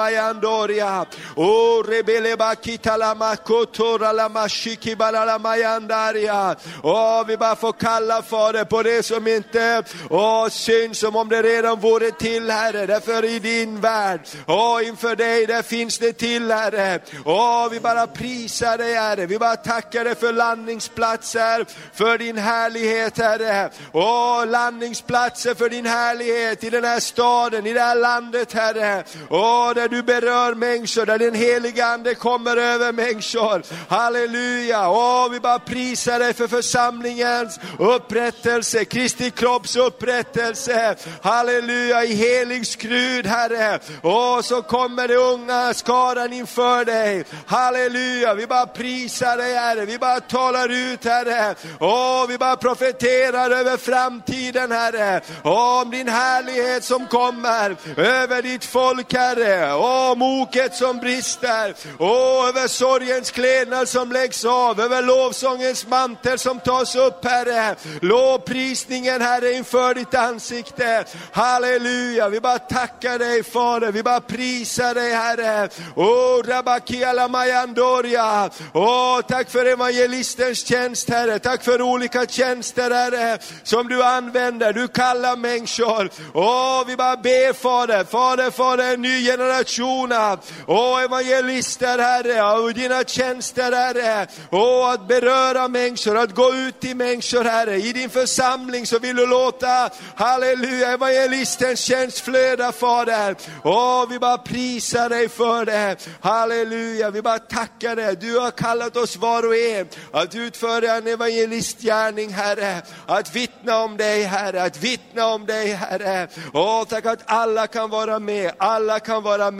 lamandi 0.00 0.76
labakokora 0.76 0.82
lamasara 0.82 1.00
lamayandoria. 1.00 1.06
Åh, 1.36 1.46
oh, 1.46 1.82
rebele 1.82 2.36
bakita 2.36 2.96
lamakotora 2.96 4.12
la 4.12 5.38
Mayandaria. 5.38 6.56
Åh, 6.82 7.24
vi 7.26 7.36
bara 7.36 7.56
får 7.56 7.72
kalla 7.72 8.22
Fader 8.22 8.64
på 8.64 8.82
det 8.82 9.02
som 9.02 9.26
inte 9.26 9.82
oh, 10.10 10.44
åh, 10.44 10.48
syns 10.48 10.98
som 10.98 11.16
om 11.16 11.28
det 11.28 11.42
redan 11.42 11.80
vore 11.80 12.10
till 12.10 12.50
Herre. 12.50 12.86
Därför 12.86 13.24
i 13.24 13.38
din 13.38 13.80
värld, 13.80 14.20
åh, 14.46 14.86
inför 14.86 15.16
dig 15.16 15.46
där 15.46 15.62
finns 15.62 15.98
det 15.98 16.12
till 16.12 16.50
Herre. 16.50 17.00
Åh, 17.24 17.68
vi 17.70 17.80
bara 17.80 18.06
prisar 18.06 18.78
dig 18.78 18.94
Herre. 18.94 19.26
Vi 19.26 19.38
bara 19.38 19.56
tackar 19.56 20.04
dig 20.04 20.14
för 20.14 20.32
landningsplatser, 20.32 21.66
för 21.92 22.18
din 22.18 22.38
härlighet 22.38 23.18
Herre. 23.18 23.70
Åh, 23.92 24.46
landningsplatser 24.46 25.54
för 25.54 25.68
din 25.68 25.86
härlighet 25.86 26.64
i 26.64 26.70
den 26.70 26.84
här 26.84 27.00
staden, 27.00 27.66
i 27.66 27.72
det 27.72 27.80
här 27.80 27.96
landet 27.96 28.52
Herre. 28.52 29.04
Åh, 29.30 29.74
där 29.74 29.88
du 29.90 30.02
berör 30.02 30.54
människor, 30.54 31.06
där 31.06 31.18
din 31.18 31.34
heliga 31.34 31.86
Ande 31.86 32.14
kommer 32.14 32.56
över 32.56 32.92
människor. 32.92 33.62
Halleluja. 33.88 34.90
Åh, 34.90 35.30
vi 35.30 35.40
bara 35.40 35.58
prisar 35.58 36.18
dig 36.18 36.34
för 36.34 36.48
församlingens 36.48 37.60
upprättelse, 37.78 38.84
Kristi 38.84 39.30
kropps 39.30 39.76
upprättelse. 39.76 40.96
Halleluja, 41.22 42.04
i 42.04 42.14
helig 42.14 42.66
skrud 42.66 43.26
Herre. 43.26 43.78
Åh, 44.02 44.40
så 44.40 44.62
kommer 44.62 45.08
det 45.08 45.16
unga 45.16 45.74
skaran 45.74 46.32
inför 46.32 46.84
dig. 46.84 47.24
Halleluja, 47.46 48.34
vi 48.34 48.46
bara 48.46 48.66
prisar 48.66 49.36
dig 49.36 49.54
Herre, 49.54 49.84
vi 49.84 49.98
bara 49.98 50.20
talar 50.20 50.68
ut 50.68 51.04
Herre. 51.04 51.54
Åh, 51.80 52.26
vi 52.28 52.38
bara 52.38 52.56
profeterar 52.56 53.50
över 53.50 53.76
framtiden 53.76 54.72
Herre. 54.72 55.20
Om 55.42 55.90
din 55.90 56.08
härlighet 56.08 56.84
som 56.84 57.06
kommer 57.06 57.76
över 57.96 58.42
ditt 58.42 58.64
folk 58.64 59.14
Herre. 59.14 59.74
Åh, 59.80 60.16
moket 60.16 60.74
som 60.74 60.98
brister. 60.98 61.74
Åh, 61.98 62.48
över 62.48 62.68
sorgens 62.68 63.30
klädnad 63.30 63.88
som 63.88 64.12
läggs 64.12 64.44
av. 64.44 64.80
Över 64.80 65.02
lovsångens 65.02 65.86
mantel 65.86 66.38
som 66.38 66.60
tas 66.60 66.96
upp 66.96 67.24
Herre. 67.24 67.76
Lovprisningen 68.00 69.22
Herre 69.22 69.52
inför 69.52 69.94
ditt 69.94 70.14
ansikte. 70.14 71.04
Halleluja, 71.32 72.28
vi 72.28 72.40
bara 72.40 72.58
tackar 72.58 73.18
dig 73.18 73.44
Fader, 73.44 73.92
vi 73.92 74.02
bara 74.02 74.20
prisar 74.20 74.94
dig 74.94 75.14
Herre. 75.14 75.68
Åh, 75.96 76.42
Rabakiala 76.44 77.28
Mayandoria. 77.28 78.50
Åh, 78.74 79.20
tack 79.28 79.50
för 79.50 79.64
evangelistens 79.64 80.66
tjänst 80.66 81.10
Herre, 81.10 81.38
tack 81.38 81.64
för 81.64 81.82
olika 81.82 82.26
tjänster 82.26 82.90
Herre, 82.90 83.38
som 83.62 83.88
du 83.88 84.02
använder, 84.02 84.72
du 84.72 84.88
kallar 84.88 85.36
människor. 85.36 86.10
Åh, 86.34 86.84
vi 86.86 86.96
bara 86.96 87.16
ber 87.16 87.52
Fader, 87.52 88.04
Fader, 88.04 88.50
Fader, 88.50 88.94
en 88.94 89.02
ny 89.02 89.24
generation 89.24 89.69
av 90.12 90.40
Åh, 90.66 91.02
evangelister 91.02 91.98
Herre, 91.98 92.42
och 92.42 92.74
dina 92.74 93.04
tjänster 93.04 93.72
Herre. 93.72 94.26
Åh, 94.50 94.90
att 94.90 95.08
beröra 95.08 95.68
människor, 95.68 96.18
att 96.18 96.34
gå 96.34 96.54
ut 96.54 96.80
till 96.80 96.96
människor 96.96 97.44
Herre. 97.44 97.76
I 97.76 97.92
din 97.92 98.10
församling 98.10 98.86
så 98.86 98.98
vill 98.98 99.16
du 99.16 99.26
låta, 99.26 99.90
halleluja, 100.14 100.92
evangelistens 100.92 101.80
tjänst 101.80 102.20
flöda 102.20 102.72
Fader. 102.72 103.36
Åh, 103.64 104.04
vi 104.10 104.18
bara 104.18 104.38
prisar 104.38 105.08
dig 105.08 105.28
för 105.28 105.64
det. 105.64 105.96
Halleluja, 106.20 107.10
vi 107.10 107.22
bara 107.22 107.38
tackar 107.38 107.96
dig. 107.96 108.16
Du 108.16 108.38
har 108.38 108.50
kallat 108.50 108.96
oss 108.96 109.16
var 109.16 109.46
och 109.46 109.56
en 109.56 109.88
att 110.12 110.34
utföra 110.34 110.94
en 110.94 111.06
evangelistgärning 111.06 112.30
Herre. 112.30 112.82
Att 113.06 113.36
vittna 113.36 113.78
om 113.78 113.96
dig 113.96 114.22
Herre, 114.22 114.62
att 114.62 114.76
vittna 114.76 115.26
om 115.26 115.46
dig 115.46 115.72
Herre. 115.72 116.28
Åh, 116.52 116.84
tack 116.84 117.06
att 117.06 117.22
alla 117.26 117.66
kan 117.66 117.90
vara 117.90 118.18
med, 118.18 118.52
alla 118.58 119.00
kan 119.00 119.22
vara 119.22 119.50
med. 119.50 119.59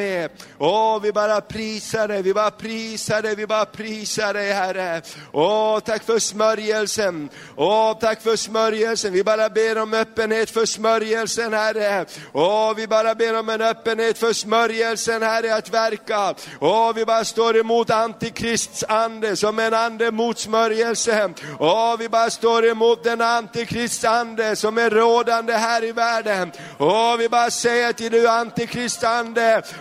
Åh, 0.58 1.00
vi 1.02 1.12
bara 1.12 1.40
prisar 1.40 2.08
dig, 2.08 2.22
vi 2.22 2.34
bara 2.34 2.50
prisar 2.50 3.22
dig, 3.22 3.34
vi 3.34 3.46
bara 3.46 3.64
prisar 3.64 4.34
dig 4.34 4.52
Herre. 4.52 5.02
Åh, 5.32 5.80
tack 5.80 6.04
för 6.04 6.18
smörjelsen. 6.18 7.28
Åh, 7.56 7.98
tack 8.00 8.22
för 8.22 8.36
smörjelsen. 8.36 9.12
Vi 9.12 9.24
bara 9.24 9.48
ber 9.48 9.78
om 9.78 9.94
öppenhet 9.94 10.50
för 10.50 10.66
smörjelsen 10.66 11.52
Herre. 11.52 12.06
Åh, 12.32 12.74
vi 12.76 12.86
bara 12.86 13.14
ber 13.14 13.38
om 13.38 13.48
en 13.48 13.60
öppenhet 13.60 14.18
för 14.18 14.32
smörjelsen 14.32 15.22
Herre 15.22 15.54
att 15.54 15.70
verka. 15.70 16.34
Åh, 16.60 16.92
vi 16.94 17.04
bara 17.04 17.24
står 17.24 17.56
emot 17.56 17.90
antikrists 17.90 18.84
ande 18.88 19.36
som 19.36 19.58
en 19.58 19.74
ande 19.74 20.10
mot 20.10 20.38
smörjelsen. 20.38 21.34
Åh, 21.58 21.96
vi 21.98 22.08
bara 22.08 22.30
står 22.30 22.66
emot 22.66 23.04
den 23.04 23.20
antikrists 23.20 24.04
ande 24.04 24.56
som 24.56 24.78
är 24.78 24.90
rådande 24.90 25.52
här 25.52 25.84
i 25.84 25.92
världen. 25.92 26.52
Åh, 26.78 27.16
vi 27.16 27.28
bara 27.28 27.50
säger 27.50 27.92
till 27.92 28.12
du 28.12 28.28
antikrist 28.28 29.04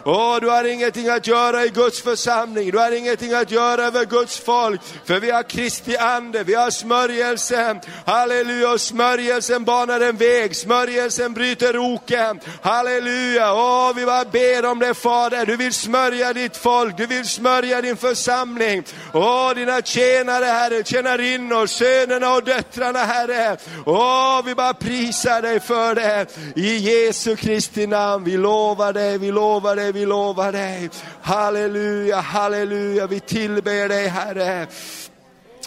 Åh, 0.06 0.38
du 0.42 0.50
har 0.50 0.64
ingenting 0.64 1.10
att 1.10 1.28
göra 1.28 1.66
i 1.66 1.70
Guds 1.70 2.02
församling, 2.02 2.72
du 2.72 2.78
har 2.78 2.92
ingenting 2.92 3.34
att 3.34 3.52
göra 3.52 3.84
över 3.84 4.06
Guds 4.06 4.40
folk, 4.40 4.82
för 5.06 5.20
vi 5.20 5.32
har 5.32 5.44
Kristi 5.44 5.98
ande, 5.98 6.44
vi 6.44 6.54
har 6.54 6.70
smörjelsen. 6.70 7.80
Halleluja, 8.06 8.78
smörjelsen 8.78 9.64
banar 9.64 10.02
en 10.02 10.18
väg, 10.18 10.56
smörjelsen 10.56 11.34
bryter 11.34 11.78
oken. 11.78 12.40
Halleluja, 12.62 13.54
åh 13.54 13.94
vi 13.96 14.06
bara 14.06 14.26
ber 14.26 14.66
om 14.66 14.80
det 14.80 14.94
Fader, 14.94 15.46
du 15.46 15.58
vill 15.58 15.74
smörja 15.74 16.34
ditt 16.34 16.58
folk, 16.58 16.98
du 16.98 17.06
vill 17.06 17.30
smörja 17.30 17.82
din 17.82 17.98
församling. 17.98 18.84
Åh 19.14 19.54
dina 19.56 19.82
tjänare 19.82 20.46
Herre, 20.46 20.84
tjänarinnor, 20.84 21.68
sönerna 21.68 22.34
och 22.34 22.44
döttrarna 22.44 23.00
Herre. 23.00 23.58
Åh 23.86 24.42
vi 24.46 24.56
bara 24.56 24.74
prisar 24.74 25.42
dig 25.42 25.60
för 25.60 25.96
det. 25.96 26.26
I 26.56 26.78
Jesu 26.78 27.36
Kristi 27.36 27.88
namn, 27.88 28.24
vi 28.24 28.38
lovar 28.38 28.94
dig, 28.94 29.18
vi 29.18 29.32
lovar 29.32 29.76
dig, 29.76 29.89
vi 29.92 30.06
lovar 30.06 30.52
dig. 30.52 30.90
Halleluja, 31.22 32.20
halleluja, 32.20 33.08
vi 33.08 33.20
tillber 33.20 33.88
dig 33.90 34.10
Herre. 34.10 34.68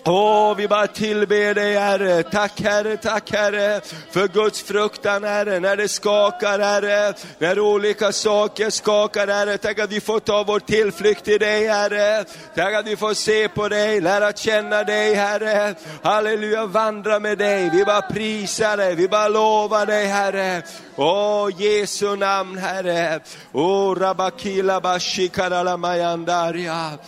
Åh, 0.05 0.55
vi 0.57 0.69
bara 0.69 0.87
tillber 0.87 1.55
dig 1.55 1.75
Herre. 1.75 2.23
Tack 2.23 2.61
Herre, 2.61 2.97
tack 2.97 3.33
Herre 3.33 3.81
för 4.11 4.29
Guds 4.29 4.63
fruktan 4.63 5.25
Herre, 5.25 5.61
när 5.61 5.77
det 5.77 5.89
skakar 5.89 6.59
Herre, 6.59 7.15
när 7.39 7.61
olika 7.61 8.13
saker 8.13 8.71
skakar 8.71 9.27
Herre. 9.27 9.59
Tack 9.59 9.79
att 9.79 9.93
vi 9.93 10.01
får 10.01 10.21
ta 10.21 10.45
vår 10.45 10.61
tillflykt 10.61 11.25
till 11.25 11.39
dig 11.39 11.67
Herre. 11.67 12.25
Tack 12.55 12.75
att 12.75 12.87
vi 12.87 12.97
får 12.97 13.15
se 13.15 13.49
på 13.49 13.69
dig, 13.69 14.01
lära 14.01 14.33
känna 14.33 14.85
dig 14.85 15.15
Herre. 15.15 15.75
Halleluja, 16.03 16.67
vandra 16.67 17.19
med 17.19 17.39
dig. 17.39 17.71
Vi 17.71 17.85
bara 17.85 18.03
prisar 18.03 18.77
dig, 18.77 18.95
vi 18.95 19.09
bara 19.09 19.29
lovar 19.29 19.87
dig 19.87 20.07
Herre. 20.07 20.63
Åh, 20.97 21.51
Jesu 21.59 22.17
namn 22.17 22.59
Herre. 22.59 23.21
Åh, 23.53 23.95
Rabakila 23.95 24.81
Bashikarala 24.81 25.77
Mayandaria. 25.77 26.99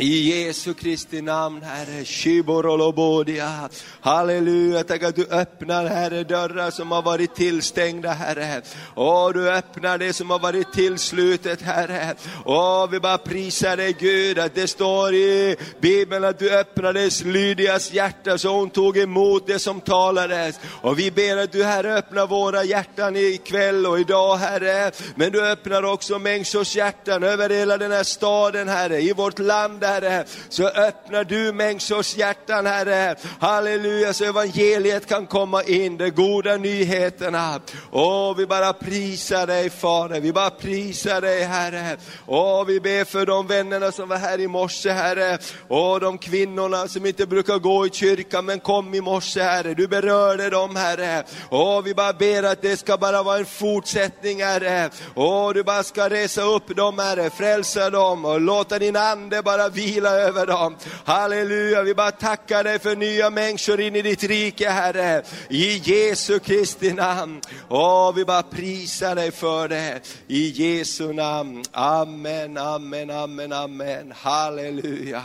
I 0.00 0.30
Jesu 0.30 0.74
Kristi 0.74 1.22
namn 1.22 1.62
Herre, 1.62 2.04
Shiborolobodia. 2.04 3.68
Halleluja, 4.00 4.84
tack 4.84 5.02
att 5.02 5.16
du 5.16 5.26
öppnar 5.26 5.86
Herre 5.86 6.24
dörrar 6.24 6.70
som 6.70 6.90
har 6.90 7.02
varit 7.02 7.34
tillstängda 7.34 8.12
Herre. 8.12 8.62
Åh, 8.94 9.32
du 9.32 9.50
öppnar 9.50 9.98
det 9.98 10.12
som 10.12 10.30
har 10.30 10.38
varit 10.38 10.72
tillslutet 10.72 11.62
Herre. 11.62 12.14
Åh, 12.44 12.90
vi 12.90 13.00
bara 13.00 13.18
prisar 13.18 13.76
dig 13.76 13.96
Gud 13.98 14.38
att 14.38 14.54
det 14.54 14.68
står 14.68 15.14
i 15.14 15.56
Bibeln 15.80 16.24
att 16.24 16.38
du 16.38 16.58
öppnade 16.58 17.10
Lydias 17.24 17.92
hjärta 17.92 18.38
så 18.38 18.48
hon 18.48 18.70
tog 18.70 18.98
emot 18.98 19.46
det 19.46 19.58
som 19.58 19.80
talades. 19.80 20.60
Och 20.64 20.98
vi 20.98 21.10
ber 21.10 21.36
att 21.36 21.52
du 21.52 21.64
Herre 21.64 21.94
öppnar 21.94 22.26
våra 22.26 22.64
hjärtan 22.64 23.16
ikväll 23.16 23.86
och 23.86 24.00
idag 24.00 24.36
Herre. 24.36 24.90
Men 25.14 25.32
du 25.32 25.46
öppnar 25.46 25.82
också 25.82 26.18
människors 26.18 26.76
hjärtan 26.76 27.22
över 27.22 27.50
hela 27.50 27.78
den 27.78 27.92
här 27.92 28.04
staden 28.04 28.68
Herre, 28.68 29.00
i 29.00 29.12
vårt 29.12 29.38
land 29.38 29.87
Herre, 29.88 30.24
så 30.48 30.68
öppnar 30.68 31.24
du 31.24 31.52
människors 31.52 32.16
hjärtan 32.16 32.66
Herre. 32.66 33.16
Halleluja, 33.40 34.12
så 34.12 34.24
evangeliet 34.24 35.06
kan 35.06 35.26
komma 35.26 35.62
in, 35.62 35.96
de 35.96 36.10
goda 36.10 36.56
nyheterna. 36.56 37.60
Åh, 37.92 38.36
vi 38.36 38.46
bara 38.46 38.72
prisar 38.72 39.46
dig 39.46 39.70
Fader, 39.70 40.20
vi 40.20 40.32
bara 40.32 40.50
prisar 40.50 41.20
dig 41.20 41.44
Herre. 41.44 41.96
Åh, 42.26 42.64
vi 42.64 42.80
ber 42.80 43.04
för 43.04 43.26
de 43.26 43.46
vännerna 43.46 43.92
som 43.92 44.08
var 44.08 44.16
här 44.16 44.40
i 44.40 44.48
morse 44.48 44.90
Herre. 44.90 45.38
Åh, 45.68 46.00
de 46.00 46.18
kvinnorna 46.18 46.88
som 46.88 47.06
inte 47.06 47.26
brukar 47.26 47.58
gå 47.58 47.86
i 47.86 47.90
kyrkan 47.90 48.44
men 48.44 48.60
kom 48.60 48.94
i 48.94 49.00
morse 49.00 49.42
Herre. 49.42 49.74
Du 49.74 49.88
berörde 49.88 50.50
dem 50.50 50.76
Herre. 50.76 51.24
Åh, 51.50 51.82
vi 51.82 51.94
bara 51.94 52.12
ber 52.12 52.42
att 52.42 52.62
det 52.62 52.76
ska 52.76 52.96
bara 52.96 53.22
vara 53.22 53.38
en 53.38 53.46
fortsättning 53.46 54.42
Herre. 54.42 54.90
Åh, 55.14 55.52
du 55.52 55.62
bara 55.62 55.82
ska 55.82 56.08
resa 56.08 56.42
upp 56.42 56.76
dem 56.76 56.98
Herre, 56.98 57.30
frälsa 57.30 57.90
dem 57.90 58.24
och 58.24 58.40
låta 58.40 58.78
din 58.78 58.96
ande 58.96 59.42
bara 59.42 59.68
vila 59.78 60.10
över 60.10 60.46
dem. 60.46 60.76
Halleluja, 61.04 61.82
vi 61.82 61.94
bara 61.94 62.10
tackar 62.10 62.64
dig 62.64 62.78
för 62.78 62.96
nya 62.96 63.30
människor 63.30 63.80
in 63.80 63.96
i 63.96 64.02
ditt 64.02 64.24
rike 64.24 64.70
Herre. 64.70 65.22
I 65.48 65.78
Jesu 65.78 66.38
Kristi 66.38 66.92
namn. 66.92 67.40
Åh, 67.68 68.14
vi 68.14 68.24
bara 68.24 68.42
prisar 68.42 69.14
dig 69.14 69.30
för 69.30 69.68
det. 69.68 70.00
I 70.26 70.48
Jesu 70.48 71.12
namn. 71.12 71.64
Amen, 71.72 72.58
amen, 72.58 73.10
amen, 73.10 73.52
amen. 73.52 74.12
Halleluja. 74.16 75.22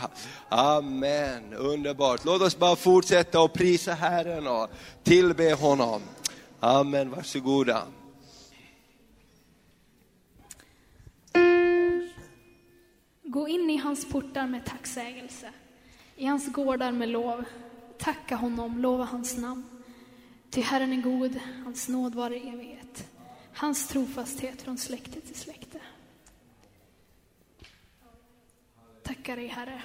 Amen, 0.48 1.54
underbart. 1.54 2.24
Låt 2.24 2.42
oss 2.42 2.58
bara 2.58 2.76
fortsätta 2.76 3.40
och 3.40 3.52
prisa 3.52 3.92
Herren 3.92 4.46
och 4.46 4.70
tillbe 5.04 5.52
honom. 5.52 6.02
Amen, 6.60 7.10
varsågoda. 7.10 7.82
Gå 13.34 13.48
in 13.48 13.70
i 13.70 13.76
hans 13.76 14.08
portar 14.08 14.46
med 14.46 14.64
tacksägelse, 14.64 15.52
i 16.16 16.26
hans 16.26 16.52
gårdar 16.52 16.92
med 16.92 17.08
lov. 17.08 17.44
Tacka 17.98 18.36
honom, 18.36 18.78
lova 18.78 19.04
hans 19.04 19.36
namn. 19.36 19.64
Ty 20.50 20.60
Herren 20.60 20.92
är 20.92 21.02
god, 21.02 21.40
hans 21.64 21.88
nåd 21.88 22.14
var 22.14 22.30
i 22.30 22.48
evighet. 22.48 23.08
Hans 23.54 23.88
trofasthet 23.88 24.62
från 24.62 24.78
släkte 24.78 25.20
till 25.20 25.34
släkte. 25.34 25.80
Tackar 29.02 29.36
dig, 29.36 29.46
Herre. 29.46 29.82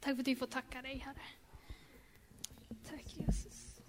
Tack 0.00 0.14
för 0.14 0.20
att 0.20 0.28
vi 0.28 0.36
får 0.36 0.46
tacka 0.46 0.82
dig, 0.82 0.96
Herre. 0.96 1.22
Tack, 2.90 3.16
Jesus. 3.16 3.80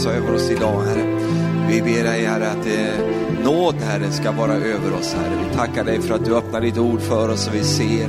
Lysa 0.00 0.12
över 0.12 0.34
oss 0.34 0.50
idag 0.50 0.82
Herre. 0.82 1.04
Vi 1.68 1.82
ber 1.82 2.04
dig 2.04 2.24
Herre 2.24 2.50
att 2.50 2.66
eh, 2.66 3.44
nåd 3.44 3.74
Herre 3.74 4.10
ska 4.10 4.32
vara 4.32 4.52
över 4.52 4.94
oss 4.98 5.14
Herre. 5.14 5.48
Vi 5.48 5.56
tackar 5.56 5.84
dig 5.84 6.00
för 6.00 6.14
att 6.14 6.24
du 6.24 6.36
öppnar 6.36 6.60
ditt 6.60 6.78
ord 6.78 7.00
för 7.00 7.28
oss 7.28 7.48
och 7.48 7.54
vi 7.54 7.64
ser 7.64 8.08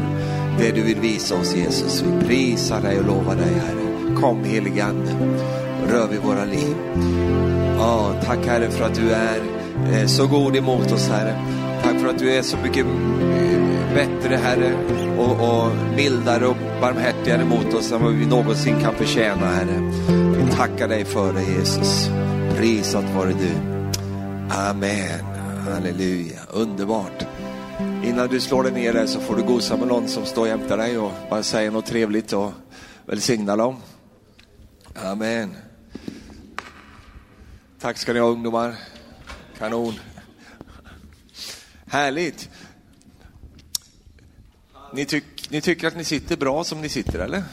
det 0.60 0.72
du 0.72 0.82
vill 0.82 1.00
visa 1.00 1.36
oss 1.36 1.56
Jesus. 1.56 2.04
Vi 2.04 2.28
prisar 2.28 2.82
dig 2.82 3.00
och 3.00 3.06
lovar 3.06 3.36
dig 3.36 3.54
Herre. 3.54 4.16
Kom 4.22 4.44
helige 4.44 4.86
Ande 4.86 5.12
rör 5.90 6.08
vid 6.08 6.20
våra 6.20 6.46
liv. 6.46 6.76
Ja, 7.78 8.14
tack 8.26 8.46
Herre 8.46 8.70
för 8.70 8.86
att 8.86 8.96
du 8.96 9.12
är 9.12 9.40
eh, 9.94 10.08
så 10.08 10.28
god 10.28 10.56
emot 10.56 10.92
oss 10.92 11.10
Herre. 11.10 11.36
Tack 11.84 12.00
för 12.00 12.08
att 12.08 12.20
du 12.20 12.32
är 12.34 12.42
så 12.42 12.58
mycket 12.58 12.86
eh, 12.86 13.94
bättre 13.94 14.36
Herre 14.36 14.74
och, 15.18 15.32
och 15.32 15.72
mildare 15.96 16.48
och 16.48 16.58
barmhärtigare 16.82 17.46
mot 17.46 17.74
oss 17.74 17.92
än 17.92 18.04
vad 18.04 18.14
vi 18.14 18.26
någonsin 18.26 18.80
kan 18.82 18.94
förtjäna 18.96 19.46
Herre. 19.46 19.92
Tackar 20.62 20.88
dig 20.88 21.06
för 21.06 21.34
det 21.34 21.44
Jesus. 21.44 22.10
Prisat 22.58 23.16
vare 23.16 23.34
du. 23.34 23.54
Amen. 24.50 25.26
Halleluja. 25.70 26.40
Underbart. 26.50 27.26
Innan 28.04 28.28
du 28.28 28.40
slår 28.40 28.64
dig 28.64 28.72
ner 28.72 28.94
där 28.94 29.06
så 29.06 29.20
får 29.20 29.36
du 29.36 29.44
gosa 29.44 29.78
med 29.78 29.88
någon 29.88 30.08
som 30.08 30.26
står 30.26 30.48
jämte 30.48 30.76
dig 30.76 30.98
och 30.98 31.12
bara 31.30 31.44
säga 31.44 31.72
något 31.72 31.86
trevligt 31.86 32.34
och 32.34 32.52
välsigna 33.06 33.56
dem. 33.56 33.78
Amen. 34.96 35.56
Tack 37.80 37.98
ska 37.98 38.14
ni 38.14 38.20
ha 38.20 38.28
ungdomar. 38.28 38.76
Kanon. 39.58 39.94
Härligt. 41.88 42.50
Ni, 44.94 45.06
tyck, 45.06 45.50
ni 45.50 45.62
tycker 45.62 45.88
att 45.88 45.98
ni 45.98 46.04
sitter 46.04 46.38
bra 46.38 46.64
som 46.64 46.82
ni 46.82 46.90
sitter 46.90 47.20
eller? 47.20 47.44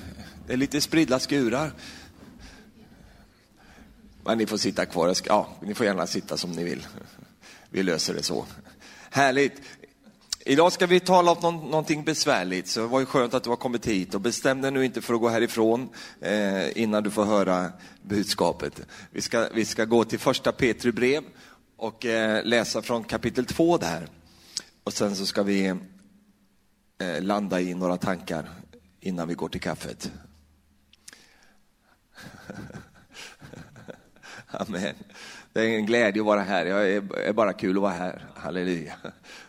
Det 0.46 0.52
är 0.52 0.56
lite 0.56 0.80
spridda 0.80 1.18
skurar. 1.18 1.72
Men 4.28 4.38
ni 4.38 4.46
får 4.46 4.56
sitta 4.56 4.86
kvar. 4.86 5.14
Ska- 5.14 5.28
Ja, 5.30 5.48
ni 5.60 5.74
får 5.74 5.86
gärna 5.86 6.06
sitta 6.06 6.36
som 6.36 6.52
ni 6.52 6.64
vill. 6.64 6.86
Vi 7.70 7.82
löser 7.82 8.14
det 8.14 8.22
så. 8.22 8.46
Härligt. 9.10 9.62
Idag 10.44 10.72
ska 10.72 10.86
vi 10.86 11.00
tala 11.00 11.32
om 11.32 11.38
någon, 11.42 11.70
någonting 11.70 12.04
besvärligt, 12.04 12.68
så 12.68 12.80
det 12.80 12.86
var 12.86 13.00
ju 13.00 13.06
skönt 13.06 13.34
att 13.34 13.44
du 13.44 13.50
har 13.50 13.56
kommit 13.56 13.86
hit. 13.86 14.14
Och 14.14 14.20
bestäm 14.20 14.60
dig 14.60 14.70
nu 14.70 14.84
inte 14.84 15.02
för 15.02 15.14
att 15.14 15.20
gå 15.20 15.28
härifrån 15.28 15.88
eh, 16.20 16.78
innan 16.78 17.02
du 17.02 17.10
får 17.10 17.24
höra 17.24 17.72
budskapet. 18.02 18.80
Vi 19.10 19.20
ska, 19.20 19.48
vi 19.54 19.64
ska 19.64 19.84
gå 19.84 20.04
till 20.04 20.18
första 20.18 20.52
Petri 20.52 20.92
brev 20.92 21.24
och 21.76 22.06
eh, 22.06 22.44
läsa 22.44 22.82
från 22.82 23.04
kapitel 23.04 23.46
2 23.46 23.76
där. 23.78 24.08
Och 24.84 24.92
sen 24.92 25.16
så 25.16 25.26
ska 25.26 25.42
vi 25.42 25.66
eh, 25.66 27.20
landa 27.20 27.60
i 27.60 27.74
några 27.74 27.96
tankar 27.96 28.50
innan 29.00 29.28
vi 29.28 29.34
går 29.34 29.48
till 29.48 29.60
kaffet. 29.60 30.12
Amen. 34.58 34.94
Det 35.52 35.60
är 35.60 35.76
en 35.76 35.86
glädje 35.86 36.22
att 36.22 36.26
vara 36.26 36.40
här. 36.40 36.66
Jag 36.66 36.90
är, 36.92 37.32
bara 37.32 37.52
kul 37.52 37.76
att 37.76 37.82
vara 37.82 37.92
här. 37.92 38.24
Halleluja. 38.34 38.94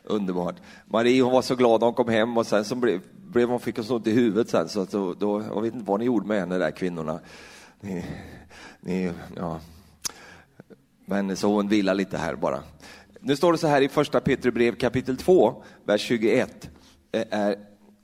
Underbart. 0.04 0.56
Marie 0.86 1.22
hon 1.22 1.34
var 1.34 1.42
så 1.42 1.56
glad 1.56 1.82
när 1.82 1.88
hon 1.88 1.94
kom 1.94 2.10
hem 2.10 2.38
och 2.38 2.48
sen 2.48 2.66
så 2.66 2.76
blev, 2.76 3.02
blev 3.28 3.50
hon, 3.50 3.60
fick 3.60 3.76
hon 3.76 3.86
så 3.86 3.96
ont 3.96 4.08
i 4.08 4.12
huvudet 4.12 4.50
sen 4.50 4.70
så 4.70 4.82
att 4.82 4.92
då, 4.92 5.14
då, 5.14 5.44
jag 5.44 5.62
vet 5.62 5.74
inte 5.74 5.86
vad 5.86 6.00
ni 6.00 6.06
gjorde 6.06 6.28
med 6.28 6.40
henne 6.40 6.58
där 6.58 6.72
kvinnorna. 6.72 7.20
Ni, 7.82 8.06
ni, 8.80 9.12
ja. 9.36 9.60
Men 11.06 11.38
så 11.38 11.54
hon 11.54 11.68
vilar 11.68 11.94
lite 11.94 12.18
här 12.18 12.36
bara. 12.36 12.64
Nu 13.20 13.36
står 13.36 13.52
det 13.52 13.58
så 13.58 13.68
här 13.68 13.82
i 13.82 13.90
första 13.90 14.20
Petrusbrev 14.20 14.76
kapitel 14.76 15.18
2, 15.18 15.64
vers 15.86 16.02
21. 16.02 16.70
Det 17.12 17.28
är 17.32 17.56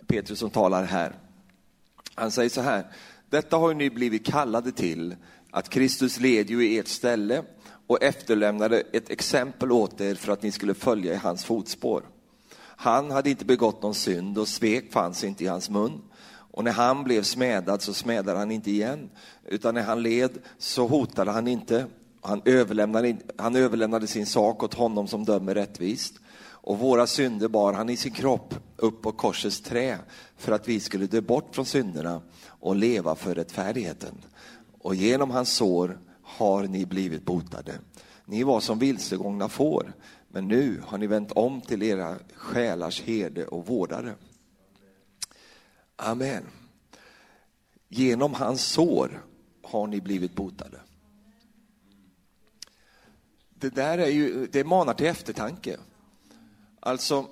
Petrus 0.07 0.40
som 0.40 0.49
talar 0.49 0.84
här. 0.84 1.15
Han 2.15 2.32
säger 2.32 2.49
så 2.49 2.61
här, 2.61 2.86
detta 3.30 3.57
har 3.57 3.69
ju 3.69 3.76
ni 3.76 3.90
blivit 3.90 4.26
kallade 4.26 4.72
till, 4.72 5.15
att 5.56 5.69
Kristus 5.69 6.19
led 6.19 6.49
ju 6.49 6.68
i 6.68 6.80
ert 6.80 6.88
ställe 6.88 7.44
och 7.88 8.03
efterlämnade 8.03 8.84
ett 8.94 9.10
exempel 9.10 9.72
åt 9.72 10.02
er 10.02 10.15
för 10.15 10.32
att 10.34 10.44
ni 10.44 10.52
skulle 10.52 10.73
följa 10.73 11.14
i 11.14 11.18
hans 11.18 11.45
fotspår. 11.45 12.03
Han 12.57 13.11
hade 13.11 13.30
inte 13.30 13.45
begått 13.45 13.82
någon 13.82 13.94
synd 13.94 14.38
och 14.38 14.48
svek 14.48 14.91
fanns 14.91 15.23
inte 15.23 15.44
i 15.44 15.48
hans 15.48 15.69
mun. 15.69 16.02
Och 16.27 16.64
när 16.64 16.72
han 16.72 17.03
blev 17.03 17.23
smädad 17.23 17.82
så 17.82 17.94
smädade 17.94 18.40
han 18.40 18.52
inte 18.52 18.72
igen, 18.72 19.10
utan 19.45 19.73
när 19.73 19.84
han 19.84 20.03
led 20.03 20.32
så 20.57 20.88
hotade 20.88 21.32
han 21.32 21.48
inte. 21.48 21.86
Han 22.22 22.41
överlämnade, 22.45 23.18
han 23.38 23.56
överlämnade 23.56 24.07
sin 24.07 24.26
sak 24.26 24.64
åt 24.64 24.73
honom 24.73 25.07
som 25.07 25.26
dömer 25.26 25.56
rättvist. 25.56 26.14
Och 26.44 26.80
våra 26.80 27.07
synder 27.07 27.48
bar 27.48 27.73
han 27.73 27.90
i 27.90 27.98
sin 27.98 28.14
kropp 28.14 28.53
upp 28.77 29.02
på 29.02 29.11
korsets 29.11 29.61
trä 29.61 29.98
för 30.38 30.52
att 30.52 30.68
vi 30.68 30.80
skulle 30.80 31.07
dö 31.07 31.22
bort 31.22 31.56
från 31.56 31.65
synderna 31.65 32.22
och 32.48 32.76
leva 32.76 33.15
för 33.15 33.36
rättfärdigheten. 33.36 34.15
Och 34.86 34.95
genom 34.95 35.32
hans 35.32 35.56
sår 35.56 35.99
har 36.22 36.64
ni 36.64 36.86
blivit 36.86 37.26
botade. 37.26 37.80
Ni 38.26 38.44
var 38.44 38.60
som 38.60 38.80
vilsegångna 38.80 39.49
får, 39.49 39.94
men 40.28 40.48
nu 40.48 40.82
har 40.86 40.98
ni 40.98 41.07
vänt 41.07 41.32
om 41.32 41.62
till 41.62 41.84
era 41.84 42.16
själars 42.34 43.02
herde 43.02 43.48
och 43.48 43.66
vårdare. 43.66 44.16
Amen. 45.95 46.44
Genom 47.88 48.34
hans 48.34 48.66
sår 48.66 49.26
har 49.64 49.88
ni 49.88 50.02
blivit 50.02 50.36
botade. 50.36 50.80
Det 53.49 53.70
där 53.70 53.98
är 53.98 54.10
ju, 54.10 54.48
det 54.52 54.64
manar 54.64 54.94
till 54.94 55.07
eftertanke. 55.07 55.78
Alltså, 56.80 57.28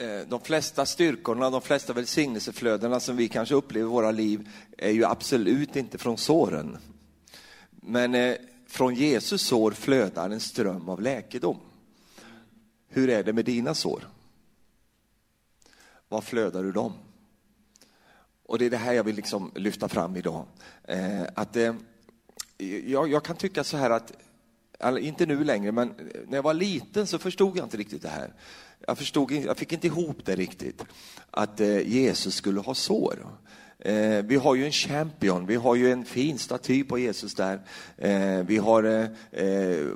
Eh, 0.00 0.20
de 0.28 0.40
flesta 0.40 0.86
styrkorna, 0.86 1.50
de 1.50 1.60
flesta 1.60 1.92
välsignelseflödena 1.92 3.00
som 3.00 3.16
vi 3.16 3.28
kanske 3.28 3.54
upplever 3.54 3.86
i 3.86 3.90
våra 3.90 4.10
liv 4.10 4.48
är 4.78 4.90
ju 4.90 5.04
absolut 5.04 5.76
inte 5.76 5.98
från 5.98 6.18
såren. 6.18 6.78
Men 7.70 8.14
eh, 8.14 8.36
från 8.66 8.94
Jesus 8.94 9.42
sår 9.42 9.70
flödar 9.70 10.30
en 10.30 10.40
ström 10.40 10.88
av 10.88 11.02
läkedom. 11.02 11.56
Hur 12.88 13.10
är 13.10 13.24
det 13.24 13.32
med 13.32 13.44
dina 13.44 13.74
sår? 13.74 14.08
Vad 16.08 16.24
flödar 16.24 16.64
ur 16.64 16.72
dem? 16.72 16.92
Och 18.42 18.58
det 18.58 18.66
är 18.66 18.70
det 18.70 18.76
här 18.76 18.92
jag 18.92 19.04
vill 19.04 19.16
liksom 19.16 19.52
lyfta 19.54 19.88
fram 19.88 20.16
idag. 20.16 20.46
Eh, 20.84 21.22
att, 21.34 21.56
eh, 21.56 21.74
jag, 22.86 23.08
jag 23.08 23.24
kan 23.24 23.36
tycka 23.36 23.64
så 23.64 23.76
här 23.76 23.90
att, 23.90 24.12
alltså, 24.78 25.00
inte 25.00 25.26
nu 25.26 25.44
längre, 25.44 25.72
men 25.72 25.94
när 26.26 26.38
jag 26.38 26.42
var 26.42 26.54
liten 26.54 27.06
så 27.06 27.18
förstod 27.18 27.56
jag 27.56 27.66
inte 27.66 27.76
riktigt 27.76 28.02
det 28.02 28.08
här. 28.08 28.32
Jag, 28.86 28.98
förstod, 28.98 29.32
inte- 29.32 29.46
jag 29.46 29.56
fick 29.56 29.72
inte 29.72 29.86
ihop 29.86 30.24
det 30.24 30.36
riktigt, 30.36 30.84
att 31.30 31.60
eh, 31.60 31.88
Jesus 31.88 32.34
skulle 32.34 32.60
ha 32.60 32.74
sår. 32.74 33.26
Eh, 33.80 34.24
vi 34.24 34.36
har 34.36 34.54
ju 34.54 34.66
en 34.66 34.72
champion, 34.72 35.46
vi 35.46 35.56
har 35.56 35.74
ju 35.74 35.92
en 35.92 36.04
fin 36.04 36.38
staty 36.38 36.84
på 36.84 36.98
Jesus 36.98 37.34
där. 37.34 37.60
Eh, 37.96 38.46
vi 38.46 38.56
har 38.56 38.84
eh, 38.84 39.44
eh 39.44 39.86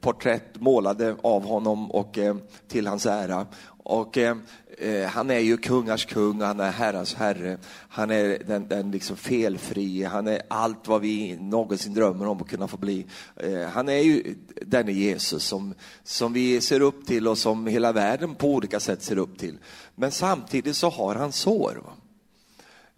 porträtt 0.00 0.60
målade 0.60 1.16
av 1.22 1.44
honom 1.44 1.90
och 1.90 2.18
eh, 2.18 2.36
till 2.68 2.86
hans 2.86 3.06
ära. 3.06 3.46
Och 3.88 4.18
eh, 4.18 4.36
eh, 4.78 5.08
han 5.08 5.30
är 5.30 5.38
ju 5.38 5.56
kungars 5.56 6.06
kung, 6.06 6.40
han 6.40 6.60
är 6.60 6.70
herrars 6.70 7.14
herre. 7.14 7.58
Han 7.88 8.10
är 8.10 8.42
den, 8.46 8.68
den 8.68 8.90
liksom 8.90 9.16
felfrie, 9.16 10.06
han 10.06 10.26
är 10.26 10.42
allt 10.48 10.88
vad 10.88 11.00
vi 11.00 11.36
någonsin 11.36 11.94
drömmer 11.94 12.26
om 12.26 12.42
att 12.42 12.48
kunna 12.48 12.68
få 12.68 12.76
bli. 12.76 13.06
Eh, 13.36 13.62
han 13.62 13.88
är 13.88 13.98
ju 13.98 14.34
denne 14.66 14.92
Jesus 14.92 15.44
som, 15.44 15.74
som 16.02 16.32
vi 16.32 16.60
ser 16.60 16.80
upp 16.80 17.06
till 17.06 17.28
och 17.28 17.38
som 17.38 17.66
hela 17.66 17.92
världen 17.92 18.34
på 18.34 18.48
olika 18.54 18.80
sätt 18.80 19.02
ser 19.02 19.18
upp 19.18 19.38
till. 19.38 19.58
Men 19.94 20.12
samtidigt 20.12 20.76
så 20.76 20.88
har 20.88 21.14
han 21.14 21.32
sår. 21.32 21.82
Va? 21.84 21.92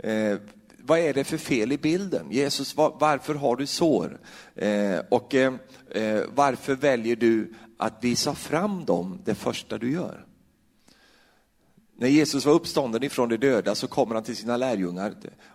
Eh, 0.09 0.39
vad 0.79 0.99
är 0.99 1.15
det 1.15 1.25
för 1.25 1.39
fel 1.39 1.73
i 1.73 1.79
bilden? 1.79 2.27
Jesus, 2.31 2.77
var, 2.77 2.97
varför 3.01 3.35
har 3.35 3.57
du 3.57 3.67
sår? 3.67 4.19
Eh, 4.55 4.99
och 5.09 5.35
eh, 5.35 5.55
eh, 5.91 6.21
varför 6.35 6.75
väljer 6.75 7.17
du 7.17 7.55
att 7.79 8.05
visa 8.05 8.35
fram 8.35 8.85
dem 8.85 9.19
det 9.25 9.35
första 9.35 9.79
du 9.79 9.93
gör? 9.93 10.28
När 12.01 12.09
Jesus 12.09 12.47
var 12.47 12.53
uppstånden 12.53 13.03
ifrån 13.03 13.29
de 13.29 13.37
döda 13.37 13.75
så 13.75 13.87
kommer 13.87 14.15
han 14.15 14.25
till 14.25 14.37
sina 14.37 14.57
lärjungar 14.57 15.15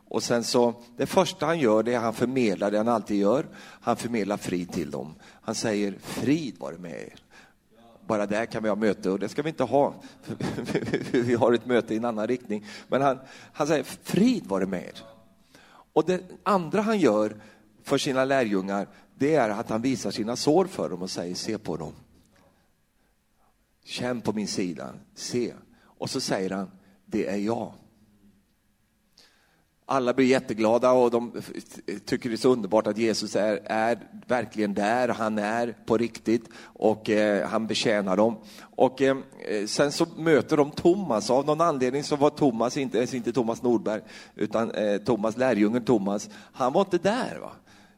och 0.10 0.24
sen 0.24 0.44
så, 0.44 0.74
det 0.98 1.06
första 1.06 1.45
han 1.45 1.60
gör 1.60 1.84
det 1.84 1.94
är 1.94 1.98
att 1.98 2.03
han 2.03 2.14
förmedlar 2.14 2.72
det 2.72 2.78
han 2.78 2.88
alltid 2.88 3.18
gör. 3.20 3.45
Han 3.57 3.95
förmedlar 3.95 4.38
frid 4.38 4.72
till 4.72 4.91
dem. 4.91 5.15
Han 5.41 5.56
säger 5.56 5.95
frid 6.02 6.56
vare 6.60 6.78
med 6.78 6.91
er. 6.91 7.14
Bara 8.07 8.26
där 8.26 8.45
kan 8.45 8.64
vi 8.64 8.70
ha 8.70 8.76
möte 8.76 9.10
och 9.10 9.20
det 9.20 9.30
ska 9.30 9.41
vi 9.41 9.49
inte 9.49 9.64
ha. 9.64 9.94
vi 11.11 11.36
har 11.36 11.53
ett 11.53 11.65
möte 11.65 11.94
i 11.94 11.98
en 11.98 12.06
annan 12.06 12.28
riktning. 12.28 12.65
Men 12.88 13.02
han, 13.02 13.20
han 13.53 13.68
säger 13.68 13.84
frid 13.84 14.48
vare 14.48 14.65
med 14.65 14.84
er. 14.84 15.02
Och 15.94 16.06
det 16.06 16.22
andra 16.44 16.82
han 16.82 16.99
gör 16.99 17.36
för 17.84 17.98
sina 17.98 18.26
lärjungar 18.26 18.88
det 19.18 19.36
är 19.36 19.49
att 19.49 19.70
han 19.70 19.82
visar 19.82 20.11
sina 20.11 20.36
sår 20.36 20.65
för 20.65 20.90
dem 20.90 21.02
och 21.02 21.10
säger 21.10 21.36
se 21.36 21.57
på 21.57 21.78
dem. 21.78 21.94
Känn 23.86 24.22
på 24.22 24.34
min 24.34 24.48
sida, 24.48 24.94
se. 25.15 25.53
Och 26.04 26.10
så 26.10 26.22
säger 26.22 26.50
han, 26.50 26.72
det 27.06 27.28
är 27.28 27.38
jag. 27.38 27.74
alla 29.86 30.14
blir 30.14 30.26
jätteglada 30.26 30.92
och 30.92 31.12
de 31.12 31.42
tycker 32.06 32.30
det 32.30 32.36
är 32.36 32.38
så 32.38 32.50
underbart 32.50 32.88
att 32.88 32.98
Jesus 32.98 33.36
är, 33.36 33.60
är 33.66 34.00
verkligen 34.28 34.74
där, 34.74 35.08
han 35.08 35.38
är 35.38 35.78
på 35.86 35.98
riktigt 35.98 36.50
och 36.64 37.10
eh, 37.10 37.48
han 37.48 37.68
betjänar 37.68 38.18
dem. 38.18 38.38
Och 38.62 39.02
eh, 39.02 39.18
sen 39.68 39.92
så 39.92 40.06
möter 40.18 40.58
de 40.58 40.72
Thomas, 40.72 41.30
av 41.30 41.46
någon 41.46 41.62
anledning 41.62 42.04
så 42.04 42.16
var 42.16 42.30
Thomas 42.30 42.78
inte, 42.78 43.08
inte 43.14 43.34
Thomas 43.34 43.62
Nordberg, 43.62 44.02
utan 44.36 44.72
eh, 44.72 44.98
Thomas, 44.98 45.38
lärjungen 45.38 45.86
Thomas, 45.86 46.30
han 46.54 46.74
var 46.74 46.82
inte 46.82 46.98
där. 46.98 47.38
Va? 47.42 47.52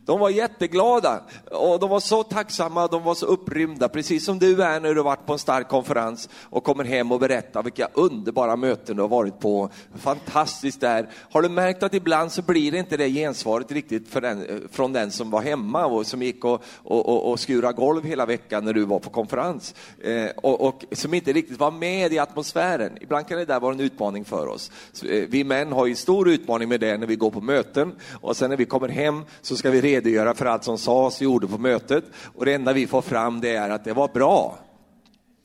De 0.05 0.21
var 0.21 0.31
jätteglada 0.31 1.23
och 1.51 1.81
de 1.81 1.91
var 1.91 2.01
så 2.01 2.23
tacksamma, 2.23 2.87
de 2.87 3.03
var 3.03 3.15
så 3.15 3.27
upprymda, 3.27 3.89
precis 3.89 4.25
som 4.25 4.39
du 4.39 4.63
är 4.63 4.81
när 4.81 4.95
du 4.95 4.97
har 4.97 5.05
varit 5.05 5.27
på 5.27 5.33
en 5.33 5.39
stark 5.39 5.69
konferens 5.69 6.29
och 6.43 6.65
kommer 6.65 6.85
hem 6.85 7.13
och 7.13 7.21
berättar 7.21 7.63
vilka 7.63 7.89
underbara 7.95 8.57
möten 8.57 8.97
du 8.97 9.03
har 9.03 9.09
varit 9.09 9.41
på. 9.41 9.71
Fantastiskt 9.95 10.81
där. 10.81 11.09
Har 11.31 11.43
du 11.43 11.49
märkt 11.49 11.83
att 11.83 11.95
ibland 11.95 12.33
så 12.33 12.43
blir 12.43 12.73
det 12.73 12.79
inte 12.79 12.97
det 12.97 13.09
gensvaret 13.09 13.73
riktigt 13.73 14.13
den, 14.13 14.69
från 14.73 14.93
den 14.93 15.11
som 15.11 15.31
var 15.31 15.43
hemma 15.43 15.87
och 15.87 16.07
som 16.07 16.23
gick 16.23 16.45
och, 16.45 16.63
och, 16.77 17.09
och, 17.09 17.31
och 17.31 17.41
skura 17.41 17.73
golv 17.73 18.05
hela 18.05 18.27
veckan 18.27 18.65
när 18.65 18.73
du 18.73 18.85
var 18.85 18.99
på 18.99 19.11
konferens 19.11 19.75
eh, 20.03 20.27
och, 20.37 20.61
och, 20.61 20.85
som 20.93 21.15
inte 21.15 21.33
riktigt 21.33 21.59
var 21.59 21.71
med 21.71 22.13
i 22.13 22.19
atmosfären. 22.19 22.99
Ibland 23.01 23.29
kan 23.29 23.39
det 23.39 23.45
där 23.45 23.61
vara 23.61 23.75
en 23.75 23.81
utmaning 23.81 24.25
för 24.25 24.47
oss. 24.47 24.71
Så, 24.93 25.07
eh, 25.07 25.25
vi 25.29 25.45
män 25.45 25.73
har 25.73 25.87
ju 25.87 25.95
stor 25.95 26.29
utmaning 26.29 26.69
med 26.69 26.81
det 26.81 26.99
när 26.99 27.07
vi 27.07 27.17
går 27.17 27.31
på 27.31 27.41
möten 27.41 27.95
och 28.21 28.37
sen 28.37 28.51
när 28.51 28.57
vi 28.57 28.65
kommer 28.65 28.89
hem 28.89 29.25
så 29.43 29.57
ska 29.57 29.71
vi 29.71 29.81
redogöra 29.95 30.35
för 30.35 30.47
allt 30.47 30.65
som 30.65 30.79
sades 30.79 31.17
och 31.17 31.23
gjorde 31.23 31.49
på 31.49 31.59
mötet. 31.59 32.05
Och 32.35 32.45
det 32.45 32.55
enda 32.55 32.73
vi 32.73 32.87
får 32.87 33.03
fram 33.03 33.41
det 33.41 33.57
är 33.57 33.71
att 33.71 33.85
det 33.85 33.93
var 33.93 34.09
bra. 34.09 34.59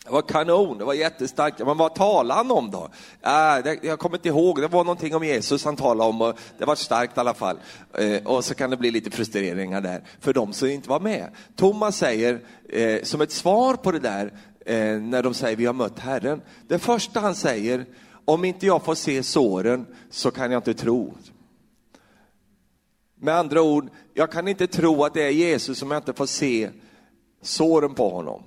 Det 0.07 0.13
var 0.13 0.21
kanon, 0.21 0.77
det 0.77 0.83
var 0.83 0.93
jättestarkt. 0.93 1.59
Men 1.59 1.77
vad 1.77 1.95
talade 1.95 2.33
han 2.33 2.51
om 2.51 2.71
då? 2.71 2.89
Äh, 3.21 3.73
jag 3.81 3.99
kommer 3.99 4.17
inte 4.17 4.27
ihåg, 4.27 4.61
det 4.61 4.67
var 4.67 4.83
någonting 4.83 5.15
om 5.15 5.23
Jesus 5.23 5.65
han 5.65 5.75
talade 5.75 6.09
om 6.09 6.21
och 6.21 6.39
det 6.57 6.65
var 6.65 6.75
starkt 6.75 7.17
i 7.17 7.19
alla 7.19 7.33
fall. 7.33 7.57
Eh, 7.93 8.27
och 8.27 8.45
så 8.45 8.55
kan 8.55 8.69
det 8.69 8.77
bli 8.77 8.91
lite 8.91 9.11
frustreringar 9.11 9.81
där 9.81 10.03
för 10.19 10.33
de 10.33 10.53
som 10.53 10.67
inte 10.67 10.89
var 10.89 10.99
med. 10.99 11.29
Thomas 11.55 11.97
säger 11.97 12.39
eh, 12.69 13.03
som 13.03 13.21
ett 13.21 13.31
svar 13.31 13.73
på 13.73 13.91
det 13.91 13.99
där 13.99 14.33
eh, 14.65 14.99
när 15.01 15.23
de 15.23 15.33
säger 15.33 15.57
vi 15.57 15.65
har 15.65 15.73
mött 15.73 15.99
Herren. 15.99 16.41
Det 16.67 16.79
första 16.79 17.19
han 17.19 17.35
säger, 17.35 17.85
om 18.25 18.45
inte 18.45 18.65
jag 18.65 18.83
får 18.83 18.95
se 18.95 19.23
såren 19.23 19.85
så 20.09 20.31
kan 20.31 20.51
jag 20.51 20.59
inte 20.59 20.73
tro. 20.73 21.13
Med 23.19 23.35
andra 23.35 23.61
ord, 23.61 23.89
jag 24.13 24.31
kan 24.31 24.47
inte 24.47 24.67
tro 24.67 25.03
att 25.03 25.13
det 25.13 25.23
är 25.23 25.29
Jesus 25.29 25.81
om 25.81 25.91
jag 25.91 25.99
inte 25.99 26.13
får 26.13 26.25
se 26.25 26.69
såren 27.41 27.93
på 27.93 28.09
honom. 28.09 28.43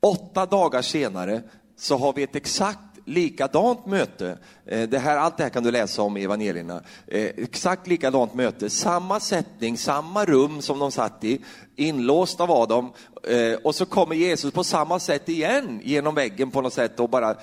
Åtta 0.00 0.46
dagar 0.46 0.82
senare 0.82 1.42
så 1.76 1.96
har 1.96 2.12
vi 2.12 2.22
ett 2.22 2.36
exakt 2.36 2.78
likadant 3.04 3.86
möte. 3.86 4.38
Eh, 4.66 4.88
det 4.88 4.98
här, 4.98 5.16
allt 5.16 5.36
det 5.36 5.42
här 5.42 5.50
kan 5.50 5.62
du 5.62 5.70
läsa 5.70 6.02
om 6.02 6.16
i 6.16 6.24
evangelierna. 6.24 6.82
Eh, 7.06 7.24
exakt 7.24 7.86
likadant 7.86 8.34
möte, 8.34 8.70
samma 8.70 9.20
sättning, 9.20 9.78
samma 9.78 10.24
rum 10.24 10.62
som 10.62 10.78
de 10.78 10.92
satt 10.92 11.24
i. 11.24 11.40
Inlåsta 11.76 12.46
var 12.46 12.66
de. 12.66 12.92
Eh, 13.22 13.54
och 13.62 13.74
så 13.74 13.86
kommer 13.86 14.14
Jesus 14.14 14.52
på 14.52 14.64
samma 14.64 14.98
sätt 14.98 15.28
igen 15.28 15.80
genom 15.84 16.14
väggen 16.14 16.50
på 16.50 16.60
något 16.60 16.72
sätt 16.72 17.00
och 17.00 17.08
bara 17.08 17.30
eh, 17.30 17.36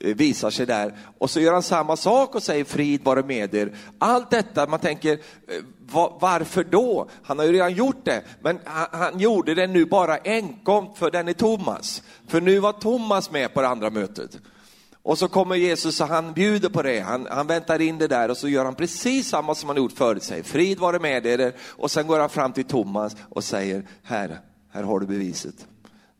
eh, 0.00 0.14
visar 0.16 0.50
sig 0.50 0.66
där. 0.66 0.94
Och 1.18 1.30
så 1.30 1.40
gör 1.40 1.52
han 1.52 1.62
samma 1.62 1.96
sak 1.96 2.34
och 2.34 2.42
säger 2.42 2.64
frid 2.64 3.04
vare 3.04 3.22
med 3.22 3.54
er. 3.54 3.76
Allt 3.98 4.30
detta, 4.30 4.66
man 4.66 4.80
tänker, 4.80 5.12
eh, 5.12 5.62
varför 6.20 6.64
då? 6.64 7.08
Han 7.22 7.38
har 7.38 7.46
ju 7.46 7.52
redan 7.52 7.74
gjort 7.74 8.04
det, 8.04 8.22
men 8.40 8.58
han, 8.64 8.86
han 8.90 9.18
gjorde 9.20 9.54
det 9.54 9.66
nu 9.66 9.84
bara 9.84 10.16
enkom 10.16 10.94
för 10.94 11.10
den 11.10 11.28
är 11.28 11.32
Thomas. 11.32 12.02
För 12.28 12.40
nu 12.40 12.58
var 12.58 12.72
Thomas 12.72 13.30
med 13.30 13.54
på 13.54 13.62
det 13.62 13.68
andra 13.68 13.90
mötet. 13.90 14.38
Och 15.02 15.18
så 15.18 15.28
kommer 15.28 15.56
Jesus 15.56 16.00
och 16.00 16.06
han 16.06 16.32
bjuder 16.32 16.68
på 16.68 16.82
det, 16.82 17.00
han, 17.00 17.26
han 17.30 17.46
väntar 17.46 17.80
in 17.80 17.98
det 17.98 18.08
där 18.08 18.28
och 18.28 18.36
så 18.36 18.48
gör 18.48 18.64
han 18.64 18.74
precis 18.74 19.28
samma 19.28 19.54
som 19.54 19.68
han 19.68 19.76
gjort 19.76 19.92
förut, 19.92 20.22
säger 20.22 20.42
frid 20.42 20.78
vare 20.78 20.98
med 20.98 21.26
er. 21.26 21.54
Och 21.60 21.90
sen 21.90 22.06
går 22.06 22.18
han 22.18 22.30
fram 22.30 22.52
till 22.52 22.64
Thomas 22.64 23.16
och 23.28 23.44
säger, 23.44 23.86
här, 24.02 24.40
här 24.70 24.82
har 24.82 25.00
du 25.00 25.06
beviset. 25.06 25.66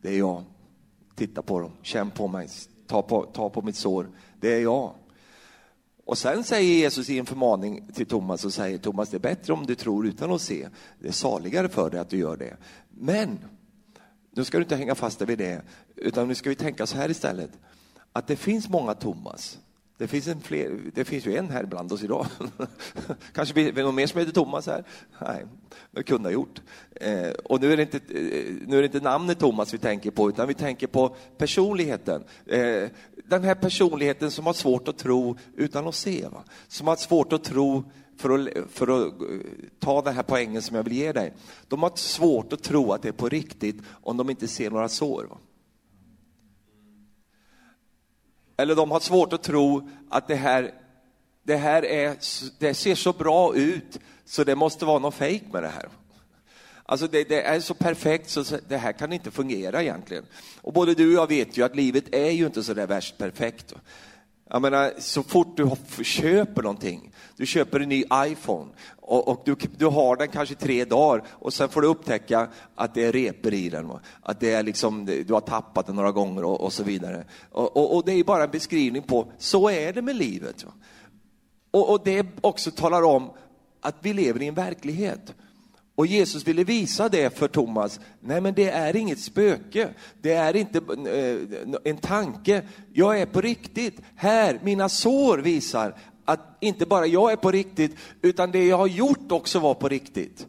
Det 0.02 0.08
är 0.08 0.18
jag. 0.18 0.44
Titta 1.16 1.42
på 1.42 1.60
dem, 1.60 1.72
känn 1.82 2.10
på 2.10 2.28
mig, 2.28 2.48
ta 2.86 3.02
på, 3.02 3.22
ta 3.22 3.50
på 3.50 3.62
mitt 3.62 3.76
sår. 3.76 4.10
Det 4.40 4.54
är 4.54 4.60
jag. 4.60 4.94
Och 6.04 6.18
sen 6.18 6.44
säger 6.44 6.74
Jesus 6.74 7.10
i 7.10 7.18
en 7.18 7.26
förmaning 7.26 7.88
till 7.94 8.06
Thomas 8.06 8.44
och 8.44 8.52
säger 8.52 8.78
Thomas, 8.78 9.08
det 9.08 9.16
är 9.16 9.18
bättre 9.18 9.52
om 9.52 9.66
du 9.66 9.74
tror 9.74 10.06
utan 10.06 10.32
att 10.32 10.42
se. 10.42 10.68
Det 10.98 11.08
är 11.08 11.12
saligare 11.12 11.68
för 11.68 11.90
dig 11.90 12.00
att 12.00 12.10
du 12.10 12.18
gör 12.18 12.36
det. 12.36 12.56
Men, 12.88 13.38
nu 14.30 14.44
ska 14.44 14.58
du 14.58 14.62
inte 14.62 14.76
hänga 14.76 14.94
fast 14.94 15.18
dig 15.18 15.28
vid 15.28 15.38
det, 15.38 15.62
utan 15.96 16.28
nu 16.28 16.34
ska 16.34 16.48
vi 16.48 16.56
tänka 16.56 16.86
så 16.86 16.96
här 16.96 17.10
istället. 17.10 17.50
Att 18.12 18.26
det 18.26 18.36
finns 18.36 18.68
många 18.68 18.94
Thomas. 18.94 19.58
Det 20.02 20.08
finns, 20.08 20.28
en 20.28 20.40
fler, 20.40 20.80
det 20.94 21.04
finns 21.04 21.26
ju 21.26 21.36
en 21.36 21.50
här 21.50 21.64
bland 21.64 21.92
oss 21.92 22.02
idag. 22.02 22.26
Kanske 23.32 23.54
vi, 23.54 23.82
någon 23.82 23.94
mer 23.94 24.06
som 24.06 24.18
heter 24.20 24.32
Thomas 24.32 24.66
här? 24.66 24.84
Nej, 25.20 25.46
det 25.90 26.02
kunde 26.02 26.28
ha 26.28 26.32
gjort. 26.32 26.60
Eh, 26.94 27.30
och 27.44 27.60
nu 27.60 27.72
är, 27.72 27.76
det 27.76 27.82
inte, 27.82 27.96
eh, 27.96 28.54
nu 28.66 28.76
är 28.76 28.80
det 28.80 28.86
inte 28.86 29.00
namnet 29.00 29.38
Thomas 29.38 29.74
vi 29.74 29.78
tänker 29.78 30.10
på, 30.10 30.28
utan 30.28 30.48
vi 30.48 30.54
tänker 30.54 30.86
på 30.86 31.16
personligheten. 31.38 32.24
Eh, 32.46 32.88
den 33.24 33.44
här 33.44 33.54
personligheten 33.54 34.30
som 34.30 34.46
har 34.46 34.52
svårt 34.52 34.88
att 34.88 34.98
tro 34.98 35.36
utan 35.56 35.88
att 35.88 35.94
se. 35.94 36.28
Va? 36.28 36.44
Som 36.68 36.86
har 36.86 36.96
svårt 36.96 37.32
att 37.32 37.44
tro 37.44 37.84
för 38.16 38.38
att, 38.38 38.48
för 38.70 39.06
att 39.06 39.20
eh, 39.20 39.26
ta 39.78 40.02
den 40.02 40.14
här 40.14 40.22
poängen 40.22 40.62
som 40.62 40.76
jag 40.76 40.82
vill 40.82 40.92
ge 40.92 41.12
dig. 41.12 41.32
De 41.68 41.82
har 41.82 41.92
svårt 41.94 42.52
att 42.52 42.62
tro 42.62 42.92
att 42.92 43.02
det 43.02 43.08
är 43.08 43.12
på 43.12 43.28
riktigt 43.28 43.82
om 43.90 44.16
de 44.16 44.30
inte 44.30 44.48
ser 44.48 44.70
några 44.70 44.88
sår. 44.88 45.24
Va? 45.30 45.38
Eller 48.62 48.74
de 48.74 48.90
har 48.90 49.00
svårt 49.00 49.32
att 49.32 49.42
tro 49.42 49.88
att 50.10 50.28
det 50.28 50.34
här, 50.34 50.70
det 51.42 51.56
här 51.56 51.84
är, 51.84 52.16
det 52.58 52.74
ser 52.74 52.94
så 52.94 53.12
bra 53.12 53.54
ut 53.54 53.98
så 54.24 54.44
det 54.44 54.54
måste 54.54 54.84
vara 54.84 54.98
något 54.98 55.14
fejk 55.14 55.42
med 55.52 55.62
det 55.62 55.68
här. 55.68 55.88
Alltså 56.86 57.06
det, 57.06 57.28
det, 57.28 57.42
är 57.42 57.60
så 57.60 57.74
perfekt 57.74 58.30
så 58.30 58.44
det 58.68 58.76
här 58.76 58.92
kan 58.92 59.12
inte 59.12 59.30
fungera 59.30 59.82
egentligen. 59.82 60.24
Och 60.60 60.72
både 60.72 60.94
du 60.94 61.08
och 61.08 61.22
jag 61.22 61.28
vet 61.28 61.58
ju 61.58 61.64
att 61.64 61.76
livet 61.76 62.14
är 62.14 62.30
ju 62.30 62.46
inte 62.46 62.62
så 62.62 62.74
där 62.74 62.86
värst 62.86 63.18
perfekt. 63.18 63.74
Jag 64.52 64.62
menar, 64.62 64.92
så 64.98 65.22
fort 65.22 65.56
du 65.56 66.04
köper 66.04 66.62
någonting, 66.62 67.10
du 67.36 67.46
köper 67.46 67.80
en 67.80 67.88
ny 67.88 68.04
iPhone 68.14 68.70
och, 69.00 69.28
och 69.28 69.42
du, 69.44 69.56
du, 69.76 69.86
har 69.86 70.16
den 70.16 70.28
kanske 70.28 70.54
tre 70.54 70.84
dagar 70.84 71.24
och 71.28 71.52
sen 71.52 71.68
får 71.68 71.82
du 71.82 71.88
upptäcka 71.88 72.48
att 72.74 72.94
det 72.94 73.04
är 73.04 73.12
repor 73.12 73.54
i 73.54 73.68
den. 73.68 73.92
Att 74.22 74.40
det 74.40 74.52
är 74.52 74.62
liksom, 74.62 75.04
du 75.04 75.32
har 75.32 75.40
tappat 75.40 75.86
den 75.86 75.96
några 75.96 76.12
gånger 76.12 76.44
och, 76.44 76.60
och 76.60 76.72
så 76.72 76.82
vidare. 76.82 77.24
Och, 77.50 77.76
och, 77.76 77.96
och, 77.96 78.04
det 78.04 78.12
är 78.12 78.24
bara 78.24 78.44
en 78.44 78.50
beskrivning 78.50 79.02
på, 79.02 79.32
så 79.38 79.70
är 79.70 79.92
det 79.92 80.02
med 80.02 80.16
livet. 80.16 80.66
Och, 81.70 82.00
det 82.04 82.26
också 82.40 82.70
talar 82.70 83.02
om 83.02 83.30
att 83.80 83.96
vi 84.00 84.12
lever 84.12 84.42
i 84.42 84.48
en 84.48 84.54
verklighet. 84.54 85.34
Och 85.94 86.06
Jesus 86.06 86.46
ville 86.46 86.64
visa 86.64 87.08
det 87.08 87.38
för 87.38 87.48
Thomas. 87.48 88.00
Nej, 88.20 88.40
men 88.40 88.54
det 88.54 88.70
är 88.70 88.96
inget 88.96 89.18
spöke. 89.18 89.88
Det 90.20 90.32
är 90.32 90.56
inte 90.56 90.78
eh, 90.78 91.68
en 91.84 91.96
tanke. 91.96 92.62
Jag 92.92 93.20
är 93.20 93.26
på 93.26 93.40
riktigt. 93.40 94.00
Här, 94.14 94.60
mina 94.62 94.88
sår 94.88 95.38
visar 95.38 95.94
att 96.24 96.56
inte 96.60 96.86
bara 96.86 97.06
jag 97.06 97.32
är 97.32 97.36
på 97.36 97.50
riktigt, 97.50 97.96
utan 98.22 98.50
det 98.50 98.66
jag 98.66 98.78
har 98.78 98.86
gjort 98.86 99.32
också 99.32 99.58
var 99.58 99.74
på 99.74 99.88
riktigt. 99.88 100.46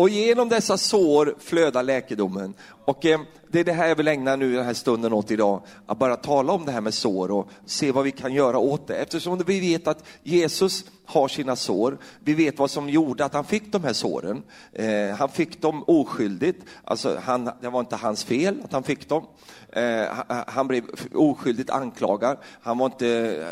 Och 0.00 0.08
genom 0.08 0.48
dessa 0.48 0.78
sår 0.78 1.34
flödar 1.38 1.82
läkedomen. 1.82 2.54
Och 2.84 3.06
eh, 3.06 3.20
det 3.48 3.60
är 3.60 3.64
det 3.64 3.72
här 3.72 3.88
jag 3.88 3.96
vill 3.96 4.08
ägna 4.08 4.36
nu 4.36 4.54
den 4.54 4.64
här 4.64 4.74
stunden 4.74 5.12
åt 5.12 5.30
idag, 5.30 5.62
att 5.86 5.98
bara 5.98 6.16
tala 6.16 6.52
om 6.52 6.66
det 6.66 6.72
här 6.72 6.80
med 6.80 6.94
sår 6.94 7.30
och 7.30 7.48
se 7.66 7.92
vad 7.92 8.04
vi 8.04 8.10
kan 8.10 8.34
göra 8.34 8.58
åt 8.58 8.86
det. 8.86 8.96
Eftersom 8.96 9.38
vi 9.46 9.60
vet 9.60 9.86
att 9.86 10.04
Jesus 10.22 10.84
har 11.04 11.28
sina 11.28 11.56
sår, 11.56 11.98
vi 12.20 12.34
vet 12.34 12.58
vad 12.58 12.70
som 12.70 12.88
gjorde 12.88 13.24
att 13.24 13.34
han 13.34 13.44
fick 13.44 13.72
de 13.72 13.84
här 13.84 13.92
såren. 13.92 14.42
Eh, 14.72 15.16
han 15.18 15.28
fick 15.28 15.62
dem 15.62 15.84
oskyldigt, 15.86 16.64
alltså 16.84 17.20
han, 17.24 17.50
det 17.60 17.68
var 17.68 17.80
inte 17.80 17.96
hans 17.96 18.24
fel 18.24 18.62
att 18.64 18.72
han 18.72 18.82
fick 18.82 19.08
dem. 19.08 19.26
Eh, 19.72 20.06
han, 20.46 20.68
blev 20.68 20.84
oskyldigt 21.14 21.70
anklagad, 21.70 22.36
han 22.62 22.78
var, 22.78 22.86
inte, 22.86 23.44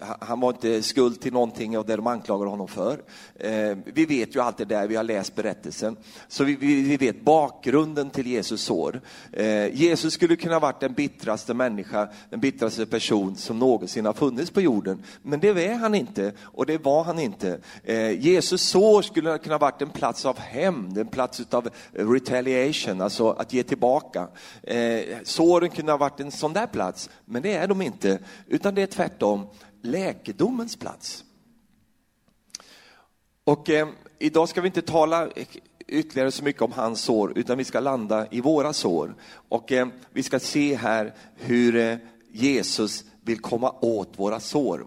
han, 0.00 0.16
han 0.20 0.40
var 0.40 0.50
inte 0.50 0.82
skuld 0.82 1.20
till 1.20 1.32
någonting 1.32 1.78
av 1.78 1.86
det 1.86 1.96
de 1.96 2.06
anklagade 2.06 2.50
honom 2.50 2.68
för. 2.68 3.02
Eh, 3.34 3.78
vi 3.84 4.06
vet 4.06 4.36
ju 4.36 4.40
allt 4.40 4.56
det 4.56 4.64
där, 4.64 4.88
vi 4.88 4.96
har 4.96 5.04
läst 5.04 5.34
berättelsen. 5.34 5.96
Så 6.28 6.44
vi, 6.44 6.56
vi, 6.56 6.82
vi 6.82 6.96
vet 6.96 7.20
bakgrunden 7.20 8.10
till 8.10 8.26
Jesus 8.26 8.62
sår. 8.62 9.00
Eh, 9.32 9.74
Jesus 9.74 10.14
skulle 10.14 10.36
kunna 10.36 10.54
ha 10.54 10.60
varit 10.60 10.80
den 10.80 10.92
bittraste 10.92 11.54
människa, 11.54 12.08
den 12.30 12.40
bittraste 12.40 12.86
person 12.86 13.36
som 13.36 13.58
någonsin 13.58 14.06
har 14.06 14.12
funnits 14.12 14.50
på 14.50 14.60
jorden. 14.60 15.02
Men 15.22 15.40
det 15.40 15.48
är 15.48 15.74
han 15.74 15.94
inte 15.94 16.32
och 16.42 16.66
det 16.66 16.78
var 16.78 17.04
han 17.04 17.18
inte. 17.18 17.58
Eh, 17.84 18.10
Jesus 18.10 18.62
sår 18.62 19.02
skulle 19.02 19.38
kunna 19.38 19.54
ha 19.54 19.58
varit 19.58 19.82
en 19.82 19.90
plats 19.90 20.26
av 20.26 20.38
hämnd, 20.38 20.98
en 20.98 21.06
plats 21.06 21.40
av 21.50 21.68
retaliation, 21.92 23.00
alltså 23.00 23.30
att 23.30 23.52
ge 23.52 23.62
tillbaka. 23.62 24.28
Eh, 24.62 25.00
såren 25.46 25.70
kunde 25.70 25.92
ha 25.92 25.96
varit 25.96 26.20
en 26.20 26.30
sån 26.30 26.52
där 26.52 26.66
plats, 26.66 27.10
men 27.24 27.42
det 27.42 27.52
är 27.52 27.68
de 27.68 27.82
inte. 27.82 28.18
Utan 28.46 28.74
det 28.74 28.82
är 28.82 28.86
tvärtom 28.86 29.46
läkedomens 29.82 30.76
plats. 30.76 31.24
Och 33.44 33.70
eh, 33.70 33.88
idag 34.18 34.48
ska 34.48 34.60
vi 34.60 34.66
inte 34.66 34.82
tala 34.82 35.28
ytterligare 35.86 36.30
så 36.30 36.44
mycket 36.44 36.62
om 36.62 36.72
hans 36.72 37.00
sår, 37.00 37.32
utan 37.38 37.58
vi 37.58 37.64
ska 37.64 37.80
landa 37.80 38.26
i 38.30 38.40
våra 38.40 38.72
sår. 38.72 39.14
Och 39.48 39.72
eh, 39.72 39.88
vi 40.12 40.22
ska 40.22 40.38
se 40.38 40.74
här 40.74 41.14
hur 41.34 41.76
eh, 41.76 41.96
Jesus 42.32 43.04
vill 43.20 43.40
komma 43.40 43.74
åt 43.80 44.18
våra 44.18 44.40
sår. 44.40 44.86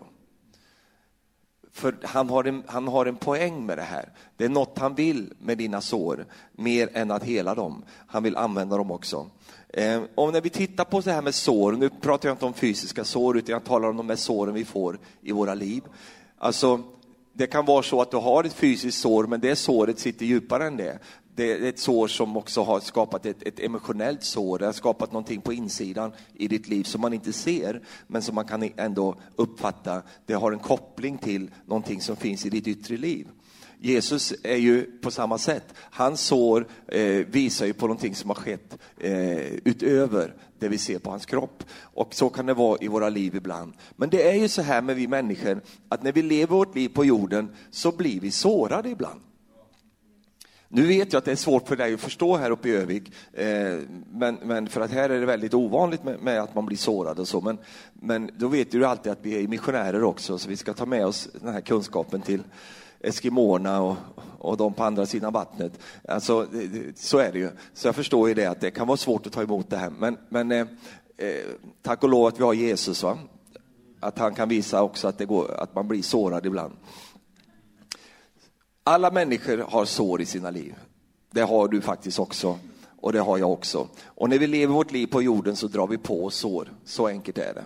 För 1.72 1.98
han 2.04 2.30
har, 2.30 2.44
en, 2.44 2.64
han 2.68 2.88
har 2.88 3.06
en 3.06 3.16
poäng 3.16 3.66
med 3.66 3.78
det 3.78 3.84
här. 3.84 4.14
Det 4.38 4.46
är 4.46 4.50
något 4.50 4.78
han 4.78 4.96
vill 4.96 5.34
med 5.40 5.58
dina 5.58 5.82
sår, 5.82 6.26
mer 6.52 6.90
än 6.94 7.12
att 7.12 7.24
hela 7.24 7.56
dem. 7.56 7.84
Han 8.08 8.24
vill 8.24 8.36
använda 8.36 8.78
dem 8.78 8.92
också. 8.92 9.30
Ehm, 9.74 10.08
Och 10.16 10.34
när 10.34 10.42
vi 10.42 10.50
tittar 10.50 10.86
på 10.86 11.02
det 11.02 11.12
här 11.12 11.22
med 11.22 11.36
sår, 11.36 11.72
nu 11.72 11.90
pratar 11.90 12.30
jag 12.30 12.34
inte 12.34 12.46
om 12.46 12.54
fysiska 12.54 13.04
sår, 13.04 13.38
utan 13.38 13.54
jag 13.54 13.64
talar 13.64 13.90
om 13.90 13.98
de 13.98 14.10
här 14.10 14.16
såren 14.16 14.54
vi 14.54 14.66
får 14.66 15.00
i 15.22 15.32
våra 15.32 15.54
liv. 15.54 15.84
Alltså, 16.38 16.82
det 17.34 17.48
kan 17.48 17.66
vara 17.66 17.84
så 17.84 18.02
att 18.02 18.12
du 18.12 18.18
har 18.18 18.44
ett 18.44 18.54
fysiskt 18.54 18.98
sår, 18.98 19.28
men 19.28 19.40
det 19.40 19.56
såret 19.56 20.00
sitter 20.00 20.26
djupare 20.26 20.68
än 20.68 20.78
det. 20.78 21.00
Det 21.36 21.52
är 21.52 21.70
ett 21.70 21.80
sår 21.80 22.08
som 22.08 22.38
också 22.38 22.64
har 22.64 22.80
skapat 22.80 23.26
ett, 23.26 23.44
ett 23.44 23.60
emotionellt 23.60 24.24
sår, 24.24 24.60
det 24.60 24.66
har 24.66 24.74
skapat 24.74 25.12
någonting 25.12 25.42
på 25.42 25.54
insidan 25.54 26.12
i 26.34 26.48
ditt 26.48 26.68
liv 26.68 26.84
som 26.84 27.02
man 27.02 27.14
inte 27.14 27.34
ser, 27.34 27.82
men 28.08 28.22
som 28.22 28.36
man 28.36 28.46
kan 28.46 28.70
ändå 28.78 29.16
uppfatta. 29.36 30.02
Det 30.26 30.34
har 30.34 30.52
en 30.52 30.60
koppling 30.60 31.18
till 31.18 31.52
någonting 31.66 32.02
som 32.02 32.16
finns 32.16 32.46
i 32.46 32.50
ditt 32.50 32.68
yttre 32.68 32.98
liv. 32.98 33.28
Jesus 33.82 34.34
är 34.44 34.56
ju 34.56 34.84
på 34.84 35.12
samma 35.12 35.38
sätt. 35.38 35.74
Hans 35.78 36.22
sår 36.22 36.68
eh, 36.88 37.26
visar 37.28 37.66
ju 37.66 37.74
på 37.74 37.88
någonting 37.88 38.16
som 38.16 38.30
har 38.30 38.36
skett 38.36 38.78
eh, 38.98 39.38
utöver 39.64 40.34
det 40.60 40.68
vi 40.68 40.78
ser 40.78 41.00
på 41.00 41.10
hans 41.10 41.26
kropp. 41.26 41.64
Och 41.82 42.16
så 42.16 42.30
kan 42.30 42.46
det 42.46 42.54
vara 42.54 42.78
i 42.82 42.88
våra 42.88 43.10
liv 43.10 43.36
ibland. 43.36 43.74
Men 43.96 44.10
det 44.10 44.30
är 44.30 44.36
ju 44.36 44.48
så 44.48 44.62
här 44.62 44.82
med 44.82 44.96
vi 44.96 45.08
människor, 45.08 45.62
att 45.90 46.04
när 46.04 46.12
vi 46.12 46.22
lever 46.22 46.56
vårt 46.56 46.76
liv 46.76 46.90
på 46.90 47.06
jorden 47.06 47.56
så 47.72 47.92
blir 47.92 48.20
vi 48.20 48.32
sårade 48.32 48.90
ibland. 48.90 49.22
Nu 50.72 50.88
vet 50.88 51.14
jag 51.14 51.18
att 51.18 51.26
det 51.26 51.32
är 51.32 51.36
svårt 51.36 51.68
för 51.68 51.76
dig 51.76 51.94
att 51.94 52.00
förstå 52.00 52.38
här 52.38 52.52
uppe 52.52 52.70
i 52.70 52.72
Övik, 52.72 53.12
eh, 53.34 53.80
men, 54.12 54.38
men, 54.44 54.68
för 54.68 54.82
att 54.82 54.92
här 54.92 55.10
är 55.10 55.20
det 55.20 55.26
väldigt 55.26 55.54
ovanligt 55.54 56.04
med, 56.04 56.20
med, 56.20 56.42
att 56.42 56.56
man 56.56 56.66
blir 56.66 56.78
sårad 56.78 57.20
och 57.20 57.28
så. 57.28 57.42
Men, 57.42 57.58
men 57.94 58.32
då 58.38 58.48
vet 58.48 58.72
du 58.72 58.86
alltid 58.86 59.12
att 59.12 59.20
vi 59.22 59.44
är 59.44 59.48
missionärer 59.48 60.04
också, 60.04 60.38
så 60.38 60.50
vi 60.50 60.58
ska 60.58 60.74
ta 60.74 60.86
med 60.86 61.06
oss 61.06 61.30
den 61.42 61.54
här 61.54 61.62
kunskapen 61.62 62.22
till 62.22 62.44
eskimåerna 63.02 63.82
och, 63.82 63.98
och 64.40 64.58
de 64.58 64.74
på 64.74 64.84
andra 64.84 65.06
sidan 65.06 65.34
vattnet. 65.34 65.80
Alltså, 66.08 66.48
så 66.96 67.18
är 67.18 67.32
det 67.32 67.40
ju. 67.40 67.50
Så 67.74 67.88
jag 67.88 67.96
förstår 67.96 68.28
ju 68.28 68.34
det 68.34 68.46
att 68.46 68.62
det 68.62 68.72
kan 68.72 68.88
vara 68.88 68.98
svårt 68.98 69.28
att 69.28 69.34
ta 69.34 69.42
emot 69.42 69.70
det 69.70 69.78
här. 69.78 69.90
Men, 69.90 70.18
men 70.30 70.52
eh, 70.52 70.68
eh, 71.18 71.46
tack 71.82 72.04
och 72.04 72.10
lov 72.10 72.26
att 72.26 72.40
vi 72.40 72.44
har 72.44 72.54
Jesus, 72.54 73.04
va? 73.04 73.18
att 74.00 74.20
han 74.20 74.36
kan 74.36 74.50
visa 74.50 74.84
också 74.84 75.08
att, 75.08 75.18
det 75.18 75.26
går, 75.26 75.52
att 75.52 75.76
man 75.76 75.88
blir 75.88 76.02
sårad 76.02 76.46
ibland. 76.46 76.74
Alla 78.84 79.12
människor 79.12 79.58
har 79.58 79.86
sår 79.86 80.22
i 80.22 80.26
sina 80.26 80.50
liv. 80.50 80.76
Det 81.32 81.42
har 81.42 81.68
du 81.68 81.82
faktiskt 81.82 82.20
också 82.20 82.60
och 83.02 83.14
det 83.14 83.20
har 83.20 83.38
jag 83.38 83.52
också. 83.52 83.88
Och 84.06 84.30
när 84.30 84.40
vi 84.40 84.48
lever 84.48 84.74
vårt 84.74 84.92
liv 84.92 85.08
på 85.08 85.22
jorden 85.22 85.56
så 85.56 85.68
drar 85.68 85.88
vi 85.88 85.98
på 85.98 86.26
oss 86.26 86.36
sår. 86.36 86.74
Så 86.86 87.08
enkelt 87.08 87.38
är 87.38 87.54
det. 87.54 87.66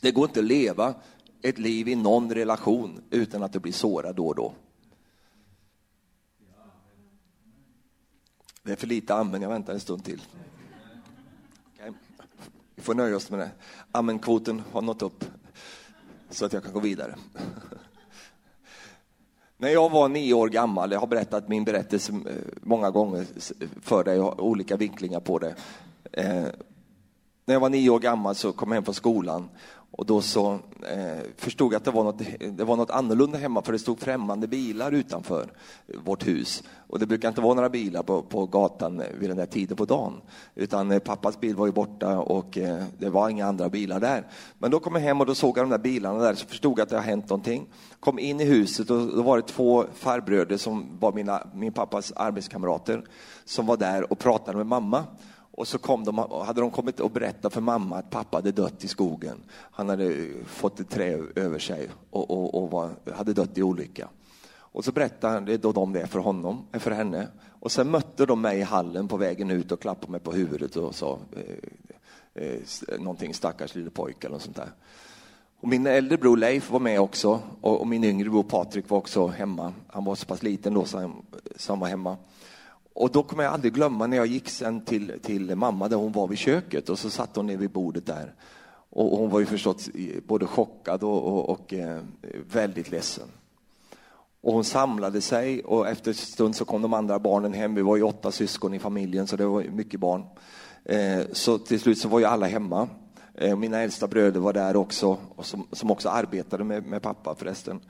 Det 0.00 0.10
går 0.10 0.24
inte 0.24 0.40
att 0.40 0.46
leva 0.46 0.94
ett 1.42 1.58
liv 1.58 1.88
i 1.88 1.94
någon 1.94 2.34
relation 2.34 3.00
utan 3.10 3.42
att 3.42 3.52
du 3.52 3.58
blir 3.58 3.72
sårad 3.72 4.16
då 4.16 4.26
och 4.26 4.34
då. 4.34 4.54
Det 8.62 8.72
är 8.72 8.76
för 8.76 8.86
lite 8.86 9.14
amen, 9.14 9.42
jag 9.42 9.48
väntar 9.48 9.72
en 9.72 9.80
stund 9.80 10.04
till. 10.04 10.22
Okay. 11.74 11.92
Vi 12.74 12.82
får 12.82 12.94
nöja 12.94 13.16
oss 13.16 13.30
med 13.30 13.38
det. 13.38 13.50
Amen-kvoten 13.92 14.62
har 14.72 14.82
nått 14.82 15.02
upp 15.02 15.24
så 16.30 16.44
att 16.44 16.52
jag 16.52 16.64
kan 16.64 16.72
gå 16.72 16.80
vidare. 16.80 17.14
När 19.56 19.68
jag 19.68 19.90
var 19.90 20.08
nio 20.08 20.34
år 20.34 20.48
gammal, 20.48 20.92
jag 20.92 21.00
har 21.00 21.06
berättat 21.06 21.48
min 21.48 21.64
berättelse 21.64 22.12
eh, 22.12 22.34
många 22.62 22.90
gånger 22.90 23.26
för 23.80 24.04
dig, 24.04 24.16
jag 24.16 24.22
har 24.22 24.40
olika 24.40 24.76
vinklingar 24.76 25.20
på 25.20 25.38
det. 25.38 25.54
Eh, 26.12 26.46
när 27.44 27.54
jag 27.54 27.60
var 27.60 27.70
nio 27.70 27.90
år 27.90 27.98
gammal 27.98 28.34
så 28.34 28.52
kom 28.52 28.68
jag 28.68 28.74
hem 28.74 28.84
från 28.84 28.94
skolan 28.94 29.48
och 30.00 30.06
då 30.06 30.20
så 30.20 30.52
eh, 30.82 31.18
förstod 31.36 31.72
jag 31.72 31.76
att 31.76 31.84
det 31.84 31.90
var, 31.90 32.04
något, 32.04 32.22
det 32.40 32.64
var 32.64 32.76
något 32.76 32.90
annorlunda 32.90 33.38
hemma 33.38 33.62
för 33.62 33.72
det 33.72 33.78
stod 33.78 34.00
främmande 34.00 34.48
bilar 34.48 34.92
utanför 34.92 35.46
vårt 36.04 36.26
hus. 36.26 36.62
Och 36.88 36.98
det 36.98 37.06
brukar 37.06 37.28
inte 37.28 37.40
vara 37.40 37.54
några 37.54 37.68
bilar 37.68 38.02
på, 38.02 38.22
på 38.22 38.46
gatan 38.46 39.02
vid 39.18 39.30
den 39.30 39.36
där 39.36 39.46
tiden 39.46 39.76
på 39.76 39.84
dagen. 39.84 40.12
Utan 40.54 40.90
eh, 40.90 40.98
pappas 40.98 41.40
bil 41.40 41.56
var 41.56 41.66
ju 41.66 41.72
borta 41.72 42.18
och 42.18 42.58
eh, 42.58 42.84
det 42.98 43.10
var 43.10 43.28
inga 43.28 43.46
andra 43.46 43.68
bilar 43.68 44.00
där. 44.00 44.26
Men 44.58 44.70
då 44.70 44.80
kom 44.80 44.94
jag 44.94 45.02
hem 45.02 45.20
och 45.20 45.26
då 45.26 45.34
såg 45.34 45.58
jag 45.58 45.64
de 45.64 45.70
där 45.70 45.78
bilarna 45.78 46.18
där 46.18 46.34
så 46.34 46.46
förstod 46.46 46.78
jag 46.78 46.82
att 46.82 46.90
det 46.90 46.96
har 46.96 47.02
hänt 47.02 47.28
någonting. 47.30 47.66
Kom 48.00 48.18
in 48.18 48.40
i 48.40 48.44
huset 48.44 48.90
och 48.90 49.06
då 49.06 49.22
var 49.22 49.36
det 49.36 49.42
två 49.42 49.84
farbröder 49.94 50.56
som 50.56 50.86
var 51.00 51.12
mina, 51.12 51.46
min 51.54 51.72
pappas 51.72 52.12
arbetskamrater 52.12 53.02
som 53.44 53.66
var 53.66 53.76
där 53.76 54.12
och 54.12 54.18
pratade 54.18 54.56
med 54.56 54.66
mamma. 54.66 55.04
Och 55.60 55.68
så 55.68 55.78
kom 55.78 56.04
de, 56.04 56.18
hade 56.18 56.60
de 56.60 56.70
kommit 56.70 57.00
och 57.00 57.10
berättat 57.10 57.52
för 57.52 57.60
mamma 57.60 57.96
att 57.96 58.10
pappa 58.10 58.36
hade 58.36 58.52
dött 58.52 58.84
i 58.84 58.88
skogen. 58.88 59.42
Han 59.52 59.88
hade 59.88 60.28
fått 60.46 60.80
ett 60.80 60.90
trä 60.90 61.18
över 61.34 61.58
sig 61.58 61.88
och, 62.10 62.30
och, 62.30 62.62
och 62.62 62.70
var, 62.70 62.90
hade 63.14 63.32
dött 63.32 63.58
i 63.58 63.62
olycka. 63.62 64.08
Och 64.52 64.84
så 64.84 64.92
berättade 64.92 65.56
då 65.56 65.72
de 65.72 65.92
det 65.92 66.06
för 66.06 66.18
honom, 66.18 66.66
för 66.72 66.90
henne. 66.90 67.28
Och 67.60 67.72
sen 67.72 67.90
mötte 67.90 68.26
de 68.26 68.40
mig 68.40 68.58
i 68.58 68.62
hallen 68.62 69.08
på 69.08 69.16
vägen 69.16 69.50
ut 69.50 69.72
och 69.72 69.80
klappade 69.80 70.12
mig 70.12 70.20
på 70.20 70.32
huvudet 70.32 70.76
och 70.76 70.94
sa 70.94 71.18
eh, 71.36 72.44
eh, 72.44 72.60
någonting 72.98 73.34
stackars 73.34 73.74
lille 73.74 73.90
pojke 73.90 74.26
eller 74.26 74.34
något 74.34 74.42
sånt 74.42 74.56
där. 74.56 74.72
Och 75.60 75.68
min 75.68 75.86
äldre 75.86 76.18
bror 76.18 76.36
Leif 76.36 76.70
var 76.70 76.80
med 76.80 77.00
också 77.00 77.40
och, 77.60 77.80
och 77.80 77.86
min 77.86 78.04
yngre 78.04 78.30
bror 78.30 78.42
Patrik 78.42 78.88
var 78.88 78.98
också 78.98 79.26
hemma. 79.26 79.72
Han 79.86 80.04
var 80.04 80.14
så 80.14 80.26
pass 80.26 80.42
liten 80.42 80.74
då 80.74 80.84
så 80.84 80.98
han, 80.98 81.22
så 81.56 81.72
han 81.72 81.80
var 81.80 81.88
hemma. 81.88 82.16
Och 82.92 83.10
då 83.12 83.22
kommer 83.22 83.44
jag 83.44 83.52
aldrig 83.52 83.74
glömma 83.74 84.06
när 84.06 84.16
jag 84.16 84.26
gick 84.26 84.48
sen 84.48 84.84
till, 84.84 85.12
till 85.22 85.56
mamma 85.56 85.88
där 85.88 85.96
hon 85.96 86.12
var 86.12 86.28
vid 86.28 86.38
köket 86.38 86.88
och 86.88 86.98
så 86.98 87.10
satt 87.10 87.36
hon 87.36 87.46
ner 87.46 87.56
vid 87.56 87.70
bordet 87.70 88.06
där. 88.06 88.34
Och 88.90 89.18
hon 89.18 89.30
var 89.30 89.40
ju 89.40 89.46
förstås 89.46 89.90
både 90.26 90.46
chockad 90.46 91.02
och, 91.02 91.24
och, 91.24 91.48
och 91.48 91.74
eh, 91.74 92.00
väldigt 92.52 92.90
ledsen. 92.90 93.28
Och 94.40 94.52
hon 94.52 94.64
samlade 94.64 95.20
sig 95.20 95.64
och 95.64 95.88
efter 95.88 96.10
en 96.10 96.14
stund 96.14 96.56
så 96.56 96.64
kom 96.64 96.82
de 96.82 96.94
andra 96.94 97.18
barnen 97.18 97.52
hem. 97.52 97.74
Vi 97.74 97.82
var 97.82 97.96
ju 97.96 98.02
åtta 98.02 98.32
syskon 98.32 98.74
i 98.74 98.78
familjen 98.78 99.26
så 99.26 99.36
det 99.36 99.46
var 99.46 99.62
mycket 99.62 100.00
barn. 100.00 100.24
Eh, 100.84 101.20
så 101.32 101.58
till 101.58 101.80
slut 101.80 101.98
så 101.98 102.08
var 102.08 102.18
ju 102.18 102.24
alla 102.24 102.46
hemma. 102.46 102.88
Eh, 103.34 103.56
mina 103.56 103.78
äldsta 103.78 104.06
bröder 104.06 104.40
var 104.40 104.52
där 104.52 104.76
också, 104.76 105.18
som, 105.42 105.66
som 105.72 105.90
också 105.90 106.08
arbetade 106.08 106.64
med, 106.64 106.86
med 106.86 107.02
pappa 107.02 107.34
förresten. 107.34 107.80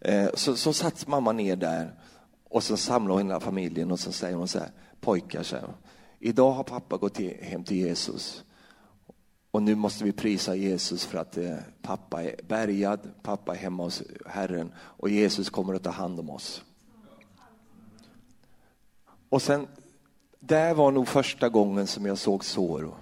Eh, 0.00 0.28
så, 0.34 0.56
så 0.56 0.72
satt 0.72 1.06
mamma 1.06 1.32
ner 1.32 1.56
där 1.56 1.94
och 2.48 2.62
så 2.62 2.76
samlar 2.76 3.14
hon 3.14 3.26
hela 3.26 3.40
familjen 3.40 3.90
och 3.90 4.00
så 4.00 4.12
säger 4.12 4.36
hon 4.36 4.48
så 4.48 4.58
här, 4.58 4.70
pojkar, 5.00 5.42
så 5.42 5.56
här, 5.56 5.68
idag 6.18 6.50
har 6.50 6.64
pappa 6.64 6.96
gått 6.96 7.18
hem 7.40 7.64
till 7.64 7.76
Jesus. 7.76 8.44
Och 9.50 9.62
nu 9.62 9.74
måste 9.74 10.04
vi 10.04 10.12
prisa 10.12 10.54
Jesus 10.54 11.04
för 11.04 11.18
att 11.18 11.36
eh, 11.36 11.56
pappa 11.82 12.22
är 12.22 12.34
bärgad, 12.48 13.00
pappa 13.22 13.54
är 13.54 13.58
hemma 13.58 13.82
hos 13.82 14.02
Herren 14.26 14.72
och 14.78 15.10
Jesus 15.10 15.50
kommer 15.50 15.74
att 15.74 15.82
ta 15.82 15.90
hand 15.90 16.20
om 16.20 16.30
oss. 16.30 16.62
Och 19.28 19.42
sen, 19.42 19.66
det 20.40 20.74
var 20.74 20.90
nog 20.90 21.08
första 21.08 21.48
gången 21.48 21.86
som 21.86 22.06
jag 22.06 22.18
såg 22.18 22.44
sår 22.44 22.94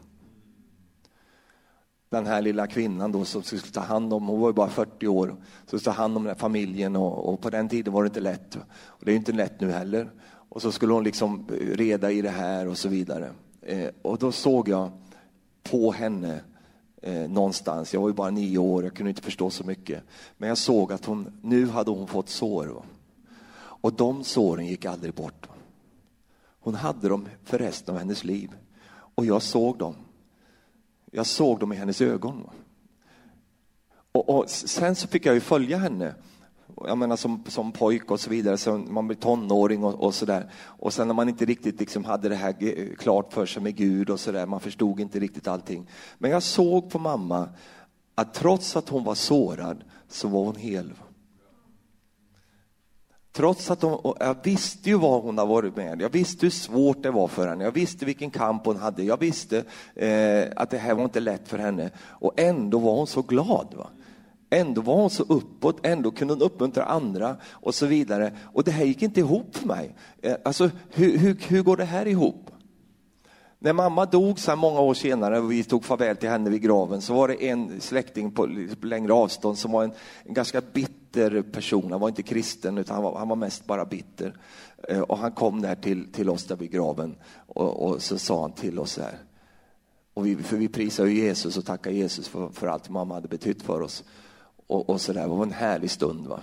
den 2.11 2.27
här 2.27 2.43
lilla 2.43 2.66
kvinnan 2.66 3.12
då 3.12 3.24
som 3.24 3.43
skulle 3.43 3.62
ta 3.62 3.81
hand 3.81 4.12
om, 4.12 4.27
hon 4.27 4.41
var 4.41 4.49
ju 4.49 4.55
bara 4.55 4.69
40 4.69 5.07
år, 5.07 5.37
så 5.61 5.66
skulle 5.66 5.95
ta 5.95 6.03
hand 6.03 6.16
om 6.16 6.23
den 6.23 6.31
här 6.31 6.41
familjen 6.41 6.97
och, 6.97 7.33
och, 7.33 7.41
på 7.41 7.51
den 7.51 7.69
tiden 7.69 7.93
var 7.93 8.03
det 8.03 8.07
inte 8.07 8.20
lätt. 8.20 8.57
Och 8.87 9.05
det 9.05 9.12
är 9.12 9.16
inte 9.16 9.33
lätt 9.33 9.61
nu 9.61 9.70
heller. 9.70 10.11
Och 10.49 10.62
så 10.62 10.73
skulle 10.73 10.93
hon 10.93 11.05
liksom 11.05 11.47
reda 11.73 12.11
i 12.11 12.23
det 12.23 12.31
här 12.31 12.69
och 12.69 12.78
så 12.78 12.89
vidare. 12.89 13.31
Eh, 13.62 13.89
och 14.03 14.19
då 14.19 14.33
såg 14.33 14.69
jag 14.69 14.91
på 15.62 15.93
henne 15.93 16.41
eh, 17.03 17.31
någonstans, 17.31 17.95
jag 17.95 18.01
var 18.01 18.09
ju 18.09 18.15
bara 18.15 18.31
nio 18.31 18.59
år, 18.59 18.85
jag 18.85 18.95
kunde 18.95 19.11
inte 19.11 19.23
förstå 19.23 19.51
så 19.51 19.65
mycket. 19.65 20.03
Men 20.37 20.49
jag 20.49 20.59
såg 20.59 20.93
att 20.93 21.05
hon, 21.05 21.41
nu 21.43 21.69
hade 21.69 21.91
hon 21.91 22.07
fått 22.07 22.28
sår. 22.28 22.66
Va? 22.66 22.83
Och 23.59 23.93
de 23.93 24.24
såren 24.24 24.66
gick 24.66 24.85
aldrig 24.85 25.15
bort. 25.15 25.49
Va? 25.49 25.55
Hon 26.61 26.74
hade 26.74 27.09
dem 27.09 27.28
för 27.45 27.59
resten 27.59 27.95
av 27.95 27.99
hennes 27.99 28.24
liv. 28.24 28.51
Och 28.89 29.27
jag 29.27 29.43
såg 29.43 29.78
dem. 29.78 29.95
Jag 31.17 31.27
såg 31.27 31.59
dem 31.59 31.73
i 31.73 31.77
hennes 31.77 32.01
ögon. 32.01 32.51
Och, 34.13 34.29
och 34.29 34.51
sen 34.51 34.95
så 34.95 35.09
fick 35.09 35.27
jag 35.27 35.35
ju 35.35 35.41
följa 35.41 35.79
henne 35.79 36.15
jag 36.85 36.99
menar 36.99 37.17
som, 37.17 37.45
som 37.49 37.73
pojk 37.73 38.11
och 38.11 38.21
så 38.21 38.31
vidare, 38.31 38.57
så 38.57 38.79
man 38.79 39.07
blir 39.07 39.17
tonåring 39.17 39.85
och, 39.85 39.95
och 39.95 40.15
så 40.15 40.27
där. 40.27 40.51
Och 40.65 40.93
sen 40.93 41.07
när 41.09 41.15
man 41.15 41.29
inte 41.29 41.45
riktigt 41.45 41.81
liksom 41.81 42.05
hade 42.05 42.29
det 42.29 42.35
här 42.35 42.55
klart 42.97 43.33
för 43.33 43.47
sig 43.47 43.63
med 43.63 43.77
Gud 43.77 44.11
och 44.11 44.21
så 44.21 44.33
där, 44.33 44.47
man 44.47 44.61
förstod 44.61 45.01
inte 45.01 45.19
riktigt 45.19 45.49
allting. 45.49 45.91
Men 46.19 46.31
jag 46.31 46.43
såg 46.43 46.91
på 46.91 46.99
mamma 46.99 47.49
att 48.15 48.35
trots 48.35 48.77
att 48.77 48.89
hon 48.89 49.05
var 49.05 49.15
sårad 49.15 49.85
så 50.09 50.29
var 50.29 50.45
hon 50.45 50.57
hel. 50.57 50.93
Trots 53.37 53.71
att 53.71 53.81
de, 53.81 54.15
jag 54.21 54.37
visste 54.43 54.89
ju 54.89 54.99
vad 54.99 55.23
hon 55.23 55.39
har 55.39 55.47
varit 55.47 55.77
med 55.77 56.03
Jag 56.03 56.13
visste 56.13 56.47
hur 56.47 56.51
svårt 56.51 57.03
det 57.03 57.11
var 57.11 57.29
för 57.29 57.49
henne. 57.49 57.65
Jag 57.65 57.73
visste 57.73 58.05
vilken 58.05 58.31
kamp 58.31 58.67
hon 58.67 58.77
hade. 58.77 59.03
Jag 59.03 59.21
visste 59.21 59.65
eh, 59.95 60.45
att 60.57 60.71
det 60.71 60.79
här 60.79 60.95
var 60.95 61.05
inte 61.05 61.21
lätt 61.21 61.49
för 61.49 61.59
henne. 61.59 61.91
Och 61.99 62.41
ändå 62.41 62.79
var 62.79 62.97
hon 62.97 63.07
så 63.07 63.23
glad. 63.23 63.75
Va? 63.77 63.91
Ändå 64.51 64.81
var 64.81 64.95
hon 64.95 65.11
så 65.11 65.23
uppåt, 65.23 65.87
ändå 65.87 66.11
kunde 66.11 66.35
hon 66.35 66.43
uppmuntra 66.43 66.85
andra 66.85 67.37
och 67.51 67.75
så 67.75 67.87
vidare. 67.87 68.33
Och 68.53 68.65
det 68.65 68.71
här 68.71 68.85
gick 68.85 69.03
inte 69.03 69.21
ihop 69.21 69.57
för 69.57 69.67
mig. 69.67 69.95
Eh, 70.23 70.37
alltså, 70.45 70.71
hur, 70.91 71.19
hur, 71.19 71.37
hur 71.49 71.63
går 71.63 71.77
det 71.77 71.85
här 71.85 72.07
ihop? 72.07 72.51
När 73.59 73.73
mamma 73.73 74.07
dog 74.07 74.39
så 74.39 74.57
många 74.57 74.81
år 74.81 74.95
senare 74.95 75.39
och 75.39 75.53
vi 75.53 75.65
tog 75.65 75.85
farväl 75.85 76.16
till 76.16 76.28
henne 76.28 76.51
vid 76.51 76.62
graven 76.62 77.03
så 77.03 77.15
var 77.15 77.28
det 77.28 77.49
en 77.49 77.81
släkting 77.81 78.31
på 78.31 78.47
längre 78.83 79.12
avstånd 79.12 79.59
som 79.59 79.73
var 79.73 79.85
en, 79.85 79.93
en 80.24 80.35
ganska 80.35 80.61
bitter 80.61 81.43
person. 81.43 81.93
Han 81.93 82.01
var 82.01 82.09
inte 82.09 82.23
kristen 82.23 82.78
utan 82.78 82.95
han 82.95 83.05
var, 83.05 83.19
han 83.19 83.28
var 83.28 83.37
mest 83.37 83.66
bara 83.66 83.85
bitter. 83.85 84.37
Eh, 84.89 85.01
och 85.01 85.19
han 85.19 85.33
kom 85.33 85.62
där 85.62 85.74
till, 85.74 86.12
till 86.12 86.31
oss 86.31 86.45
där 86.45 86.57
vid 86.57 86.70
graven 86.70 87.16
och, 87.47 87.87
och 87.87 88.03
så 88.03 88.19
sa 88.19 88.41
han 88.41 88.53
till 88.53 88.78
oss 88.78 88.99
här. 88.99 89.19
Och 90.15 90.27
vi, 90.27 90.37
för 90.37 90.57
vi 90.57 90.69
prisade 90.69 91.11
ju 91.11 91.24
Jesus 91.24 91.57
och 91.57 91.65
tackade 91.65 91.97
Jesus 91.97 92.28
för, 92.28 92.49
för 92.49 92.66
allt 92.66 92.89
mamma 92.89 93.15
hade 93.15 93.28
betytt 93.28 93.62
för 93.62 93.81
oss 93.81 94.05
och, 94.66 94.91
och 94.91 95.01
så 95.01 95.12
där. 95.12 95.23
Det 95.23 95.28
var 95.28 95.43
en 95.43 95.53
härlig 95.53 95.91
stund. 95.91 96.27
Va? 96.27 96.41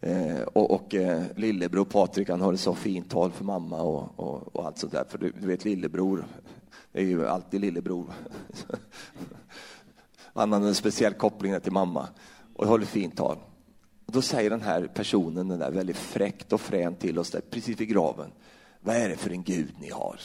Eh, 0.00 0.42
och, 0.42 0.70
och 0.70 0.94
eh, 0.94 1.22
lillebror 1.36 1.84
Patrik 1.84 2.28
han 2.28 2.40
höll 2.40 2.58
så 2.58 2.74
fint 2.74 3.10
tal 3.10 3.32
för 3.32 3.44
mamma 3.44 3.82
och, 3.82 4.20
och, 4.20 4.56
och 4.56 4.66
allt 4.66 4.78
sånt 4.78 4.92
där. 4.92 5.04
För 5.08 5.18
du, 5.18 5.32
du, 5.40 5.46
vet 5.46 5.64
lillebror, 5.64 6.24
det 6.92 7.00
är 7.00 7.04
ju 7.04 7.26
alltid 7.26 7.60
lillebror. 7.60 8.12
han 10.34 10.52
hade 10.52 10.66
en 10.66 10.74
speciell 10.74 11.14
koppling 11.14 11.60
till 11.60 11.72
mamma 11.72 12.08
och 12.54 12.66
höll 12.66 12.84
fint 12.84 13.16
tal. 13.16 13.38
Och 14.06 14.12
då 14.12 14.22
säger 14.22 14.50
den 14.50 14.60
här 14.60 14.86
personen, 14.86 15.48
den 15.48 15.58
där 15.58 15.70
väldigt 15.70 15.96
fräckt 15.96 16.52
och 16.52 16.60
fränt 16.60 17.00
till 17.00 17.18
oss 17.18 17.30
där, 17.30 17.40
precis 17.40 17.80
vid 17.80 17.88
graven. 17.88 18.30
Vad 18.80 18.96
är 18.96 19.08
det 19.08 19.16
för 19.16 19.30
en 19.30 19.42
gud 19.42 19.74
ni 19.80 19.90
har? 19.90 20.20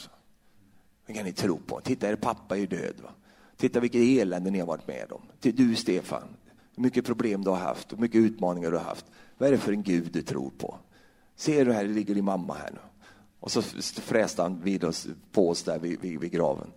Vad 1.06 1.16
kan 1.16 1.24
ni 1.24 1.32
tro 1.32 1.58
på? 1.58 1.80
Titta, 1.80 2.08
er 2.08 2.16
pappa 2.16 2.56
är 2.56 2.60
ju 2.60 2.66
död. 2.66 2.94
Va? 3.02 3.10
Titta 3.56 3.80
vilket 3.80 4.00
elände 4.00 4.50
ni 4.50 4.58
har 4.58 4.66
varit 4.66 4.88
med 4.88 5.12
om. 5.12 5.22
Du 5.40 5.76
Stefan, 5.76 6.22
hur 6.76 6.82
mycket 6.82 7.04
problem 7.04 7.44
du 7.44 7.50
har 7.50 7.56
haft, 7.56 7.92
hur 7.92 7.98
mycket 7.98 8.18
utmaningar 8.18 8.70
du 8.70 8.76
har 8.76 8.84
haft. 8.84 9.06
Vad 9.40 9.48
är 9.48 9.52
det 9.52 9.58
för 9.58 9.72
en 9.72 9.82
Gud 9.82 10.12
du 10.12 10.22
tror 10.22 10.50
på? 10.50 10.78
Ser 11.36 11.64
du 11.64 11.72
här, 11.72 11.84
det 11.84 11.90
ligger 11.90 12.14
din 12.14 12.24
mamma 12.24 12.54
här 12.54 12.70
nu. 12.70 12.78
Och 13.40 13.52
så 13.52 13.62
fräste 13.82 14.42
han 14.42 14.60
vid 14.60 14.84
oss, 14.84 15.06
på 15.32 15.48
oss 15.48 15.62
där 15.62 15.78
vid, 15.78 16.00
vid, 16.00 16.20
vid, 16.20 16.30
graven. 16.32 16.72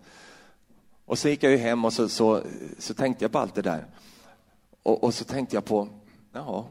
Och 1.06 1.20
så 1.20 1.30
gick 1.30 1.44
jag 1.44 1.52
ju 1.52 1.58
hem 1.58 1.86
och 1.86 1.94
så, 1.94 2.10
så, 2.10 2.44
så 2.78 2.94
tänkte 2.94 3.24
jag 3.24 3.32
på 3.32 3.40
allt 3.40 3.56
det 3.56 3.62
där. 3.62 3.86
Och, 4.84 5.04
och 5.04 5.14
så 5.14 5.26
tänkte 5.26 5.56
jag 5.56 5.66
på, 5.66 5.88
ja, 6.32 6.68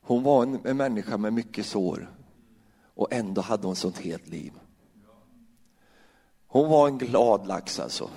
hon 0.00 0.22
var 0.22 0.42
en, 0.42 0.60
en 0.64 0.76
människa 0.76 1.16
med 1.16 1.32
mycket 1.32 1.66
sår 1.66 2.10
och 2.94 3.12
ändå 3.12 3.40
hade 3.40 3.66
hon 3.66 3.76
sånt 3.76 3.98
helt 3.98 4.28
liv. 4.28 4.52
Hon 6.46 6.68
var 6.68 6.88
en 6.88 6.98
glad 6.98 7.46
lax 7.46 7.80
alltså. 7.80 8.10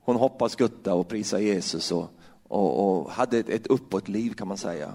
Hon 0.00 0.16
hoppade 0.16 0.50
skutta 0.50 0.94
och 0.94 1.08
prisade 1.08 1.42
Jesus 1.42 1.92
och, 1.92 2.10
och, 2.48 3.00
och 3.00 3.10
hade 3.10 3.38
ett, 3.38 3.48
ett 3.48 3.66
uppåt-liv 3.66 4.32
kan 4.32 4.48
man 4.48 4.58
säga. 4.58 4.94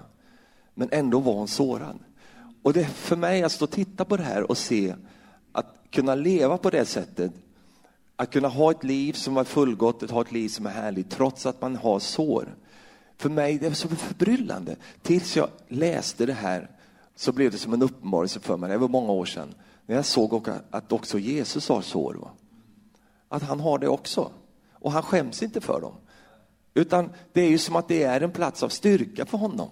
Men 0.74 0.88
ändå 0.92 1.20
var 1.20 1.32
hon 1.32 1.48
sårad. 1.48 1.98
Och 2.62 2.72
det 2.72 2.84
för 2.84 3.16
mig 3.16 3.42
att 3.42 3.52
stå 3.52 3.64
och 3.64 3.70
titta 3.70 4.04
på 4.04 4.16
det 4.16 4.22
här 4.22 4.50
och 4.50 4.58
se 4.58 4.94
att 5.52 5.76
kunna 5.90 6.14
leva 6.14 6.58
på 6.58 6.70
det 6.70 6.84
sättet, 6.84 7.32
att 8.16 8.30
kunna 8.30 8.48
ha 8.48 8.70
ett 8.70 8.84
liv 8.84 9.12
som 9.12 9.36
är 9.36 9.44
fullgott, 9.44 10.02
att 10.02 10.10
ha 10.10 10.20
ett 10.20 10.32
liv 10.32 10.48
som 10.48 10.66
är 10.66 10.70
härligt 10.70 11.10
trots 11.10 11.46
att 11.46 11.60
man 11.60 11.76
har 11.76 11.98
sår. 11.98 12.54
För 13.16 13.30
mig 13.30 13.58
det 13.58 13.66
är 13.66 13.72
så 13.72 13.88
förbryllande. 13.88 14.76
Tills 15.02 15.36
jag 15.36 15.48
läste 15.68 16.26
det 16.26 16.32
här 16.32 16.70
så 17.16 17.32
blev 17.32 17.50
det 17.50 17.58
som 17.58 17.72
en 17.72 17.82
uppenbarelse 17.82 18.40
för 18.40 18.56
mig, 18.56 18.70
det 18.70 18.78
var 18.78 18.88
många 18.88 19.12
år 19.12 19.24
sedan, 19.24 19.54
när 19.86 19.96
jag 19.96 20.04
såg 20.04 20.48
att 20.70 20.92
också 20.92 21.18
Jesus 21.18 21.68
har 21.68 21.82
sår. 21.82 22.14
Va? 22.14 22.30
Att 23.28 23.42
han 23.42 23.60
har 23.60 23.78
det 23.78 23.88
också 23.88 24.30
och 24.72 24.92
han 24.92 25.02
skäms 25.02 25.42
inte 25.42 25.60
för 25.60 25.80
dem. 25.80 25.94
Utan 26.74 27.10
det 27.32 27.40
är 27.40 27.48
ju 27.48 27.58
som 27.58 27.76
att 27.76 27.88
det 27.88 28.02
är 28.02 28.20
en 28.20 28.30
plats 28.30 28.62
av 28.62 28.68
styrka 28.68 29.26
för 29.26 29.38
honom. 29.38 29.68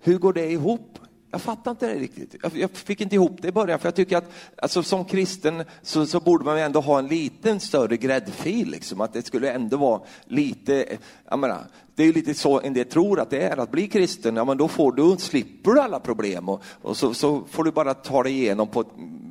Hur 0.00 0.18
går 0.18 0.32
det 0.32 0.50
ihop? 0.50 0.98
Jag 1.30 1.40
fattar 1.40 1.70
inte 1.70 1.86
det 1.86 1.94
riktigt. 1.94 2.36
Jag, 2.54 2.70
fick 2.70 3.00
inte 3.00 3.14
ihop 3.14 3.36
det 3.42 3.48
i 3.48 3.52
början, 3.52 3.78
för 3.78 3.86
jag 3.86 3.94
tycker 3.94 4.16
att 4.16 4.32
alltså, 4.56 4.82
som 4.82 5.04
kristen 5.04 5.64
så, 5.82 6.06
så 6.06 6.20
borde 6.20 6.44
man 6.44 6.58
ändå 6.58 6.80
ha 6.80 6.98
en 6.98 7.06
liten 7.06 7.60
större 7.60 7.96
gräddfil, 7.96 8.70
liksom. 8.70 9.00
att 9.00 9.12
det 9.12 9.26
skulle 9.26 9.52
ändå 9.52 9.76
vara 9.76 10.00
lite, 10.24 10.98
jag 11.30 11.38
menar, 11.38 11.66
det 11.94 12.02
är 12.02 12.06
ju 12.06 12.12
lite 12.12 12.34
så 12.34 12.60
en 12.60 12.72
del 12.72 12.84
tror 12.84 13.20
att 13.20 13.30
det 13.30 13.42
är 13.42 13.56
att 13.56 13.70
bli 13.70 13.88
kristen, 13.88 14.36
ja 14.36 14.44
men 14.44 14.56
då 14.56 14.68
får 14.68 14.92
du, 14.92 15.16
slipper 15.18 15.70
du 15.70 15.80
alla 15.80 16.00
problem 16.00 16.48
och, 16.48 16.62
och 16.82 16.96
så, 16.96 17.14
så, 17.14 17.44
får 17.50 17.64
du 17.64 17.70
bara 17.70 17.94
ta 17.94 18.22
dig 18.22 18.32
igenom 18.32 18.68
på, 18.68 18.84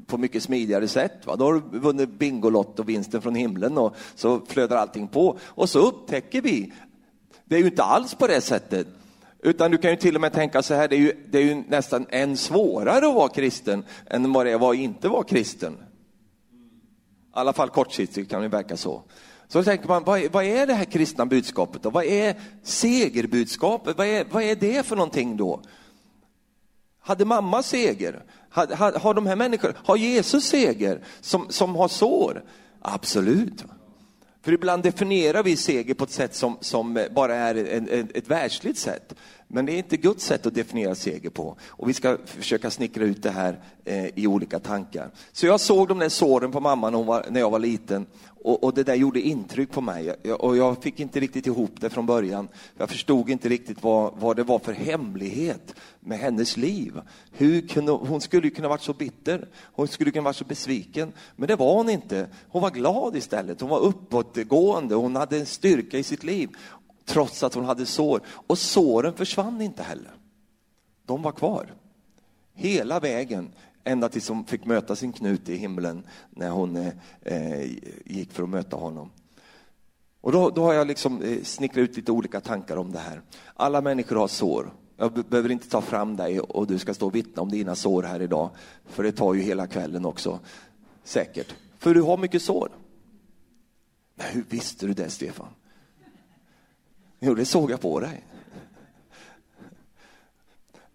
på 0.07 0.17
mycket 0.17 0.43
smidigare 0.43 0.87
sätt. 0.87 1.25
Va? 1.25 1.35
Då 1.35 1.45
har 1.45 1.53
du 1.53 1.79
vunnit 1.79 2.09
Bingolotto, 2.09 2.83
vinsten 2.83 3.21
från 3.21 3.35
himlen 3.35 3.77
och 3.77 3.95
så 4.15 4.41
flödar 4.47 4.77
allting 4.77 5.07
på. 5.07 5.37
Och 5.41 5.69
så 5.69 5.79
upptäcker 5.79 6.41
vi, 6.41 6.71
det 7.51 7.57
är 7.57 7.59
ju 7.59 7.65
inte 7.65 7.83
alls 7.83 8.15
på 8.15 8.27
det 8.27 8.41
sättet. 8.41 8.87
Utan 9.39 9.71
du 9.71 9.77
kan 9.77 9.91
ju 9.91 9.97
till 9.97 10.15
och 10.15 10.21
med 10.21 10.33
tänka 10.33 10.61
så 10.61 10.73
här, 10.73 10.87
det 10.87 10.95
är 10.95 10.99
ju, 10.99 11.13
det 11.29 11.37
är 11.37 11.43
ju 11.43 11.63
nästan 11.67 12.05
än 12.09 12.37
svårare 12.37 13.07
att 13.07 13.15
vara 13.15 13.29
kristen 13.29 13.85
än 14.09 14.33
vad 14.33 14.45
det 14.45 14.57
var 14.57 14.71
att 14.73 14.79
inte 14.79 15.07
vara 15.07 15.23
kristen. 15.23 15.73
I 15.73 15.77
alla 17.31 17.53
fall 17.53 17.69
kortsiktigt 17.69 18.29
kan 18.29 18.41
det 18.41 18.47
verka 18.47 18.77
så. 18.77 19.03
Så 19.47 19.57
då 19.57 19.63
tänker 19.63 19.87
man, 19.87 20.03
vad 20.03 20.19
är, 20.19 20.29
vad 20.29 20.43
är 20.43 20.67
det 20.67 20.73
här 20.73 20.85
kristna 20.85 21.25
budskapet 21.25 21.83
då? 21.83 21.89
Vad 21.89 22.05
är 22.05 22.35
segerbudskapet? 22.63 23.97
Vad 23.97 24.07
är, 24.07 24.25
vad 24.31 24.43
är 24.43 24.55
det 24.55 24.85
för 24.85 24.95
någonting 24.95 25.37
då? 25.37 25.61
Hade 26.99 27.25
mamma 27.25 27.63
seger? 27.63 28.23
Har, 28.49 28.67
har, 28.67 28.91
har 28.91 29.13
de 29.13 29.25
här 29.25 29.35
människorna, 29.35 29.73
har 29.77 29.95
Jesus 29.95 30.43
seger 30.43 31.03
som, 31.21 31.45
som 31.49 31.75
har 31.75 31.87
sår? 31.87 32.43
Absolut. 32.81 33.65
För 34.41 34.51
ibland 34.51 34.83
definierar 34.83 35.43
vi 35.43 35.55
seger 35.57 35.93
på 35.93 36.03
ett 36.03 36.11
sätt 36.11 36.35
som, 36.35 36.57
som 36.61 37.05
bara 37.11 37.35
är 37.35 37.55
en, 37.55 37.89
en, 37.89 38.09
ett 38.13 38.27
världsligt 38.27 38.79
sätt. 38.79 39.13
Men 39.47 39.65
det 39.65 39.71
är 39.71 39.77
inte 39.77 39.97
Guds 39.97 40.25
sätt 40.25 40.45
att 40.45 40.53
definiera 40.53 40.95
seger 40.95 41.29
på. 41.29 41.57
Och 41.67 41.89
vi 41.89 41.93
ska 41.93 42.17
försöka 42.25 42.69
snickra 42.71 43.03
ut 43.03 43.23
det 43.23 43.31
här 43.31 43.59
eh, 43.85 44.05
i 44.05 44.27
olika 44.27 44.59
tankar. 44.59 45.09
Så 45.31 45.45
jag 45.45 45.59
såg 45.59 45.87
de 45.87 45.99
där 45.99 46.09
såren 46.09 46.51
på 46.51 46.59
mamma 46.59 46.89
när, 46.89 47.03
var, 47.03 47.25
när 47.29 47.39
jag 47.39 47.49
var 47.49 47.59
liten 47.59 48.05
och, 48.43 48.63
och, 48.63 48.73
det 48.73 48.83
där 48.83 48.95
gjorde 48.95 49.21
intryck 49.21 49.71
på 49.71 49.81
mig. 49.81 50.15
Jag, 50.23 50.43
och 50.43 50.57
jag 50.57 50.83
fick 50.83 50.99
inte 50.99 51.19
riktigt 51.19 51.47
ihop 51.47 51.71
det 51.81 51.89
från 51.89 52.05
början. 52.05 52.47
Jag 52.77 52.89
förstod 52.89 53.29
inte 53.29 53.49
riktigt 53.49 53.83
vad, 53.83 54.13
vad 54.19 54.35
det 54.35 54.43
var 54.43 54.59
för 54.59 54.73
hemlighet 54.73 55.75
med 55.99 56.19
hennes 56.19 56.57
liv. 56.57 57.01
Hur 57.31 57.67
kunde, 57.67 57.91
hon 57.91 58.21
skulle 58.21 58.49
kunna 58.49 58.67
varit 58.67 58.81
så 58.81 58.93
bitter, 58.93 59.47
hon 59.73 59.87
skulle 59.87 60.11
kunna 60.11 60.23
varit 60.23 60.35
så 60.35 60.45
besviken. 60.45 61.13
Men 61.35 61.47
det 61.47 61.55
var 61.55 61.73
hon 61.75 61.89
inte. 61.89 62.27
Hon 62.49 62.61
var 62.61 62.71
glad 62.71 63.15
istället. 63.15 63.61
Hon 63.61 63.69
var 63.69 63.79
uppåtgående, 63.79 64.95
hon 64.95 65.15
hade 65.15 65.37
en 65.37 65.45
styrka 65.45 65.97
i 65.97 66.03
sitt 66.03 66.23
liv 66.23 66.49
trots 67.05 67.43
att 67.43 67.53
hon 67.53 67.65
hade 67.65 67.85
sår. 67.85 68.21
Och 68.27 68.57
såren 68.57 69.13
försvann 69.13 69.61
inte 69.61 69.83
heller. 69.83 70.11
De 71.05 71.21
var 71.21 71.31
kvar. 71.31 71.73
Hela 72.53 72.99
vägen, 72.99 73.51
ända 73.83 74.09
tills 74.09 74.29
hon 74.29 74.45
fick 74.45 74.65
möta 74.65 74.95
sin 74.95 75.13
Knut 75.13 75.49
i 75.49 75.55
himlen 75.55 76.03
när 76.29 76.49
hon 76.49 76.75
eh, 76.75 76.93
eh, 77.21 77.71
gick 78.05 78.31
för 78.31 78.43
att 78.43 78.49
möta 78.49 78.75
honom. 78.75 79.09
Och 80.21 80.31
då, 80.31 80.49
då 80.49 80.63
har 80.63 80.73
jag 80.73 80.87
liksom 80.87 81.21
eh, 81.21 81.43
snickrat 81.43 81.77
ut 81.77 81.97
lite 81.97 82.11
olika 82.11 82.41
tankar 82.41 82.77
om 82.77 82.91
det 82.91 82.99
här. 82.99 83.21
Alla 83.53 83.81
människor 83.81 84.15
har 84.15 84.27
sår. 84.27 84.73
Jag 84.97 85.13
behöver 85.13 85.51
inte 85.51 85.69
ta 85.69 85.81
fram 85.81 86.15
dig 86.15 86.39
och 86.39 86.67
du 86.67 86.79
ska 86.79 86.93
stå 86.93 87.07
och 87.07 87.15
vittna 87.15 87.41
om 87.41 87.49
dina 87.49 87.75
sår 87.75 88.03
här 88.03 88.21
idag, 88.21 88.49
för 88.85 89.03
det 89.03 89.11
tar 89.11 89.33
ju 89.33 89.41
hela 89.41 89.67
kvällen 89.67 90.05
också, 90.05 90.39
säkert. 91.03 91.55
För 91.77 91.93
du 91.93 92.01
har 92.01 92.17
mycket 92.17 92.41
sår. 92.41 92.69
Men 94.15 94.27
hur 94.27 94.45
visste 94.49 94.85
du 94.85 94.93
det, 94.93 95.09
Stefan? 95.09 95.47
Jo, 97.19 97.35
det 97.35 97.45
såg 97.45 97.71
jag 97.71 97.81
på 97.81 97.99
dig. 97.99 98.25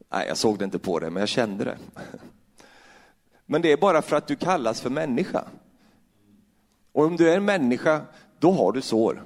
Nej, 0.08 0.28
jag 0.28 0.36
såg 0.36 0.58
det 0.58 0.64
inte 0.64 0.78
på 0.78 0.98
dig, 0.98 1.10
men 1.10 1.20
jag 1.20 1.28
kände 1.28 1.64
det. 1.64 1.78
Men 3.46 3.62
det 3.62 3.72
är 3.72 3.76
bara 3.76 4.02
för 4.02 4.16
att 4.16 4.26
du 4.26 4.36
kallas 4.36 4.80
för 4.80 4.90
människa. 4.90 5.44
Och 6.92 7.04
om 7.04 7.16
du 7.16 7.30
är 7.30 7.36
en 7.36 7.44
människa, 7.44 8.02
då 8.38 8.52
har 8.52 8.72
du 8.72 8.82
sår. 8.82 9.24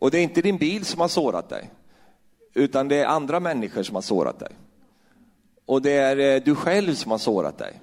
Och 0.00 0.10
det 0.10 0.18
är 0.18 0.22
inte 0.22 0.42
din 0.42 0.58
bil 0.58 0.84
som 0.84 1.00
har 1.00 1.08
sårat 1.08 1.48
dig, 1.48 1.70
utan 2.54 2.88
det 2.88 2.96
är 2.96 3.06
andra 3.06 3.40
människor 3.40 3.82
som 3.82 3.94
har 3.94 4.02
sårat 4.02 4.38
dig. 4.38 4.52
Och 5.66 5.82
det 5.82 5.92
är 5.92 6.36
eh, 6.36 6.42
du 6.44 6.54
själv 6.54 6.94
som 6.94 7.10
har 7.10 7.18
sårat 7.18 7.58
dig. 7.58 7.80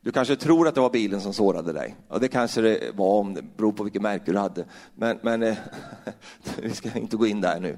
Du 0.00 0.12
kanske 0.12 0.36
tror 0.36 0.68
att 0.68 0.74
det 0.74 0.80
var 0.80 0.90
bilen 0.90 1.20
som 1.20 1.32
sårade 1.32 1.72
dig. 1.72 1.96
Ja, 2.08 2.18
det 2.18 2.28
kanske 2.28 2.60
det 2.60 2.94
var, 2.94 3.20
om 3.20 3.34
det 3.34 3.42
beror 3.56 3.72
på 3.72 3.82
vilket 3.82 4.02
märke 4.02 4.32
du 4.32 4.38
hade. 4.38 4.64
Men, 4.94 5.18
men 5.22 5.42
eh, 5.42 5.56
vi 6.62 6.70
ska 6.70 6.98
inte 6.98 7.16
gå 7.16 7.26
in 7.26 7.40
där 7.40 7.60
nu. 7.60 7.76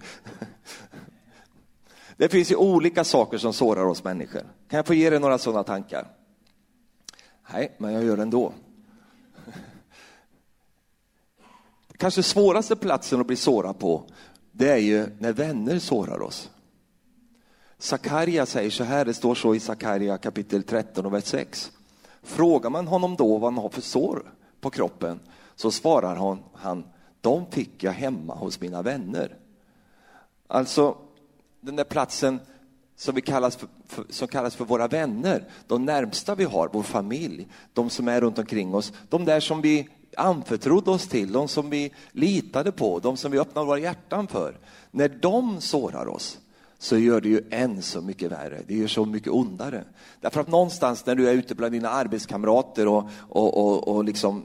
Det 2.16 2.28
finns 2.28 2.50
ju 2.50 2.56
olika 2.56 3.04
saker 3.04 3.38
som 3.38 3.52
sårar 3.52 3.84
oss 3.84 4.04
människor. 4.04 4.40
Kan 4.40 4.76
jag 4.76 4.86
få 4.86 4.94
ge 4.94 5.10
dig 5.10 5.20
några 5.20 5.38
sådana 5.38 5.64
tankar? 5.64 6.06
Nej, 7.52 7.72
men 7.78 7.92
jag 7.92 8.04
gör 8.04 8.16
det 8.16 8.22
ändå. 8.22 8.52
Kanske 11.96 12.22
svåraste 12.22 12.76
platsen 12.76 13.20
att 13.20 13.26
bli 13.26 13.36
sårad 13.36 13.78
på, 13.78 14.04
det 14.52 14.68
är 14.68 14.76
ju 14.76 15.06
när 15.18 15.32
vänner 15.32 15.78
sårar 15.78 16.22
oss. 16.22 16.50
Sakarja 17.78 18.46
säger 18.46 18.70
så 18.70 18.84
här, 18.84 19.04
det 19.04 19.14
står 19.14 19.34
så 19.34 19.54
i 19.54 19.60
Sakarja 19.60 20.18
kapitel 20.18 20.62
13 20.62 21.06
och 21.06 21.14
vers 21.14 21.24
6. 21.24 21.72
Frågar 22.22 22.70
man 22.70 22.86
honom 22.86 23.16
då 23.16 23.38
vad 23.38 23.52
han 23.52 23.62
har 23.62 23.68
för 23.68 23.80
sår 23.80 24.32
på 24.60 24.70
kroppen 24.70 25.20
så 25.54 25.70
svarar 25.70 26.16
han, 26.16 26.38
han 26.54 26.84
de 27.20 27.46
fick 27.50 27.84
jag 27.84 27.92
hemma 27.92 28.34
hos 28.34 28.60
mina 28.60 28.82
vänner. 28.82 29.36
Alltså, 30.46 30.96
den 31.62 31.76
där 31.76 31.84
platsen 31.84 32.40
som, 32.96 33.14
vi 33.14 33.20
kallas 33.20 33.56
för, 33.56 33.68
för, 33.86 34.04
som 34.08 34.28
kallas 34.28 34.54
för 34.54 34.64
våra 34.64 34.88
vänner, 34.88 35.44
de 35.66 35.84
närmsta 35.84 36.34
vi 36.34 36.44
har, 36.44 36.70
vår 36.72 36.82
familj, 36.82 37.48
de 37.72 37.90
som 37.90 38.08
är 38.08 38.20
runt 38.20 38.38
omkring 38.38 38.74
oss, 38.74 38.92
de 39.08 39.24
där 39.24 39.40
som 39.40 39.60
vi 39.60 39.88
anförtrodde 40.16 40.90
oss 40.90 41.08
till, 41.08 41.32
de 41.32 41.48
som 41.48 41.70
vi 41.70 41.92
litade 42.12 42.72
på, 42.72 42.98
de 42.98 43.16
som 43.16 43.32
vi 43.32 43.38
öppnade 43.38 43.66
våra 43.66 43.78
hjärtan 43.78 44.26
för. 44.26 44.58
När 44.90 45.08
de 45.08 45.60
sårar 45.60 46.06
oss, 46.08 46.38
så 46.82 46.98
gör 46.98 47.20
det 47.20 47.28
ju 47.28 47.40
än 47.50 47.82
så 47.82 48.00
mycket 48.00 48.32
värre. 48.32 48.60
Det 48.66 48.74
gör 48.74 48.86
så 48.86 49.04
mycket 49.04 49.32
ondare. 49.32 49.84
Därför 50.20 50.40
att 50.40 50.48
någonstans 50.48 51.06
när 51.06 51.14
du 51.14 51.28
är 51.28 51.32
ute 51.32 51.54
bland 51.54 51.72
dina 51.72 51.88
arbetskamrater 51.88 52.88
och, 52.88 53.04
och, 53.28 53.58
och, 53.58 53.88
och 53.88 54.04
liksom 54.04 54.42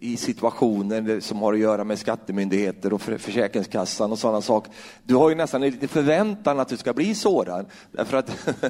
i 0.00 0.16
situationer 0.16 1.20
som 1.20 1.38
har 1.38 1.52
att 1.52 1.58
göra 1.58 1.84
med 1.84 1.98
skattemyndigheter 1.98 2.92
och 2.92 3.00
Försäkringskassan 3.00 4.12
och 4.12 4.18
sådana 4.18 4.42
saker. 4.42 4.72
Du 5.04 5.14
har 5.14 5.28
ju 5.28 5.34
nästan 5.34 5.62
en 5.62 5.70
liten 5.70 5.88
förväntan 5.88 6.60
att 6.60 6.68
du 6.68 6.76
ska 6.76 6.92
bli 6.92 7.14
sårad. 7.14 7.66
Därför 7.92 8.16
att 8.16 8.26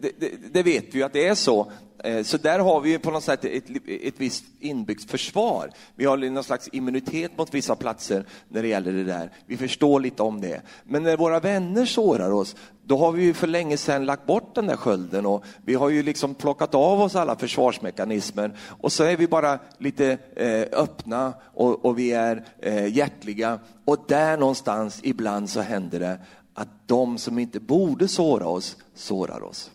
det, 0.00 0.20
det, 0.20 0.30
det 0.52 0.62
vet 0.62 0.94
vi 0.94 0.98
ju 0.98 1.02
att 1.02 1.12
det 1.12 1.28
är 1.28 1.34
så. 1.34 1.72
Eh, 2.06 2.22
så 2.22 2.36
där 2.36 2.58
har 2.58 2.80
vi 2.80 2.98
på 2.98 3.10
något 3.10 3.24
sätt 3.24 3.44
ett, 3.44 3.64
ett 3.86 4.14
visst 4.16 4.44
inbyggt 4.60 5.10
försvar. 5.10 5.70
Vi 5.94 6.04
har 6.04 6.16
någon 6.16 6.44
slags 6.44 6.68
immunitet 6.72 7.38
mot 7.38 7.54
vissa 7.54 7.76
platser 7.76 8.24
när 8.48 8.62
det 8.62 8.68
gäller 8.68 8.92
det 8.92 9.04
där. 9.04 9.30
Vi 9.46 9.56
förstår 9.56 10.00
lite 10.00 10.22
om 10.22 10.40
det. 10.40 10.62
Men 10.84 11.02
när 11.02 11.16
våra 11.16 11.40
vänner 11.40 11.84
sårar 11.84 12.30
oss, 12.30 12.56
då 12.84 12.96
har 12.98 13.12
vi 13.12 13.22
ju 13.22 13.34
för 13.34 13.46
länge 13.46 13.76
sedan 13.76 14.04
lagt 14.04 14.26
bort 14.26 14.54
den 14.54 14.66
där 14.66 14.76
skölden 14.76 15.26
och 15.26 15.44
vi 15.64 15.74
har 15.74 15.88
ju 15.88 16.02
liksom 16.02 16.34
plockat 16.34 16.74
av 16.74 17.00
oss 17.00 17.16
alla 17.16 17.36
försvarsmekanismer 17.36 18.56
och 18.68 18.92
så 18.92 19.04
är 19.04 19.16
vi 19.16 19.26
bara 19.26 19.58
lite 19.78 20.18
eh, 20.36 20.80
öppna 20.80 21.34
och, 21.54 21.84
och, 21.84 21.98
vi 21.98 22.12
är 22.12 22.44
eh, 22.58 22.96
hjärtliga 22.96 23.58
och 23.84 24.04
där 24.08 24.36
någonstans 24.36 25.00
ibland 25.02 25.50
så 25.50 25.60
händer 25.60 26.00
det 26.00 26.18
att 26.54 26.68
de 26.86 27.18
som 27.18 27.38
inte 27.38 27.60
borde 27.60 28.08
såra 28.08 28.46
oss, 28.46 28.76
sårar 28.94 29.42
oss. 29.42 29.70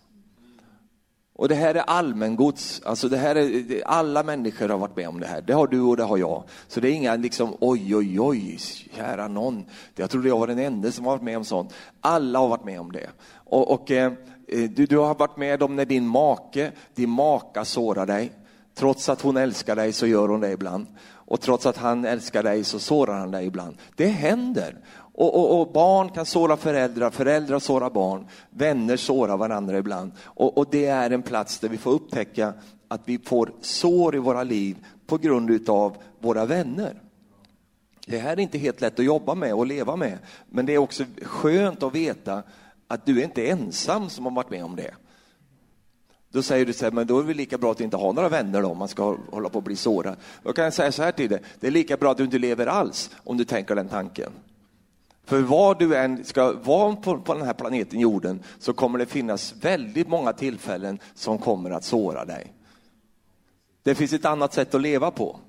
Och 1.41 1.47
det 1.47 1.55
här 1.55 1.75
är 1.75 1.81
allmängods, 1.81 2.81
alltså 2.85 3.09
det 3.09 3.17
här 3.17 3.35
är, 3.35 3.83
alla 3.85 4.23
människor 4.23 4.69
har 4.69 4.77
varit 4.77 4.95
med 4.95 5.07
om 5.09 5.19
det 5.19 5.27
här. 5.27 5.41
Det 5.41 5.53
har 5.53 5.67
du 5.67 5.81
och 5.81 5.97
det 5.97 6.03
har 6.03 6.17
jag. 6.17 6.43
Så 6.67 6.79
det 6.79 6.89
är 6.89 6.91
inga 6.91 7.15
liksom 7.15 7.57
oj, 7.59 7.95
oj, 7.95 8.19
oj, 8.19 8.57
kära 8.95 9.27
någon. 9.27 9.65
Jag 9.95 10.09
trodde 10.09 10.27
jag 10.27 10.39
var 10.39 10.47
den 10.47 10.59
enda 10.59 10.91
som 10.91 11.05
har 11.05 11.11
varit 11.11 11.23
med 11.23 11.37
om 11.37 11.43
sånt. 11.43 11.73
Alla 12.01 12.39
har 12.39 12.47
varit 12.47 12.63
med 12.63 12.79
om 12.79 12.91
det. 12.91 13.09
Och, 13.33 13.71
och 13.71 13.91
eh, 13.91 14.13
eh, 14.47 14.69
du, 14.69 14.85
du 14.85 14.97
har 14.97 15.15
varit 15.15 15.37
med 15.37 15.63
om 15.63 15.75
när 15.75 15.85
din 15.85 16.07
make, 16.07 16.71
din 16.95 17.09
maka 17.09 17.65
sårar 17.65 18.05
dig. 18.05 18.31
Trots 18.75 19.09
att 19.09 19.21
hon 19.21 19.37
älskar 19.37 19.75
dig 19.75 19.93
så 19.93 20.07
gör 20.07 20.27
hon 20.27 20.41
det 20.41 20.51
ibland. 20.51 20.87
Och 21.31 21.41
trots 21.41 21.65
att 21.65 21.77
han 21.77 22.05
älskar 22.05 22.43
dig 22.43 22.63
så 22.63 22.79
sårar 22.79 23.19
han 23.19 23.31
dig 23.31 23.45
ibland. 23.45 23.77
Det 23.95 24.07
händer. 24.07 24.77
Och, 25.21 25.35
och, 25.35 25.61
och, 25.61 25.71
barn 25.71 26.09
kan 26.09 26.25
såra 26.25 26.57
föräldrar, 26.57 27.09
föräldrar 27.09 27.59
sårar 27.59 27.89
barn, 27.89 28.27
vänner 28.49 28.97
sårar 28.97 29.37
varandra 29.37 29.77
ibland. 29.77 30.11
Och, 30.23 30.57
och, 30.57 30.67
det 30.71 30.85
är 30.85 31.09
en 31.09 31.21
plats 31.21 31.59
där 31.59 31.69
vi 31.69 31.77
får 31.77 31.91
upptäcka 31.91 32.53
att 32.87 33.01
vi 33.05 33.17
får 33.17 33.51
sår 33.61 34.15
i 34.15 34.19
våra 34.19 34.43
liv 34.43 34.77
på 35.07 35.17
grund 35.17 35.69
av 35.69 35.97
våra 36.19 36.45
vänner. 36.45 37.01
Det 38.07 38.17
här 38.17 38.31
är 38.31 38.39
inte 38.39 38.57
helt 38.57 38.81
lätt 38.81 38.99
att 38.99 39.05
jobba 39.05 39.35
med 39.35 39.53
och 39.53 39.65
leva 39.65 39.95
med, 39.95 40.17
men 40.49 40.65
det 40.65 40.73
är 40.73 40.77
också 40.77 41.03
skönt 41.21 41.83
att 41.83 41.95
veta 41.95 42.43
att 42.87 43.05
du 43.05 43.19
är 43.19 43.23
inte 43.23 43.47
ensam 43.47 44.09
som 44.09 44.25
har 44.25 44.31
varit 44.31 44.49
med 44.49 44.63
om 44.63 44.75
det. 44.75 44.91
Då 46.31 46.41
säger 46.41 46.65
du 46.65 46.73
så 46.73 46.85
här, 46.85 46.91
men 46.91 47.07
då 47.07 47.19
är 47.19 47.23
det 47.23 47.33
lika 47.33 47.57
bra 47.57 47.71
att 47.71 47.81
inte 47.81 47.97
ha 47.97 48.11
några 48.11 48.29
vänner 48.29 48.61
då, 48.61 48.67
om 48.67 48.77
man 48.77 48.87
ska 48.87 49.17
hålla 49.31 49.49
på 49.49 49.57
att 49.57 49.65
bli 49.65 49.75
sårad. 49.75 50.15
Då 50.43 50.53
kan 50.53 50.63
jag 50.63 50.73
säga 50.73 50.91
så 50.91 51.03
här 51.03 51.11
till 51.11 51.29
dig, 51.29 51.41
det 51.59 51.67
är 51.67 51.71
lika 51.71 51.97
bra 51.97 52.11
att 52.11 52.17
du 52.17 52.23
inte 52.23 52.39
lever 52.39 52.67
alls 52.67 53.09
om 53.23 53.37
du 53.37 53.45
tänker 53.45 53.75
den 53.75 53.87
tanken. 53.87 54.31
För 55.23 55.41
var 55.41 55.75
du 55.75 55.95
än 55.95 56.23
ska 56.25 56.53
vara 56.53 56.95
på, 56.95 57.21
på 57.21 57.33
den 57.33 57.45
här 57.45 57.53
planeten 57.53 57.99
jorden 57.99 58.43
så 58.59 58.73
kommer 58.73 58.99
det 58.99 59.05
finnas 59.05 59.53
väldigt 59.61 60.07
många 60.07 60.33
tillfällen 60.33 60.99
som 61.13 61.37
kommer 61.37 61.71
att 61.71 61.83
såra 61.83 62.25
dig. 62.25 62.53
Det 63.83 63.95
finns 63.95 64.13
ett 64.13 64.25
annat 64.25 64.53
sätt 64.53 64.75
att 64.75 64.81
leva 64.81 65.11
på. 65.11 65.39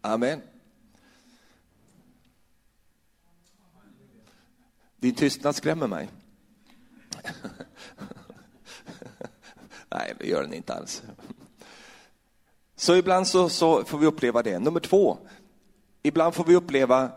Amen. 0.00 0.40
Din 4.96 5.14
tystnad 5.14 5.56
skrämmer 5.56 5.86
mig. 5.86 6.08
Nej, 9.90 10.14
det 10.18 10.26
gör 10.26 10.42
den 10.42 10.54
inte 10.54 10.74
alls. 10.74 11.02
Så 12.76 12.96
ibland 12.96 13.26
så, 13.26 13.48
så 13.48 13.84
får 13.84 13.98
vi 13.98 14.06
uppleva 14.06 14.42
det. 14.42 14.58
Nummer 14.58 14.80
två, 14.80 15.18
ibland 16.02 16.34
får 16.34 16.44
vi 16.44 16.56
uppleva 16.56 17.10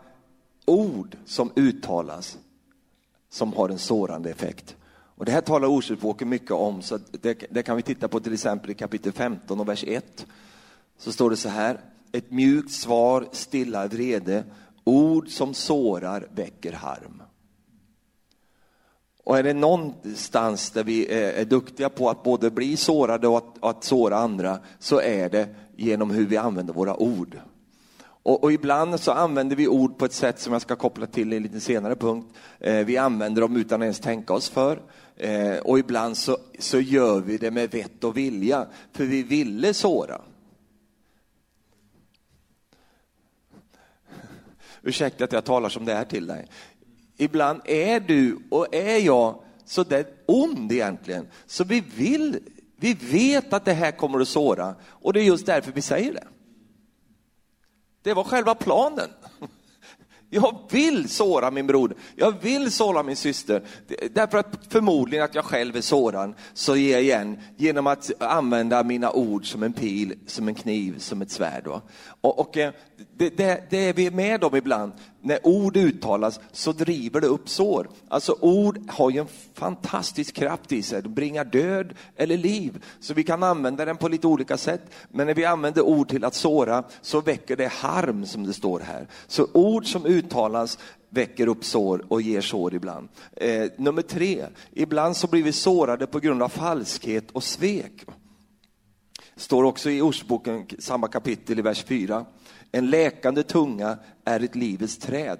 ord 0.68 1.16
som 1.24 1.52
uttalas 1.56 2.38
som 3.28 3.52
har 3.52 3.68
en 3.68 3.78
sårande 3.78 4.30
effekt. 4.30 4.76
Och 4.90 5.24
det 5.24 5.32
här 5.32 5.40
talar 5.40 5.68
ordspråket 5.68 6.28
mycket 6.28 6.50
om, 6.50 6.82
så 6.82 6.98
det, 7.10 7.44
det, 7.50 7.62
kan 7.62 7.76
vi 7.76 7.82
titta 7.82 8.08
på 8.08 8.20
till 8.20 8.32
exempel 8.32 8.70
i 8.70 8.74
kapitel 8.74 9.12
15 9.12 9.60
och 9.60 9.68
vers 9.68 9.84
1. 9.86 10.26
Så 10.98 11.12
står 11.12 11.30
det 11.30 11.36
så 11.36 11.48
här, 11.48 11.80
ett 12.12 12.30
mjukt 12.30 12.72
svar 12.72 13.28
stillar 13.32 13.88
vrede, 13.88 14.44
ord 14.84 15.28
som 15.28 15.54
sårar 15.54 16.28
väcker 16.34 16.72
harm. 16.72 17.22
Och 19.24 19.38
är 19.38 19.42
det 19.42 19.54
någonstans 19.54 20.70
där 20.70 20.84
vi 20.84 21.06
är, 21.06 21.32
är 21.32 21.44
duktiga 21.44 21.88
på 21.88 22.10
att 22.10 22.22
både 22.22 22.50
bli 22.50 22.76
sårade 22.76 23.28
och 23.28 23.36
att, 23.36 23.64
att 23.64 23.84
såra 23.84 24.16
andra, 24.16 24.58
så 24.78 25.00
är 25.00 25.28
det 25.28 25.48
genom 25.76 26.10
hur 26.10 26.26
vi 26.26 26.36
använder 26.36 26.74
våra 26.74 26.96
ord. 26.96 27.40
Och, 28.22 28.44
och, 28.44 28.52
ibland 28.52 29.00
så 29.00 29.12
använder 29.12 29.56
vi 29.56 29.68
ord 29.68 29.98
på 29.98 30.04
ett 30.04 30.12
sätt 30.12 30.40
som 30.40 30.52
jag 30.52 30.62
ska 30.62 30.76
koppla 30.76 31.06
till 31.06 31.32
i 31.32 31.36
en 31.36 31.42
lite 31.42 31.60
senare 31.60 31.96
punkt. 31.96 32.34
Eh, 32.60 32.86
vi 32.86 32.96
använder 32.96 33.42
dem 33.42 33.56
utan 33.56 33.82
att 33.82 33.84
ens 33.84 34.00
tänka 34.00 34.32
oss 34.32 34.48
för. 34.48 34.82
Eh, 35.16 35.56
och 35.58 35.78
ibland 35.78 36.16
så, 36.16 36.38
så 36.58 36.80
gör 36.80 37.20
vi 37.20 37.38
det 37.38 37.50
med 37.50 37.70
vett 37.70 38.04
och 38.04 38.16
vilja, 38.16 38.66
för 38.92 39.04
vi 39.04 39.22
ville 39.22 39.74
såra. 39.74 40.20
Ursäkta 44.82 45.24
att 45.24 45.32
jag 45.32 45.44
talar 45.44 45.68
som 45.68 45.84
det 45.84 45.92
är 45.92 46.04
till 46.04 46.26
dig. 46.26 46.46
Ibland 47.16 47.60
är 47.64 48.00
du 48.00 48.38
och 48.50 48.74
är 48.74 48.98
jag 48.98 49.42
så 49.64 49.84
där 49.84 50.06
ond 50.26 50.72
egentligen, 50.72 51.26
så 51.46 51.64
vi 51.64 51.80
vill, 51.96 52.38
vi 52.76 52.94
vet 52.94 53.52
att 53.52 53.64
det 53.64 53.72
här 53.72 53.90
kommer 53.90 54.20
att 54.20 54.28
såra 54.28 54.74
och 54.84 55.12
det 55.12 55.20
är 55.20 55.24
just 55.24 55.46
därför 55.46 55.72
vi 55.72 55.82
säger 55.82 56.12
det. 56.12 56.24
Det 58.02 58.14
var 58.14 58.24
själva 58.24 58.54
planen. 58.54 59.08
Jag 60.30 60.58
vill 60.70 61.08
såra 61.08 61.50
min 61.50 61.66
bror, 61.66 61.94
jag 62.16 62.42
vill 62.42 62.72
såra 62.72 63.02
min 63.02 63.16
syster. 63.16 63.62
Därför 64.10 64.38
att 64.38 64.58
förmodligen 64.68 65.24
att 65.24 65.34
jag 65.34 65.44
själv 65.44 65.76
är 65.76 65.80
sårad, 65.80 66.34
så 66.54 66.76
ger 66.76 66.92
jag 66.92 67.02
igen 67.02 67.38
genom 67.56 67.86
att 67.86 68.22
använda 68.22 68.82
mina 68.82 69.12
ord 69.12 69.52
som 69.52 69.62
en 69.62 69.72
pil, 69.72 70.14
som 70.26 70.48
en 70.48 70.54
kniv, 70.54 70.98
som 70.98 71.22
ett 71.22 71.30
svärd. 71.30 71.66
Och, 72.20 72.38
och 72.38 72.56
eh, 72.56 72.72
det, 73.16 73.36
det, 73.36 73.70
det, 73.70 73.88
är 73.88 73.92
vi 73.92 74.10
med 74.10 74.44
om 74.44 74.56
ibland. 74.56 74.92
När 75.28 75.46
ord 75.46 75.76
uttalas 75.76 76.40
så 76.52 76.72
driver 76.72 77.20
det 77.20 77.26
upp 77.26 77.48
sår. 77.48 77.88
Alltså 78.08 78.36
ord 78.40 78.78
har 78.88 79.10
ju 79.10 79.20
en 79.20 79.26
fantastisk 79.54 80.34
kraft 80.34 80.72
i 80.72 80.82
sig. 80.82 81.02
De 81.02 81.14
bringar 81.14 81.44
död 81.44 81.94
eller 82.16 82.36
liv. 82.36 82.84
Så 83.00 83.14
vi 83.14 83.24
kan 83.24 83.42
använda 83.42 83.84
den 83.84 83.96
på 83.96 84.08
lite 84.08 84.26
olika 84.26 84.56
sätt. 84.56 84.82
Men 85.08 85.26
när 85.26 85.34
vi 85.34 85.44
använder 85.44 85.82
ord 85.82 86.08
till 86.08 86.24
att 86.24 86.34
såra 86.34 86.84
så 87.00 87.20
väcker 87.20 87.56
det 87.56 87.72
harm 87.72 88.26
som 88.26 88.46
det 88.46 88.52
står 88.52 88.80
här. 88.80 89.08
Så 89.26 89.46
ord 89.52 89.86
som 89.86 90.06
uttalas 90.06 90.78
väcker 91.10 91.46
upp 91.46 91.64
sår 91.64 92.04
och 92.08 92.22
ger 92.22 92.40
sår 92.40 92.74
ibland. 92.74 93.08
Eh, 93.36 93.70
nummer 93.76 94.02
tre, 94.02 94.46
ibland 94.72 95.16
så 95.16 95.26
blir 95.26 95.42
vi 95.42 95.52
sårade 95.52 96.06
på 96.06 96.20
grund 96.20 96.42
av 96.42 96.48
falskhet 96.48 97.30
och 97.30 97.44
svek. 97.44 98.04
Står 99.36 99.64
också 99.64 99.90
i 99.90 100.02
Ordsboken, 100.02 100.66
samma 100.78 101.08
kapitel 101.08 101.58
i 101.58 101.62
vers 101.62 101.84
4. 101.84 102.24
En 102.72 102.90
läkande 102.90 103.42
tunga 103.42 103.98
är 104.24 104.40
ett 104.40 104.54
livets 104.54 104.98
träd. 104.98 105.38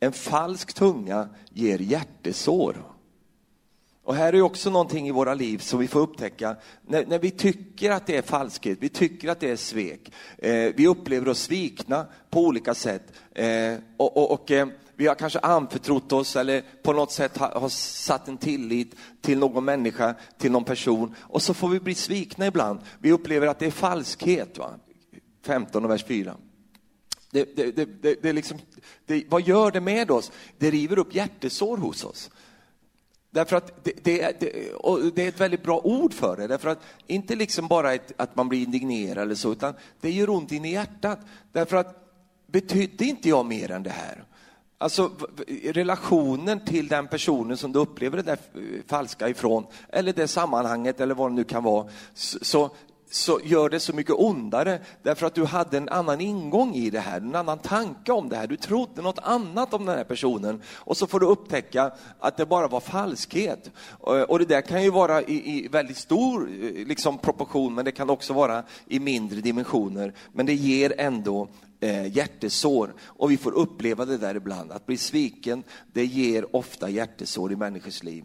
En 0.00 0.12
falsk 0.12 0.74
tunga 0.74 1.28
ger 1.50 1.78
hjärtesår. 1.78 2.84
Och 4.08 4.14
här 4.14 4.32
är 4.32 4.42
också 4.42 4.70
någonting 4.70 5.08
i 5.08 5.10
våra 5.10 5.34
liv 5.34 5.58
som 5.58 5.80
vi 5.80 5.88
får 5.88 6.00
upptäcka 6.00 6.56
när, 6.86 7.06
när 7.06 7.18
vi 7.18 7.30
tycker 7.30 7.90
att 7.90 8.06
det 8.06 8.16
är 8.16 8.22
falskhet, 8.22 8.78
vi 8.80 8.88
tycker 8.88 9.28
att 9.28 9.40
det 9.40 9.50
är 9.50 9.56
svek. 9.56 10.12
Eh, 10.38 10.72
vi 10.76 10.86
upplever 10.86 11.28
oss 11.28 11.42
svikna 11.42 12.06
på 12.30 12.40
olika 12.40 12.74
sätt. 12.74 13.12
Eh, 13.34 13.74
och, 13.96 14.16
och, 14.16 14.30
och 14.30 14.50
eh, 14.50 14.68
vi 14.96 15.06
har 15.06 15.14
kanske 15.14 15.38
anförtrott 15.38 16.12
oss 16.12 16.36
eller 16.36 16.62
på 16.82 16.92
något 16.92 17.12
sätt 17.12 17.36
har, 17.36 17.60
har 17.60 17.68
satt 17.68 18.28
en 18.28 18.38
tillit 18.38 18.94
till 19.20 19.38
någon 19.38 19.64
människa, 19.64 20.14
till 20.38 20.52
någon 20.52 20.64
person. 20.64 21.14
Och 21.18 21.42
så 21.42 21.54
får 21.54 21.68
vi 21.68 21.80
bli 21.80 21.94
svikna 21.94 22.46
ibland. 22.46 22.80
Vi 22.98 23.12
upplever 23.12 23.46
att 23.46 23.58
det 23.58 23.66
är 23.66 23.70
falskhet. 23.70 24.58
Va? 24.58 24.70
15 25.42 25.84
och 25.84 25.90
vers 25.90 26.04
4. 26.04 26.34
Det, 27.30 27.56
det, 27.56 27.76
det, 27.76 27.84
det, 27.84 28.22
det 28.22 28.32
liksom, 28.32 28.58
det, 29.06 29.24
vad 29.28 29.42
gör 29.42 29.70
det 29.70 29.80
med 29.80 30.10
oss? 30.10 30.32
Det 30.58 30.70
river 30.70 30.98
upp 30.98 31.14
hjärtesår 31.14 31.76
hos 31.76 32.04
oss. 32.04 32.30
Därför 33.30 33.56
att 33.56 33.84
det, 33.84 34.04
det, 34.04 34.40
det, 34.40 34.72
och 34.72 35.00
det 35.14 35.24
är 35.24 35.28
ett 35.28 35.40
väldigt 35.40 35.62
bra 35.62 35.80
ord 35.84 36.14
för 36.14 36.36
det, 36.36 36.46
därför 36.46 36.68
att 36.68 36.82
inte 37.06 37.36
liksom 37.36 37.68
bara 37.68 37.94
ett, 37.94 38.12
att 38.16 38.36
man 38.36 38.48
blir 38.48 38.62
indignerad 38.62 39.22
eller 39.22 39.34
så, 39.34 39.52
utan 39.52 39.74
det 40.00 40.10
gör 40.10 40.30
ont 40.30 40.52
in 40.52 40.64
i 40.64 40.72
hjärtat. 40.72 41.18
Därför 41.52 41.76
att 41.76 42.04
betydde 42.46 43.04
inte 43.04 43.28
jag 43.28 43.46
mer 43.46 43.70
än 43.70 43.82
det 43.82 43.90
här? 43.90 44.24
Alltså 44.78 45.10
relationen 45.64 46.64
till 46.64 46.88
den 46.88 47.08
personen 47.08 47.56
som 47.56 47.72
du 47.72 47.78
upplever 47.78 48.16
det 48.16 48.22
där 48.22 48.38
falska 48.86 49.28
ifrån, 49.28 49.66
eller 49.88 50.12
det 50.12 50.28
sammanhanget 50.28 51.00
eller 51.00 51.14
vad 51.14 51.30
det 51.30 51.34
nu 51.34 51.44
kan 51.44 51.64
vara, 51.64 51.88
så, 52.14 52.70
så 53.10 53.40
gör 53.44 53.68
det 53.68 53.80
så 53.80 53.92
mycket 53.92 54.14
ondare 54.14 54.80
därför 55.02 55.26
att 55.26 55.34
du 55.34 55.44
hade 55.44 55.76
en 55.76 55.88
annan 55.88 56.20
ingång 56.20 56.74
i 56.74 56.90
det 56.90 57.00
här, 57.00 57.20
en 57.20 57.34
annan 57.34 57.58
tanke 57.58 58.12
om 58.12 58.28
det 58.28 58.36
här. 58.36 58.46
Du 58.46 58.56
trodde 58.56 59.02
något 59.02 59.18
annat 59.18 59.74
om 59.74 59.86
den 59.86 59.96
här 59.96 60.04
personen 60.04 60.62
och 60.74 60.96
så 60.96 61.06
får 61.06 61.20
du 61.20 61.26
upptäcka 61.26 61.92
att 62.18 62.36
det 62.36 62.46
bara 62.46 62.68
var 62.68 62.80
falskhet. 62.80 63.70
Eh, 64.06 64.22
och 64.22 64.38
det 64.38 64.44
där 64.44 64.60
kan 64.60 64.82
ju 64.82 64.90
vara 64.90 65.22
i, 65.22 65.64
i 65.64 65.68
väldigt 65.68 65.96
stor 65.96 66.48
eh, 66.50 66.86
liksom, 66.86 67.18
proportion, 67.18 67.74
men 67.74 67.84
det 67.84 67.92
kan 67.92 68.10
också 68.10 68.32
vara 68.32 68.62
i 68.86 68.98
mindre 68.98 69.40
dimensioner. 69.40 70.12
Men 70.32 70.46
det 70.46 70.54
ger 70.54 70.94
ändå 70.98 71.48
eh, 71.80 72.16
hjärtesår 72.16 72.94
och 73.02 73.30
vi 73.30 73.36
får 73.36 73.52
uppleva 73.52 74.04
det 74.04 74.18
där 74.18 74.34
ibland. 74.34 74.72
Att 74.72 74.86
bli 74.86 74.96
sviken, 74.96 75.62
det 75.92 76.04
ger 76.04 76.56
ofta 76.56 76.88
hjärtesår 76.88 77.52
i 77.52 77.56
människors 77.56 78.02
liv. 78.02 78.24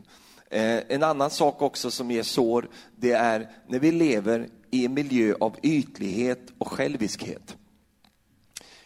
Eh, 0.50 0.80
en 0.88 1.04
annan 1.04 1.30
sak 1.30 1.62
också 1.62 1.92
som 1.92 2.12
ger 2.12 2.24
sår, 2.24 2.68
det 2.96 3.12
är 3.12 3.50
när 3.68 3.80
vi 3.80 3.92
lever 3.92 4.50
i 4.74 4.86
en 4.86 4.94
miljö 4.94 5.36
av 5.40 5.58
ytlighet 5.64 6.54
och 6.58 6.68
själviskhet. 6.68 7.58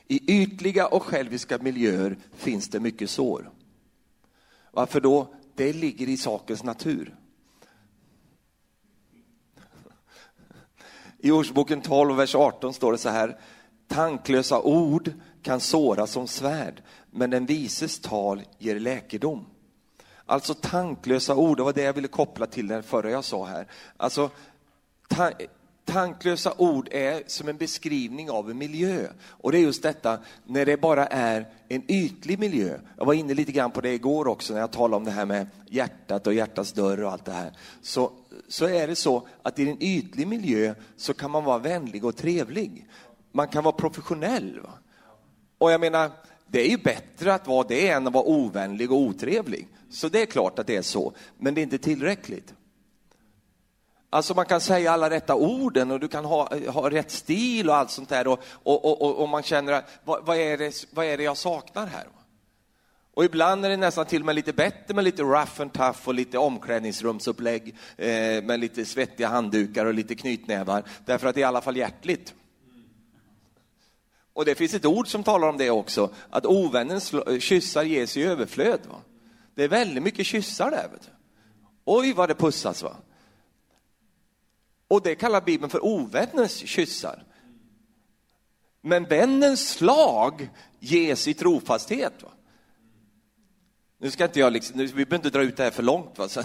I 0.07 0.41
ytliga 0.41 0.87
och 0.87 1.03
själviska 1.03 1.57
miljöer 1.57 2.17
finns 2.35 2.69
det 2.69 2.79
mycket 2.79 3.09
sår. 3.09 3.51
Varför 4.71 5.01
då? 5.01 5.33
Det 5.55 5.73
ligger 5.73 6.09
i 6.09 6.17
sakens 6.17 6.63
natur. 6.63 7.15
I 11.17 11.31
Ordspråken 11.31 11.81
12, 11.81 12.15
vers 12.15 12.35
18 12.35 12.73
står 12.73 12.91
det 12.91 12.97
så 12.97 13.09
här. 13.09 13.39
Tanklösa 13.87 14.61
ord 14.61 15.11
kan 15.41 15.59
såra 15.59 16.07
som 16.07 16.27
svärd, 16.27 16.83
men 17.11 17.29
den 17.29 17.45
vises 17.45 17.99
tal 17.99 18.41
ger 18.57 18.79
läkedom. 18.79 19.45
Alltså 20.25 20.53
tanklösa 20.53 21.35
ord, 21.35 21.57
det 21.57 21.63
var 21.63 21.73
det 21.73 21.81
jag 21.81 21.93
ville 21.93 22.07
koppla 22.07 22.45
till 22.45 22.67
det 22.67 22.83
förra 22.83 23.11
jag 23.11 23.23
sa 23.23 23.45
här. 23.45 23.67
Alltså, 23.97 24.29
tanklösa 25.87 26.53
ord 26.57 26.87
är 26.91 27.23
som 27.27 27.47
en 27.47 27.57
beskrivning 27.57 28.29
av 28.29 28.51
en 28.51 28.57
miljö. 28.57 29.07
Och 29.29 29.51
det 29.51 29.57
är 29.57 29.61
just 29.61 29.83
detta 29.83 30.19
när 30.45 30.65
det 30.65 30.81
bara 30.81 31.05
är 31.05 31.45
en 31.67 31.91
ytlig 31.91 32.39
miljö. 32.39 32.79
Jag 32.97 33.05
var 33.05 33.13
inne 33.13 33.33
lite 33.33 33.51
grann 33.51 33.71
på 33.71 33.81
det 33.81 33.93
igår 33.93 34.27
också 34.27 34.53
när 34.53 34.59
jag 34.59 34.71
talade 34.71 34.95
om 34.95 35.03
det 35.03 35.11
här 35.11 35.25
med 35.25 35.47
hjärtat 35.67 36.27
och 36.27 36.33
hjärtats 36.33 36.73
dörr 36.73 37.03
och 37.03 37.11
allt 37.11 37.25
det 37.25 37.31
här. 37.31 37.51
Så, 37.81 38.11
så 38.47 38.65
är 38.65 38.87
det 38.87 38.95
så 38.95 39.27
att 39.41 39.59
i 39.59 39.69
en 39.69 39.83
ytlig 39.83 40.27
miljö 40.27 40.75
så 40.97 41.13
kan 41.13 41.31
man 41.31 41.43
vara 41.43 41.57
vänlig 41.57 42.05
och 42.05 42.15
trevlig. 42.15 42.87
Man 43.31 43.47
kan 43.47 43.63
vara 43.63 43.75
professionell. 43.75 44.59
Va? 44.59 44.73
Och 45.57 45.71
jag 45.71 45.81
menar, 45.81 46.11
det 46.47 46.61
är 46.61 46.69
ju 46.69 46.77
bättre 46.77 47.33
att 47.33 47.47
vara 47.47 47.67
det 47.67 47.89
än 47.89 48.07
att 48.07 48.13
vara 48.13 48.23
ovänlig 48.23 48.91
och 48.91 48.97
otrevlig. 48.97 49.67
Så 49.89 50.09
det 50.09 50.21
är 50.21 50.25
klart 50.25 50.59
att 50.59 50.67
det 50.67 50.75
är 50.75 50.81
så, 50.81 51.13
men 51.37 51.53
det 51.53 51.61
är 51.61 51.63
inte 51.63 51.77
tillräckligt. 51.77 52.53
Alltså 54.09 54.33
man 54.33 54.45
kan 54.45 54.61
säga 54.61 54.91
alla 54.91 55.09
rätta 55.09 55.35
orden 55.35 55.91
och 55.91 55.99
du 55.99 56.07
kan 56.07 56.25
ha, 56.25 56.69
ha 56.71 56.89
rätt 56.89 57.11
stil 57.11 57.69
och 57.69 57.75
allt 57.75 57.91
sånt 57.91 58.09
där 58.09 58.27
och, 58.27 58.39
och, 58.63 59.01
och, 59.01 59.15
och 59.21 59.29
man 59.29 59.43
känner 59.43 59.73
att 59.73 59.89
vad, 60.03 60.25
vad, 60.25 60.37
är 60.37 60.57
det, 60.57 60.85
vad 60.91 61.05
är 61.05 61.17
det 61.17 61.23
jag 61.23 61.37
saknar 61.37 61.85
här? 61.85 62.07
Och 63.13 63.25
ibland 63.25 63.65
är 63.65 63.69
det 63.69 63.77
nästan 63.77 64.05
till 64.05 64.21
och 64.21 64.25
med 64.25 64.35
lite 64.35 64.53
bättre 64.53 64.93
med 64.93 65.03
lite 65.03 65.23
rough 65.23 65.61
and 65.61 65.73
tough 65.73 65.99
och 66.07 66.13
lite 66.13 66.37
omklädningsrumsupplägg 66.37 67.75
eh, 67.97 68.43
med 68.43 68.59
lite 68.59 68.85
svettiga 68.85 69.27
handdukar 69.27 69.85
och 69.85 69.93
lite 69.93 70.15
knytnävar, 70.15 70.83
därför 71.05 71.27
att 71.27 71.35
det 71.35 71.39
är 71.39 71.43
i 71.43 71.45
alla 71.45 71.61
fall 71.61 71.77
hjärtligt. 71.77 72.33
Och 74.33 74.45
det 74.45 74.55
finns 74.55 74.73
ett 74.73 74.85
ord 74.85 75.07
som 75.07 75.23
talar 75.23 75.49
om 75.49 75.57
det 75.57 75.69
också, 75.69 76.09
att 76.29 76.45
ovännens 76.45 77.13
eh, 77.13 77.39
kyssar 77.39 77.83
ges 77.83 78.17
i 78.17 78.23
överflöd. 78.23 78.79
Va? 78.89 79.01
Det 79.55 79.63
är 79.63 79.67
väldigt 79.67 80.03
mycket 80.03 80.25
kyssar 80.25 80.71
där. 80.71 80.89
Vet 80.91 81.01
du. 81.01 81.09
Oj, 81.85 82.13
vad 82.13 82.29
det 82.29 82.35
pussas. 82.35 82.83
va. 82.83 82.95
Och 84.87 85.01
det 85.01 85.15
kallar 85.15 85.41
Bibeln 85.41 85.69
för 85.69 85.85
ovännens 85.85 86.55
kyssar. 86.55 87.23
Men 88.81 89.03
vännens 89.03 89.69
slag 89.69 90.49
ges 90.79 91.27
i 91.27 91.33
trofasthet. 91.33 92.23
Va? 92.23 92.29
Nu 93.99 94.11
ska 94.11 94.23
inte 94.23 94.39
jag 94.39 94.53
liksom, 94.53 94.77
vi 94.77 94.87
behöver 94.87 95.15
inte 95.15 95.29
dra 95.29 95.43
ut 95.43 95.57
det 95.57 95.63
här 95.63 95.71
för 95.71 95.83
långt. 95.83 96.17
Va? 96.17 96.29
Så 96.29 96.41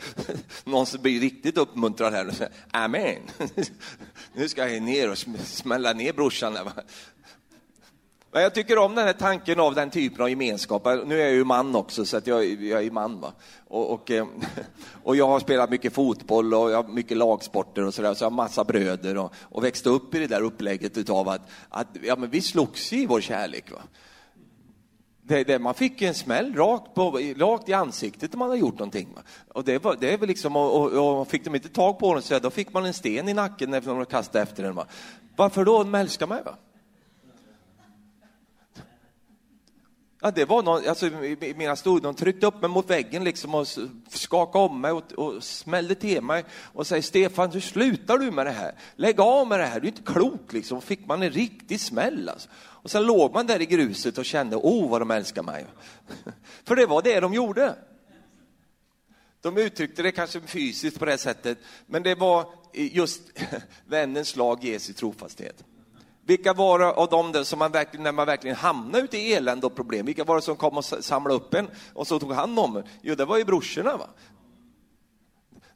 någon 0.64 0.86
som 0.86 1.02
blir 1.02 1.20
riktigt 1.20 1.58
uppmuntrad 1.58 2.12
här 2.12 2.28
och 2.28 2.34
säger 2.34 2.52
amen. 2.70 3.22
Nu 4.34 4.48
ska 4.48 4.68
jag 4.68 4.82
ner 4.82 5.10
och 5.10 5.18
smälla 5.44 5.92
ner 5.92 6.12
brorsan. 6.12 6.54
Va? 6.54 6.72
Men 8.34 8.42
jag 8.42 8.54
tycker 8.54 8.78
om 8.78 8.94
den 8.94 9.06
här 9.06 9.12
tanken 9.12 9.60
av 9.60 9.74
den 9.74 9.90
typen 9.90 10.22
av 10.22 10.30
gemenskap. 10.30 10.84
Nu 11.06 11.20
är 11.20 11.24
jag 11.24 11.32
ju 11.32 11.44
man 11.44 11.76
också, 11.76 12.04
så 12.04 12.16
att 12.16 12.26
jag, 12.26 12.44
jag 12.44 12.84
är 12.84 12.90
man. 12.90 13.20
Va? 13.20 13.32
Och, 13.68 13.90
och, 13.90 14.10
eh, 14.10 14.26
och, 15.02 15.16
jag 15.16 15.26
har 15.26 15.40
spelat 15.40 15.70
mycket 15.70 15.92
fotboll 15.92 16.54
och 16.54 16.70
jag 16.70 16.82
har 16.82 16.88
mycket 16.88 17.16
lagsporter 17.16 17.84
och 17.84 17.94
sådär, 17.94 18.14
så 18.14 18.24
jag 18.24 18.30
har 18.30 18.36
massa 18.36 18.64
bröder 18.64 19.16
och, 19.16 19.32
och 19.40 19.64
växte 19.64 19.88
upp 19.88 20.14
i 20.14 20.18
det 20.18 20.26
där 20.26 20.40
upplägget 20.40 21.10
av 21.10 21.28
att, 21.28 21.40
att 21.68 21.86
ja, 22.02 22.16
men 22.16 22.30
vi 22.30 22.40
slogs 22.40 22.92
i 22.92 23.06
vår 23.06 23.20
kärlek. 23.20 23.72
Va? 23.72 23.78
Det, 25.22 25.44
det, 25.44 25.58
man 25.58 25.74
fick 25.74 26.02
en 26.02 26.14
smäll 26.14 26.54
rakt, 26.54 26.94
på, 26.94 27.20
rakt 27.36 27.68
i 27.68 27.72
ansiktet 27.72 28.34
om 28.34 28.38
man 28.38 28.48
hade 28.48 28.60
gjort 28.60 28.78
någonting. 28.78 29.08
Va? 29.14 29.22
Och 29.48 29.64
det, 29.64 29.84
var, 29.84 29.96
det 30.00 30.12
är 30.12 30.18
väl 30.18 30.28
liksom, 30.28 30.56
och, 30.56 30.92
och, 30.92 31.20
och, 31.20 31.28
fick 31.28 31.44
de 31.44 31.54
inte 31.54 31.68
tag 31.68 31.98
på 31.98 32.14
den 32.14 32.22
så 32.22 32.38
då 32.38 32.50
fick 32.50 32.72
man 32.72 32.86
en 32.86 32.94
sten 32.94 33.28
i 33.28 33.34
nacken 33.34 33.70
när 33.70 33.80
de 33.80 34.06
kastade 34.06 34.42
efter 34.42 34.62
den. 34.62 34.74
Va? 34.74 34.86
Varför 35.36 35.64
då? 35.64 35.78
De 35.78 35.94
älskar 35.94 36.26
mig. 36.26 36.42
Va? 36.44 36.56
Ja, 40.24 40.30
det 40.30 40.44
var 40.44 40.62
någon, 40.62 40.88
alltså, 40.88 41.10
mina 41.56 41.76
stod, 41.76 42.02
de 42.02 42.14
tryckte 42.14 42.46
upp 42.46 42.60
mig 42.60 42.70
mot 42.70 42.90
väggen 42.90 43.24
liksom 43.24 43.54
och 43.54 43.68
skakade 44.08 44.64
om 44.64 44.80
mig 44.80 44.92
och, 44.92 45.12
och 45.12 45.44
smällde 45.44 45.94
till 45.94 46.22
mig 46.22 46.44
och 46.52 46.86
säger 46.86 47.02
Stefan, 47.02 47.50
hur 47.50 47.60
slutar 47.60 48.18
du 48.18 48.30
med 48.30 48.46
det 48.46 48.50
här? 48.50 48.74
Lägg 48.96 49.20
av 49.20 49.48
med 49.48 49.60
det 49.60 49.66
här, 49.66 49.80
du 49.80 49.86
är 49.86 49.90
inte 49.90 50.12
klok 50.12 50.52
liksom. 50.52 50.78
Och 50.78 50.84
fick 50.84 51.06
man 51.06 51.22
en 51.22 51.30
riktig 51.30 51.80
smäll 51.80 52.28
alltså. 52.28 52.48
Och 52.54 52.90
sen 52.90 53.02
låg 53.02 53.32
man 53.32 53.46
där 53.46 53.62
i 53.62 53.66
gruset 53.66 54.18
och 54.18 54.24
kände, 54.24 54.56
åh 54.56 54.84
oh, 54.84 54.90
vad 54.90 55.00
de 55.00 55.10
älskar 55.10 55.42
mig. 55.42 55.66
För 56.64 56.76
det 56.76 56.86
var 56.86 57.02
det 57.02 57.20
de 57.20 57.34
gjorde. 57.34 57.74
De 59.40 59.58
uttryckte 59.58 60.02
det 60.02 60.12
kanske 60.12 60.40
fysiskt 60.40 60.98
på 60.98 61.04
det 61.04 61.18
sättet, 61.18 61.58
men 61.86 62.02
det 62.02 62.14
var 62.14 62.46
just 62.72 63.22
vännens 63.86 64.36
lag 64.36 64.64
ges 64.64 64.90
i 64.90 64.92
trofasthet. 64.92 65.64
Vilka 66.26 66.52
var 66.52 66.78
det 66.78 66.90
av 66.90 67.08
dem 67.08 67.44
som 67.44 67.58
man 67.58 67.72
verkligen, 67.72 68.04
när 68.04 68.12
man 68.12 68.26
verkligen 68.26 68.56
hamnade 68.56 69.04
ute 69.04 69.18
i 69.18 69.32
elände 69.32 69.66
och 69.66 69.74
problem, 69.74 70.06
vilka 70.06 70.24
var 70.24 70.36
det 70.36 70.42
som 70.42 70.56
kom 70.56 70.76
och 70.76 70.84
samlade 70.84 71.34
upp 71.34 71.54
en 71.54 71.68
och 71.94 72.06
så 72.06 72.18
tog 72.18 72.32
hand 72.32 72.58
om 72.58 72.76
en? 72.76 72.84
Jo, 73.02 73.14
det 73.14 73.24
var 73.24 73.38
ju 73.38 73.44
brorsorna. 73.44 73.96
Va? 73.96 74.08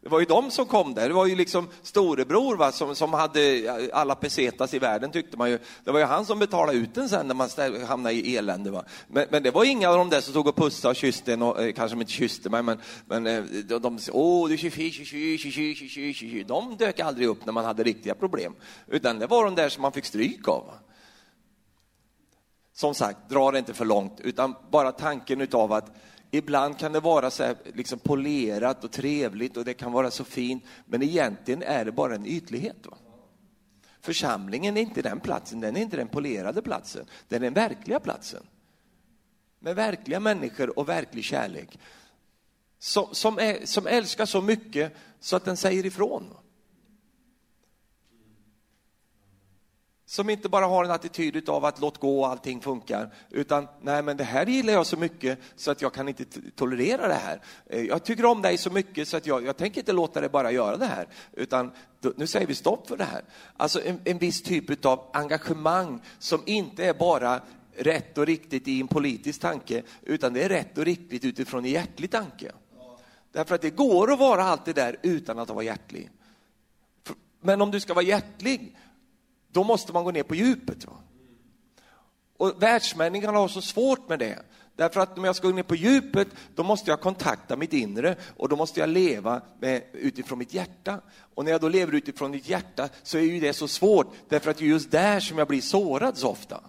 Det 0.07 0.11
var 0.11 0.21
ju 0.21 0.27
de 0.27 0.51
som 0.51 0.67
kom 0.67 0.95
där. 0.95 1.09
Det 1.09 1.15
var 1.15 1.27
ju 1.27 1.37
liksom 1.37 1.69
storebror 1.83 2.57
va, 2.57 2.73
som, 2.73 2.95
som 2.95 3.13
hade 3.13 3.91
alla 3.93 4.15
pesetas 4.15 4.75
i 4.75 4.79
världen 4.79 5.11
tyckte 5.11 5.37
man 5.37 5.51
ju. 5.51 5.59
Det 5.85 5.91
var 5.91 5.99
ju 5.99 6.05
han 6.05 6.27
som 6.27 6.39
betalade 6.39 6.79
ut 6.79 6.95
den 6.95 7.09
sen 7.09 7.29
när 7.29 7.35
man 7.35 7.49
hamnade 7.87 8.15
i 8.15 8.37
elände. 8.37 8.71
Va. 8.71 8.85
Men, 9.09 9.27
men 9.31 9.43
det 9.43 9.51
var 9.51 9.65
inga 9.65 9.91
av 9.91 9.97
de 9.97 10.11
där 10.11 10.21
som 10.21 10.35
tog 10.35 10.47
och 10.47 10.57
pussade 10.57 10.91
och 10.91 10.97
kysste 10.97 11.33
en, 11.33 11.43
och, 11.43 11.63
eh, 11.63 11.73
kanske 11.73 11.97
de 11.97 12.01
inte 12.01 12.13
kysste 12.13 12.51
mig, 12.51 12.63
men, 12.63 12.79
men 13.07 13.27
eh, 13.27 13.43
de, 13.43 13.79
de 13.79 13.99
åh, 14.13 14.49
du 14.49 14.55
är 14.55 16.45
De 16.45 16.77
dök 16.77 17.01
aldrig 17.01 17.29
upp 17.29 17.47
när 17.47 17.53
man 17.53 17.65
hade 17.65 17.83
riktiga 17.83 18.15
problem. 18.15 18.55
Utan 18.87 19.19
det 19.19 19.27
var 19.27 19.45
de 19.45 19.55
där 19.55 19.69
som 19.69 19.83
man 19.83 19.93
fick 19.93 20.05
stryk 20.05 20.49
av. 20.49 20.67
Va. 20.67 20.75
Som 22.73 22.95
sagt, 22.95 23.19
dra 23.29 23.51
det 23.51 23.59
inte 23.59 23.75
för 23.75 23.85
långt, 23.85 24.21
utan 24.21 24.55
bara 24.71 24.93
tanken 24.93 25.41
utav 25.41 25.73
att 25.73 25.91
Ibland 26.31 26.79
kan 26.79 26.93
det 26.93 27.01
vara 27.01 27.31
så 27.31 27.45
här, 27.45 27.57
liksom 27.75 27.99
polerat 27.99 28.85
och 28.85 28.93
trevligt 28.93 29.57
och 29.57 29.65
det 29.65 29.75
kan 29.75 29.93
vara 29.93 30.11
så 30.11 30.25
fint, 30.25 30.65
men 30.87 31.03
egentligen 31.03 31.63
är 31.63 31.85
det 31.85 31.93
bara 31.93 32.15
en 32.15 32.27
ytlighet. 32.27 32.87
Va? 32.87 32.97
Församlingen 34.01 34.77
är 34.77 34.81
inte 34.81 35.03
den 35.03 35.21
platsen, 35.21 35.61
den 35.61 35.77
är 35.77 35.81
inte 35.81 35.97
den 35.97 36.09
polerade 36.09 36.63
platsen, 36.63 37.07
den 37.29 37.43
är 37.43 37.45
den 37.47 37.55
verkliga 37.55 38.01
platsen. 38.01 38.43
Med 39.59 39.77
verkliga 39.77 40.21
människor 40.21 40.79
och 40.79 40.89
verklig 40.89 41.25
kärlek. 41.25 41.79
Som, 42.79 43.15
som, 43.15 43.39
är, 43.39 43.67
som 43.67 43.87
älskar 43.87 44.27
så 44.27 44.41
mycket 44.41 44.93
så 45.21 45.37
att 45.37 45.45
den 45.45 45.57
säger 45.57 45.87
ifrån. 45.87 46.35
Som 50.09 50.31
inte 50.31 50.49
bara 50.49 50.67
har 50.67 50.85
en 50.85 50.91
attityd 50.91 51.49
av 51.49 51.65
att 51.65 51.81
låt 51.81 51.99
gå, 51.99 52.25
allting 52.25 52.61
funkar, 52.61 53.15
utan 53.31 53.69
nej 53.81 54.03
men 54.03 54.17
det 54.17 54.25
här 54.25 54.47
gillar 54.47 54.73
jag 54.73 54.87
så 54.87 54.97
mycket 54.97 55.39
så 55.57 55.71
att 55.71 55.83
jag 55.83 55.93
kan 55.93 56.09
inte 56.09 56.25
tolerera 56.55 57.09
det 57.09 57.15
här. 57.15 57.41
Eh, 57.67 57.83
jag 57.83 58.05
tycker 58.05 58.25
om 58.25 58.43
dig 58.43 58.59
så 58.59 58.71
mycket 58.71 59.09
så 59.09 59.17
att 59.17 59.27
jag, 59.27 59.47
jag 59.47 59.57
tänker 59.57 59.81
inte 59.81 59.93
låta 59.93 60.21
dig 60.21 60.29
bara 60.29 60.51
göra 60.51 60.77
det 60.77 60.87
här, 60.87 61.09
utan 61.33 61.73
då, 62.01 62.13
nu 62.17 62.27
säger 62.27 62.47
vi 62.47 62.55
stopp 62.55 62.89
för 62.89 62.97
det 62.97 63.05
här. 63.05 63.23
Alltså 63.57 63.85
en, 63.85 64.01
en 64.05 64.19
viss 64.19 64.43
typ 64.43 64.87
av 64.87 65.11
engagemang 65.13 66.01
som 66.19 66.43
inte 66.47 66.85
är 66.85 66.95
bara 66.95 67.41
rätt 67.77 68.19
och 68.19 68.27
riktigt 68.27 68.69
i 68.69 68.81
en 68.81 68.89
politisk 68.89 69.41
tanke, 69.41 69.83
utan 70.03 70.33
det 70.33 70.43
är 70.43 70.49
rätt 70.49 70.79
och 70.79 70.85
riktigt 70.85 71.25
utifrån 71.25 71.65
en 71.65 71.71
hjärtlig 71.71 72.11
tanke. 72.11 72.53
Därför 73.33 73.55
att 73.55 73.63
det 73.63 73.71
går 73.71 74.13
att 74.13 74.19
vara 74.19 74.45
allt 74.45 74.65
det 74.65 74.73
där 74.73 74.97
utan 75.03 75.39
att 75.39 75.51
vara 75.51 75.65
hjärtlig. 75.65 76.11
För- 77.05 77.17
Men 77.41 77.63
om 77.63 77.71
du 77.71 77.81
ska 77.81 77.95
vara 77.95 78.05
hjärtlig, 78.05 78.77
då 79.57 79.65
måste 79.65 79.93
man 79.93 80.05
gå 80.05 80.11
ner 80.11 80.23
på 80.23 80.35
djupet. 80.35 80.85
Va? 80.87 80.93
Och 82.37 82.63
världsmänniskan 82.63 83.35
har 83.35 83.49
så 83.49 83.63
svårt 83.63 84.09
med 84.09 84.19
det. 84.19 84.43
Därför 84.77 85.01
att 85.01 85.19
om 85.19 85.25
jag 85.25 85.37
ska 85.37 85.49
gå 85.49 85.55
ner 85.55 85.63
på 85.63 85.75
djupet, 85.75 86.29
då 86.55 86.63
måste 86.63 86.91
jag 86.91 87.01
kontakta 87.01 87.57
mitt 87.57 87.73
inre 87.73 88.17
och 88.37 88.49
då 88.49 88.57
måste 88.57 88.81
jag 88.81 88.89
leva 88.89 89.41
med, 89.61 89.83
utifrån 89.93 90.39
mitt 90.39 90.55
hjärta. 90.55 91.01
Och 91.35 91.45
när 91.45 91.53
jag 91.53 91.61
då 91.61 91.69
lever 91.69 91.95
utifrån 91.95 92.31
mitt 92.31 92.49
hjärta 92.49 92.89
så 93.03 93.19
är 93.19 93.23
ju 93.23 93.41
det 93.41 93.53
så 93.53 93.69
svårt, 93.69 94.13
därför 94.29 94.51
att 94.51 94.59
det 94.59 94.65
är 94.65 94.69
just 94.69 94.91
där 94.91 95.21
som 95.21 95.39
jag 95.39 95.49
blir 95.49 95.61
sårad 95.61 96.19
så 96.19 96.29
ofta. 96.29 96.61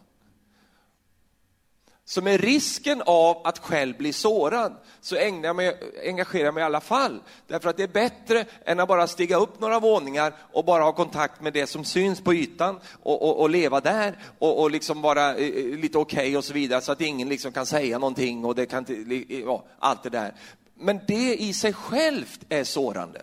Så 2.09 2.21
med 2.21 2.39
risken 2.39 3.01
av 3.05 3.41
att 3.43 3.59
själv 3.59 3.97
bli 3.97 4.13
sårad 4.13 4.75
så 5.01 5.15
ägnar 5.15 5.47
jag 5.47 5.55
mig, 5.55 5.79
engagerar 6.05 6.45
jag 6.45 6.53
mig 6.53 6.61
i 6.61 6.65
alla 6.65 6.81
fall. 6.81 7.19
Därför 7.47 7.69
att 7.69 7.77
det 7.77 7.83
är 7.83 7.87
bättre 7.87 8.45
än 8.65 8.79
att 8.79 8.87
bara 8.87 9.07
stiga 9.07 9.37
upp 9.37 9.59
några 9.59 9.79
våningar 9.79 10.33
och 10.53 10.65
bara 10.65 10.83
ha 10.83 10.91
kontakt 10.91 11.41
med 11.41 11.53
det 11.53 11.67
som 11.67 11.85
syns 11.85 12.21
på 12.21 12.33
ytan 12.33 12.79
och, 13.03 13.21
och, 13.21 13.41
och 13.41 13.49
leva 13.49 13.79
där 13.79 14.17
och, 14.39 14.61
och 14.61 14.71
liksom 14.71 15.01
vara 15.01 15.35
eh, 15.35 15.47
eh 15.47 15.79
lite 15.79 15.97
okej 15.97 16.37
och 16.37 16.43
så 16.43 16.53
vidare 16.53 16.81
så 16.81 16.91
att 16.91 17.01
ingen 17.01 17.29
liksom 17.29 17.51
kan 17.51 17.65
säga 17.65 17.99
någonting 17.99 18.45
och 18.45 18.55
det 18.55 18.65
kan 18.65 18.85
eh, 19.09 19.41
ja, 19.41 19.65
allt 19.79 20.03
det 20.03 20.09
där. 20.09 20.33
Men 20.73 20.99
det 21.07 21.35
i 21.35 21.53
sig 21.53 21.73
självt 21.73 22.39
är 22.49 22.63
sårande. 22.63 23.21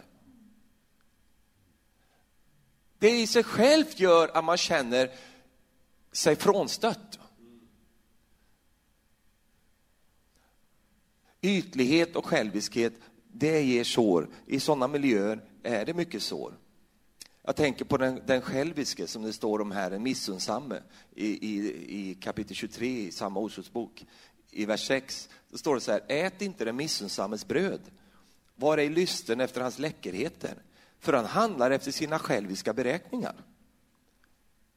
Det 2.98 3.10
i 3.10 3.26
sig 3.26 3.44
självt 3.44 4.00
gör 4.00 4.30
att 4.34 4.44
man 4.44 4.56
känner 4.56 5.10
sig 6.12 6.36
frånstött. 6.36 7.18
Ytlighet 11.44 12.16
och 12.16 12.26
själviskhet, 12.26 12.92
det 13.32 13.62
ger 13.62 13.84
sår. 13.84 14.28
I 14.46 14.60
sådana 14.60 14.88
miljöer 14.88 15.40
är 15.62 15.84
det 15.84 15.94
mycket 15.94 16.22
sår. 16.22 16.54
Jag 17.42 17.56
tänker 17.56 17.84
på 17.84 17.96
den, 17.96 18.20
den 18.26 18.40
själviske 18.40 19.06
som 19.06 19.22
det 19.22 19.32
står 19.32 19.60
om 19.60 19.70
här, 19.70 19.90
den 19.90 20.02
missunnsamme, 20.02 20.80
i, 21.14 21.26
i, 21.26 22.10
i 22.10 22.14
kapitel 22.14 22.56
23 22.56 22.88
i 22.88 23.10
samma 23.10 23.40
Ordsordsbok. 23.40 24.06
I 24.50 24.64
vers 24.64 24.86
6 24.86 25.28
så 25.50 25.58
står 25.58 25.74
det 25.74 25.80
så 25.80 25.92
här, 25.92 26.02
ät 26.08 26.42
inte 26.42 26.64
den 26.64 26.76
missunnsammes 26.76 27.46
bröd, 27.46 27.80
var 28.56 28.78
ej 28.78 28.88
lysten 28.88 29.40
efter 29.40 29.60
hans 29.60 29.78
läckerheter, 29.78 30.54
för 30.98 31.12
han 31.12 31.26
handlar 31.26 31.70
efter 31.70 31.90
sina 31.90 32.18
själviska 32.18 32.72
beräkningar. 32.72 33.34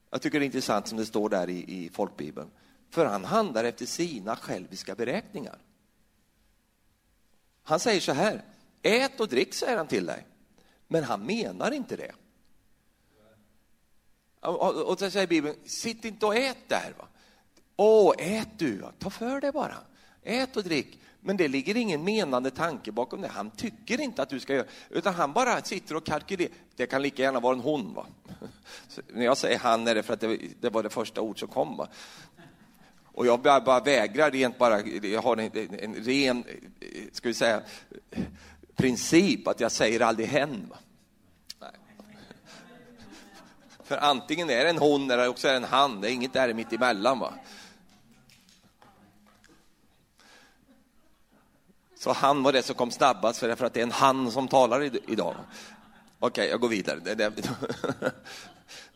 Jag 0.10 0.22
tycker 0.22 0.40
det 0.40 0.44
är 0.44 0.46
intressant 0.46 0.88
som 0.88 0.98
det 0.98 1.06
står 1.06 1.30
där 1.30 1.50
i, 1.50 1.86
i 1.86 1.90
folkbibeln, 1.90 2.50
för 2.90 3.06
han 3.06 3.26
handlar 3.26 3.64
efter 3.64 3.86
sina 3.86 4.36
själviska 4.36 4.96
beräkningar. 4.96 5.58
Han 7.68 7.80
säger 7.80 8.02
så 8.02 8.12
här, 8.12 8.42
ät 8.82 9.20
och 9.20 9.28
drick 9.28 9.54
säger 9.54 9.78
han 9.78 9.88
till 9.88 10.06
dig. 10.06 10.26
Men 10.88 11.04
han 11.04 11.26
menar 11.26 11.72
inte 11.72 11.96
det. 11.96 12.12
Och, 14.40 14.76
och, 14.76 15.00
så 15.00 15.12
säger 15.12 15.28
Bibeln, 15.28 15.56
sitt 15.66 16.06
inte 16.06 16.26
och 16.26 16.36
ät 16.36 16.58
där. 16.68 16.94
Va? 16.98 17.08
Åh, 17.76 18.14
ät 18.18 18.48
du, 18.58 18.84
ta 19.00 19.10
för 19.10 19.42
dig 19.42 19.52
bara. 19.52 19.78
Ät 20.24 20.58
och 20.58 20.64
drick. 20.64 21.00
Men 21.20 21.38
det 21.38 21.48
ligger 21.48 21.78
ingen 21.78 22.04
menande 22.04 22.52
tanke 22.52 22.92
bakom 22.92 23.22
det. 23.22 23.28
Han 23.28 23.52
tycker 23.52 24.02
inte 24.02 24.22
att 24.22 24.30
du 24.30 24.40
ska 24.40 24.54
göra 24.54 24.68
utan 24.90 25.14
han 25.14 25.34
bara 25.34 25.62
sitter 25.62 25.96
och 25.96 26.06
kalkylerar. 26.06 26.52
Det 26.76 26.88
kan 26.88 27.02
lika 27.02 27.24
gärna 27.24 27.40
vara 27.40 27.54
en 27.56 27.62
hon. 27.62 27.94
Va? 27.94 28.06
Så 28.88 29.02
när 29.08 29.26
jag 29.26 29.38
säger 29.38 29.60
han 29.60 29.88
är 29.88 29.96
det 29.96 30.04
för 30.04 30.14
att 30.14 30.22
det, 30.22 30.40
det 30.60 30.70
var 30.70 30.84
det 30.84 30.90
första 30.90 31.22
ord 31.22 31.40
som 31.40 31.48
kom. 31.48 31.78
Va? 31.78 31.88
Och 33.18 33.26
jag 33.28 33.42
bara, 33.42 33.62
bara 33.62 33.80
vägrar 33.80 34.32
rent 34.32 34.58
bara, 34.58 34.82
jag 34.82 35.22
har 35.22 35.38
en, 35.38 35.52
en, 35.58 35.80
en 35.80 35.96
ren, 35.96 36.44
ska 37.12 37.28
vi 37.28 37.34
säga, 37.34 37.62
princip 38.76 39.48
att 39.48 39.60
jag 39.60 39.72
säger 39.72 40.00
aldrig 40.00 40.28
hen. 40.28 40.74
För 43.84 43.98
antingen 43.98 44.50
är 44.50 44.64
det 44.64 44.70
en 44.70 44.78
hon 44.78 45.12
eller 45.12 45.28
också 45.28 45.48
är 45.48 45.52
det 45.52 45.58
en 45.58 45.64
han, 45.64 46.02
det 46.02 46.12
är 46.12 46.14
inget 46.14 46.34
där 46.34 46.54
mitt 46.54 46.74
emellan. 46.74 47.20
Va? 47.20 47.34
Så 52.00 52.12
han 52.12 52.44
var 52.44 52.54
det 52.54 52.64
som 52.64 52.76
kom 52.76 52.92
snabbast, 52.92 53.40
för, 53.40 53.64
att 53.64 53.74
det 53.74 53.80
är 53.80 53.84
en 53.84 53.92
han 53.92 54.32
som 54.32 54.48
talar 54.48 54.84
i- 54.84 55.02
idag. 55.08 55.36
Okej, 56.20 56.50
jag 56.50 56.60
går 56.60 56.70
vidare. 56.70 57.00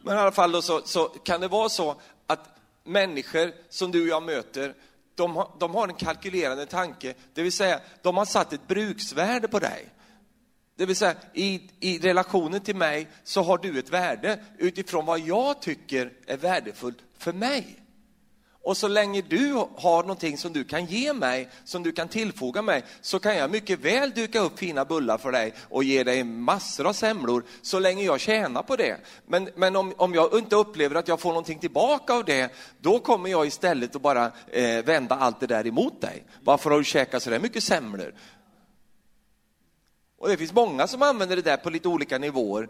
Men 0.02 0.18
i 0.18 0.20
alla 0.20 0.32
fall 0.32 0.52
då 0.52 0.62
så, 0.62 0.82
så 0.86 1.06
kan 1.06 1.42
det 1.42 1.48
vara 1.48 1.70
så 1.70 1.96
att 2.28 2.61
människor 2.84 3.54
som 3.70 3.92
du 3.92 4.02
och 4.02 4.08
jag 4.08 4.24
möter, 4.24 4.76
de 5.16 5.36
har, 5.36 5.52
de 5.60 5.76
har 5.76 5.88
en 5.88 5.94
kalkylerande 5.94 6.66
tanke, 6.66 7.14
det 7.34 7.44
vill 7.44 7.52
säga 7.52 7.80
de 8.02 8.18
har 8.18 8.26
satt 8.26 8.54
ett 8.54 8.68
bruksvärde 8.68 9.48
på 9.48 9.60
dig. 9.60 9.86
Det 10.76 10.86
vill 10.86 10.96
säga, 10.96 11.16
i, 11.34 11.70
i 11.80 12.00
relationen 12.00 12.62
till 12.62 12.76
mig 12.76 13.08
så 13.24 13.42
har 13.42 13.58
du 13.58 13.80
ett 13.80 13.90
värde 13.90 14.40
utifrån 14.58 15.06
vad 15.06 15.20
jag 15.20 15.62
tycker 15.62 16.14
är 16.28 16.38
värdefullt 16.38 16.98
för 17.18 17.34
mig. 17.34 17.81
Och 18.64 18.78
så 18.78 18.88
länge 18.88 19.22
du 19.22 19.54
har 19.76 20.02
någonting 20.02 20.38
som 20.38 20.54
du 20.54 20.64
kan 20.64 20.86
ge 20.86 21.14
mig, 21.14 21.50
som 21.64 21.84
du 21.84 21.92
kan 21.92 22.08
tillfoga 22.08 22.62
mig, 22.62 22.84
så 23.02 23.20
kan 23.20 23.36
jag 23.36 23.52
mycket 23.52 23.80
väl 23.80 24.12
duka 24.12 24.40
upp 24.40 24.60
fina 24.60 24.86
bullar 24.86 25.18
för 25.18 25.32
dig 25.32 25.54
och 25.70 25.84
ge 25.84 26.04
dig 26.04 26.24
massor 26.24 26.88
av 26.88 26.94
semlor, 26.94 27.44
så 27.62 27.80
länge 27.80 28.04
jag 28.04 28.20
tjänar 28.20 28.64
på 28.64 28.76
det. 28.76 28.98
Men, 29.28 29.50
men 29.56 29.76
om, 29.76 29.94
om 29.98 30.14
jag 30.14 30.38
inte 30.38 30.56
upplever 30.56 30.96
att 30.96 31.08
jag 31.08 31.20
får 31.20 31.30
någonting 31.30 31.60
tillbaka 31.60 32.14
av 32.14 32.26
det, 32.26 32.52
då 32.80 33.00
kommer 33.00 33.30
jag 33.30 33.48
istället 33.48 33.96
att 33.96 34.02
bara 34.02 34.32
eh, 34.52 34.86
vända 34.86 35.16
allt 35.16 35.40
det 35.40 35.48
där 35.48 35.68
emot 35.68 36.02
dig. 36.02 36.24
Varför 36.44 36.70
har 36.70 36.78
du 36.78 36.84
käkat 36.84 37.24
så 37.24 37.30
där 37.30 37.40
mycket 37.40 37.64
semlor? 37.64 38.14
Och 40.18 40.30
det 40.30 40.38
finns 40.38 40.54
många 40.54 40.88
som 40.88 41.02
använder 41.02 41.36
det 41.36 41.42
där 41.42 41.58
på 41.58 41.70
lite 41.70 41.88
olika 41.88 42.18
nivåer. 42.18 42.70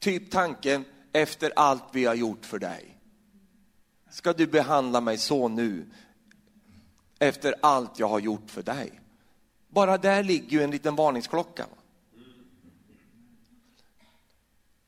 Typ 0.00 0.30
tanken, 0.30 0.84
efter 1.12 1.52
allt 1.56 1.84
vi 1.92 2.04
har 2.04 2.14
gjort 2.14 2.44
för 2.44 2.58
dig. 2.58 2.97
Ska 4.10 4.32
du 4.32 4.46
behandla 4.46 5.00
mig 5.00 5.18
så 5.18 5.48
nu? 5.48 5.86
Efter 7.18 7.54
allt 7.62 7.98
jag 7.98 8.08
har 8.08 8.18
gjort 8.18 8.50
för 8.50 8.62
dig. 8.62 9.00
Bara 9.68 9.98
där 9.98 10.22
ligger 10.22 10.58
ju 10.58 10.62
en 10.62 10.70
liten 10.70 10.96
varningsklocka. 10.96 11.66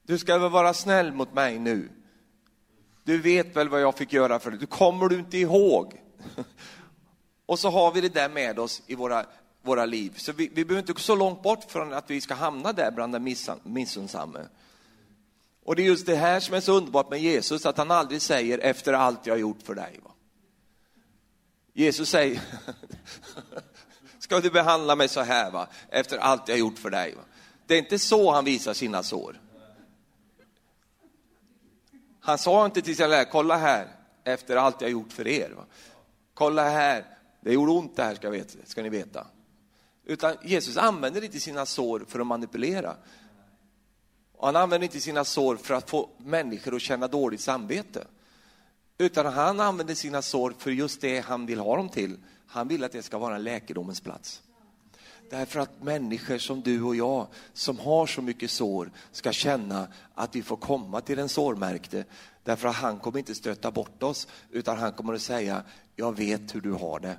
Du 0.03 0.19
ska 0.19 0.39
väl 0.39 0.51
vara 0.51 0.75
snäll 0.75 1.13
mot 1.13 1.35
mig 1.35 1.59
nu? 1.59 1.89
Du 3.05 3.19
vet 3.19 3.57
väl 3.57 3.69
vad 3.69 3.81
jag 3.81 3.97
fick 3.97 4.13
göra 4.13 4.39
för 4.39 4.51
dig? 4.51 4.61
Du 4.61 4.67
kommer 4.67 5.09
du 5.09 5.19
inte 5.19 5.39
ihåg? 5.39 6.01
Och 7.47 7.59
så 7.59 7.71
har 7.71 7.93
vi 7.93 8.01
det 8.01 8.15
där 8.15 8.29
med 8.29 8.59
oss 8.59 8.83
i 8.87 8.95
våra, 8.95 9.27
våra 9.63 9.85
liv. 9.87 10.15
Så 10.17 10.33
vi, 10.33 10.49
vi 10.55 10.65
behöver 10.65 10.81
inte 10.81 10.93
gå 10.93 10.99
så 10.99 11.17
långt 11.17 11.43
bort 11.43 11.65
från 11.71 11.93
att 11.93 12.11
vi 12.11 12.21
ska 12.21 12.35
hamna 12.35 12.73
där 12.73 12.91
bland 12.91 13.13
den 13.13 13.23
missan- 13.29 13.61
missunnsamme. 13.63 14.39
Och 15.65 15.77
det 15.77 15.83
är 15.83 15.87
just 15.87 16.07
det 16.07 16.17
här 16.17 16.41
som 16.41 16.55
är 16.55 16.61
så 16.61 16.73
underbart 16.73 17.11
med 17.11 17.21
Jesus, 17.21 17.67
att 17.67 17.79
han 17.79 17.91
aldrig 17.91 18.23
säger 18.23 18.59
efter 18.59 18.93
allt 18.93 19.27
jag 19.27 19.35
har 19.35 19.39
gjort 19.39 19.63
för 19.63 19.75
dig. 19.75 20.01
Va? 20.05 20.11
Jesus 21.73 22.09
säger, 22.09 22.41
ska 24.19 24.41
du 24.41 24.51
behandla 24.51 24.97
mig 24.97 25.09
så 25.09 25.21
här 25.21 25.51
va? 25.51 25.69
efter 25.89 26.19
allt 26.19 26.49
jag 26.49 26.55
har 26.55 26.59
gjort 26.61 26.79
för 26.79 26.91
dig? 26.91 27.15
Va? 27.15 27.23
Det 27.67 27.75
är 27.75 27.79
inte 27.79 27.99
så 27.99 28.33
han 28.33 28.45
visar 28.45 28.75
sina 28.75 29.03
sår. 29.03 29.41
Han 32.21 32.39
sa 32.39 32.65
inte 32.65 32.83
till 32.83 32.97
sina 32.97 33.09
lärare, 33.09 33.25
kolla 33.25 33.57
här, 33.57 33.89
efter 34.25 34.57
allt 34.57 34.81
jag 34.81 34.89
har 34.89 34.93
gjort 34.93 35.13
för 35.13 35.29
er. 35.29 35.51
Va? 35.51 35.65
Kolla 36.35 36.69
här, 36.69 37.05
det 37.41 37.53
gjorde 37.53 37.73
ont 37.73 37.97
det 37.97 38.03
här 38.03 38.15
ska, 38.15 38.31
veta, 38.31 38.59
ska 38.65 38.83
ni 38.83 38.89
veta. 38.89 39.27
Utan 40.05 40.37
Jesus 40.43 40.77
använder 40.77 41.25
inte 41.25 41.41
sina 41.41 41.67
sår 41.67 42.05
för 42.09 42.21
att 42.21 42.27
manipulera. 42.27 42.97
Och 44.41 44.47
han 44.47 44.57
använder 44.57 44.85
inte 44.85 45.01
sina 45.01 45.25
sår 45.25 45.57
för 45.57 45.75
att 45.75 45.91
få 45.91 46.09
människor 46.19 46.75
att 46.75 46.83
känna 46.83 47.09
dåligt 47.09 47.41
samvete. 47.41 48.07
Utan 48.99 49.27
han 49.27 49.61
använder 49.61 49.95
sina 49.95 50.23
sår 50.23 50.55
för 50.59 50.71
just 50.71 51.01
det 51.01 51.21
han 51.21 51.47
vill 51.47 51.59
ha 51.59 51.77
dem 51.77 51.89
till. 51.89 52.17
Han 52.47 52.69
vill 52.69 52.85
att 52.85 52.93
det 52.93 53.03
ska 53.03 53.19
vara 53.19 53.35
en 53.35 53.43
läkedomens 53.43 54.01
plats. 54.01 54.43
Därför 55.31 55.61
att 55.61 55.83
människor 55.83 56.39
som 56.39 56.61
du 56.61 56.83
och 56.83 56.97
jag, 56.97 57.27
som 57.53 57.79
har 57.79 58.07
så 58.07 58.23
mycket 58.23 58.51
sår, 58.51 58.91
ska 59.13 59.33
känna 59.33 59.89
att 60.15 60.37
vi 60.37 60.43
får 60.43 60.57
komma 60.57 61.01
till 61.01 61.17
den 61.17 61.29
sårmärkte. 61.29 62.05
Därför 62.45 62.69
att 62.69 62.77
han 62.77 62.99
kommer 62.99 63.19
inte 63.19 63.35
stöta 63.35 63.71
bort 63.71 64.03
oss, 64.03 64.29
utan 64.51 64.79
han 64.79 64.93
kommer 64.93 65.15
att 65.15 65.23
säga, 65.23 65.63
jag 65.97 66.17
vet 66.17 66.55
hur 66.55 66.61
du 66.61 66.73
har 66.73 67.01
det. 67.01 67.17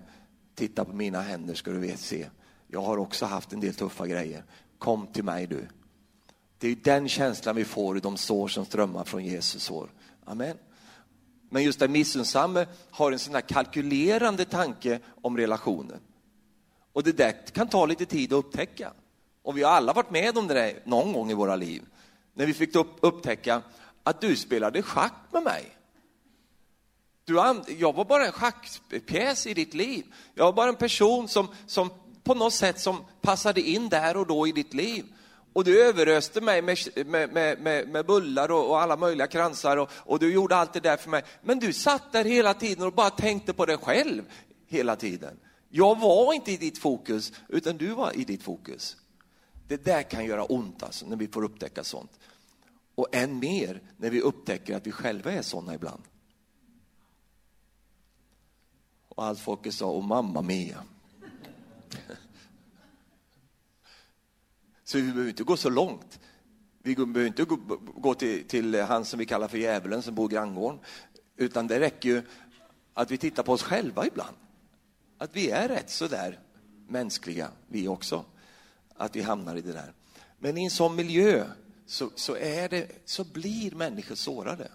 Titta 0.56 0.86
på 0.86 0.94
mina 0.94 1.22
händer 1.22 1.54
ska 1.54 1.72
du 1.72 1.98
se. 1.98 2.28
Jag 2.68 2.82
har 2.82 2.98
också 2.98 3.26
haft 3.26 3.54
en 3.54 3.60
del 3.60 3.74
tuffa 3.74 4.08
grejer. 4.08 4.44
Kom 4.78 5.08
till 5.08 5.24
mig 5.24 5.48
du. 5.48 5.68
Det 6.62 6.68
är 6.68 6.76
den 6.76 7.10
känslan 7.10 7.56
vi 7.56 7.66
får 7.66 7.98
i 7.98 8.00
de 8.00 8.18
sår 8.18 8.48
som 8.48 8.66
strömmar 8.66 9.04
från 9.04 9.26
Jesus 9.26 9.64
sår. 9.64 9.90
Amen. 10.26 10.58
Men 11.50 11.64
just 11.64 11.80
den 11.80 11.92
missunnsamme 11.92 12.66
har 12.92 13.12
en 13.12 13.20
sån 13.20 13.34
här 13.34 13.42
kalkylerande 13.42 14.46
tanke 14.46 15.00
om 15.22 15.38
relationen. 15.38 16.00
Och 16.94 17.04
det 17.04 17.12
där 17.12 17.32
kan 17.54 17.68
ta 17.68 17.86
lite 17.86 18.06
tid 18.06 18.34
att 18.34 18.46
upptäcka. 18.46 18.94
Och 19.42 19.58
vi 19.58 19.64
har 19.64 19.72
alla 19.72 19.94
varit 19.94 20.12
med 20.12 20.38
om 20.38 20.48
det 20.48 20.54
där 20.54 20.80
någon 20.86 21.14
gång 21.14 21.32
i 21.32 21.34
våra 21.34 21.56
liv. 21.56 21.82
När 22.34 22.46
vi 22.46 22.54
fick 22.54 22.76
upp, 22.76 22.98
upptäcka 23.00 23.62
att 24.04 24.22
du 24.22 24.36
spelade 24.36 24.82
schack 24.82 25.14
med 25.32 25.44
mig. 25.44 25.78
Du, 27.26 27.34
jag 27.80 27.94
var 27.94 28.06
bara 28.06 28.26
en 28.26 28.32
schackpjäs 28.32 29.48
i 29.48 29.54
ditt 29.54 29.74
liv. 29.74 30.06
Jag 30.34 30.46
var 30.46 30.54
bara 30.54 30.70
en 30.70 30.76
person 30.76 31.28
som, 31.28 31.48
som 31.68 31.90
på 32.24 32.34
något 32.34 32.54
sätt 32.54 32.80
som 32.80 33.06
passade 33.22 33.62
in 33.62 33.90
där 33.90 34.18
och 34.18 34.28
då 34.28 34.48
i 34.48 34.52
ditt 34.52 34.74
liv. 34.74 35.06
Och 35.54 35.64
du 35.64 35.84
överöste 35.84 36.42
mig 36.42 36.62
med, 36.62 36.78
med, 37.06 37.60
med, 37.60 37.90
med 37.90 38.06
bullar 38.06 38.52
och, 38.52 38.70
och, 38.70 38.82
alla 38.82 38.98
möjliga 38.98 39.28
kransar 39.28 39.78
och, 39.78 39.90
och, 39.94 40.20
du 40.20 40.34
gjorde 40.34 40.56
allt 40.56 40.74
det 40.74 40.80
där 40.80 40.98
för 40.98 41.10
mig. 41.10 41.24
Men 41.42 41.60
du 41.60 41.74
satt 41.74 42.12
där 42.12 42.26
hela 42.26 42.54
tiden 42.54 42.86
och 42.86 42.94
bara 42.94 43.10
tänkte 43.10 43.54
på 43.54 43.66
dig 43.66 43.78
själv 43.78 44.24
hela 44.68 44.96
tiden. 44.96 45.40
Jag 45.70 46.00
var 46.00 46.34
inte 46.34 46.52
i 46.52 46.58
ditt 46.58 46.78
fokus, 46.78 47.34
utan 47.48 47.78
du 47.78 47.88
var 47.88 48.18
i 48.18 48.24
ditt 48.24 48.44
fokus. 48.44 48.98
Det 49.68 49.86
där 49.86 50.04
kan 50.04 50.26
göra 50.26 50.44
ont 50.44 50.84
alltså, 50.84 51.06
när 51.06 51.16
vi 51.16 51.28
får 51.28 51.44
upptäcka 51.44 51.84
sånt. 51.84 52.20
Och 52.96 53.16
än 53.16 53.40
mer 53.40 53.82
när 53.98 54.10
vi 54.10 54.22
upptäcker 54.22 54.76
att 54.76 54.88
vi 54.88 54.92
själva 54.92 55.32
är 55.32 55.42
sådana 55.42 55.76
ibland. 55.76 56.04
Och 59.08 59.26
allt 59.26 59.40
folket 59.40 59.74
sa, 59.74 59.86
och 59.86 60.04
mamma 60.04 60.42
mia. 60.42 60.84
Så 64.92 64.98
vi 64.98 65.04
behöver 65.04 65.30
inte 65.30 65.44
gå 65.44 65.58
så 65.58 65.70
långt. 65.70 66.20
Vi 66.84 66.96
behöver 66.96 67.26
inte 67.26 67.46
gå 67.96 68.14
till, 68.14 68.48
till 68.48 68.82
han 68.82 69.06
som 69.06 69.20
vi 69.20 69.26
kallar 69.26 69.48
för 69.48 69.58
djävulen 69.58 70.02
som 70.02 70.16
bor 70.16 70.32
i 70.32 70.36
granngården. 70.36 70.80
Utan 71.38 71.68
det 71.68 71.80
räcker 71.80 72.10
ju 72.10 72.24
att 72.94 73.12
vi 73.12 73.18
tittar 73.18 73.44
på 73.44 73.54
oss 73.54 73.64
själva 73.64 74.08
ibland. 74.08 74.36
Att 75.18 75.36
vi 75.36 75.50
är 75.50 75.68
rätt 75.68 75.90
så 75.90 76.08
där 76.08 76.40
mänskliga, 76.88 77.52
vi 77.68 77.88
också. 77.88 78.26
Att 78.96 79.16
vi 79.16 79.22
hamnar 79.22 79.56
i 79.56 79.62
det 79.62 79.72
där. 79.72 79.94
Men 80.40 80.58
i 80.58 80.64
en 80.64 80.72
sån 80.72 80.96
miljö 80.96 81.46
så, 81.86 82.10
så, 82.16 82.36
är 82.36 82.70
det, 82.70 82.88
så 83.06 83.24
blir 83.24 83.72
människor 83.72 84.16
sårade. 84.16 84.72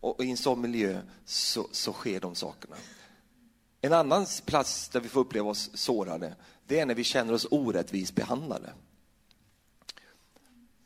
Och 0.00 0.24
i 0.24 0.30
en 0.30 0.36
sån 0.36 0.60
miljö 0.60 1.00
så, 1.24 1.68
så 1.72 1.92
sker 1.92 2.20
de 2.20 2.34
sakerna. 2.34 2.76
En 3.80 3.92
annan 3.92 4.26
plats 4.44 4.88
där 4.88 5.00
vi 5.00 5.08
får 5.08 5.20
uppleva 5.20 5.50
oss 5.50 5.70
sårade, 5.74 6.34
det 6.66 6.80
är 6.80 6.86
när 6.86 6.94
vi 6.94 7.04
känner 7.04 7.32
oss 7.32 7.46
orättvist 7.50 8.14
behandlade. 8.14 8.72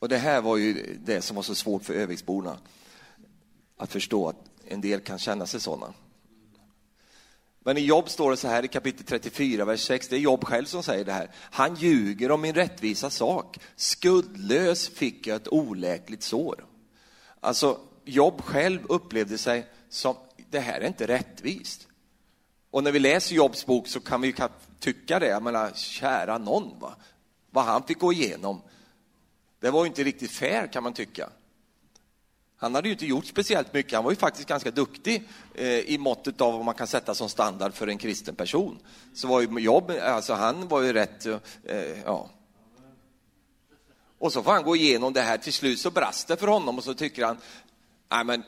Och 0.02 0.08
det 0.08 0.18
här 0.18 0.40
var 0.40 0.56
ju 0.56 0.98
det 1.04 1.22
som 1.22 1.36
var 1.36 1.42
så 1.42 1.54
svårt 1.54 1.84
för 1.84 1.94
Öviksborna 1.94 2.58
att 3.76 3.92
förstå 3.92 4.28
att 4.28 4.36
en 4.64 4.80
del 4.80 5.00
kan 5.00 5.18
känna 5.18 5.46
sig 5.46 5.60
sådana. 5.60 5.94
Men 7.60 7.78
i 7.78 7.80
Jobb 7.80 8.08
står 8.08 8.30
det 8.30 8.36
så 8.36 8.48
här 8.48 8.64
i 8.64 8.68
kapitel 8.68 9.06
34, 9.06 9.64
vers 9.64 9.80
6, 9.80 10.08
det 10.08 10.16
är 10.16 10.20
Jobb 10.20 10.44
själv 10.44 10.64
som 10.64 10.82
säger 10.82 11.04
det 11.04 11.12
här. 11.12 11.30
Han 11.34 11.74
ljuger 11.74 12.30
om 12.30 12.40
min 12.40 12.54
rättvisa 12.54 13.10
sak. 13.10 13.58
Skuldlös 13.76 14.88
fick 14.88 15.26
jag 15.26 15.36
ett 15.36 15.52
oläkligt 15.52 16.22
sår. 16.22 16.66
Alltså, 17.40 17.80
Jobb 18.04 18.40
själv 18.40 18.80
upplevde 18.88 19.38
sig 19.38 19.66
som, 19.88 20.14
det 20.50 20.60
här 20.60 20.80
är 20.80 20.86
inte 20.86 21.06
rättvist. 21.06 21.88
Och 22.70 22.84
när 22.84 22.92
vi 22.92 22.98
läser 22.98 23.34
Jobs 23.34 23.66
bok 23.66 23.88
så 23.88 24.00
kan 24.00 24.20
vi 24.20 24.28
ju 24.28 24.34
tycka 24.80 25.18
det, 25.18 25.28
jag 25.28 25.42
menar, 25.42 25.70
kära 25.74 26.38
någon, 26.38 26.78
va? 26.80 26.94
vad 27.50 27.64
han 27.64 27.82
fick 27.82 27.98
gå 27.98 28.12
igenom. 28.12 28.62
Det 29.62 29.70
var 29.70 29.84
ju 29.84 29.88
inte 29.88 30.04
riktigt 30.04 30.30
fair 30.30 30.66
kan 30.66 30.82
man 30.82 30.92
tycka. 30.92 31.28
Han 32.56 32.74
hade 32.74 32.88
ju 32.88 32.92
inte 32.92 33.06
gjort 33.06 33.26
speciellt 33.26 33.74
mycket, 33.74 33.92
han 33.92 34.04
var 34.04 34.10
ju 34.10 34.16
faktiskt 34.16 34.48
ganska 34.48 34.70
duktig 34.70 35.28
eh, 35.54 35.78
i 35.78 35.98
måttet 35.98 36.40
av 36.40 36.52
vad 36.52 36.64
man 36.64 36.74
kan 36.74 36.86
sätta 36.86 37.14
som 37.14 37.28
standard 37.28 37.74
för 37.74 37.86
en 37.86 37.98
kristen 37.98 38.34
person. 38.34 38.78
Så 39.14 39.28
var 39.28 39.40
ju 39.40 39.60
jobb, 39.60 39.92
alltså 40.02 40.34
han 40.34 40.68
var 40.68 40.82
ju 40.82 40.92
rätt, 40.92 41.26
eh, 41.26 42.02
ja. 42.04 42.30
Och 44.18 44.32
så 44.32 44.42
får 44.42 44.52
han 44.52 44.62
gå 44.62 44.76
igenom 44.76 45.12
det 45.12 45.20
här, 45.20 45.38
till 45.38 45.52
slut 45.52 45.78
så 45.78 45.90
brast 45.90 46.28
det 46.28 46.36
för 46.36 46.46
honom 46.46 46.78
och 46.78 46.84
så 46.84 46.94
tycker 46.94 47.24
han, 47.24 47.36
nej 48.10 48.24
men 48.24 48.42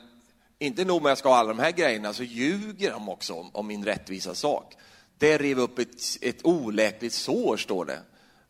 inte 0.59 0.85
nog 0.85 1.01
med 1.01 1.09
att 1.09 1.11
jag 1.11 1.17
ska 1.17 1.29
ha 1.29 1.37
alla 1.37 1.49
de 1.53 1.59
här 1.59 1.71
grejerna, 1.71 2.13
så 2.13 2.23
ljuger 2.23 2.91
de 2.91 3.09
också 3.09 3.33
om, 3.33 3.49
om 3.53 3.67
min 3.67 3.85
rättvisa 3.85 4.35
sak. 4.35 4.73
Det 5.17 5.37
rev 5.37 5.59
upp 5.59 5.79
ett, 5.79 6.01
ett 6.21 6.45
oläkligt 6.45 7.13
sår, 7.13 7.57
står 7.57 7.85
det. 7.85 7.99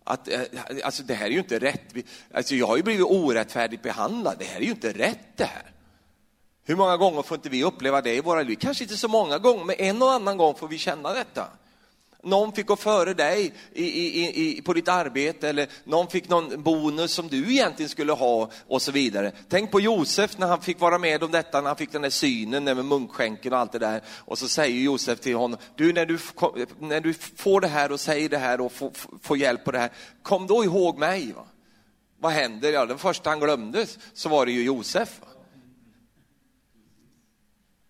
Att, 0.07 0.27
eh, 0.27 0.41
alltså 0.83 1.03
det 1.03 1.13
här 1.13 1.25
är 1.25 1.29
ju 1.29 1.39
inte 1.39 1.59
rätt. 1.59 1.93
Alltså 2.33 2.55
jag 2.55 2.67
har 2.67 2.77
ju 2.77 2.83
blivit 2.83 3.05
orättfärdigt 3.05 3.83
behandlad. 3.83 4.35
Det 4.39 4.45
här 4.45 4.57
är 4.57 4.63
ju 4.63 4.71
inte 4.71 4.93
rätt 4.93 5.37
det 5.37 5.45
här. 5.45 5.71
Hur 6.63 6.75
många 6.75 6.97
gånger 6.97 7.21
får 7.21 7.35
inte 7.35 7.49
vi 7.49 7.63
uppleva 7.63 8.01
det 8.01 8.15
i 8.15 8.21
våra 8.21 8.43
liv? 8.43 8.55
Kanske 8.55 8.83
inte 8.83 8.97
så 8.97 9.07
många 9.07 9.37
gånger, 9.37 9.63
men 9.63 9.75
en 9.79 10.01
och 10.01 10.11
annan 10.11 10.37
gång 10.37 10.55
får 10.55 10.67
vi 10.67 10.77
känna 10.77 11.13
detta 11.13 11.47
någon 12.25 12.53
fick 12.53 12.67
gå 12.67 12.75
före 12.75 13.13
dig 13.13 13.53
i, 13.73 13.83
i, 13.83 14.57
i, 14.57 14.61
på 14.61 14.73
ditt 14.73 14.87
arbete 14.87 15.49
eller 15.49 15.67
någon 15.83 16.07
fick 16.07 16.29
någon 16.29 16.63
bonus 16.63 17.11
som 17.11 17.27
du 17.27 17.51
egentligen 17.51 17.89
skulle 17.89 18.13
ha 18.13 18.49
och 18.67 18.81
så 18.81 18.91
vidare. 18.91 19.31
Tänk 19.49 19.71
på 19.71 19.81
Josef 19.81 20.37
när 20.37 20.47
han 20.47 20.61
fick 20.61 20.79
vara 20.79 20.97
med 20.97 21.23
om 21.23 21.31
detta, 21.31 21.61
när 21.61 21.67
han 21.67 21.77
fick 21.77 21.91
den 21.91 22.01
där 22.01 22.09
synen 22.09 22.63
med 22.63 22.85
munkskänken 22.85 23.53
och 23.53 23.59
allt 23.59 23.71
det 23.71 23.79
där. 23.79 24.01
Och 24.07 24.37
så 24.37 24.47
säger 24.47 24.81
Josef 24.81 25.19
till 25.19 25.35
honom, 25.35 25.59
du 25.75 25.93
när 25.93 26.05
du, 26.05 26.19
när 26.79 27.01
du 27.01 27.13
får 27.13 27.61
det 27.61 27.67
här 27.67 27.91
och 27.91 27.99
säger 27.99 28.29
det 28.29 28.37
här 28.37 28.61
och 28.61 28.71
får, 28.71 28.91
får 29.21 29.37
hjälp 29.37 29.63
på 29.63 29.71
det 29.71 29.79
här, 29.79 29.91
kom 30.21 30.47
då 30.47 30.63
ihåg 30.63 30.97
mig. 30.97 31.33
Va? 31.33 31.45
Vad 32.19 32.31
händer? 32.31 32.73
Ja, 32.73 32.85
den 32.85 32.97
första 32.97 33.29
han 33.29 33.39
glömde 33.39 33.85
så 34.13 34.29
var 34.29 34.45
det 34.45 34.51
ju 34.51 34.63
Josef. 34.63 35.21
Va? 35.21 35.27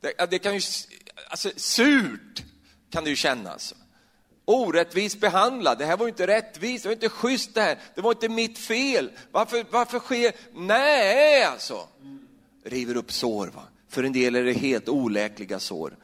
Det, 0.01 0.31
det 0.31 0.39
kan 0.39 0.53
ju, 0.53 0.61
alltså 1.29 1.51
surt 1.55 2.43
kan 2.89 3.03
det 3.03 3.09
ju 3.09 3.15
kännas 3.15 3.73
orättvist 4.45 5.19
behandlad. 5.19 5.77
Det 5.77 5.85
här 5.85 5.97
var 5.97 6.07
inte 6.07 6.27
rättvist, 6.27 6.83
det 6.83 6.89
var 6.89 6.93
inte 6.93 7.09
schysst 7.09 7.53
det 7.53 7.61
här. 7.61 7.79
Det 7.95 8.01
var 8.01 8.11
inte 8.11 8.29
mitt 8.29 8.57
fel. 8.57 9.11
Varför, 9.31 9.65
varför 9.69 9.99
sker... 9.99 10.35
Nej, 10.53 11.43
alltså. 11.43 11.87
River 12.63 12.97
upp 12.97 13.11
sår. 13.11 13.47
Va? 13.47 13.63
För 13.87 14.03
en 14.03 14.13
del 14.13 14.35
är 14.35 14.43
det 14.43 14.53
helt 14.53 14.89
oläkliga 14.89 15.59
sår. 15.59 15.97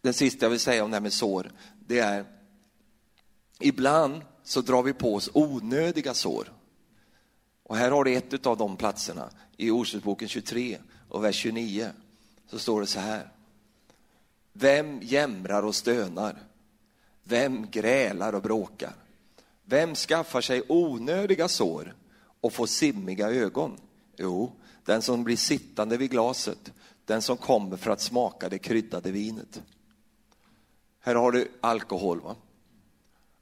Den 0.00 0.14
sista 0.14 0.44
jag 0.46 0.50
vill 0.50 0.60
säga 0.60 0.84
om 0.84 0.90
det 0.90 0.96
här 0.96 1.02
med 1.02 1.12
sår, 1.12 1.52
det 1.86 1.98
är 1.98 2.24
ibland 3.60 4.22
så 4.44 4.60
drar 4.60 4.82
vi 4.82 4.92
på 4.92 5.14
oss 5.14 5.30
onödiga 5.32 6.14
sår. 6.14 6.52
Och 7.62 7.76
här 7.76 7.90
har 7.90 8.04
du 8.04 8.14
ett 8.14 8.46
av 8.46 8.56
de 8.56 8.76
platserna 8.76 9.30
i 9.56 9.70
Ordspråksboken 9.70 10.28
23 10.28 10.78
och 11.08 11.24
vers 11.24 11.36
29. 11.36 11.90
Så 12.50 12.58
står 12.58 12.80
det 12.80 12.86
så 12.86 13.00
här. 13.00 13.28
Vem 14.52 15.00
jämrar 15.02 15.62
och 15.62 15.74
stönar? 15.74 16.47
Vem 17.28 17.70
grälar 17.70 18.32
och 18.32 18.42
bråkar? 18.42 18.94
Vem 19.64 19.94
skaffar 19.94 20.40
sig 20.40 20.62
onödiga 20.68 21.48
sår 21.48 21.94
och 22.40 22.52
får 22.52 22.66
simmiga 22.66 23.30
ögon? 23.30 23.80
Jo, 24.16 24.52
den 24.84 25.02
som 25.02 25.24
blir 25.24 25.36
sittande 25.36 25.96
vid 25.96 26.10
glaset, 26.10 26.72
den 27.04 27.22
som 27.22 27.36
kommer 27.36 27.76
för 27.76 27.90
att 27.90 28.00
smaka 28.00 28.48
det 28.48 28.58
kryddade 28.58 29.10
vinet. 29.10 29.62
Här 31.00 31.14
har 31.14 31.32
du 31.32 31.50
alkohol, 31.60 32.20
va? 32.20 32.36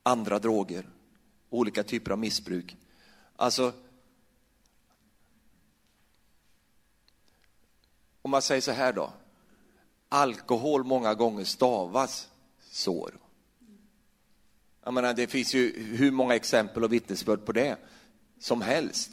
andra 0.02 0.38
droger, 0.38 0.88
olika 1.50 1.82
typer 1.82 2.10
av 2.10 2.18
missbruk. 2.18 2.76
Alltså, 3.36 3.72
om 8.22 8.30
man 8.30 8.42
säger 8.42 8.60
så 8.60 8.72
här 8.72 8.92
då, 8.92 9.12
alkohol 10.08 10.84
många 10.84 11.14
gånger 11.14 11.44
stavas 11.44 12.28
sår. 12.70 13.25
Jag 14.86 14.94
menar, 14.94 15.14
det 15.14 15.26
finns 15.26 15.54
ju 15.54 15.94
hur 15.96 16.10
många 16.10 16.34
exempel 16.34 16.84
och 16.84 16.92
vittnesbörd 16.92 17.44
på 17.44 17.52
det 17.52 17.76
som 18.40 18.62
helst. 18.62 19.10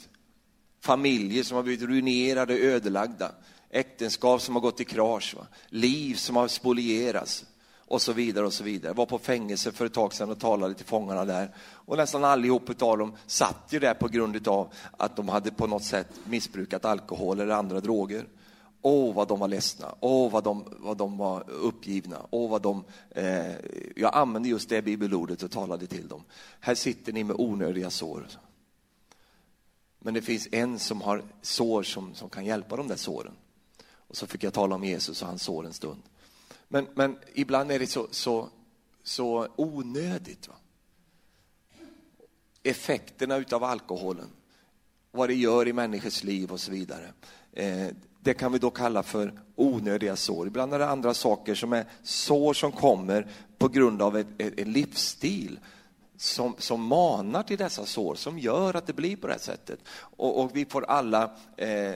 Familjer 0.80 1.42
som 1.42 1.56
har 1.56 1.62
blivit 1.62 1.88
ruinerade, 1.88 2.58
ödelagda. 2.58 3.32
Äktenskap 3.70 4.42
som 4.42 4.54
har 4.54 4.62
gått 4.62 4.80
i 4.80 4.84
krasch. 4.84 5.34
Va? 5.36 5.46
Liv 5.68 6.14
som 6.14 6.36
har 6.36 6.48
spolierats 6.48 7.44
och 7.78 8.02
så 8.02 8.12
vidare 8.12 8.46
och 8.46 8.52
så 8.52 8.64
vidare. 8.64 8.90
Jag 8.90 8.96
var 8.96 9.06
på 9.06 9.18
fängelse 9.18 9.72
för 9.72 9.86
ett 9.86 9.92
tag 9.94 10.14
sedan 10.14 10.30
och 10.30 10.40
talade 10.40 10.74
till 10.74 10.86
fångarna 10.86 11.24
där. 11.24 11.54
Och 11.58 11.96
nästan 11.96 12.24
allihop 12.24 12.82
av 12.82 12.98
dem 12.98 13.16
satt 13.26 13.66
ju 13.70 13.78
där 13.78 13.94
på 13.94 14.08
grund 14.08 14.48
av 14.48 14.72
att 14.96 15.16
de 15.16 15.28
hade 15.28 15.50
på 15.50 15.66
något 15.66 15.84
sätt 15.84 16.08
missbrukat 16.24 16.84
alkohol 16.84 17.40
eller 17.40 17.54
andra 17.54 17.80
droger. 17.80 18.26
Åh, 18.86 19.14
vad 19.14 19.28
de 19.28 19.40
var 19.40 19.48
ledsna. 19.48 19.94
Åh, 20.00 20.30
vad 20.30 20.44
de, 20.44 20.64
vad 20.70 20.96
de 20.96 21.16
var 21.16 21.50
uppgivna. 21.50 22.26
Åh, 22.30 22.50
vad 22.50 22.62
de... 22.62 22.84
Eh, 23.10 23.54
jag 23.96 24.14
använde 24.14 24.48
just 24.48 24.68
det 24.68 24.82
bibelordet 24.82 25.42
och 25.42 25.50
talade 25.50 25.86
till 25.86 26.08
dem. 26.08 26.22
Här 26.60 26.74
sitter 26.74 27.12
ni 27.12 27.24
med 27.24 27.36
onödiga 27.38 27.90
sår. 27.90 28.26
Men 29.98 30.14
det 30.14 30.22
finns 30.22 30.48
en 30.52 30.78
som 30.78 31.00
har 31.00 31.22
sår 31.42 31.82
som, 31.82 32.14
som 32.14 32.28
kan 32.28 32.44
hjälpa 32.44 32.76
de 32.76 32.88
där 32.88 32.96
såren. 32.96 33.32
Och 33.86 34.16
så 34.16 34.26
fick 34.26 34.42
jag 34.42 34.52
tala 34.52 34.74
om 34.74 34.84
Jesus 34.84 35.22
och 35.22 35.28
hans 35.28 35.42
sår 35.42 35.66
en 35.66 35.72
stund. 35.72 36.02
Men, 36.68 36.86
men 36.94 37.18
ibland 37.34 37.70
är 37.70 37.78
det 37.78 37.86
så, 37.86 38.06
så, 38.10 38.48
så 39.02 39.48
onödigt. 39.56 40.48
Va? 40.48 40.54
Effekterna 42.62 43.36
utav 43.36 43.64
alkoholen, 43.64 44.28
vad 45.10 45.28
det 45.28 45.34
gör 45.34 45.68
i 45.68 45.72
människors 45.72 46.24
liv 46.24 46.52
och 46.52 46.60
så 46.60 46.70
vidare. 46.70 47.12
Eh, 47.52 47.88
det 48.24 48.34
kan 48.34 48.52
vi 48.52 48.58
då 48.58 48.70
kalla 48.70 49.02
för 49.02 49.32
onödiga 49.56 50.16
sår. 50.16 50.46
Ibland 50.46 50.74
är 50.74 50.78
det 50.78 50.88
andra 50.88 51.14
saker 51.14 51.54
som 51.54 51.72
är 51.72 51.84
sår 52.02 52.54
som 52.54 52.72
kommer 52.72 53.26
på 53.58 53.68
grund 53.68 54.02
av 54.02 54.16
ett, 54.16 54.26
ett, 54.38 54.60
en 54.60 54.72
livsstil 54.72 55.58
som, 56.16 56.54
som 56.58 56.86
manar 56.86 57.42
till 57.42 57.58
dessa 57.58 57.86
sår, 57.86 58.14
som 58.14 58.38
gör 58.38 58.76
att 58.76 58.86
det 58.86 58.92
blir 58.92 59.16
på 59.16 59.26
det 59.26 59.32
här 59.32 59.40
sättet. 59.40 59.78
Och, 59.98 60.40
och 60.40 60.56
vi 60.56 60.64
får 60.64 60.84
alla 60.84 61.30
eh, 61.56 61.94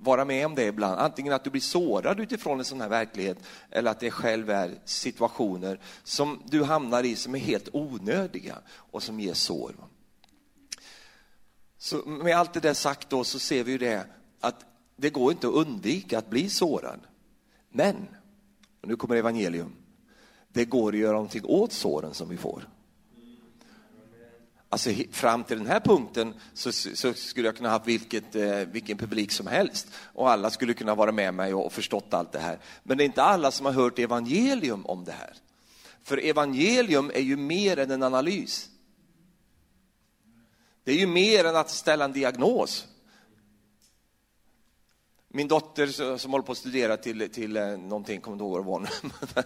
vara 0.00 0.24
med 0.24 0.46
om 0.46 0.54
det 0.54 0.64
ibland. 0.64 1.00
Antingen 1.00 1.32
att 1.32 1.44
du 1.44 1.50
blir 1.50 1.60
sårad 1.60 2.20
utifrån 2.20 2.58
en 2.58 2.64
sån 2.64 2.80
här 2.80 2.88
verklighet, 2.88 3.38
eller 3.70 3.90
att 3.90 4.00
det 4.00 4.10
själv 4.10 4.50
är 4.50 4.74
situationer 4.84 5.80
som 6.04 6.42
du 6.46 6.64
hamnar 6.64 7.04
i 7.04 7.16
som 7.16 7.34
är 7.34 7.38
helt 7.38 7.68
onödiga 7.72 8.58
och 8.70 9.02
som 9.02 9.20
ger 9.20 9.34
sår. 9.34 9.74
Så 11.78 11.96
med 11.96 12.36
allt 12.36 12.52
det 12.52 12.60
där 12.60 12.74
sagt 12.74 13.10
då 13.10 13.24
så 13.24 13.38
ser 13.38 13.64
vi 13.64 13.72
ju 13.72 13.78
det 13.78 14.06
att 14.40 14.64
det 15.00 15.10
går 15.10 15.32
inte 15.32 15.48
att 15.48 15.54
undvika 15.54 16.18
att 16.18 16.30
bli 16.30 16.48
sårad. 16.48 17.00
Men, 17.70 17.96
och 18.80 18.88
nu 18.88 18.96
kommer 18.96 19.16
evangelium, 19.16 19.72
det 20.52 20.64
går 20.64 20.92
att 20.92 20.98
göra 20.98 21.12
någonting 21.12 21.44
åt 21.44 21.72
såren 21.72 22.14
som 22.14 22.28
vi 22.28 22.36
får. 22.36 22.68
Alltså 24.68 24.90
fram 25.10 25.44
till 25.44 25.58
den 25.58 25.66
här 25.66 25.80
punkten 25.80 26.34
så, 26.54 26.72
så 26.72 27.14
skulle 27.14 27.48
jag 27.48 27.56
kunna 27.56 27.70
ha 27.70 27.78
vilket, 27.78 28.34
eh, 28.34 28.56
vilken 28.56 28.98
publik 28.98 29.32
som 29.32 29.46
helst 29.46 29.88
och 29.94 30.30
alla 30.30 30.50
skulle 30.50 30.74
kunna 30.74 30.94
vara 30.94 31.12
med 31.12 31.34
mig 31.34 31.54
och, 31.54 31.66
och 31.66 31.72
förstått 31.72 32.14
allt 32.14 32.32
det 32.32 32.38
här. 32.38 32.58
Men 32.82 32.98
det 32.98 33.04
är 33.04 33.06
inte 33.06 33.22
alla 33.22 33.50
som 33.50 33.66
har 33.66 33.72
hört 33.72 33.98
evangelium 33.98 34.86
om 34.86 35.04
det 35.04 35.12
här. 35.12 35.34
För 36.02 36.24
evangelium 36.24 37.10
är 37.14 37.20
ju 37.20 37.36
mer 37.36 37.78
än 37.78 37.90
en 37.90 38.02
analys. 38.02 38.68
Det 40.84 40.92
är 40.92 40.96
ju 40.96 41.06
mer 41.06 41.44
än 41.44 41.56
att 41.56 41.70
ställa 41.70 42.04
en 42.04 42.12
diagnos. 42.12 42.86
Min 45.32 45.48
dotter 45.48 46.16
som 46.18 46.30
håller 46.30 46.44
på 46.44 46.52
att 46.52 46.58
studera 46.58 46.96
till, 46.96 47.30
till 47.30 47.56
eh, 47.56 47.66
någonting, 47.66 48.20
kommer 48.20 48.34
inte 48.34 48.44
ihåg 48.44 48.64
vad 48.64 48.82
det 48.82 48.86
var 49.34 49.44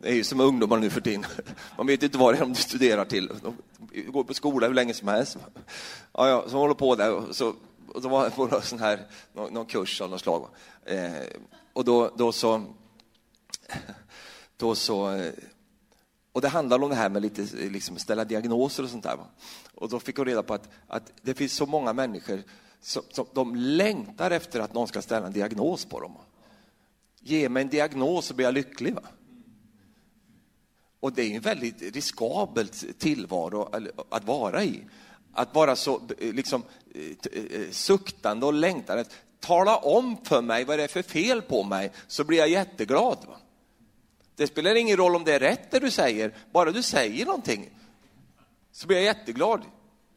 Det 0.00 0.08
är 0.08 0.14
ju 0.14 0.24
som 0.24 0.40
ungdomar 0.40 0.78
nu 0.78 0.90
för 0.90 1.00
tiden. 1.00 1.24
Man 1.76 1.86
vet 1.86 2.02
inte 2.02 2.18
vad 2.18 2.34
det 2.34 2.38
är 2.38 2.40
de 2.40 2.54
studerar 2.54 3.04
till. 3.04 3.30
De 3.42 3.56
går 4.10 4.24
på 4.24 4.34
skola 4.34 4.66
hur 4.66 4.74
länge 4.74 4.94
som 4.94 5.08
helst. 5.08 5.38
Ja, 6.12 6.28
ja, 6.28 6.44
så 6.48 6.58
håller 6.58 6.74
på 6.74 6.94
där. 6.94 7.12
Och 7.12 7.36
så, 7.36 7.54
och 7.88 8.02
då 8.02 8.08
var 8.08 8.24
det 8.24 8.30
på 8.30 8.60
sån 8.62 8.78
här, 8.78 9.06
någon, 9.32 9.54
någon 9.54 9.66
kurs 9.66 10.00
av 10.00 10.10
något 10.10 10.20
slag. 10.20 10.48
Eh, 10.84 11.12
och 11.72 11.84
då, 11.84 12.10
då 12.16 12.32
så... 12.32 12.64
Då 14.56 14.74
så 14.74 15.10
eh, 15.10 15.32
och 16.32 16.40
det 16.40 16.48
handlar 16.48 16.82
om 16.82 16.90
det 16.90 16.96
här 16.96 17.08
med 17.08 17.22
lite 17.22 17.42
liksom 17.56 17.96
ställa 17.96 18.24
diagnoser 18.24 18.82
och 18.82 18.90
sånt 18.90 19.04
där. 19.04 19.18
Och 19.74 19.88
då 19.88 20.00
fick 20.00 20.16
hon 20.16 20.26
reda 20.26 20.42
på 20.42 20.54
att, 20.54 20.68
att 20.86 21.12
det 21.22 21.34
finns 21.34 21.52
så 21.52 21.66
många 21.66 21.92
människor 21.92 22.42
som, 22.80 23.02
som 23.10 23.26
de 23.32 23.56
längtar 23.56 24.30
efter 24.30 24.60
att 24.60 24.74
någon 24.74 24.88
ska 24.88 25.02
ställa 25.02 25.26
en 25.26 25.32
diagnos 25.32 25.84
på 25.84 26.00
dem. 26.00 26.16
Ge 27.20 27.48
mig 27.48 27.62
en 27.62 27.68
diagnos 27.68 28.26
så 28.26 28.34
blir 28.34 28.46
jag 28.46 28.54
lycklig. 28.54 28.94
Va? 28.94 29.02
Och 31.00 31.12
det 31.12 31.22
är 31.22 31.36
en 31.36 31.40
väldigt 31.40 31.94
riskabelt 31.94 32.98
tillvaro 32.98 33.88
att 34.08 34.24
vara 34.24 34.64
i. 34.64 34.82
Att 35.32 35.54
vara 35.54 35.76
så 35.76 36.00
liksom, 36.18 36.62
eh, 36.94 37.70
suktande 37.70 38.46
och 38.46 38.52
längtande. 38.52 39.04
Tala 39.40 39.76
om 39.76 40.16
för 40.24 40.42
mig 40.42 40.64
vad 40.64 40.78
det 40.78 40.84
är 40.84 40.88
för 40.88 41.02
fel 41.02 41.42
på 41.42 41.64
mig 41.64 41.92
så 42.06 42.24
blir 42.24 42.38
jag 42.38 42.48
jätteglad. 42.48 43.18
Va? 43.28 43.36
Det 44.36 44.46
spelar 44.46 44.74
ingen 44.74 44.96
roll 44.96 45.16
om 45.16 45.24
det 45.24 45.34
är 45.34 45.40
rätt 45.40 45.70
det 45.70 45.78
du 45.78 45.90
säger, 45.90 46.34
bara 46.52 46.70
du 46.70 46.82
säger 46.82 47.26
någonting 47.26 47.70
så 48.72 48.86
blir 48.86 48.96
jag 48.96 49.04
jätteglad. 49.04 49.60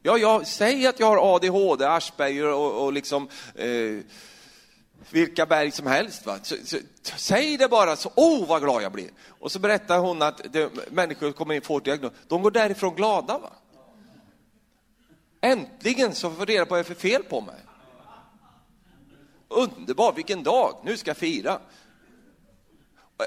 Ja, 0.06 0.18
jag 0.18 0.46
säger 0.46 0.88
att 0.88 1.00
jag 1.00 1.06
har 1.06 1.34
ADHD, 1.36 1.86
Asperger 1.86 2.52
och, 2.52 2.84
och 2.84 2.92
liksom 2.92 3.28
eh, 3.54 4.04
vilka 5.10 5.46
berg 5.46 5.70
som 5.70 5.86
helst. 5.86 6.26
Va? 6.26 6.38
Så, 6.42 6.56
så, 6.64 6.78
säg 7.16 7.56
det 7.56 7.68
bara, 7.68 7.96
så 7.96 8.10
oh, 8.14 8.48
vad 8.48 8.62
glad 8.62 8.82
jag 8.82 8.92
blir. 8.92 9.10
Och 9.28 9.52
så 9.52 9.58
berättar 9.58 9.98
hon 9.98 10.22
att 10.22 10.40
det, 10.52 10.70
människor 10.90 11.32
kommer 11.32 11.54
in 11.54 11.60
och 11.60 11.66
får 11.66 11.80
diagnos, 11.80 12.12
de 12.28 12.42
går 12.42 12.50
därifrån 12.50 12.94
glada. 12.94 13.38
Va? 13.38 13.50
Äntligen 15.40 16.14
så 16.14 16.30
får 16.30 16.38
jag 16.38 16.48
reda 16.48 16.66
på 16.66 16.70
vad 16.70 16.78
det 16.78 16.82
är 16.82 16.94
för 16.94 17.08
fel 17.08 17.22
på 17.22 17.40
mig. 17.40 17.60
Underbart, 19.48 20.18
vilken 20.18 20.42
dag, 20.42 20.80
nu 20.84 20.96
ska 20.96 21.10
jag 21.10 21.16
fira. 21.16 21.60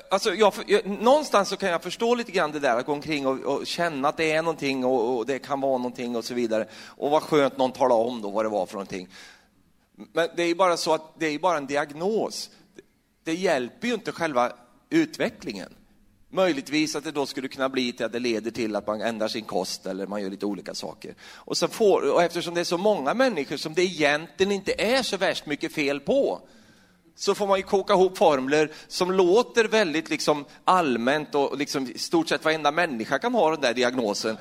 Alltså, 0.10 0.34
jag, 0.34 0.54
jag, 0.68 0.86
någonstans 0.86 1.50
så 1.50 1.58
kan 1.58 1.70
jag 1.70 1.84
förstå 1.84 2.16
lite 2.16 2.32
grann 2.32 2.52
det 2.52 2.60
där, 2.60 2.78
att 2.78 2.86
gå 2.86 2.92
omkring 2.92 3.28
och, 3.28 3.40
och 3.40 3.68
känna 3.68 4.08
att 4.08 4.18
det 4.18 4.32
är 4.32 4.42
någonting 4.42 4.86
och, 4.86 5.18
och, 5.18 5.26
det 5.26 5.40
kan 5.40 5.62
vara 5.62 5.78
någonting 5.78 6.16
och 6.16 6.26
så 6.26 6.34
vidare. 6.34 6.68
Och 6.86 7.12
vad 7.12 7.24
skönt 7.24 7.58
någon 7.58 7.72
talar 7.72 7.96
om 7.96 8.22
då 8.22 8.30
vad 8.30 8.46
det 8.46 8.50
var 8.50 8.66
för 8.66 8.74
någonting. 8.74 9.08
Men 10.14 10.30
det 10.36 10.44
är 10.44 10.56
bara 10.56 10.78
så 10.78 10.94
att 10.94 11.20
det 11.20 11.28
är 11.28 11.40
bara 11.40 11.58
en 11.58 11.68
diagnos. 11.68 12.50
Det 13.24 13.34
hjälper 13.34 13.88
ju 13.88 13.94
inte 13.94 14.12
själva 14.12 14.52
utvecklingen. 14.90 15.74
Möjligtvis 16.30 16.96
att 16.96 17.04
det 17.04 17.12
då 17.12 17.26
skulle 17.26 17.48
kunna 17.48 17.70
bli 17.70 17.94
till 17.94 18.06
att 18.06 18.12
det 18.12 18.20
leder 18.20 18.52
till 18.52 18.76
att 18.76 18.88
man 18.88 19.02
ändrar 19.02 19.28
sin 19.28 19.46
kost 19.46 19.86
eller 19.86 20.08
man 20.08 20.22
gör 20.22 20.30
lite 20.30 20.46
olika 20.46 20.74
saker. 20.74 21.16
Och, 21.22 21.58
så 21.58 21.68
får, 21.68 22.14
och 22.14 22.24
eftersom 22.24 22.54
det 22.54 22.60
är 22.60 22.66
så 22.66 22.78
många 22.78 23.14
människor 23.14 23.58
som 23.58 23.74
det 23.74 23.84
egentligen 23.84 24.52
inte 24.52 24.74
är 24.78 25.04
så 25.04 25.18
värst 25.18 25.46
mycket 25.46 25.74
fel 25.74 26.00
på, 26.00 26.42
så 27.20 27.36
får 27.36 27.48
man 27.48 27.58
ju 27.58 27.64
koka 27.64 27.94
ihop 27.94 28.18
formler 28.18 28.72
som 28.88 29.12
låter 29.12 29.66
väldigt 29.66 30.10
liksom 30.10 30.46
allmänt 30.64 31.36
och 31.36 31.58
liksom 31.58 31.88
i 31.96 31.98
stort 31.98 32.30
sett 32.30 32.46
varenda 32.46 32.72
människa 32.72 33.20
kan 33.20 33.34
ha 33.34 33.52
den 33.52 33.62
där 33.62 33.74
diagnosen. 33.74 34.38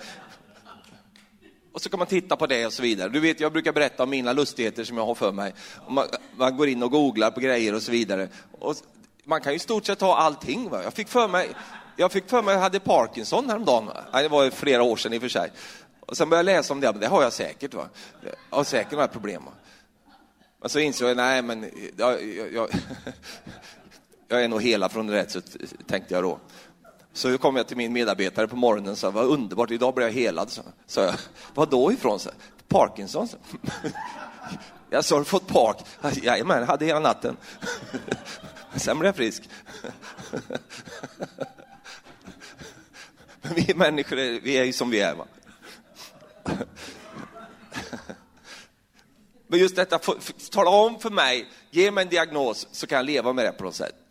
Och 1.72 1.82
så 1.82 1.88
kan 1.88 1.98
man 1.98 2.06
titta 2.06 2.36
på 2.36 2.46
det 2.46 2.66
och 2.66 2.72
så 2.72 2.82
vidare. 2.82 3.08
Du 3.08 3.20
vet, 3.20 3.40
jag 3.40 3.52
brukar 3.52 3.72
berätta 3.72 4.02
om 4.02 4.10
mina 4.10 4.32
lustigheter 4.32 4.84
som 4.84 4.96
jag 4.96 5.06
har 5.06 5.14
för 5.14 5.32
mig. 5.32 5.55
Man, 5.88 6.06
man 6.36 6.56
går 6.56 6.68
in 6.68 6.82
och 6.82 6.90
googlar 6.90 7.30
på 7.30 7.40
grejer 7.40 7.74
och 7.74 7.82
så 7.82 7.92
vidare. 7.92 8.28
Och 8.58 8.74
man 9.24 9.40
kan 9.40 9.52
ju 9.52 9.56
i 9.56 9.58
stort 9.58 9.86
sett 9.86 10.00
ha 10.00 10.16
allting. 10.16 10.68
Va? 10.70 10.82
Jag 10.82 10.92
fick 10.92 11.08
för 11.08 11.28
mig, 11.28 11.48
jag 11.96 12.12
fick 12.12 12.28
för 12.28 12.42
mig 12.42 12.55
att 12.55 12.56
jag 12.56 12.62
hade 12.62 12.80
Parkinson 12.80 13.50
häromdagen. 13.50 13.90
Nej, 14.12 14.22
det 14.22 14.28
var 14.28 14.50
flera 14.50 14.82
år 14.82 14.96
sedan 14.96 15.12
i 15.12 15.18
och 15.18 15.22
för 15.22 15.28
sig. 15.28 15.52
Och 16.00 16.16
sen 16.16 16.30
började 16.30 16.50
jag 16.50 16.58
läsa 16.58 16.74
om 16.74 16.80
det, 16.80 16.92
det 16.92 17.06
har 17.06 17.22
jag 17.22 17.32
säkert. 17.32 17.74
Va? 17.74 17.88
Jag 18.22 18.56
har 18.56 18.64
säkert 18.64 18.90
de 18.90 18.96
här 18.96 19.06
problemen. 19.06 19.52
Men 20.66 20.70
så 20.70 20.78
insåg 20.78 21.08
jag, 21.08 21.16
nej 21.16 21.42
men 21.42 21.70
jag, 21.96 22.24
jag, 22.36 22.52
jag, 22.52 22.68
jag 24.28 24.44
är 24.44 24.48
nog 24.48 24.62
hela 24.62 24.88
från 24.88 25.10
rätt, 25.10 25.30
så 25.30 25.40
tänkte 25.86 26.14
jag 26.14 26.22
då. 26.22 26.38
Så 27.12 27.38
kom 27.38 27.56
jag 27.56 27.66
till 27.66 27.76
min 27.76 27.92
medarbetare 27.92 28.48
på 28.48 28.56
morgonen 28.56 28.92
och 28.92 28.98
sa, 28.98 29.10
vad 29.10 29.24
underbart, 29.24 29.70
idag 29.70 29.94
blir 29.94 30.06
jag 30.06 30.12
helad. 30.12 30.50
Så, 30.50 30.62
så 30.86 31.00
jag, 31.00 31.14
vad 31.54 31.70
då 31.70 31.92
ifrån? 31.92 32.20
Så, 32.20 32.30
Parkinson. 32.68 33.28
Så. 33.28 33.36
Jag 34.90 35.04
sa, 35.04 35.14
har 35.14 35.20
du 35.20 35.24
fått 35.24 35.46
park? 35.46 35.76
Jajamän, 36.22 36.66
hade 36.66 36.84
hela 36.84 37.00
natten. 37.00 37.36
Sen 38.76 38.98
blev 38.98 39.08
jag 39.08 39.16
frisk. 39.16 39.48
Men 43.42 43.54
vi 43.54 43.74
människor, 43.74 44.40
vi 44.40 44.56
är 44.56 44.64
ju 44.64 44.72
som 44.72 44.90
vi 44.90 45.00
är. 45.00 45.14
Va? 45.14 45.26
Men 49.47 49.60
just 49.60 49.76
detta, 49.76 49.99
tala 50.50 50.70
om 50.70 50.99
för 50.99 51.10
mig, 51.10 51.47
ge 51.70 51.91
mig 51.91 52.02
en 52.02 52.10
diagnos 52.10 52.68
så 52.73 52.86
kan 52.86 52.97
jag 52.97 53.07
leva 53.07 53.33
med 53.33 53.44
det 53.44 53.52
på 53.52 53.65
något 53.65 53.75
sätt. 53.75 54.05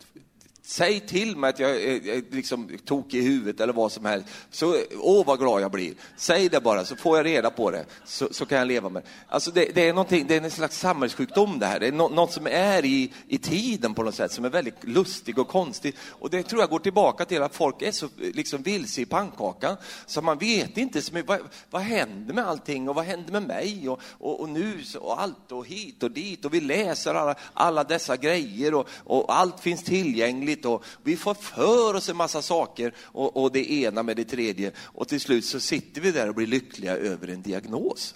Säg 0.68 1.00
till 1.00 1.36
mig 1.36 1.50
att 1.50 1.58
jag 1.58 1.70
är 1.70 2.34
liksom 2.34 2.68
tokig 2.84 3.18
i 3.18 3.22
huvudet 3.22 3.60
eller 3.60 3.72
vad 3.72 3.92
som 3.92 4.04
helst. 4.04 4.28
Så, 4.50 4.76
åh 4.98 5.26
vad 5.26 5.38
glad 5.38 5.62
jag 5.62 5.70
blir. 5.70 5.94
Säg 6.16 6.48
det 6.48 6.60
bara 6.60 6.84
så 6.84 6.96
får 6.96 7.16
jag 7.16 7.26
reda 7.26 7.50
på 7.50 7.70
det. 7.70 7.84
Så, 8.04 8.28
så 8.30 8.46
kan 8.46 8.58
jag 8.58 8.68
leva 8.68 8.88
med 8.88 9.02
alltså 9.28 9.50
det. 9.50 9.74
Det 9.74 9.88
är, 9.88 10.24
det 10.24 10.36
är 10.36 10.44
en 10.44 10.50
slags 10.50 10.78
samhällssjukdom 10.78 11.58
det 11.58 11.66
här. 11.66 11.80
Det 11.80 11.86
är 11.86 11.92
no, 11.92 12.08
något 12.08 12.32
som 12.32 12.46
är 12.46 12.84
i, 12.84 13.12
i 13.28 13.38
tiden 13.38 13.94
på 13.94 14.02
något 14.02 14.14
sätt, 14.14 14.32
som 14.32 14.44
är 14.44 14.48
väldigt 14.48 14.84
lustig 14.84 15.38
och 15.38 15.48
konstig. 15.48 15.94
Och 16.08 16.30
det 16.30 16.42
tror 16.42 16.60
jag 16.60 16.70
går 16.70 16.78
tillbaka 16.78 17.24
till 17.24 17.42
att 17.42 17.54
folk 17.54 17.82
är 17.82 17.92
så 17.92 18.08
liksom 18.18 18.62
vilse 18.62 19.00
i 19.00 19.06
pannkakan. 19.06 19.76
Så 20.06 20.22
man 20.22 20.38
vet 20.38 20.78
inte, 20.78 21.02
så, 21.02 21.22
vad, 21.26 21.40
vad 21.70 21.82
händer 21.82 22.34
med 22.34 22.46
allting 22.46 22.88
och 22.88 22.94
vad 22.94 23.04
händer 23.04 23.32
med 23.32 23.42
mig 23.42 23.88
och, 23.88 24.00
och, 24.18 24.40
och 24.40 24.48
nu 24.48 24.82
och 25.00 25.22
allt 25.22 25.52
och 25.52 25.66
hit 25.66 26.02
och 26.02 26.10
dit. 26.10 26.44
Och 26.44 26.54
vi 26.54 26.60
läser 26.60 27.14
alla, 27.14 27.34
alla 27.54 27.84
dessa 27.84 28.16
grejer 28.16 28.74
och, 28.74 28.88
och 29.04 29.36
allt 29.36 29.60
finns 29.60 29.84
tillgängligt 29.84 30.55
tråkigt 30.62 30.66
och 30.66 30.84
vi 31.02 31.16
får 31.16 31.34
för 31.34 31.94
oss 31.94 32.08
en 32.08 32.16
massa 32.16 32.42
saker 32.42 32.94
och, 32.98 33.36
och 33.36 33.52
det 33.52 33.72
ena 33.72 34.02
med 34.02 34.16
det 34.16 34.24
tredje 34.24 34.72
och 34.94 35.08
till 35.08 35.20
slut 35.20 35.44
så 35.44 35.60
sitter 35.60 36.00
vi 36.00 36.12
där 36.12 36.28
och 36.28 36.34
blir 36.34 36.46
lyckliga 36.46 36.96
över 36.96 37.28
en 37.28 37.42
diagnos. 37.42 38.14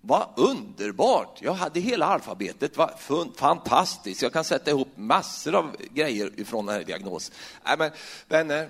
Vad 0.00 0.28
underbart! 0.36 1.42
Jag 1.42 1.52
hade 1.52 1.80
hela 1.80 2.06
alfabetet, 2.06 2.76
vad 2.76 2.90
fantastiskt. 3.36 4.22
Jag 4.22 4.32
kan 4.32 4.44
sätta 4.44 4.70
ihop 4.70 4.88
massor 4.96 5.54
av 5.54 5.76
grejer 5.94 6.30
ifrån 6.36 6.66
den 6.66 6.74
här 6.74 6.84
diagnosen. 6.84 7.34
Nej, 7.64 7.76
men 7.78 7.90
vänner, 8.28 8.68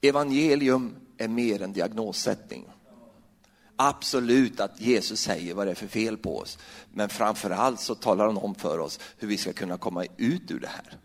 evangelium 0.00 0.96
är 1.18 1.28
mer 1.28 1.62
än 1.62 1.72
diagnossättning. 1.72 2.64
Absolut 3.78 4.60
att 4.60 4.80
Jesus 4.80 5.20
säger 5.20 5.54
vad 5.54 5.66
det 5.66 5.70
är 5.70 5.74
för 5.74 5.86
fel 5.86 6.16
på 6.16 6.38
oss, 6.38 6.58
men 6.92 7.08
framför 7.08 7.50
allt 7.50 7.80
så 7.80 7.94
talar 7.94 8.26
han 8.26 8.36
om 8.36 8.54
för 8.54 8.78
oss 8.78 9.00
hur 9.18 9.28
vi 9.28 9.36
ska 9.36 9.52
kunna 9.52 9.78
komma 9.78 10.04
ut 10.16 10.50
ur 10.50 10.60
det 10.60 10.68
här. 10.68 10.98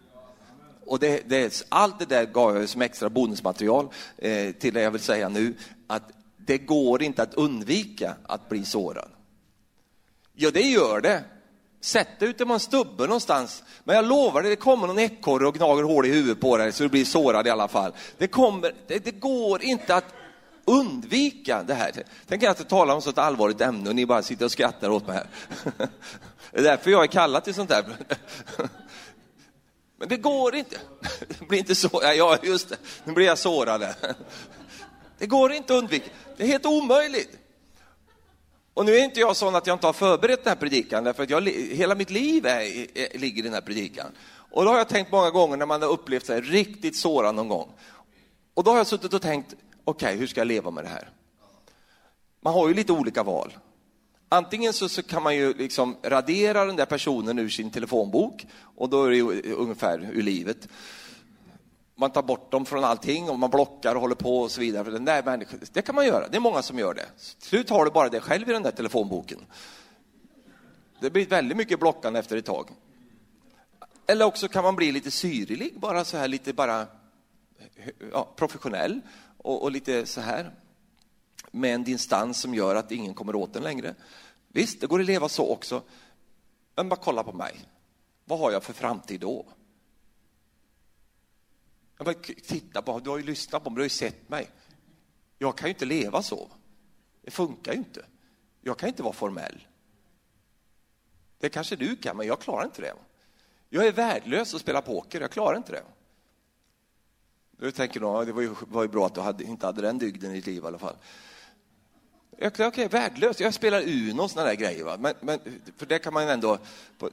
Och 0.86 1.00
det, 1.00 1.30
det, 1.30 1.66
allt 1.70 2.00
det 2.00 2.06
där 2.06 2.26
gav 2.26 2.58
jag 2.58 2.70
som 2.70 2.82
extra 2.82 3.10
bonusmaterial 3.10 3.90
eh, 4.18 4.52
till 4.52 4.74
det 4.74 4.82
jag 4.82 4.92
vill 4.92 5.02
säga 5.02 5.30
nu, 5.30 5.56
att 5.88 6.12
det 6.38 6.58
går 6.58 7.04
inte 7.04 7.24
att 7.24 7.34
undvika 7.34 8.16
att 8.24 8.50
bli 8.50 8.66
sårad. 8.66 9.10
Ja, 10.34 10.52
det 10.52 10.62
gör 10.62 11.02
det. 11.02 11.24
Sätt 11.82 12.20
dig 12.20 12.30
ute 12.30 12.46
på 12.46 12.54
en 12.54 12.60
stubbe 12.60 13.04
någonstans. 13.04 13.64
Men 13.84 13.96
jag 13.96 14.06
lovar 14.06 14.42
dig, 14.42 14.50
det 14.50 14.56
kommer 14.56 14.88
någon 14.88 15.00
ekorre 15.00 15.48
och 15.48 15.56
gnager 15.56 15.84
hål 15.84 16.06
i 16.06 16.10
huvudet 16.10 16.42
på 16.42 16.58
dig 16.58 16.72
så 16.72 16.84
du 16.84 16.90
blir 16.90 17.06
sårad 17.06 17.48
i 17.48 17.50
alla 17.50 17.68
fall. 17.68 17.92
Det, 18.18 18.28
kommer, 18.28 18.74
det, 18.88 19.06
det 19.06 19.12
går 19.12 19.64
inte 19.64 19.96
att 19.96 20.14
undvika 20.66 21.64
det 21.64 21.74
här. 21.74 21.92
Tänk 22.28 22.44
att 22.44 22.60
jag 22.60 22.70
talar 22.70 22.96
om 22.96 23.02
så 23.02 23.10
ett 23.10 23.18
allvarligt 23.18 23.62
ämne 23.62 23.90
och 23.90 23.96
ni 23.96 24.06
bara 24.06 24.22
sitter 24.22 24.46
och 24.46 24.52
skrattar 24.52 24.90
åt 24.90 25.08
mig 25.08 25.16
här. 25.16 25.28
Det 26.52 26.60
är 26.60 26.64
därför 26.64 26.92
jag 26.92 27.04
är 27.04 27.08
kallad 27.08 27.44
till 27.44 27.54
sånt 27.54 27.72
här. 27.72 27.84
Men 30.02 30.10
det 30.10 30.18
går 30.18 30.56
inte. 30.56 30.78
Det 31.40 31.48
blir 31.48 31.60
inte 31.60 31.76
så. 31.76 31.90
Ja, 31.94 32.38
just 32.44 32.70
det. 32.70 32.78
Nu 33.04 33.14
blir 33.14 33.26
jag 33.26 33.38
sårad. 33.38 33.82
Det 35.18 35.28
går 35.28 35.52
inte 35.52 35.74
att 35.74 35.80
undvika. 35.80 36.10
Det 36.38 36.44
är 36.44 36.48
helt 36.48 36.66
omöjligt. 36.66 37.38
Och 38.74 38.86
nu 38.86 38.96
är 38.96 39.04
inte 39.04 39.20
jag 39.20 39.36
sån 39.36 39.56
att 39.56 39.68
jag 39.68 39.76
inte 39.76 39.88
har 39.88 39.94
förberett 39.94 40.44
den 40.44 40.52
här 40.52 40.60
predikan, 40.60 41.04
därför 41.04 41.24
att 41.24 41.30
jag, 41.30 41.42
hela 41.50 41.96
mitt 41.96 42.10
liv 42.10 42.46
är, 42.46 42.62
är, 42.98 43.18
ligger 43.20 43.40
i 43.40 43.42
den 43.42 43.54
här 43.54 43.62
predikan. 43.62 44.12
Och 44.52 44.66
då 44.66 44.72
har 44.72 44.78
jag 44.78 44.90
tänkt 44.90 45.12
många 45.12 45.30
gånger 45.30 45.58
när 45.58 45.66
man 45.66 45.82
har 45.82 45.90
upplevt 45.90 46.26
sig 46.26 46.42
riktigt 46.42 46.96
sårad 46.96 47.36
någon 47.36 47.48
gång. 47.48 47.74
Och 48.54 48.64
då 48.64 48.72
har 48.72 48.78
jag 48.78 48.88
suttit 48.88 49.14
och 49.14 49.22
tänkt, 49.22 49.56
okej, 49.84 50.08
okay, 50.08 50.18
hur 50.18 50.28
ska 50.28 50.40
jag 50.40 50.48
leva 50.48 50.72
med 50.72 50.84
det 50.84 50.90
här? 50.90 51.10
Man 52.42 52.54
har 52.54 52.68
ju 52.68 52.74
lite 52.74 52.94
olika 52.94 53.24
val. 53.24 53.54
Antingen 54.34 54.74
så, 54.74 54.90
så, 54.90 55.04
kan 55.04 55.24
man 55.24 55.36
ju 55.36 55.54
liksom 55.54 55.98
radera 56.04 56.66
den 56.66 56.76
där 56.76 56.86
personen 56.86 57.40
ur 57.40 57.50
sin 57.50 57.72
telefonbok 57.72 58.46
och 58.76 58.90
då 58.90 59.04
är 59.04 59.10
det 59.10 59.16
ju 59.16 59.54
ungefär 59.54 60.10
ur 60.14 60.22
livet. 60.22 60.68
Man 61.96 62.12
tar 62.12 62.24
bort 62.24 62.52
dem 62.52 62.66
från 62.66 62.84
allting 62.84 63.30
och 63.30 63.40
man 63.40 63.50
blockar 63.50 63.96
och 63.96 64.02
håller 64.02 64.16
på 64.16 64.42
och 64.42 64.52
så 64.52 64.62
vidare. 64.62 64.84
För 64.84 64.92
den 64.92 65.06
där 65.06 65.24
människan, 65.24 65.60
det 65.74 65.82
kan 65.82 65.96
man 65.96 66.06
göra, 66.06 66.28
det 66.28 66.38
är 66.38 66.42
många 66.42 66.62
som 66.62 66.80
gör 66.80 66.94
det. 66.94 67.06
Till 67.40 67.50
slut 67.50 67.70
har 67.70 67.86
du 67.86 67.92
bara 67.92 68.10
det 68.10 68.20
själv 68.20 68.50
i 68.50 68.54
den 68.54 68.64
där 68.64 68.72
telefonboken. 68.72 69.40
Det 71.00 71.10
blir 71.10 71.26
väldigt 71.26 71.58
mycket 71.58 71.80
blockande 71.80 72.20
efter 72.20 72.38
ett 72.38 72.46
tag. 72.46 72.70
Eller 74.08 74.26
också 74.26 74.48
kan 74.48 74.64
man 74.64 74.76
bli 74.76 74.92
lite 74.92 75.12
syrlig, 75.12 75.80
bara 75.80 76.06
så 76.06 76.18
här 76.18 76.28
lite 76.28 76.54
bara 76.54 76.88
ja, 78.12 78.34
professionell 78.36 79.02
och, 79.38 79.64
och 79.64 79.72
lite 79.72 80.06
så 80.06 80.22
här 80.22 80.52
med 81.52 81.76
en 81.76 81.84
distans 81.84 82.42
som 82.42 82.54
gör 82.54 82.76
att 82.76 82.92
ingen 82.92 83.14
kommer 83.14 83.36
åt 83.36 83.54
den 83.54 83.64
längre. 83.64 83.96
Visst, 84.48 84.82
det 84.82 84.88
går 84.88 85.00
att 85.00 85.06
leva 85.06 85.30
så 85.30 85.50
också. 85.50 85.84
Men 86.76 86.90
bara 86.90 86.96
kolla 86.96 87.24
på 87.24 87.34
mig. 87.34 87.66
Vad 88.26 88.40
har 88.40 88.52
jag 88.52 88.64
för 88.64 88.74
framtid 88.74 89.20
då? 89.20 89.46
Jag 91.98 92.06
bara, 92.06 92.16
titta 92.48 92.82
på, 92.82 93.00
du 93.00 93.10
har 93.10 93.18
ju 93.18 93.24
lyssnat 93.24 93.64
på 93.64 93.70
mig, 93.70 93.76
du 93.76 93.82
har 93.82 93.86
ju 93.86 93.90
sett 93.90 94.30
mig. 94.30 94.50
Jag 95.38 95.58
kan 95.58 95.68
ju 95.68 95.74
inte 95.74 95.86
leva 95.86 96.24
så. 96.24 96.52
Det 97.22 97.32
funkar 97.32 97.72
ju 97.72 97.78
inte. 97.78 98.06
Jag 98.62 98.78
kan 98.78 98.90
inte 98.90 99.04
vara 99.04 99.14
formell. 99.14 99.68
Det 101.38 101.50
kanske 101.50 101.76
du 101.76 101.96
kan, 101.96 102.18
men 102.18 102.28
jag 102.28 102.42
klarar 102.42 102.66
inte 102.66 102.82
det. 102.82 102.94
Jag 103.70 103.88
är 103.88 103.92
värdelös 103.92 104.54
att 104.54 104.62
spela 104.62 104.82
poker, 104.82 105.22
jag 105.22 105.32
klarar 105.32 105.58
inte 105.58 105.72
det. 105.72 105.84
Du 107.52 107.72
tänker 107.72 108.00
nog, 108.00 108.26
det 108.26 108.32
var 108.32 108.42
ju, 108.42 108.56
var 108.68 108.82
ju 108.82 108.88
bra 108.88 109.06
att 109.06 109.16
du 109.16 109.22
hade, 109.22 109.44
inte 109.44 109.66
hade 109.66 109.82
den 109.82 109.98
dygden 109.98 110.32
i 110.32 110.36
ditt 110.36 110.46
liv 110.46 110.64
i 110.64 110.68
alla 110.68 110.80
fall. 110.80 110.96
Okej, 112.44 112.68
okay, 112.68 112.88
värdelös. 112.88 113.40
Jag 113.40 113.54
spelar 113.54 113.82
Uno 113.82 114.22
och 114.24 114.32
såna 114.32 114.46
där 114.46 114.54
grejer. 114.54 114.84
Va? 114.84 114.98
Men, 115.00 115.14
men, 115.20 115.40
för 115.78 115.86
det 115.86 116.00
kan 116.00 116.14
man 116.14 116.30
ändå... 116.30 116.58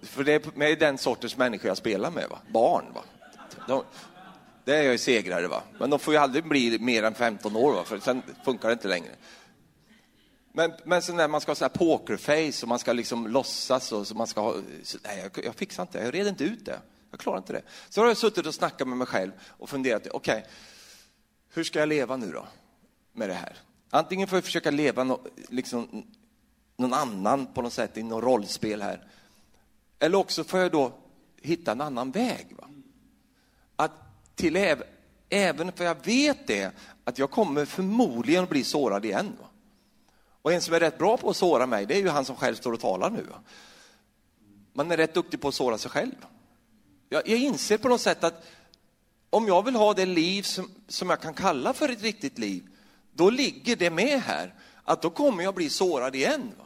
För 0.02 0.24
det 0.24 0.32
är 0.32 0.42
med 0.54 0.78
den 0.78 0.98
sortens 0.98 1.36
människor 1.36 1.68
jag 1.68 1.76
spelar 1.76 2.10
med. 2.10 2.28
Va? 2.28 2.38
Barn. 2.48 2.84
Va? 2.94 3.04
De, 3.68 3.84
det 4.64 4.76
är 4.76 4.82
jag 4.82 4.92
ju 4.92 4.98
segrare. 4.98 5.48
Va? 5.48 5.62
Men 5.78 5.90
de 5.90 5.98
får 5.98 6.14
ju 6.14 6.20
aldrig 6.20 6.44
bli 6.44 6.78
mer 6.78 7.02
än 7.02 7.14
15 7.14 7.56
år, 7.56 7.72
va? 7.72 7.84
för 7.84 7.98
sen 7.98 8.22
funkar 8.44 8.68
det 8.68 8.72
inte 8.72 8.88
längre. 8.88 9.10
Men, 10.52 10.72
men 10.84 11.02
sen 11.02 11.16
när 11.16 11.28
man 11.28 11.40
ska 11.40 11.50
ha 11.50 11.56
så 11.56 11.64
här 11.64 11.68
pokerface 11.68 12.62
och 12.62 12.68
man 12.68 12.78
ska 12.78 12.92
liksom 12.92 13.26
låtsas 13.26 13.92
och 13.92 14.06
så 14.06 14.14
man 14.14 14.26
ska 14.26 14.40
ha... 14.40 14.54
Så, 14.82 14.98
nej, 15.04 15.20
jag, 15.34 15.44
jag 15.44 15.54
fixar 15.54 15.82
inte 15.82 15.98
det. 15.98 16.04
Jag 16.04 16.14
reder 16.14 16.30
inte 16.30 16.44
ut 16.44 16.64
det. 16.64 16.80
Jag 17.10 17.20
klarar 17.20 17.38
inte 17.38 17.52
det. 17.52 17.62
Så 17.88 18.00
har 18.00 18.08
jag 18.08 18.16
suttit 18.16 18.46
och 18.46 18.54
snackat 18.54 18.88
med 18.88 18.96
mig 18.96 19.06
själv 19.06 19.32
och 19.48 19.70
funderat. 19.70 20.06
Okej, 20.10 20.38
okay, 20.38 20.50
hur 21.52 21.64
ska 21.64 21.78
jag 21.78 21.88
leva 21.88 22.16
nu 22.16 22.32
då 22.32 22.46
med 23.12 23.28
det 23.28 23.34
här? 23.34 23.56
Antingen 23.90 24.28
får 24.28 24.36
jag 24.36 24.44
försöka 24.44 24.70
leva 24.70 25.04
no, 25.04 25.20
liksom, 25.48 26.06
någon 26.76 26.92
annan 26.92 27.46
på 27.46 27.62
något 27.62 27.72
sätt 27.72 27.96
i 27.96 28.02
något 28.02 28.24
rollspel 28.24 28.82
här. 28.82 29.06
Eller 29.98 30.18
också 30.18 30.44
får 30.44 30.60
jag 30.60 30.72
då 30.72 30.92
hitta 31.42 31.72
en 31.72 31.80
annan 31.80 32.10
väg. 32.10 32.46
Va? 32.58 32.68
Att 33.76 33.92
till 34.34 34.56
äv, 34.56 34.82
även 35.28 35.72
för 35.72 35.84
jag 35.84 36.04
vet 36.04 36.46
det, 36.46 36.72
att 37.04 37.18
jag 37.18 37.30
kommer 37.30 37.64
förmodligen 37.64 38.46
bli 38.46 38.64
sårad 38.64 39.04
igen. 39.04 39.32
Va? 39.40 39.46
Och 40.42 40.52
en 40.52 40.60
som 40.60 40.74
är 40.74 40.80
rätt 40.80 40.98
bra 40.98 41.16
på 41.16 41.30
att 41.30 41.36
såra 41.36 41.66
mig, 41.66 41.86
det 41.86 41.94
är 41.94 42.00
ju 42.00 42.08
han 42.08 42.24
som 42.24 42.36
själv 42.36 42.54
står 42.54 42.72
och 42.72 42.80
talar 42.80 43.10
nu. 43.10 43.22
Va? 43.22 43.40
Man 44.72 44.90
är 44.90 44.96
rätt 44.96 45.14
duktig 45.14 45.40
på 45.40 45.48
att 45.48 45.54
såra 45.54 45.78
sig 45.78 45.90
själv. 45.90 46.26
Jag, 47.08 47.28
jag 47.28 47.38
inser 47.38 47.78
på 47.78 47.88
något 47.88 48.00
sätt 48.00 48.24
att 48.24 48.46
om 49.30 49.46
jag 49.46 49.64
vill 49.64 49.74
ha 49.74 49.94
det 49.94 50.06
liv 50.06 50.42
som, 50.42 50.70
som 50.88 51.10
jag 51.10 51.20
kan 51.20 51.34
kalla 51.34 51.72
för 51.72 51.88
ett 51.88 52.02
riktigt 52.02 52.38
liv, 52.38 52.68
då 53.18 53.30
ligger 53.30 53.76
det 53.76 53.90
med 53.90 54.20
här 54.20 54.54
att 54.84 55.02
då 55.02 55.10
kommer 55.10 55.44
jag 55.44 55.54
bli 55.54 55.70
sårad 55.70 56.14
igen. 56.14 56.52
Va? 56.58 56.64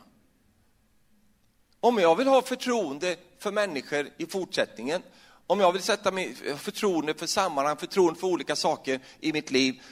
Om 1.80 1.98
jag 1.98 2.16
vill 2.16 2.26
ha 2.26 2.42
förtroende 2.42 3.16
för 3.38 3.52
människor 3.52 4.08
i 4.16 4.26
fortsättningen, 4.26 5.02
om 5.46 5.60
jag 5.60 5.72
vill 5.72 5.82
sätta 5.82 6.10
mig 6.10 6.34
förtroende 6.56 7.14
för 7.14 7.26
sammanhang, 7.26 7.76
förtroende 7.76 8.20
för 8.20 8.26
olika 8.26 8.56
saker 8.56 9.00
i 9.20 9.32
mitt 9.32 9.50
liv, 9.50 9.82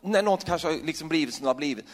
när 0.00 0.22
något 0.22 0.44
kanske 0.44 0.68
har 0.68 0.74
liksom 0.74 1.08
blivit 1.08 1.34
som 1.34 1.42
det 1.44 1.48
har 1.48 1.54
blivit. 1.54 1.84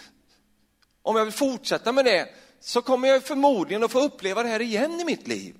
Om 1.03 1.17
jag 1.17 1.25
vill 1.25 1.35
fortsätta 1.35 1.93
med 1.93 2.05
det 2.05 2.29
så 2.61 2.83
kommer 2.83 3.09
jag 3.09 3.25
förmodligen 3.25 3.85
att 3.85 3.93
få 3.93 4.01
uppleva 4.01 4.43
det 4.43 4.49
här 4.49 4.61
igen 4.61 5.01
i 5.01 5.05
mitt 5.05 5.29
liv. 5.29 5.57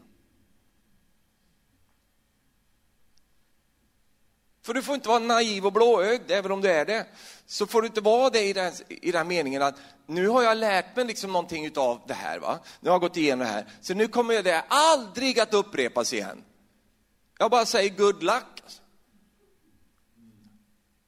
För 4.63 4.75
du 4.75 4.83
får 4.83 4.95
inte 4.95 5.09
vara 5.09 5.19
naiv 5.19 5.67
och 5.67 5.73
blåögd, 5.73 6.31
även 6.31 6.53
om 6.53 6.61
du 6.61 6.71
är 6.71 6.85
det. 6.85 7.07
Så 7.47 7.67
får 7.67 7.83
du 7.83 7.87
inte 7.87 8.01
vara 8.01 8.31
det 8.31 8.43
i 8.43 8.53
den, 8.53 8.73
i 8.89 9.13
den 9.13 9.29
meningen 9.29 9.63
att 9.63 9.75
nu 10.07 10.29
har 10.29 10.43
jag 10.43 10.59
lärt 10.59 10.97
mig 10.97 11.05
liksom 11.05 11.33
någonting 11.33 11.67
utav 11.67 12.01
det 12.07 12.15
här. 12.15 12.39
Va? 12.39 12.59
Nu 12.81 12.91
har 12.91 12.95
jag 12.95 13.01
gått 13.01 13.17
igenom 13.17 13.39
det 13.39 13.53
här. 13.53 13.67
Så 13.81 13.95
nu 13.95 14.09
kommer 14.09 14.43
det 14.43 14.65
aldrig 14.69 15.41
att 15.41 15.55
upprepas 15.55 16.13
igen. 16.13 16.45
Jag 17.39 17.51
bara 17.51 17.67
säger 17.67 17.91
good 17.91 18.23
luck. 18.23 18.63
Alltså. 18.65 18.83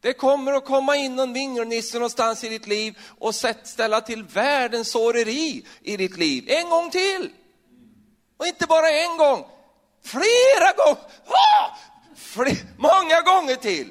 Det 0.01 0.13
kommer 0.13 0.53
att 0.53 0.65
komma 0.65 0.97
in 0.97 1.17
någon 1.17 1.33
vingelnisse 1.33 1.99
någonstans 1.99 2.45
i 2.45 2.49
ditt 2.49 2.67
liv 2.67 2.99
och 3.19 3.35
ställa 3.65 4.01
till 4.01 4.25
världens 4.25 4.91
såreri 4.91 5.67
i 5.83 5.97
ditt 5.97 6.17
liv. 6.17 6.45
En 6.49 6.71
gång 6.71 6.91
till! 6.91 7.31
Och 8.37 8.47
inte 8.47 8.67
bara 8.67 8.91
en 8.91 9.17
gång, 9.17 9.45
flera 10.05 10.73
gånger! 10.77 11.01
Ah! 11.27 11.77
Fler, 12.23 12.57
många 12.77 13.21
gånger 13.21 13.57
till. 13.57 13.91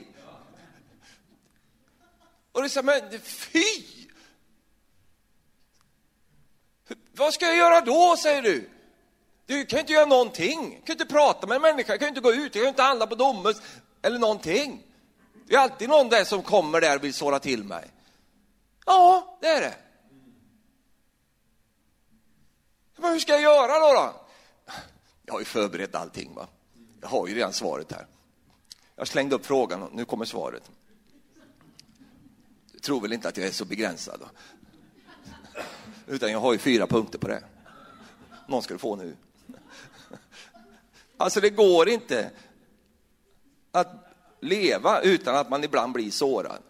Och 2.52 2.64
du 2.64 2.70
säger, 2.70 2.84
men 2.84 3.20
fy! 3.20 3.84
Vad 7.12 7.34
ska 7.34 7.46
jag 7.46 7.58
göra 7.58 7.82
då, 7.82 8.16
säger 8.18 8.42
du? 8.42 8.70
Du 9.46 9.66
kan 9.66 9.80
inte 9.80 9.94
göra 9.94 10.06
någonting. 10.06 10.70
Du 10.70 10.86
kan 10.86 10.94
inte 10.94 11.14
prata 11.14 11.48
med 11.48 11.56
en 11.56 11.62
människa, 11.62 11.94
du 11.94 12.00
kan 12.00 12.08
inte 12.08 12.22
gå 12.22 12.34
ut, 12.34 12.54
du 12.54 12.60
kan 12.60 12.70
inte 12.70 12.82
handla 12.82 13.08
på 13.08 13.16
Domus 13.16 13.62
eller 14.02 14.20
någonting. 14.20 14.84
Det 15.48 15.56
är 15.56 15.60
alltid 15.60 15.90
någon 15.90 16.10
där 16.10 16.24
som 16.24 16.44
kommer 16.44 16.82
där 16.82 16.96
och 16.96 17.04
vill 17.04 17.14
såra 17.14 17.40
till 17.40 17.64
mig. 17.64 17.92
Ja, 18.86 19.38
det 19.42 19.48
är 19.48 19.62
det. 19.62 19.76
Men 22.96 23.12
hur 23.12 23.20
ska 23.20 23.32
jag 23.32 23.42
göra 23.42 23.80
då? 23.80 23.94
då? 23.94 24.14
Jag 25.26 25.34
har 25.34 25.40
ju 25.40 25.46
förberett 25.46 25.96
allting. 25.96 26.34
Va? 26.34 26.48
Jag 27.02 27.08
har 27.08 27.28
ju 27.28 27.36
redan 27.36 27.54
svaret 27.54 27.92
här. 27.92 28.08
Jag 28.96 29.08
slängde 29.08 29.36
upp 29.36 29.46
frågan 29.46 29.84
och 29.84 29.96
nu 29.96 30.06
kommer 30.06 30.26
svaret. 30.26 30.72
Du 32.72 32.80
tror 32.80 33.02
väl 33.02 33.14
inte 33.14 33.28
att 33.28 33.38
jag 33.38 33.48
är 33.48 33.52
så 33.52 33.66
begränsad? 33.66 34.20
Då? 34.20 34.28
Utan 36.08 36.32
jag 36.32 36.40
har 36.40 36.54
ju 36.54 36.60
fyra 36.60 36.88
punkter 36.88 37.20
på 37.20 37.28
det. 37.28 37.44
Någon 38.48 38.64
ska 38.64 38.74
du 38.74 38.78
få 38.78 38.96
nu. 38.96 39.16
Alltså 41.18 41.42
det 41.42 41.50
går 41.50 41.90
inte 41.90 42.32
att 43.72 43.88
leva 44.40 45.02
utan 45.02 45.36
att 45.36 45.50
man 45.50 45.64
ibland 45.64 45.94
blir 45.94 46.12
sårad. 46.12 46.62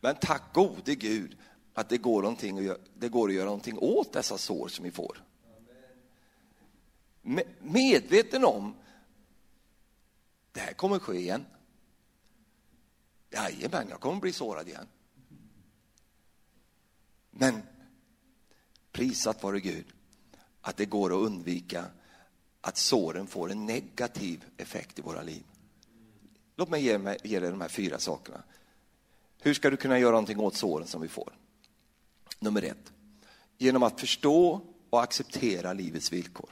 Men 0.00 0.14
tack 0.14 0.42
gode 0.52 0.94
Gud 0.94 1.36
att 1.74 1.88
det 1.88 1.98
går, 1.98 2.22
någonting 2.22 2.58
att 2.58 2.64
göra, 2.64 2.78
det 2.94 3.08
går 3.08 3.28
att 3.28 3.34
göra 3.34 3.44
någonting 3.44 3.78
åt 3.78 4.12
dessa 4.12 4.38
sår 4.38 4.68
som 4.68 4.84
vi 4.84 4.90
får. 4.90 5.22
Medveten 7.60 8.44
om 8.44 8.74
det 10.54 10.60
här 10.60 10.72
kommer 10.72 10.98
ske 10.98 11.14
igen. 11.18 11.46
Jajamän, 13.30 13.88
jag 13.88 14.00
kommer 14.00 14.20
bli 14.20 14.32
sårad 14.32 14.68
igen. 14.68 14.86
Men 17.30 17.62
prisat 18.92 19.42
vare 19.42 19.60
Gud 19.60 19.86
att 20.60 20.76
det 20.76 20.84
går 20.84 21.10
att 21.12 21.26
undvika 21.26 21.86
att 22.60 22.76
såren 22.76 23.26
får 23.26 23.50
en 23.50 23.66
negativ 23.66 24.44
effekt 24.56 24.98
i 24.98 25.02
våra 25.02 25.22
liv. 25.22 25.42
Låt 26.56 26.68
mig 26.68 26.84
ge, 26.84 26.98
mig, 26.98 27.18
ge 27.24 27.40
dig 27.40 27.50
de 27.50 27.60
här 27.60 27.68
fyra 27.68 27.98
sakerna. 27.98 28.42
Hur 29.40 29.54
ska 29.54 29.70
du 29.70 29.76
kunna 29.76 29.98
göra 29.98 30.10
någonting 30.10 30.40
åt 30.40 30.54
såren 30.54 30.86
som 30.86 31.00
vi 31.02 31.08
får? 31.08 31.38
Nummer 32.38 32.62
ett, 32.62 32.92
genom 33.58 33.82
att 33.82 34.00
förstå 34.00 34.60
och 34.90 35.02
acceptera 35.02 35.72
livets 35.72 36.12
villkor. 36.12 36.50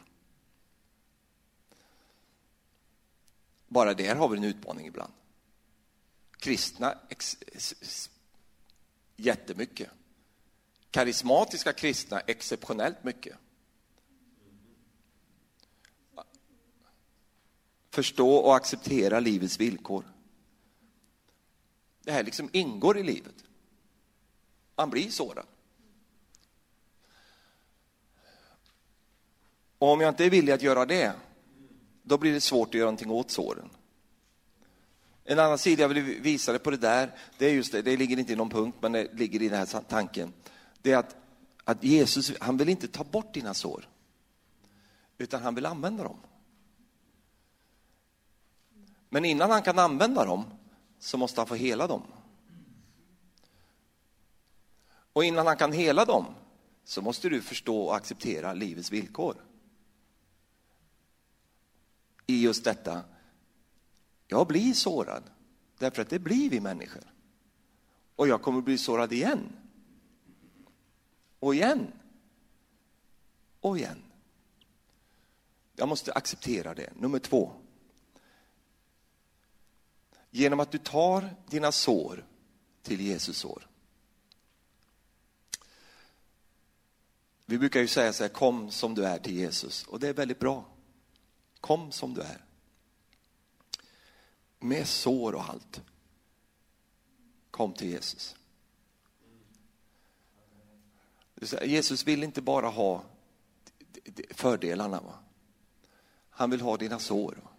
Bara 3.73 3.95
där 3.95 4.15
har 4.15 4.29
vi 4.29 4.37
en 4.37 4.45
utmaning 4.45 4.87
ibland. 4.87 5.13
Kristna 6.39 6.99
ex, 7.09 7.37
ex, 7.47 8.11
jättemycket. 9.17 9.91
Karismatiska 10.91 11.73
kristna 11.73 12.21
exceptionellt 12.21 13.05
mycket. 13.05 13.37
Förstå 17.91 18.35
och 18.35 18.57
acceptera 18.57 19.21
livets 19.21 19.61
villkor. 19.61 20.05
Det 22.03 22.13
här 22.13 22.23
liksom 22.23 22.49
ingår 22.53 22.99
i 22.99 23.03
livet. 23.03 23.45
Man 24.77 24.91
blir 24.91 25.11
sårad. 25.11 25.47
Och 29.79 29.89
om 29.89 30.01
jag 30.01 30.09
inte 30.09 30.25
är 30.25 30.31
villig 30.31 30.53
att 30.53 30.63
göra 30.63 30.87
det, 30.87 31.15
då 32.03 32.19
blir 32.19 32.33
det 32.33 32.41
svårt 32.41 32.69
att 32.69 32.75
göra 32.75 32.85
någonting 32.85 33.11
åt 33.11 33.31
såren. 33.31 33.71
En 35.25 35.39
annan 35.39 35.59
sida 35.59 35.83
jag 35.83 35.89
vill 35.89 36.21
visa 36.21 36.53
dig 36.53 36.61
på 36.61 36.71
det 36.71 36.77
där, 36.77 37.11
det 37.39 37.47
är 37.47 37.53
just 37.53 37.73
det, 37.73 37.83
det 37.83 37.97
ligger 37.97 38.19
inte 38.19 38.33
i 38.33 38.37
någon 38.37 38.51
punkt, 38.51 38.77
men 38.81 38.93
det 38.93 39.15
ligger 39.15 39.43
i 39.43 39.49
den 39.49 39.59
här 39.59 39.81
tanken. 39.89 40.33
Det 40.83 40.93
är 40.93 40.97
att, 40.97 41.17
att 41.65 41.85
Jesus, 41.85 42.33
han 42.41 42.57
vill 42.57 42.69
inte 42.69 42.89
ta 42.89 43.05
bort 43.05 43.35
dina 43.35 43.55
sår, 43.55 43.89
utan 45.19 45.43
han 45.43 45.55
vill 45.55 45.67
använda 45.67 46.05
dem. 46.05 46.17
Men 49.09 49.25
innan 49.25 49.51
han 49.51 49.63
kan 49.63 49.79
använda 49.79 50.25
dem 50.25 50.45
så 50.99 51.19
måste 51.19 51.41
han 51.41 51.49
få 51.49 51.55
hela 51.55 51.87
dem. 51.87 52.03
Och 55.13 55.25
innan 55.25 55.47
han 55.47 55.57
kan 55.57 55.73
hela 55.73 56.05
dem 56.05 56.27
så 56.85 57.03
måste 57.03 57.29
du 57.29 57.43
förstå 57.43 57.83
och 57.83 57.97
acceptera 57.97 58.53
livets 58.53 58.93
villkor. 58.93 59.37
I 62.27 62.43
just 62.43 62.65
detta, 62.65 63.03
jag 64.27 64.47
blir 64.47 64.75
sårad, 64.75 65.23
därför 65.79 66.03
att 66.03 66.11
det 66.11 66.19
blir 66.19 66.51
vi 66.51 66.61
människor. 66.61 67.13
Och 68.17 68.29
jag 68.29 68.43
kommer 68.43 68.61
bli 68.61 68.79
sårad 68.79 69.13
igen. 69.13 69.57
Och 71.39 71.55
igen. 71.55 71.93
Och 73.61 73.79
igen. 73.79 74.03
Jag 75.77 75.89
måste 75.89 76.13
acceptera 76.13 76.75
det. 76.75 76.93
Nummer 76.97 77.19
två. 77.19 77.53
Genom 80.31 80.61
att 80.61 80.71
du 80.71 80.79
tar 80.79 81.35
dina 81.49 81.73
sår 81.73 82.27
till 82.83 83.01
Jesus 83.01 83.37
sår. 83.37 83.69
Vi 87.47 87.59
brukar 87.59 87.81
ju 87.81 87.89
säga 87.89 88.13
så 88.13 88.25
här, 88.25 88.29
kom 88.29 88.71
som 88.71 88.95
du 88.95 89.05
är 89.05 89.19
till 89.19 89.35
Jesus. 89.35 89.87
Och 89.87 90.01
det 90.01 90.09
är 90.09 90.13
väldigt 90.13 90.39
bra. 90.39 90.72
Kom 91.63 91.93
som 91.93 92.15
du 92.15 92.21
är. 92.21 92.45
Med 94.59 94.87
sår 94.87 95.35
och 95.35 95.49
allt. 95.49 95.81
Kom 97.51 97.73
till 97.73 97.89
Jesus. 97.89 98.37
Jesus 101.63 102.07
vill 102.07 102.23
inte 102.23 102.43
bara 102.43 102.69
ha 102.69 103.05
fördelarna. 104.31 105.01
Va? 105.01 105.15
Han 106.31 106.51
vill 106.51 106.61
ha 106.61 106.77
dina 106.77 106.99
sår. 106.99 107.39
Va? 107.43 107.51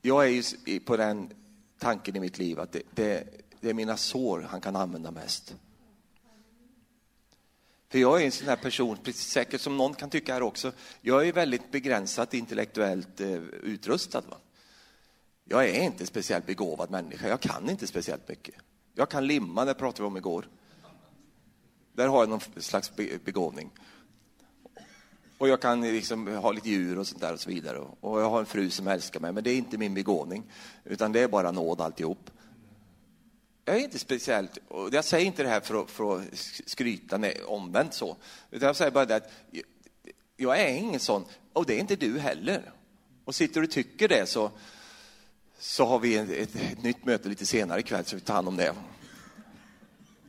Jag 0.00 0.24
är 0.24 0.28
ju 0.66 0.80
på 0.80 0.96
den 0.96 1.34
tanken 1.78 2.16
i 2.16 2.20
mitt 2.20 2.38
liv 2.38 2.60
att 2.60 2.72
det, 2.72 2.82
det, 2.90 3.28
det 3.60 3.70
är 3.70 3.74
mina 3.74 3.96
sår 3.96 4.40
han 4.40 4.60
kan 4.60 4.76
använda 4.76 5.10
mest. 5.10 5.56
För 7.94 7.98
jag 7.98 8.22
är 8.22 8.26
en 8.26 8.32
sån 8.32 8.48
här 8.48 8.56
person, 8.56 8.96
precis 9.02 9.30
säkert 9.30 9.60
som 9.60 9.76
någon 9.76 9.94
kan 9.94 10.10
tycka 10.10 10.34
här 10.34 10.42
också, 10.42 10.72
jag 11.00 11.28
är 11.28 11.32
väldigt 11.32 11.70
begränsat 11.70 12.34
intellektuellt 12.34 13.20
eh, 13.20 13.34
utrustad. 13.62 14.20
Va? 14.20 14.36
Jag 15.44 15.68
är 15.68 15.82
inte 15.82 16.06
speciellt 16.06 16.46
begåvad 16.46 16.90
människa, 16.90 17.28
jag 17.28 17.40
kan 17.40 17.70
inte 17.70 17.86
speciellt 17.86 18.28
mycket. 18.28 18.54
Jag 18.94 19.08
kan 19.08 19.26
limma, 19.26 19.64
det 19.64 19.74
pratade 19.74 20.02
vi 20.02 20.06
om 20.06 20.16
igår. 20.16 20.48
Där 21.92 22.08
har 22.08 22.18
jag 22.18 22.28
någon 22.28 22.40
slags 22.56 22.92
begåvning. 23.24 23.70
Och 25.38 25.48
jag 25.48 25.60
kan 25.60 25.80
liksom 25.80 26.26
ha 26.26 26.52
lite 26.52 26.68
djur 26.68 26.98
och 26.98 27.06
sånt 27.06 27.20
där 27.20 27.32
och 27.32 27.40
så 27.40 27.50
vidare. 27.50 27.78
Och 27.78 28.20
jag 28.20 28.30
har 28.30 28.40
en 28.40 28.46
fru 28.46 28.70
som 28.70 28.86
älskar 28.86 29.20
mig, 29.20 29.32
men 29.32 29.44
det 29.44 29.50
är 29.50 29.56
inte 29.56 29.78
min 29.78 29.94
begåvning, 29.94 30.44
utan 30.84 31.12
det 31.12 31.20
är 31.20 31.28
bara 31.28 31.50
nåd 31.50 31.80
alltihop. 31.80 32.30
Jag 33.64 33.76
är 33.76 33.80
inte 33.80 33.98
speciellt, 33.98 34.58
och 34.68 34.94
jag 34.94 35.04
säger 35.04 35.26
inte 35.26 35.42
det 35.42 35.48
här 35.48 35.60
för 35.60 35.82
att, 35.82 35.90
för 35.90 36.18
att 36.18 36.24
skryta 36.66 37.18
nej, 37.18 37.42
omvänt 37.44 37.94
så, 37.94 38.16
utan 38.50 38.66
jag 38.66 38.76
säger 38.76 38.90
bara 38.90 39.04
det 39.04 39.16
att 39.16 39.30
jag 40.36 40.60
är 40.60 40.68
ingen 40.68 41.00
sån, 41.00 41.24
och 41.52 41.66
det 41.66 41.74
är 41.74 41.78
inte 41.78 41.96
du 41.96 42.18
heller. 42.18 42.72
Och 43.24 43.34
sitter 43.34 43.60
du 43.60 43.66
och 43.66 43.72
tycker 43.72 44.08
det 44.08 44.26
så, 44.26 44.50
så 45.58 45.84
har 45.84 45.98
vi 45.98 46.16
ett, 46.16 46.30
ett, 46.30 46.56
ett 46.56 46.82
nytt 46.82 47.04
möte 47.04 47.28
lite 47.28 47.46
senare 47.46 47.80
ikväll 47.80 48.04
så 48.04 48.16
vi 48.16 48.22
tar 48.22 48.34
hand 48.34 48.48
om 48.48 48.56
det. 48.56 48.74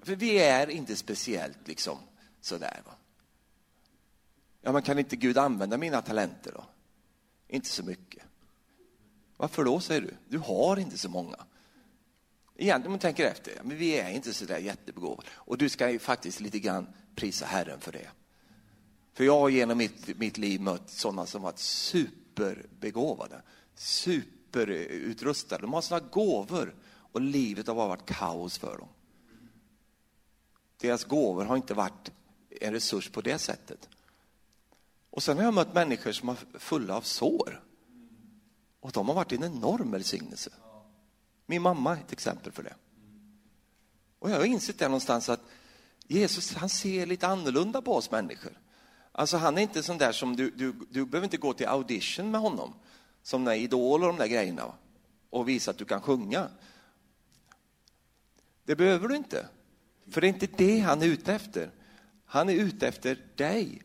För 0.02 0.16
vi 0.16 0.38
är 0.40 0.70
inte 0.70 0.96
speciellt 0.96 1.68
liksom 1.68 1.98
sådär. 2.42 2.82
Va? 2.86 2.92
Ja, 4.62 4.72
men 4.72 4.82
kan 4.82 5.00
inte 5.00 5.16
Gud 5.16 5.38
använda 5.38 5.78
mina 5.78 6.02
talenter 6.02 6.52
då? 6.52 6.64
Inte 7.48 7.70
så 7.70 7.84
mycket. 7.84 8.24
Varför 9.38 9.64
då, 9.64 9.80
säger 9.80 10.02
du? 10.02 10.14
Du 10.28 10.38
har 10.38 10.78
inte 10.78 10.98
så 10.98 11.10
många. 11.10 11.38
Egentligen 12.58 12.88
om 12.88 12.92
man 12.92 13.00
tänker 13.00 13.26
efter, 13.26 13.62
men 13.64 13.78
vi 13.78 14.00
är 14.00 14.10
inte 14.10 14.34
så 14.34 14.46
där 14.46 14.58
jättebegåvade. 14.58 15.28
Och 15.34 15.58
du 15.58 15.70
ska 15.70 15.92
ju 15.92 16.00
faktiskt 16.00 16.40
lite 16.40 16.60
grann 16.60 16.88
prisa 17.16 17.46
Herren 17.46 17.80
för 17.80 17.92
det. 17.92 18.10
För 19.14 19.24
jag 19.24 19.40
har 19.40 19.50
genom 19.50 19.78
mitt, 19.78 20.18
mitt 20.18 20.38
liv 20.38 20.62
mött 20.62 20.90
sådana 20.90 21.26
som 21.26 21.42
varit 21.42 21.60
superbegåvade, 21.60 23.42
superutrustade. 23.76 25.62
De 25.62 25.74
har 25.74 25.82
sådana 25.82 26.08
gåvor 26.12 26.76
och 27.12 27.22
livet 27.22 27.68
har 27.68 27.76
bara 27.76 27.88
varit 27.88 28.06
kaos 28.06 28.58
för 28.58 28.78
dem. 28.78 28.88
Deras 30.78 31.04
gåvor 31.04 31.46
har 31.46 31.56
inte 31.56 31.74
varit 31.74 32.12
en 32.62 32.74
resurs 32.74 33.10
på 33.10 33.22
det 33.22 33.38
sättet. 33.38 33.90
Och 35.10 35.24
sen 35.24 35.38
har 35.38 35.44
jag 35.44 35.54
mött 35.54 35.74
människor 35.74 36.12
som 36.12 36.30
är 36.30 36.38
fulla 36.54 36.98
av 36.98 37.02
sår. 37.02 37.64
Och 38.80 38.92
de 38.92 39.08
har 39.08 39.16
varit 39.16 39.32
en 39.32 39.44
enorm 39.44 39.92
välsignelse. 39.92 40.52
Min 41.46 41.62
mamma 41.62 41.98
är 41.98 42.02
ett 42.02 42.12
exempel 42.12 42.52
för 42.52 42.64
det. 42.64 42.76
Och 44.20 44.30
jag 44.30 44.38
har 44.38 44.46
insett 44.46 44.80
det 44.80 44.88
någonstans 44.88 45.30
att 45.30 45.42
Jesus 46.08 46.54
han 46.54 46.70
ser 46.70 47.06
lite 47.06 47.28
annorlunda 47.28 47.82
på 47.82 47.96
oss 47.96 48.12
människor. 48.12 48.60
Alltså 49.12 49.38
han 49.38 49.58
är 49.58 49.62
inte 49.62 49.84
sån 49.84 49.98
där 49.98 50.12
som 50.12 50.36
du, 50.36 50.50
du, 50.52 50.74
du 50.90 51.06
behöver 51.06 51.26
inte 51.26 51.38
gå 51.38 51.54
till 51.54 51.68
audition 51.68 52.32
med 52.32 52.42
honom, 52.42 52.74
som 53.24 53.44
när 53.44 53.54
Idol 53.54 54.02
och 54.02 54.08
de 54.08 54.18
där 54.18 54.28
grejerna, 54.28 54.74
och 55.30 55.50
visa 55.50 55.72
att 55.72 55.78
du 55.78 55.86
kan 55.86 56.02
sjunga. 56.02 56.50
Det 58.64 58.76
behöver 58.76 59.08
du 59.08 59.16
inte, 59.16 59.48
för 60.12 60.22
det 60.22 60.28
är 60.28 60.34
inte 60.34 60.48
det 60.48 60.80
han 60.80 61.02
är 61.02 61.06
ute 61.06 61.34
efter. 61.34 61.72
Han 62.26 62.50
är 62.50 62.54
ute 62.54 62.88
efter 62.88 63.26
dig 63.36 63.82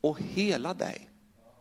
och 0.00 0.20
hela 0.20 0.74
dig. 0.74 1.09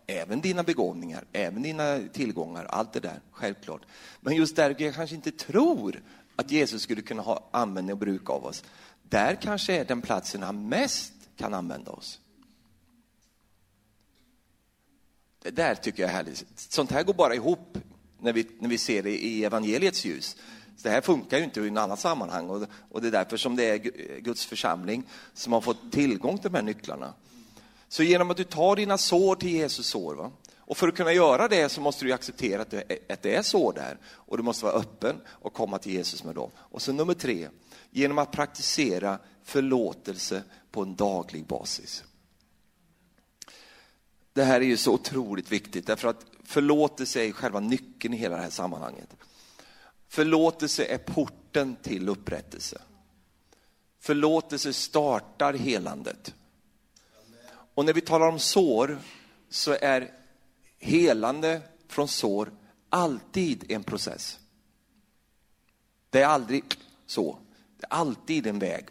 Även 0.09 0.41
dina 0.41 0.63
begåvningar, 0.63 1.23
även 1.33 1.61
dina 1.61 1.99
tillgångar, 2.13 2.65
allt 2.65 2.93
det 2.93 2.99
där, 2.99 3.19
självklart. 3.31 3.81
Men 4.21 4.35
just 4.35 4.55
där 4.55 4.75
jag 4.77 4.95
kanske 4.95 5.15
inte 5.15 5.31
tror 5.31 6.03
att 6.35 6.51
Jesus 6.51 6.81
skulle 6.81 7.01
kunna 7.01 7.21
ha 7.21 7.49
användning 7.51 7.93
och 7.93 7.99
bruk 7.99 8.29
av 8.29 8.45
oss. 8.45 8.63
Där 9.03 9.35
kanske 9.35 9.73
är 9.75 9.85
den 9.85 10.01
platsen 10.01 10.43
han 10.43 10.69
mest 10.69 11.13
kan 11.37 11.53
använda 11.53 11.91
oss. 11.91 12.19
Det 15.41 15.51
där 15.51 15.75
tycker 15.75 16.03
jag 16.03 16.09
är 16.09 16.15
härligt. 16.15 16.45
Sånt 16.55 16.91
här 16.91 17.03
går 17.03 17.13
bara 17.13 17.35
ihop 17.35 17.77
när 18.19 18.33
vi, 18.33 18.47
när 18.59 18.69
vi 18.69 18.77
ser 18.77 19.03
det 19.03 19.25
i 19.25 19.45
evangeliets 19.45 20.05
ljus. 20.05 20.37
Så 20.77 20.87
det 20.87 20.89
här 20.89 21.01
funkar 21.01 21.37
ju 21.37 21.43
inte 21.43 21.61
i 21.61 21.69
något 21.69 21.81
annat 21.81 21.99
sammanhang 21.99 22.49
och, 22.49 22.67
och 22.91 23.01
det 23.01 23.07
är 23.07 23.11
därför 23.11 23.37
som 23.37 23.55
det 23.55 23.69
är 23.69 23.77
Guds 24.19 24.45
församling 24.45 25.03
som 25.33 25.53
har 25.53 25.61
fått 25.61 25.91
tillgång 25.91 26.37
till 26.37 26.51
de 26.51 26.57
här 26.57 26.63
nycklarna. 26.63 27.13
Så 27.89 28.03
genom 28.03 28.31
att 28.31 28.37
du 28.37 28.43
tar 28.43 28.75
dina 28.75 28.97
sår 28.97 29.35
till 29.35 29.49
Jesus 29.49 29.87
sår, 29.87 30.15
va? 30.15 30.31
Och 30.57 30.77
för 30.77 30.87
att 30.87 30.95
kunna 30.95 31.13
göra 31.13 31.47
det 31.47 31.69
så 31.69 31.81
måste 31.81 32.05
du 32.05 32.13
acceptera 32.13 32.61
att 32.61 32.71
det, 32.71 32.83
är, 32.91 33.13
att 33.13 33.21
det 33.21 33.35
är 33.35 33.41
så 33.41 33.71
där. 33.71 33.97
Och 34.05 34.37
du 34.37 34.43
måste 34.43 34.65
vara 34.65 34.75
öppen 34.75 35.21
och 35.27 35.53
komma 35.53 35.77
till 35.77 35.91
Jesus 35.91 36.23
med 36.23 36.35
dem. 36.35 36.51
Och 36.55 36.81
så 36.81 36.93
nummer 36.93 37.13
tre, 37.13 37.49
genom 37.91 38.17
att 38.17 38.31
praktisera 38.31 39.19
förlåtelse 39.43 40.43
på 40.71 40.81
en 40.81 40.95
daglig 40.95 41.45
basis. 41.45 42.03
Det 44.33 44.43
här 44.43 44.61
är 44.61 44.65
ju 44.65 44.77
så 44.77 44.93
otroligt 44.93 45.51
viktigt 45.51 45.87
därför 45.87 46.07
att 46.07 46.25
förlåtelse 46.43 47.25
är 47.25 47.31
själva 47.31 47.59
nyckeln 47.59 48.13
i 48.13 48.17
hela 48.17 48.35
det 48.35 48.41
här 48.41 48.49
sammanhanget. 48.49 49.15
Förlåtelse 50.07 50.85
är 50.85 50.97
porten 50.97 51.75
till 51.75 52.09
upprättelse. 52.09 52.81
Förlåtelse 53.99 54.73
startar 54.73 55.53
helandet. 55.53 56.33
Och 57.79 57.85
när 57.85 57.93
vi 57.93 58.01
talar 58.01 58.27
om 58.27 58.39
sår 58.39 58.99
så 59.49 59.77
är 59.81 60.11
helande 60.77 61.61
från 61.87 62.07
sår 62.07 62.51
alltid 62.89 63.71
en 63.71 63.83
process. 63.83 64.39
Det 66.09 66.21
är 66.21 66.25
aldrig 66.25 66.63
så. 67.05 67.39
Det 67.77 67.85
är 67.85 67.93
alltid 67.93 68.47
en 68.47 68.59
väg. 68.59 68.85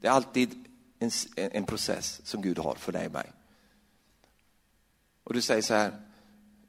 Det 0.00 0.06
är 0.06 0.12
alltid 0.12 0.68
en, 0.98 1.10
en 1.36 1.64
process 1.64 2.20
som 2.24 2.42
Gud 2.42 2.58
har 2.58 2.74
för 2.74 2.92
dig 2.92 3.06
och 3.06 3.12
mig. 3.12 3.32
Och 5.24 5.34
du 5.34 5.42
säger 5.42 5.62
så 5.62 5.74
här, 5.74 6.02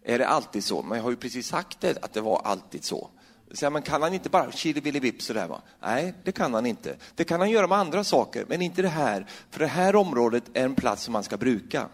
är 0.01 0.19
det 0.19 0.27
alltid 0.27 0.63
så? 0.63 0.83
Men 0.83 0.97
jag 0.97 1.03
har 1.03 1.11
ju 1.11 1.17
precis 1.17 1.47
sagt 1.47 1.81
det, 1.81 2.03
att 2.03 2.13
det 2.13 2.21
var 2.21 2.41
alltid 2.41 2.83
så 2.83 3.09
säger 3.53 3.71
men 3.71 3.81
kan 3.81 4.01
han 4.01 4.13
inte 4.13 4.29
bara 4.29 4.51
chili 4.51 5.13
sådär 5.19 5.47
va? 5.47 5.61
Nej, 5.81 6.13
det 6.23 6.31
kan 6.31 6.53
han 6.53 6.65
inte. 6.65 6.95
Det 7.15 7.23
kan 7.23 7.39
han 7.39 7.49
göra 7.49 7.67
med 7.67 7.77
andra 7.77 8.03
saker, 8.03 8.45
men 8.47 8.61
inte 8.61 8.81
det 8.81 8.87
här. 8.87 9.27
För 9.49 9.59
det 9.59 9.67
här 9.67 9.95
området 9.95 10.43
är 10.53 10.65
en 10.65 10.75
plats 10.75 11.03
som 11.03 11.15
han 11.15 11.23
ska 11.23 11.37
bruka. 11.37 11.89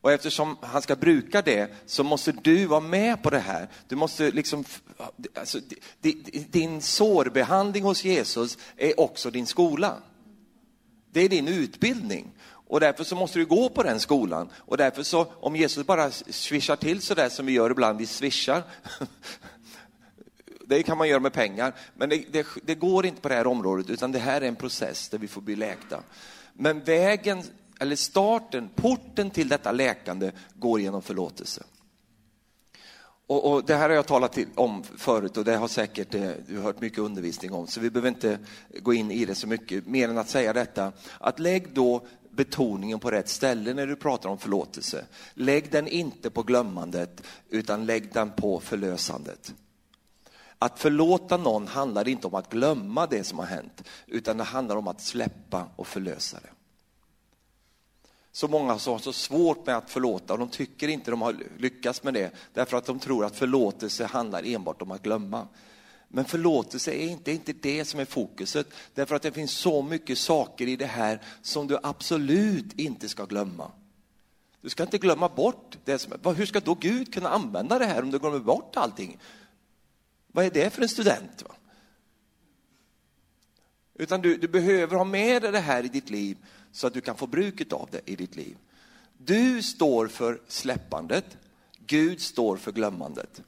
Och 0.00 0.12
eftersom 0.12 0.56
han 0.60 0.82
ska 0.82 0.96
bruka 0.96 1.42
det 1.42 1.70
så 1.86 2.04
måste 2.04 2.32
du 2.32 2.66
vara 2.66 2.80
med 2.80 3.22
på 3.22 3.30
det 3.30 3.38
här. 3.38 3.68
Du 3.88 3.96
måste 3.96 4.30
liksom, 4.30 4.64
alltså, 5.34 5.58
din 6.50 6.82
sårbehandling 6.82 7.84
hos 7.84 8.04
Jesus 8.04 8.58
är 8.76 9.00
också 9.00 9.30
din 9.30 9.46
skola. 9.46 9.96
Det 11.12 11.20
är 11.20 11.28
din 11.28 11.48
utbildning. 11.48 12.32
Och 12.72 12.80
därför 12.80 13.04
så 13.04 13.16
måste 13.16 13.38
du 13.38 13.46
gå 13.46 13.68
på 13.68 13.82
den 13.82 14.00
skolan. 14.00 14.48
Och 14.56 14.76
därför 14.76 15.02
så, 15.02 15.26
om 15.40 15.56
Jesus 15.56 15.86
bara 15.86 16.10
swishar 16.10 16.76
till 16.76 17.00
sådär 17.00 17.28
som 17.28 17.46
vi 17.46 17.52
gör 17.52 17.70
ibland, 17.70 17.98
vi 17.98 18.06
swishar. 18.06 18.62
Det 20.72 20.82
kan 20.82 20.98
man 20.98 21.08
göra 21.08 21.20
med 21.20 21.32
pengar, 21.32 21.74
men 21.96 22.08
det, 22.08 22.24
det, 22.32 22.46
det 22.62 22.74
går 22.74 23.06
inte 23.06 23.20
på 23.20 23.28
det 23.28 23.34
här 23.34 23.46
området, 23.46 23.90
utan 23.90 24.12
det 24.12 24.18
här 24.18 24.40
är 24.40 24.48
en 24.48 24.56
process 24.56 25.08
där 25.08 25.18
vi 25.18 25.28
får 25.28 25.40
bli 25.40 25.56
läkta. 25.56 26.02
Men 26.54 26.80
vägen, 26.80 27.42
eller 27.80 27.96
starten, 27.96 28.68
porten 28.74 29.30
till 29.30 29.48
detta 29.48 29.72
läkande 29.72 30.32
går 30.54 30.80
genom 30.80 31.02
förlåtelse. 31.02 31.62
Och, 33.26 33.52
och, 33.52 33.64
det 33.64 33.74
här 33.74 33.88
har 33.88 33.96
jag 33.96 34.06
talat 34.06 34.32
till, 34.32 34.48
om 34.54 34.82
förut 34.82 35.36
och 35.36 35.44
det 35.44 35.56
har 35.56 35.68
säkert 35.68 36.14
eh, 36.14 36.30
du 36.46 36.60
hört 36.60 36.80
mycket 36.80 36.98
undervisning 36.98 37.52
om, 37.52 37.66
så 37.66 37.80
vi 37.80 37.90
behöver 37.90 38.08
inte 38.08 38.38
gå 38.82 38.94
in 38.94 39.10
i 39.10 39.24
det 39.24 39.34
så 39.34 39.46
mycket, 39.46 39.86
mer 39.86 40.08
än 40.08 40.18
att 40.18 40.28
säga 40.28 40.52
detta, 40.52 40.92
att 41.18 41.38
lägg 41.38 41.74
då 41.74 42.06
betoningen 42.30 43.00
på 43.00 43.10
rätt 43.10 43.28
ställe 43.28 43.74
när 43.74 43.86
du 43.86 43.96
pratar 43.96 44.28
om 44.28 44.38
förlåtelse. 44.38 45.04
Lägg 45.34 45.70
den 45.70 45.88
inte 45.88 46.30
på 46.30 46.42
glömmandet, 46.42 47.22
utan 47.50 47.86
lägg 47.86 48.12
den 48.12 48.30
på 48.30 48.60
förlösandet. 48.60 49.54
Att 50.62 50.78
förlåta 50.78 51.36
någon 51.36 51.66
handlar 51.66 52.08
inte 52.08 52.26
om 52.26 52.34
att 52.34 52.50
glömma 52.50 53.06
det 53.06 53.24
som 53.24 53.38
har 53.38 53.46
hänt, 53.46 53.88
utan 54.06 54.36
det 54.36 54.44
handlar 54.44 54.76
om 54.76 54.88
att 54.88 55.00
släppa 55.00 55.68
och 55.76 55.86
förlösa 55.86 56.40
det. 56.42 56.50
Så 58.32 58.48
många 58.48 58.78
som 58.78 58.92
har 58.92 58.98
så 58.98 59.12
svårt 59.12 59.66
med 59.66 59.76
att 59.76 59.90
förlåta 59.90 60.32
och 60.32 60.38
de 60.38 60.48
tycker 60.48 60.88
inte 60.88 61.10
de 61.10 61.22
har 61.22 61.36
lyckats 61.58 62.02
med 62.02 62.14
det 62.14 62.30
därför 62.52 62.76
att 62.76 62.84
de 62.84 62.98
tror 62.98 63.24
att 63.24 63.36
förlåtelse 63.36 64.04
handlar 64.04 64.46
enbart 64.46 64.82
om 64.82 64.90
att 64.90 65.02
glömma. 65.02 65.48
Men 66.08 66.24
förlåtelse 66.24 66.92
är 66.92 67.08
inte, 67.08 67.32
inte 67.32 67.52
det 67.52 67.84
som 67.84 68.00
är 68.00 68.04
fokuset 68.04 68.66
därför 68.94 69.16
att 69.16 69.22
det 69.22 69.32
finns 69.32 69.52
så 69.52 69.82
mycket 69.82 70.18
saker 70.18 70.68
i 70.68 70.76
det 70.76 70.86
här 70.86 71.20
som 71.42 71.66
du 71.66 71.78
absolut 71.82 72.72
inte 72.72 73.08
ska 73.08 73.24
glömma. 73.24 73.70
Du 74.60 74.68
ska 74.70 74.82
inte 74.82 74.98
glömma 74.98 75.28
bort 75.28 75.78
det 75.84 75.98
som, 75.98 76.34
hur 76.36 76.46
ska 76.46 76.60
då 76.60 76.74
Gud 76.74 77.14
kunna 77.14 77.28
använda 77.28 77.78
det 77.78 77.86
här 77.86 78.02
om 78.02 78.10
du 78.10 78.18
glömmer 78.18 78.38
bort 78.38 78.76
allting? 78.76 79.18
Vad 80.32 80.44
är 80.44 80.50
det 80.50 80.70
för 80.70 80.82
en 80.82 80.88
student? 80.88 81.42
Va? 81.42 81.54
Utan 83.94 84.22
du, 84.22 84.36
du 84.36 84.48
behöver 84.48 84.96
ha 84.96 85.04
med 85.04 85.42
dig 85.42 85.52
det 85.52 85.58
här 85.58 85.84
i 85.84 85.88
ditt 85.88 86.10
liv 86.10 86.36
så 86.72 86.86
att 86.86 86.94
du 86.94 87.00
kan 87.00 87.16
få 87.16 87.26
bruket 87.26 87.72
av 87.72 87.88
det 87.92 88.00
i 88.04 88.16
ditt 88.16 88.36
liv. 88.36 88.56
Du 89.18 89.62
står 89.62 90.08
för 90.08 90.40
släppandet, 90.48 91.38
Gud 91.86 92.20
står 92.20 92.56
för 92.56 92.72
glömmandet. 92.72 93.42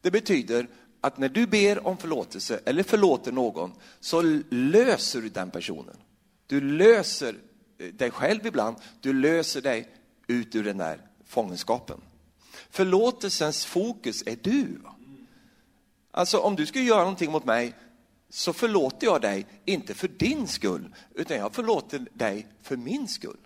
Det 0.00 0.10
betyder 0.10 0.68
att 1.00 1.18
när 1.18 1.28
du 1.28 1.46
ber 1.46 1.86
om 1.86 1.96
förlåtelse 1.96 2.60
eller 2.64 2.82
förlåter 2.82 3.32
någon 3.32 3.72
så 4.00 4.22
löser 4.50 5.20
du 5.20 5.28
den 5.28 5.50
personen. 5.50 5.96
Du 6.46 6.60
löser 6.60 7.36
eh, 7.78 7.86
dig 7.86 8.10
själv 8.10 8.46
ibland, 8.46 8.76
du 9.00 9.12
löser 9.12 9.60
dig 9.60 9.88
ut 10.26 10.54
ur 10.54 10.64
den 10.64 10.78
där 10.78 11.00
fångenskapen. 11.26 12.00
Förlåtelsens 12.70 13.64
fokus 13.64 14.22
är 14.26 14.38
du. 14.42 14.78
Alltså 16.14 16.38
om 16.38 16.56
du 16.56 16.66
skulle 16.66 16.84
göra 16.84 17.00
någonting 17.00 17.32
mot 17.32 17.44
mig 17.44 17.74
så 18.28 18.52
förlåter 18.52 19.06
jag 19.06 19.20
dig, 19.20 19.46
inte 19.64 19.94
för 19.94 20.08
din 20.08 20.48
skull, 20.48 20.94
utan 21.14 21.36
jag 21.36 21.54
förlåter 21.54 22.06
dig 22.12 22.46
för 22.62 22.76
min 22.76 23.08
skull. 23.08 23.36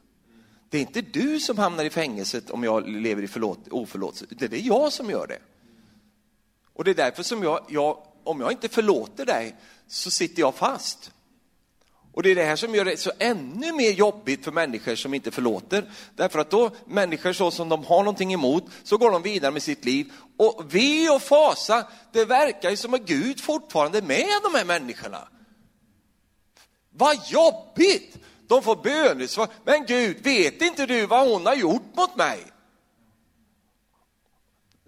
Det 0.69 0.79
är 0.79 0.81
inte 0.81 1.01
du 1.01 1.41
som 1.41 1.59
hamnar 1.59 1.85
i 1.85 1.91
fängelset 1.91 2.51
om 2.51 2.65
jag 2.65 2.89
lever 2.89 3.23
i 3.23 3.29
förlåt, 3.29 3.69
oförlåtelse, 3.71 4.27
det 4.31 4.53
är 4.53 4.67
jag 4.67 4.93
som 4.93 5.11
gör 5.11 5.27
det. 5.27 5.39
Och 6.73 6.85
det 6.85 6.91
är 6.91 6.95
därför 6.95 7.23
som 7.23 7.43
jag, 7.43 7.65
jag, 7.69 8.03
om 8.25 8.41
jag 8.41 8.53
inte 8.53 8.69
förlåter 8.69 9.27
dig, 9.27 9.57
så 9.87 10.11
sitter 10.11 10.41
jag 10.41 10.55
fast. 10.55 11.13
Och 12.17 12.23
det 12.23 12.31
är 12.31 12.35
det 12.35 12.45
här 12.45 12.57
som 12.57 12.75
gör 12.75 12.85
det 12.85 12.97
så 12.97 13.13
ännu 13.19 13.73
mer 13.73 13.91
jobbigt 13.91 14.45
för 14.45 14.53
människor 14.53 14.95
som 14.95 15.15
inte 15.15 15.31
förlåter. 15.31 15.91
Därför 16.15 16.39
att 16.39 16.51
då, 16.51 16.71
människor 16.87 17.33
så 17.33 17.51
som 17.51 17.69
de 17.69 17.85
har 17.85 17.99
någonting 17.99 18.33
emot, 18.33 18.65
så 18.83 18.99
går 18.99 19.11
de 19.11 19.23
vidare 19.23 19.51
med 19.51 19.63
sitt 19.63 19.85
liv. 19.85 20.13
Och 20.37 20.67
vi 20.71 21.09
och 21.11 21.23
fasa, 21.23 21.87
det 22.13 22.25
verkar 22.25 22.71
ju 22.71 22.77
som 22.77 22.95
att 22.95 23.01
Gud 23.01 23.41
fortfarande 23.41 23.99
är 23.99 24.03
med 24.03 24.27
de 24.43 24.55
här 24.59 24.65
människorna. 24.65 25.29
Vad 26.91 27.19
jobbigt! 27.29 28.19
De 28.49 28.63
får 28.63 28.77
bönesvar. 28.77 29.49
Men 29.65 29.87
Gud, 29.87 30.17
vet 30.23 30.63
inte 30.63 30.87
du 30.87 31.07
vad 31.07 31.29
hon 31.29 31.47
har 31.47 31.55
gjort 31.55 31.97
mot 31.97 32.17
mig? 32.17 32.45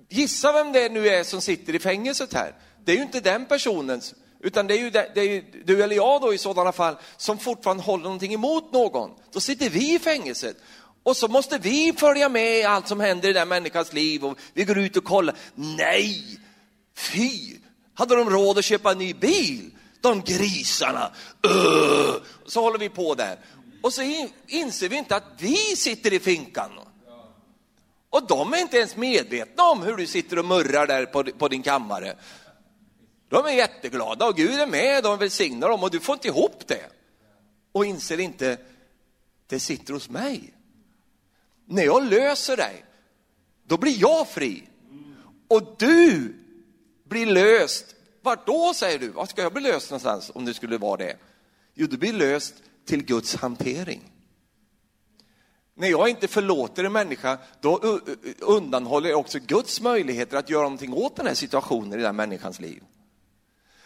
Gissa 0.08 0.52
vem 0.52 0.72
det 0.72 0.88
nu 0.88 1.08
är 1.08 1.24
som 1.24 1.40
sitter 1.40 1.74
i 1.74 1.78
fängelset 1.78 2.34
här. 2.34 2.54
Det 2.84 2.92
är 2.92 2.96
ju 2.96 3.02
inte 3.02 3.20
den 3.20 3.46
personens 3.46 4.14
utan 4.40 4.66
det 4.66 4.74
är, 4.74 4.78
ju, 4.78 4.90
det 4.90 5.16
är 5.16 5.24
ju 5.24 5.44
du 5.64 5.82
eller 5.82 5.96
jag 5.96 6.20
då 6.20 6.34
i 6.34 6.38
sådana 6.38 6.72
fall 6.72 6.96
som 7.16 7.38
fortfarande 7.38 7.82
håller 7.82 8.04
någonting 8.04 8.34
emot 8.34 8.72
någon. 8.72 9.10
Då 9.32 9.40
sitter 9.40 9.70
vi 9.70 9.94
i 9.94 9.98
fängelset. 9.98 10.56
Och 11.02 11.16
så 11.16 11.28
måste 11.28 11.58
vi 11.58 11.94
följa 11.96 12.28
med 12.28 12.58
i 12.58 12.62
allt 12.62 12.88
som 12.88 13.00
händer 13.00 13.28
i 13.28 13.32
den 13.32 13.48
människans 13.48 13.92
liv 13.92 14.24
och 14.24 14.38
vi 14.52 14.64
går 14.64 14.78
ut 14.78 14.96
och 14.96 15.04
kollar. 15.04 15.36
Nej, 15.54 16.38
fy! 16.96 17.56
Hade 17.94 18.16
de 18.16 18.30
råd 18.30 18.58
att 18.58 18.64
köpa 18.64 18.90
en 18.92 18.98
ny 18.98 19.14
bil? 19.14 19.70
De 20.00 20.22
grisarna! 20.22 21.12
Öh! 21.44 22.14
Så 22.46 22.60
håller 22.60 22.78
vi 22.78 22.88
på 22.88 23.14
där. 23.14 23.38
Och 23.82 23.92
så 23.92 24.02
inser 24.46 24.88
vi 24.88 24.96
inte 24.96 25.16
att 25.16 25.24
vi 25.38 25.56
sitter 25.56 26.12
i 26.12 26.20
finkan. 26.20 26.70
Och 28.10 28.26
de 28.26 28.52
är 28.52 28.58
inte 28.58 28.76
ens 28.76 28.96
medvetna 28.96 29.62
om 29.62 29.82
hur 29.82 29.96
du 29.96 30.06
sitter 30.06 30.38
och 30.38 30.44
murrar 30.44 30.86
där 30.86 31.06
på, 31.06 31.24
på 31.24 31.48
din 31.48 31.62
kammare. 31.62 32.16
De 33.28 33.46
är 33.46 33.50
jätteglada 33.50 34.26
och 34.26 34.36
Gud 34.36 34.60
är 34.60 34.66
med 34.66 35.06
och 35.06 35.22
välsignar 35.22 35.68
dem 35.68 35.82
och 35.82 35.90
du 35.90 36.00
får 36.00 36.12
inte 36.12 36.28
ihop 36.28 36.66
det. 36.66 36.90
Och 37.72 37.86
inser 37.86 38.20
inte, 38.20 38.58
det 39.46 39.60
sitter 39.60 39.92
hos 39.92 40.10
mig. 40.10 40.54
När 41.66 41.82
jag 41.82 42.04
löser 42.04 42.56
dig, 42.56 42.84
då 43.66 43.76
blir 43.76 44.00
jag 44.00 44.28
fri. 44.28 44.68
Och 45.48 45.76
du 45.78 46.34
blir 47.04 47.26
löst. 47.26 47.94
Vart 48.22 48.46
då 48.46 48.74
säger 48.74 48.98
du? 48.98 49.08
Var 49.08 49.26
ska 49.26 49.42
jag 49.42 49.52
bli 49.52 49.62
löst 49.62 49.90
någonstans 49.90 50.30
om 50.34 50.44
det 50.44 50.54
skulle 50.54 50.78
vara 50.78 50.96
det? 50.96 51.16
Jo, 51.74 51.86
du 51.86 51.96
blir 51.96 52.12
löst 52.12 52.54
till 52.84 53.04
Guds 53.04 53.34
hantering. 53.36 54.12
När 55.74 55.88
jag 55.88 56.08
inte 56.08 56.28
förlåter 56.28 56.84
en 56.84 56.92
människa, 56.92 57.38
då 57.60 58.00
undanhåller 58.38 59.10
jag 59.10 59.20
också 59.20 59.38
Guds 59.38 59.80
möjligheter 59.80 60.36
att 60.36 60.50
göra 60.50 60.62
någonting 60.62 60.92
åt 60.92 61.16
den 61.16 61.26
här 61.26 61.34
situationen 61.34 62.00
i 62.00 62.02
den 62.02 62.16
människans 62.16 62.60
liv. 62.60 62.82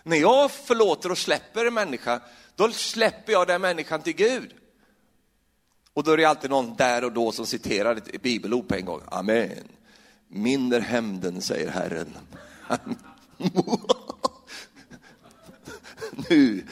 När 0.03 0.17
jag 0.17 0.51
förlåter 0.51 1.11
och 1.11 1.19
släpper 1.19 1.67
en 1.67 1.75
människa, 1.75 2.21
då 2.57 2.73
släpper 2.73 3.33
jag 3.33 3.47
den 3.47 3.61
människan 3.61 4.03
till 4.03 4.15
Gud. 4.15 4.55
Och 5.93 6.05
då 6.05 6.11
är 6.11 6.17
det 6.17 6.25
alltid 6.25 6.51
någon 6.51 6.77
där 6.77 7.05
och 7.05 7.13
då 7.13 7.33
som 7.33 7.47
citerar 7.47 7.97
ett 7.97 8.23
bibelord 8.23 8.69
på 8.69 8.75
en 8.75 8.85
gång. 8.85 9.01
Amen. 9.07 9.69
Minner 10.29 10.81
hämnden, 10.81 11.43
säger 11.43 11.71
Herren. 11.71 12.19
nu. 16.31 16.65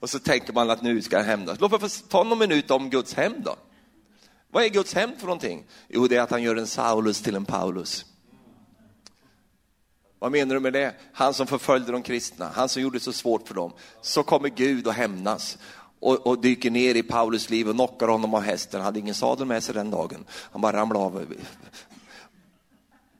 Och 0.00 0.10
så 0.10 0.18
tänker 0.18 0.52
man 0.52 0.70
att 0.70 0.82
nu 0.82 1.02
ska 1.02 1.16
jag 1.16 1.24
hämnas. 1.24 1.60
Låt 1.60 1.70
mig 1.70 1.80
få 1.80 1.88
ta 2.08 2.22
någon 2.22 2.38
minut 2.38 2.70
om 2.70 2.90
Guds 2.90 3.14
hämnd 3.14 3.44
då. 3.44 3.56
Vad 4.50 4.64
är 4.64 4.68
Guds 4.68 4.94
hämnd 4.94 5.18
för 5.18 5.26
någonting? 5.26 5.64
Jo, 5.88 6.06
det 6.06 6.16
är 6.16 6.20
att 6.20 6.30
han 6.30 6.42
gör 6.42 6.56
en 6.56 6.66
Saulus 6.66 7.22
till 7.22 7.36
en 7.36 7.44
Paulus. 7.44 8.06
Vad 10.24 10.32
menar 10.32 10.54
du 10.54 10.60
med 10.60 10.72
det? 10.72 10.94
Han 11.12 11.34
som 11.34 11.46
förföljde 11.46 11.92
de 11.92 12.02
kristna, 12.02 12.50
han 12.54 12.68
som 12.68 12.82
gjorde 12.82 12.96
det 12.96 13.02
så 13.02 13.12
svårt 13.12 13.48
för 13.48 13.54
dem. 13.54 13.72
Så 14.00 14.22
kommer 14.22 14.48
Gud 14.48 14.88
att 14.88 14.94
hämnas 14.94 15.58
och, 16.00 16.26
och 16.26 16.40
dyker 16.40 16.70
ner 16.70 16.94
i 16.94 17.02
Paulus 17.02 17.50
liv 17.50 17.68
och 17.68 17.74
knockar 17.74 18.08
honom 18.08 18.34
av 18.34 18.40
hästen. 18.40 18.80
Han 18.80 18.84
hade 18.84 18.98
ingen 18.98 19.14
sadel 19.14 19.46
med 19.46 19.62
sig 19.62 19.74
den 19.74 19.90
dagen. 19.90 20.24
Han 20.30 20.60
bara 20.60 20.76
ramlade 20.76 21.04
av. 21.04 21.26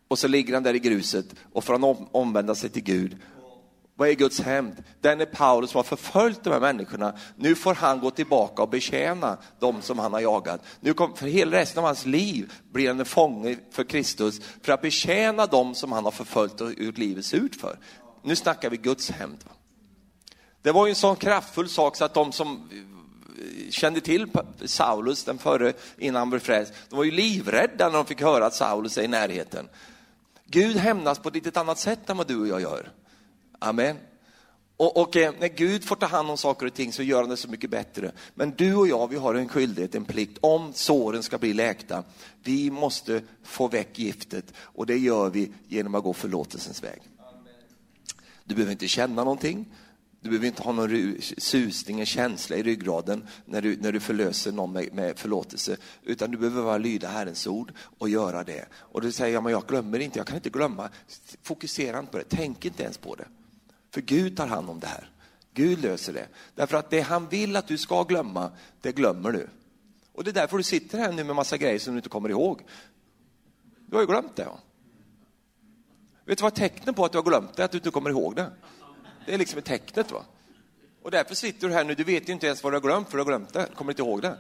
Och 0.08 0.18
så 0.18 0.28
ligger 0.28 0.54
han 0.54 0.62
där 0.62 0.74
i 0.74 0.78
gruset 0.78 1.26
och 1.52 1.64
får 1.64 1.72
han 1.74 1.84
om, 1.84 2.08
omvända 2.12 2.54
sig 2.54 2.70
till 2.70 2.82
Gud. 2.82 3.16
Vad 3.96 4.08
är 4.08 4.12
Guds 4.12 4.40
hämnd? 4.40 4.82
Den 5.00 5.20
är 5.20 5.26
Paulus 5.26 5.70
som 5.70 5.78
har 5.78 5.82
förföljt 5.84 6.44
de 6.44 6.50
här 6.50 6.60
människorna. 6.60 7.14
Nu 7.36 7.54
får 7.54 7.74
han 7.74 8.00
gå 8.00 8.10
tillbaka 8.10 8.62
och 8.62 8.68
betjäna 8.68 9.38
de 9.58 9.82
som 9.82 9.98
han 9.98 10.12
har 10.12 10.20
jagat. 10.20 10.60
Nu 10.80 10.94
kom, 10.94 11.16
för 11.16 11.26
hela 11.26 11.56
resten 11.56 11.78
av 11.78 11.84
hans 11.84 12.06
liv 12.06 12.52
blir 12.72 12.88
han 12.88 13.00
en 13.00 13.06
fånge 13.06 13.56
för 13.70 13.84
Kristus 13.84 14.40
för 14.62 14.72
att 14.72 14.82
betjäna 14.82 15.46
de 15.46 15.74
som 15.74 15.92
han 15.92 16.04
har 16.04 16.10
förföljt 16.10 16.60
och 16.60 16.72
gjort 16.72 16.98
livet 16.98 17.24
surt 17.24 17.54
för. 17.54 17.78
Nu 18.22 18.36
snackar 18.36 18.70
vi 18.70 18.76
Guds 18.76 19.10
hämnd. 19.10 19.44
Det 20.62 20.72
var 20.72 20.86
ju 20.86 20.90
en 20.90 20.96
sån 20.96 21.16
kraftfull 21.16 21.68
sak 21.68 21.96
så 21.96 22.04
att 22.04 22.14
de 22.14 22.32
som 22.32 22.68
eh, 22.72 23.70
kände 23.70 24.00
till 24.00 24.26
Saulus, 24.64 25.24
den 25.24 25.38
förre 25.38 25.72
innan 25.98 26.20
han 26.20 26.30
blev 26.30 26.40
frälst, 26.40 26.72
de 26.88 26.96
var 26.96 27.04
ju 27.04 27.10
livrädda 27.10 27.88
när 27.88 27.96
de 27.96 28.06
fick 28.06 28.20
höra 28.20 28.46
att 28.46 28.54
Saulus 28.54 28.98
är 28.98 29.02
i 29.02 29.08
närheten. 29.08 29.68
Gud 30.46 30.76
hämnas 30.76 31.18
på 31.18 31.28
ett 31.28 31.34
litet 31.34 31.56
annat 31.56 31.78
sätt 31.78 32.10
än 32.10 32.16
vad 32.16 32.26
du 32.26 32.40
och 32.40 32.48
jag 32.48 32.60
gör. 32.60 32.90
Amen. 33.58 33.96
Och, 34.76 34.96
och 34.96 35.16
eh, 35.16 35.34
när 35.40 35.48
Gud 35.48 35.84
får 35.84 35.96
ta 35.96 36.06
hand 36.06 36.30
om 36.30 36.38
saker 36.38 36.66
och 36.66 36.74
ting 36.74 36.92
så 36.92 37.02
gör 37.02 37.20
han 37.20 37.30
det 37.30 37.36
så 37.36 37.48
mycket 37.48 37.70
bättre. 37.70 38.12
Men 38.34 38.50
du 38.50 38.74
och 38.74 38.88
jag, 38.88 39.08
vi 39.08 39.16
har 39.16 39.34
en 39.34 39.48
skyldighet, 39.48 39.94
en 39.94 40.04
plikt, 40.04 40.38
om 40.40 40.72
såren 40.72 41.22
ska 41.22 41.38
bli 41.38 41.52
läkta. 41.52 42.04
Vi 42.42 42.70
måste 42.70 43.22
få 43.42 43.68
väck 43.68 43.98
giftet 43.98 44.52
och 44.56 44.86
det 44.86 44.98
gör 44.98 45.30
vi 45.30 45.52
genom 45.68 45.94
att 45.94 46.02
gå 46.04 46.12
förlåtelsens 46.12 46.82
väg. 46.82 47.02
Du 48.44 48.54
behöver 48.54 48.72
inte 48.72 48.88
känna 48.88 49.24
någonting. 49.24 49.74
Du 50.20 50.30
behöver 50.30 50.46
inte 50.46 50.62
ha 50.62 50.72
någon 50.72 51.16
susning, 51.38 52.00
en 52.00 52.06
känsla 52.06 52.56
i 52.56 52.62
ryggraden 52.62 53.26
när 53.44 53.62
du, 53.62 53.76
när 53.76 53.92
du 53.92 54.00
förlöser 54.00 54.52
någon 54.52 54.72
med, 54.72 54.94
med 54.94 55.18
förlåtelse, 55.18 55.76
utan 56.02 56.30
du 56.30 56.38
behöver 56.38 56.62
bara 56.62 56.78
lyda 56.78 57.08
Herrens 57.08 57.46
ord 57.46 57.72
och 57.98 58.08
göra 58.08 58.44
det. 58.44 58.66
Och 58.74 59.00
du 59.00 59.12
säger, 59.12 59.34
ja, 59.34 59.40
men 59.40 59.52
jag 59.52 59.66
glömmer 59.66 59.98
inte, 59.98 60.18
jag 60.18 60.26
kan 60.26 60.36
inte 60.36 60.50
glömma. 60.50 60.88
Fokusera 61.42 61.98
inte 61.98 62.12
på 62.12 62.18
det, 62.18 62.24
tänk 62.28 62.64
inte 62.64 62.82
ens 62.82 62.98
på 62.98 63.14
det. 63.14 63.26
För 63.94 64.00
Gud 64.00 64.36
tar 64.36 64.46
hand 64.46 64.70
om 64.70 64.80
det 64.80 64.86
här. 64.86 65.10
Gud 65.52 65.82
löser 65.82 66.12
det. 66.12 66.28
Därför 66.54 66.76
att 66.76 66.90
det 66.90 67.00
han 67.00 67.28
vill 67.28 67.56
att 67.56 67.66
du 67.66 67.78
ska 67.78 68.02
glömma, 68.02 68.50
det 68.80 68.92
glömmer 68.92 69.32
du. 69.32 69.48
Och 70.12 70.24
det 70.24 70.30
är 70.30 70.32
därför 70.32 70.56
du 70.56 70.62
sitter 70.62 70.98
här 70.98 71.12
nu 71.12 71.24
med 71.24 71.36
massa 71.36 71.56
grejer 71.56 71.78
som 71.78 71.94
du 71.94 71.98
inte 71.98 72.08
kommer 72.08 72.28
ihåg. 72.28 72.62
Du 73.86 73.96
har 73.96 74.02
ju 74.02 74.06
glömt 74.06 74.36
det. 74.36 74.42
Ja. 74.42 74.58
Vet 76.24 76.38
du 76.38 76.42
vad 76.42 76.54
tecknet 76.54 76.96
på 76.96 77.04
att 77.04 77.12
du 77.12 77.18
har 77.18 77.22
glömt 77.22 77.56
det, 77.56 77.64
att 77.64 77.70
du 77.70 77.78
inte 77.78 77.90
kommer 77.90 78.10
ihåg 78.10 78.36
det? 78.36 78.50
Det 79.26 79.34
är 79.34 79.38
liksom 79.38 79.58
ett 79.58 79.64
tecknet. 79.64 80.12
Va? 80.12 80.24
Och 81.02 81.10
därför 81.10 81.34
sitter 81.34 81.68
du 81.68 81.74
här 81.74 81.84
nu, 81.84 81.94
du 81.94 82.04
vet 82.04 82.28
ju 82.28 82.32
inte 82.32 82.46
ens 82.46 82.62
vad 82.62 82.72
du 82.72 82.76
har 82.76 82.82
glömt, 82.82 83.08
för 83.08 83.18
du 83.18 83.22
har 83.22 83.28
glömt 83.28 83.52
det, 83.52 83.68
kommer 83.74 83.92
inte 83.92 84.02
ihåg 84.02 84.22
det. 84.22 84.38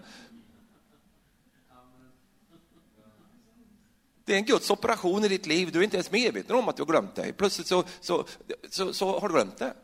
Det 4.24 4.32
är 4.32 4.36
en 4.36 4.44
Guds 4.44 4.70
operation 4.70 5.24
i 5.24 5.28
ditt 5.28 5.46
liv, 5.46 5.70
du 5.72 5.78
är 5.78 5.82
inte 5.82 5.96
ens 5.96 6.10
medveten 6.10 6.56
om 6.56 6.68
att 6.68 6.76
du 6.76 6.82
har 6.82 6.86
glömt 6.86 7.14
det. 7.14 7.32
Plötsligt 7.32 7.66
så, 7.66 7.84
så, 8.00 8.24
så, 8.70 8.92
så 8.92 9.18
har 9.18 9.28
du 9.28 9.34
glömt 9.34 9.58
det. 9.58 9.74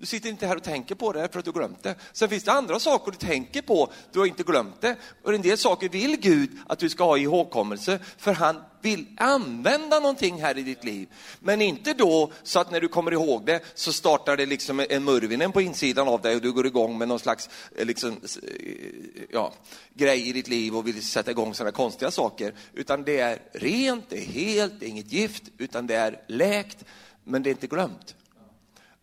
Du 0.00 0.06
sitter 0.06 0.28
inte 0.28 0.46
här 0.46 0.56
och 0.56 0.62
tänker 0.62 0.94
på 0.94 1.12
det 1.12 1.28
för 1.32 1.38
att 1.38 1.44
du 1.44 1.50
har 1.50 1.58
glömt 1.58 1.82
det. 1.82 1.94
Sen 2.12 2.28
finns 2.28 2.44
det 2.44 2.52
andra 2.52 2.78
saker 2.78 3.12
du 3.12 3.18
tänker 3.18 3.62
på, 3.62 3.92
du 4.12 4.18
har 4.18 4.26
inte 4.26 4.42
glömt 4.42 4.80
det. 4.80 4.96
Och 5.22 5.34
en 5.34 5.42
del 5.42 5.58
saker 5.58 5.88
vill 5.88 6.16
Gud 6.16 6.50
att 6.66 6.78
du 6.78 6.88
ska 6.88 7.04
ha 7.04 7.18
i 7.18 7.22
ihågkommelse, 7.22 7.98
för 8.18 8.32
han 8.32 8.56
vill 8.82 9.06
använda 9.16 10.00
någonting 10.00 10.42
här 10.42 10.58
i 10.58 10.62
ditt 10.62 10.84
liv. 10.84 11.08
Men 11.40 11.62
inte 11.62 11.92
då 11.92 12.32
så 12.42 12.60
att 12.60 12.70
när 12.70 12.80
du 12.80 12.88
kommer 12.88 13.12
ihåg 13.12 13.46
det 13.46 13.60
så 13.74 13.92
startar 13.92 14.36
det 14.36 14.46
liksom 14.46 14.86
en 14.90 15.04
murvinen 15.04 15.52
på 15.52 15.60
insidan 15.60 16.08
av 16.08 16.20
dig 16.20 16.34
och 16.34 16.42
du 16.42 16.52
går 16.52 16.66
igång 16.66 16.98
med 16.98 17.08
någon 17.08 17.18
slags 17.18 17.48
eh, 17.76 17.86
liksom, 17.86 18.10
eh, 18.10 19.22
ja, 19.30 19.52
grej 19.94 20.28
i 20.28 20.32
ditt 20.32 20.48
liv 20.48 20.76
och 20.76 20.86
vill 20.86 21.02
sätta 21.02 21.30
igång 21.30 21.54
sådana 21.54 21.72
konstiga 21.72 22.10
saker. 22.10 22.54
Utan 22.74 23.04
det 23.04 23.20
är 23.20 23.38
rent, 23.52 24.10
det 24.10 24.16
är 24.16 24.24
helt, 24.24 24.80
det 24.80 24.86
är 24.86 24.90
inget 24.90 25.12
gift, 25.12 25.42
utan 25.58 25.86
det 25.86 25.94
är 25.94 26.20
läkt, 26.26 26.84
men 27.24 27.42
det 27.42 27.50
är 27.50 27.52
inte 27.52 27.66
glömt. 27.66 28.14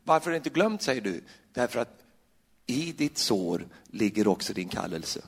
Varför 0.08 0.30
är 0.30 0.32
det 0.32 0.38
inte 0.38 0.50
glömt, 0.50 0.82
säger 0.82 1.02
du? 1.02 1.24
Därför 1.54 1.80
att 1.80 2.04
i 2.66 2.92
ditt 2.92 3.18
sår 3.18 3.68
ligger 3.86 4.28
också 4.28 4.54
din 4.54 4.70
kallelse. 4.70 5.22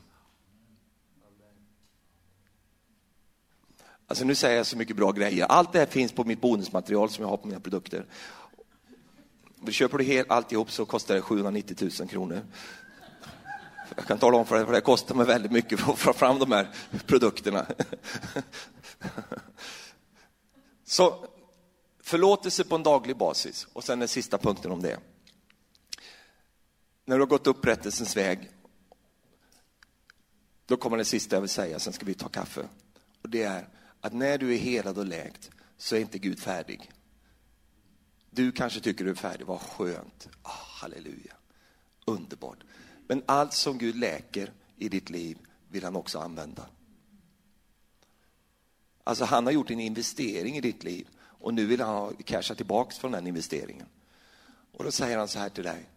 Alltså 4.07 4.25
nu 4.25 4.35
säger 4.35 4.57
jag 4.57 4.65
så 4.65 4.77
mycket 4.77 4.95
bra 4.95 5.11
grejer. 5.11 5.45
Allt 5.45 5.73
det 5.73 5.79
här 5.79 5.85
finns 5.85 6.11
på 6.11 6.23
mitt 6.23 6.41
bonusmaterial 6.41 7.09
som 7.09 7.21
jag 7.21 7.29
har 7.29 7.37
på 7.37 7.47
mina 7.47 7.59
produkter. 7.59 8.05
Du 9.61 9.71
köper 9.71 9.97
du 9.97 10.03
helt, 10.03 10.31
alltihop 10.31 10.71
så 10.71 10.85
kostar 10.85 11.15
det 11.15 11.21
790 11.21 11.89
000 11.99 12.09
kronor. 12.09 12.41
Jag 13.95 14.05
kan 14.05 14.17
tala 14.17 14.37
om 14.37 14.45
för 14.45 14.55
dig, 14.55 14.65
för 14.65 14.73
det 14.73 14.81
kostar 14.81 15.15
mig 15.15 15.25
väldigt 15.25 15.51
mycket 15.51 15.79
för 15.79 15.91
att 15.91 15.99
få 15.99 16.13
fram 16.13 16.39
de 16.39 16.51
här 16.51 16.67
produkterna. 17.05 17.65
Så 20.85 21.25
Förlåtelse 22.09 22.63
på 22.63 22.75
en 22.75 22.83
daglig 22.83 23.17
basis. 23.17 23.67
Och 23.73 23.83
sen 23.83 23.99
den 23.99 24.07
sista 24.07 24.37
punkten 24.37 24.71
om 24.71 24.81
det. 24.81 24.99
När 27.05 27.15
du 27.15 27.21
har 27.21 27.27
gått 27.27 27.47
upprättelsens 27.47 28.17
väg, 28.17 28.51
då 30.65 30.77
kommer 30.77 30.97
det 30.97 31.05
sista 31.05 31.35
jag 31.35 31.41
vill 31.41 31.49
säga, 31.49 31.79
sen 31.79 31.93
ska 31.93 32.05
vi 32.05 32.13
ta 32.13 32.29
kaffe. 32.29 32.69
Och 33.21 33.29
det 33.29 33.43
är 33.43 33.69
att 34.01 34.13
när 34.13 34.37
du 34.37 34.53
är 34.53 34.57
helad 34.57 34.97
och 34.97 35.05
läkt 35.05 35.49
så 35.77 35.95
är 35.95 35.99
inte 35.99 36.19
Gud 36.19 36.39
färdig. 36.39 36.91
Du 38.29 38.51
kanske 38.51 38.79
tycker 38.79 39.05
du 39.05 39.11
är 39.11 39.15
färdig, 39.15 39.45
vad 39.45 39.61
skönt, 39.61 40.29
oh, 40.43 40.51
halleluja, 40.51 41.35
underbart. 42.05 42.63
Men 43.07 43.23
allt 43.25 43.53
som 43.53 43.77
Gud 43.77 43.95
läker 43.95 44.53
i 44.77 44.89
ditt 44.89 45.09
liv 45.09 45.37
vill 45.67 45.83
han 45.83 45.95
också 45.95 46.19
använda. 46.19 46.65
Alltså 49.03 49.25
han 49.25 49.45
har 49.45 49.53
gjort 49.53 49.71
en 49.71 49.79
investering 49.79 50.57
i 50.57 50.61
ditt 50.61 50.83
liv 50.83 51.07
och 51.39 51.53
nu 51.53 51.65
vill 51.65 51.81
han 51.81 52.15
casha 52.15 52.55
tillbaks 52.55 52.97
från 52.97 53.11
den 53.11 53.27
investeringen. 53.27 53.87
Och 54.71 54.83
då 54.83 54.91
säger 54.91 55.17
han 55.17 55.27
så 55.27 55.39
här 55.39 55.49
till 55.49 55.63
dig. 55.63 55.89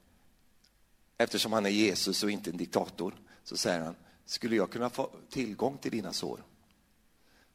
Eftersom 1.19 1.53
han 1.53 1.67
är 1.67 1.71
Jesus 1.71 2.23
och 2.23 2.31
inte 2.31 2.51
en 2.51 2.57
diktator 2.57 3.15
så 3.45 3.57
säger 3.57 3.81
han, 3.81 3.95
skulle 4.25 4.57
jag 4.57 4.71
kunna 4.71 4.91
få 4.91 5.11
tillgång 5.31 5.79
till 5.79 5.91
dina 5.91 6.13
sår? 6.13 6.45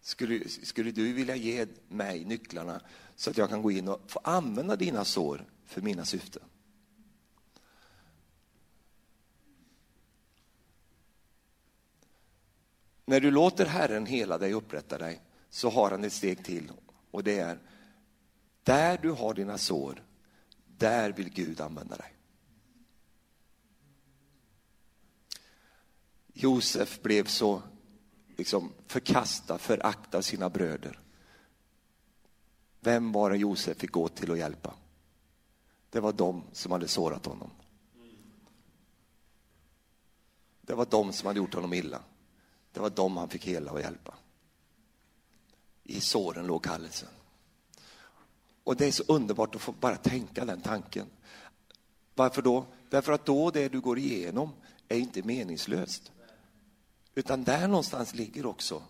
Skulle, 0.01 0.49
skulle 0.49 0.91
du 0.91 1.14
vilja 1.14 1.35
ge 1.35 1.67
mig 1.88 2.25
nycklarna 2.25 2.82
så 3.16 3.30
att 3.30 3.38
jag 3.38 3.49
kan 3.49 3.61
gå 3.61 3.72
in 3.72 3.88
och 3.88 4.01
få 4.11 4.19
använda 4.24 4.75
dina 4.75 5.06
sår 5.06 5.45
för 5.66 5.82
mina 5.82 6.06
syften? 6.06 6.43
När 13.06 13.19
du 13.19 13.32
låter 13.32 13.66
Herren 13.66 14.06
hela 14.06 14.38
dig 14.38 14.56
och 14.56 14.64
upprätta 14.64 14.98
dig 14.98 15.22
så 15.49 15.69
har 15.69 15.91
han 15.91 16.03
ett 16.03 16.14
steg 16.14 16.45
till 16.45 16.72
och 17.11 17.24
det 17.24 17.40
är 17.40 17.59
där 18.67 18.97
du 18.97 19.11
har 19.11 19.33
dina 19.33 19.57
sår, 19.57 20.03
där 20.77 21.11
vill 21.11 21.29
Gud 21.29 21.61
använda 21.61 21.95
dig. 21.95 22.13
Josef 26.33 27.01
blev 27.01 27.25
så 27.25 27.61
liksom, 28.37 28.73
förkastad, 28.87 29.57
föraktad 29.57 30.17
av 30.17 30.21
sina 30.21 30.49
bröder. 30.49 30.99
Vem 32.79 33.11
var 33.11 33.29
det 33.29 33.37
Josef 33.37 33.77
fick 33.77 33.91
gå 33.91 34.07
till 34.07 34.31
och 34.31 34.37
hjälpa? 34.37 34.73
Det 35.89 35.99
var 35.99 36.13
de 36.13 36.43
som 36.51 36.71
hade 36.71 36.87
sårat 36.87 37.25
honom. 37.25 37.51
Det 40.61 40.73
var 40.73 40.85
de 40.85 41.13
som 41.13 41.27
hade 41.27 41.37
gjort 41.37 41.53
honom 41.53 41.73
illa. 41.73 42.01
Det 42.71 42.79
var 42.79 42.89
de 42.89 43.17
han 43.17 43.29
fick 43.29 43.45
hela 43.45 43.71
och 43.71 43.81
hjälpa. 43.81 44.15
I 45.83 46.01
såren 46.01 46.47
låg 46.47 46.63
kallelsen. 46.63 47.09
Och 48.67 48.75
det 48.75 48.85
är 48.85 48.91
så 48.91 49.03
underbart 49.07 49.55
att 49.55 49.61
få 49.61 49.71
bara 49.71 49.97
tänka 49.97 50.45
den 50.45 50.61
tanken. 50.61 51.07
Varför 52.15 52.41
då? 52.41 52.65
Därför 52.89 53.11
att 53.11 53.25
då 53.25 53.51
det 53.51 53.69
du 53.69 53.81
går 53.81 53.97
igenom 53.97 54.53
är 54.87 54.97
inte 54.97 55.23
meningslöst. 55.23 56.11
Utan 57.15 57.43
där 57.43 57.67
någonstans 57.67 58.15
ligger 58.15 58.45
också 58.45 58.83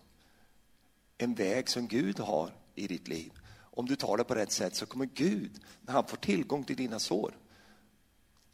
en 1.18 1.34
väg 1.34 1.68
som 1.68 1.86
Gud 1.86 2.18
har 2.18 2.54
i 2.74 2.86
ditt 2.86 3.08
liv. 3.08 3.32
Om 3.60 3.86
du 3.86 3.96
tar 3.96 4.16
det 4.16 4.24
på 4.24 4.34
rätt 4.34 4.52
sätt 4.52 4.74
så 4.76 4.86
kommer 4.86 5.08
Gud, 5.14 5.60
när 5.80 5.92
han 5.92 6.06
får 6.06 6.16
tillgång 6.16 6.64
till 6.64 6.76
dina 6.76 6.98
sår, 6.98 7.36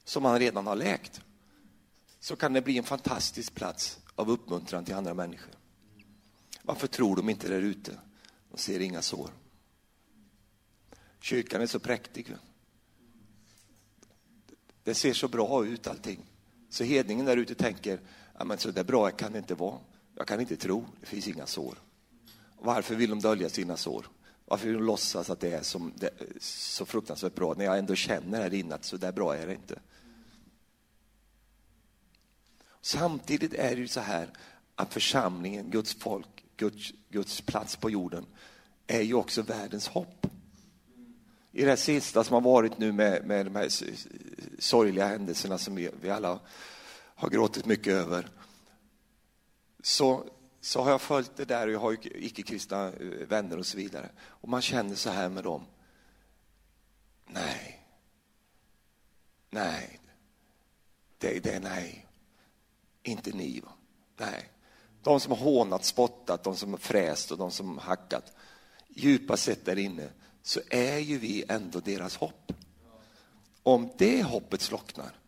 som 0.04 0.24
han 0.24 0.38
redan 0.38 0.66
har 0.66 0.76
läkt, 0.76 1.20
så 2.20 2.36
kan 2.36 2.52
det 2.52 2.62
bli 2.62 2.78
en 2.78 2.84
fantastisk 2.84 3.54
plats 3.54 3.98
av 4.14 4.30
uppmuntran 4.30 4.84
till 4.84 4.94
andra 4.94 5.14
människor. 5.14 5.54
Varför 6.62 6.86
tror 6.86 7.16
de 7.16 7.28
inte 7.28 7.48
där 7.48 7.62
ute? 7.62 7.98
De 8.50 8.58
ser 8.58 8.80
inga 8.80 9.02
sår. 9.02 9.30
Kyrkan 11.24 11.62
är 11.62 11.66
så 11.66 11.78
präktig. 11.78 12.36
Det 14.82 14.94
ser 14.94 15.12
så 15.12 15.28
bra 15.28 15.66
ut 15.66 15.86
allting. 15.86 16.20
Så 16.68 16.84
hedningen 16.84 17.26
där 17.26 17.36
ute 17.36 17.54
tänker, 17.54 18.00
ja, 18.38 18.44
men 18.44 18.58
så 18.58 18.70
där 18.70 18.84
bra 18.84 19.10
kan 19.10 19.32
det 19.32 19.38
inte 19.38 19.54
vara. 19.54 19.78
Jag 20.14 20.26
kan 20.26 20.40
inte 20.40 20.56
tro, 20.56 20.86
det 21.00 21.06
finns 21.06 21.28
inga 21.28 21.46
sår. 21.46 21.78
Varför 22.58 22.94
vill 22.94 23.10
de 23.10 23.20
dölja 23.20 23.48
sina 23.48 23.76
sår? 23.76 24.06
Varför 24.44 24.66
vill 24.66 24.76
de 24.76 24.84
låtsas 24.84 25.30
att 25.30 25.40
det 25.40 25.52
är 25.52 25.62
som, 25.62 25.92
det, 25.96 26.10
så 26.40 26.86
fruktansvärt 26.86 27.34
bra 27.34 27.54
när 27.54 27.64
jag 27.64 27.78
ändå 27.78 27.94
känner 27.94 28.40
här 28.40 28.54
inne 28.54 28.74
att 28.74 28.84
så 28.84 28.96
där 28.96 29.12
bra 29.12 29.36
är 29.36 29.46
det 29.46 29.54
inte? 29.54 29.80
Samtidigt 32.80 33.54
är 33.54 33.70
det 33.70 33.80
ju 33.80 33.88
så 33.88 34.00
här 34.00 34.30
att 34.74 34.92
församlingen, 34.92 35.70
Guds 35.70 35.94
folk, 35.94 36.44
Guds, 36.56 36.92
Guds 37.08 37.40
plats 37.40 37.76
på 37.76 37.90
jorden 37.90 38.26
är 38.86 39.02
ju 39.02 39.14
också 39.14 39.42
världens 39.42 39.88
hopp. 39.88 40.26
I 41.56 41.64
det 41.64 41.76
sista 41.76 42.24
som 42.24 42.34
har 42.34 42.40
varit 42.40 42.78
nu 42.78 42.92
med, 42.92 43.26
med 43.26 43.46
de 43.46 43.56
här 43.56 43.68
sorgliga 44.58 45.06
händelserna 45.06 45.58
som 45.58 45.74
vi, 45.74 45.90
vi 46.00 46.10
alla 46.10 46.40
har 47.14 47.28
gråtit 47.28 47.66
mycket 47.66 47.92
över 47.92 48.28
så, 49.82 50.24
så 50.60 50.82
har 50.82 50.90
jag 50.90 51.00
följt 51.00 51.36
det 51.36 51.44
där 51.44 51.66
och 51.66 51.72
jag 51.72 51.80
har 51.80 51.90
ju 51.90 51.98
icke-kristna 52.02 52.86
eh, 52.86 53.26
vänner 53.28 53.58
och 53.58 53.66
så 53.66 53.76
vidare. 53.76 54.10
Och 54.22 54.48
man 54.48 54.62
känner 54.62 54.94
så 54.94 55.10
här 55.10 55.28
med 55.28 55.44
dem. 55.44 55.66
Nej. 57.26 57.86
Nej. 59.50 60.00
Det, 61.18 61.40
det 61.40 61.54
är 61.54 61.60
nej. 61.60 62.06
Inte 63.02 63.30
ni. 63.30 63.60
Va? 63.60 63.72
Nej. 64.16 64.50
De 65.02 65.20
som 65.20 65.32
har 65.32 65.38
hånat, 65.38 65.84
spottat, 65.84 66.44
de 66.44 66.56
som 66.56 66.70
har 66.70 66.78
fräst 66.78 67.30
och 67.30 67.38
de 67.38 67.50
som 67.50 67.78
har 67.78 67.84
hackat. 67.84 68.32
Djupast 68.88 69.42
sett 69.42 69.64
där 69.64 69.78
inne 69.78 70.08
så 70.46 70.60
är 70.70 70.98
ju 70.98 71.18
vi 71.18 71.44
ändå 71.48 71.80
deras 71.80 72.16
hopp. 72.16 72.52
Om 73.62 73.90
det 73.98 74.22
hoppet 74.22 74.60
slocknar, 74.60 75.18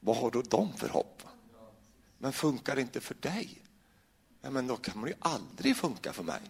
vad 0.00 0.16
har 0.16 0.30
då 0.30 0.42
de 0.42 0.72
för 0.72 0.88
hopp? 0.88 1.22
Men 2.18 2.32
funkar 2.32 2.76
det 2.76 2.82
inte 2.82 3.00
för 3.00 3.14
dig? 3.14 3.62
Ja, 4.40 4.50
men 4.50 4.66
då 4.66 4.76
kan 4.76 5.00
man 5.00 5.08
ju 5.08 5.14
aldrig 5.18 5.76
funka 5.76 6.12
för 6.12 6.22
mig. 6.22 6.40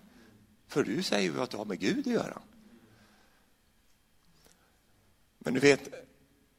För 0.67 0.85
du 0.85 1.03
säger 1.03 1.33
ju 1.33 1.41
att 1.41 1.51
du 1.51 1.57
har 1.57 1.65
med 1.65 1.81
Gud 1.81 2.07
att 2.07 2.13
göra. 2.13 2.43
Men 5.39 5.55
du 5.55 5.61
vet, 5.61 5.95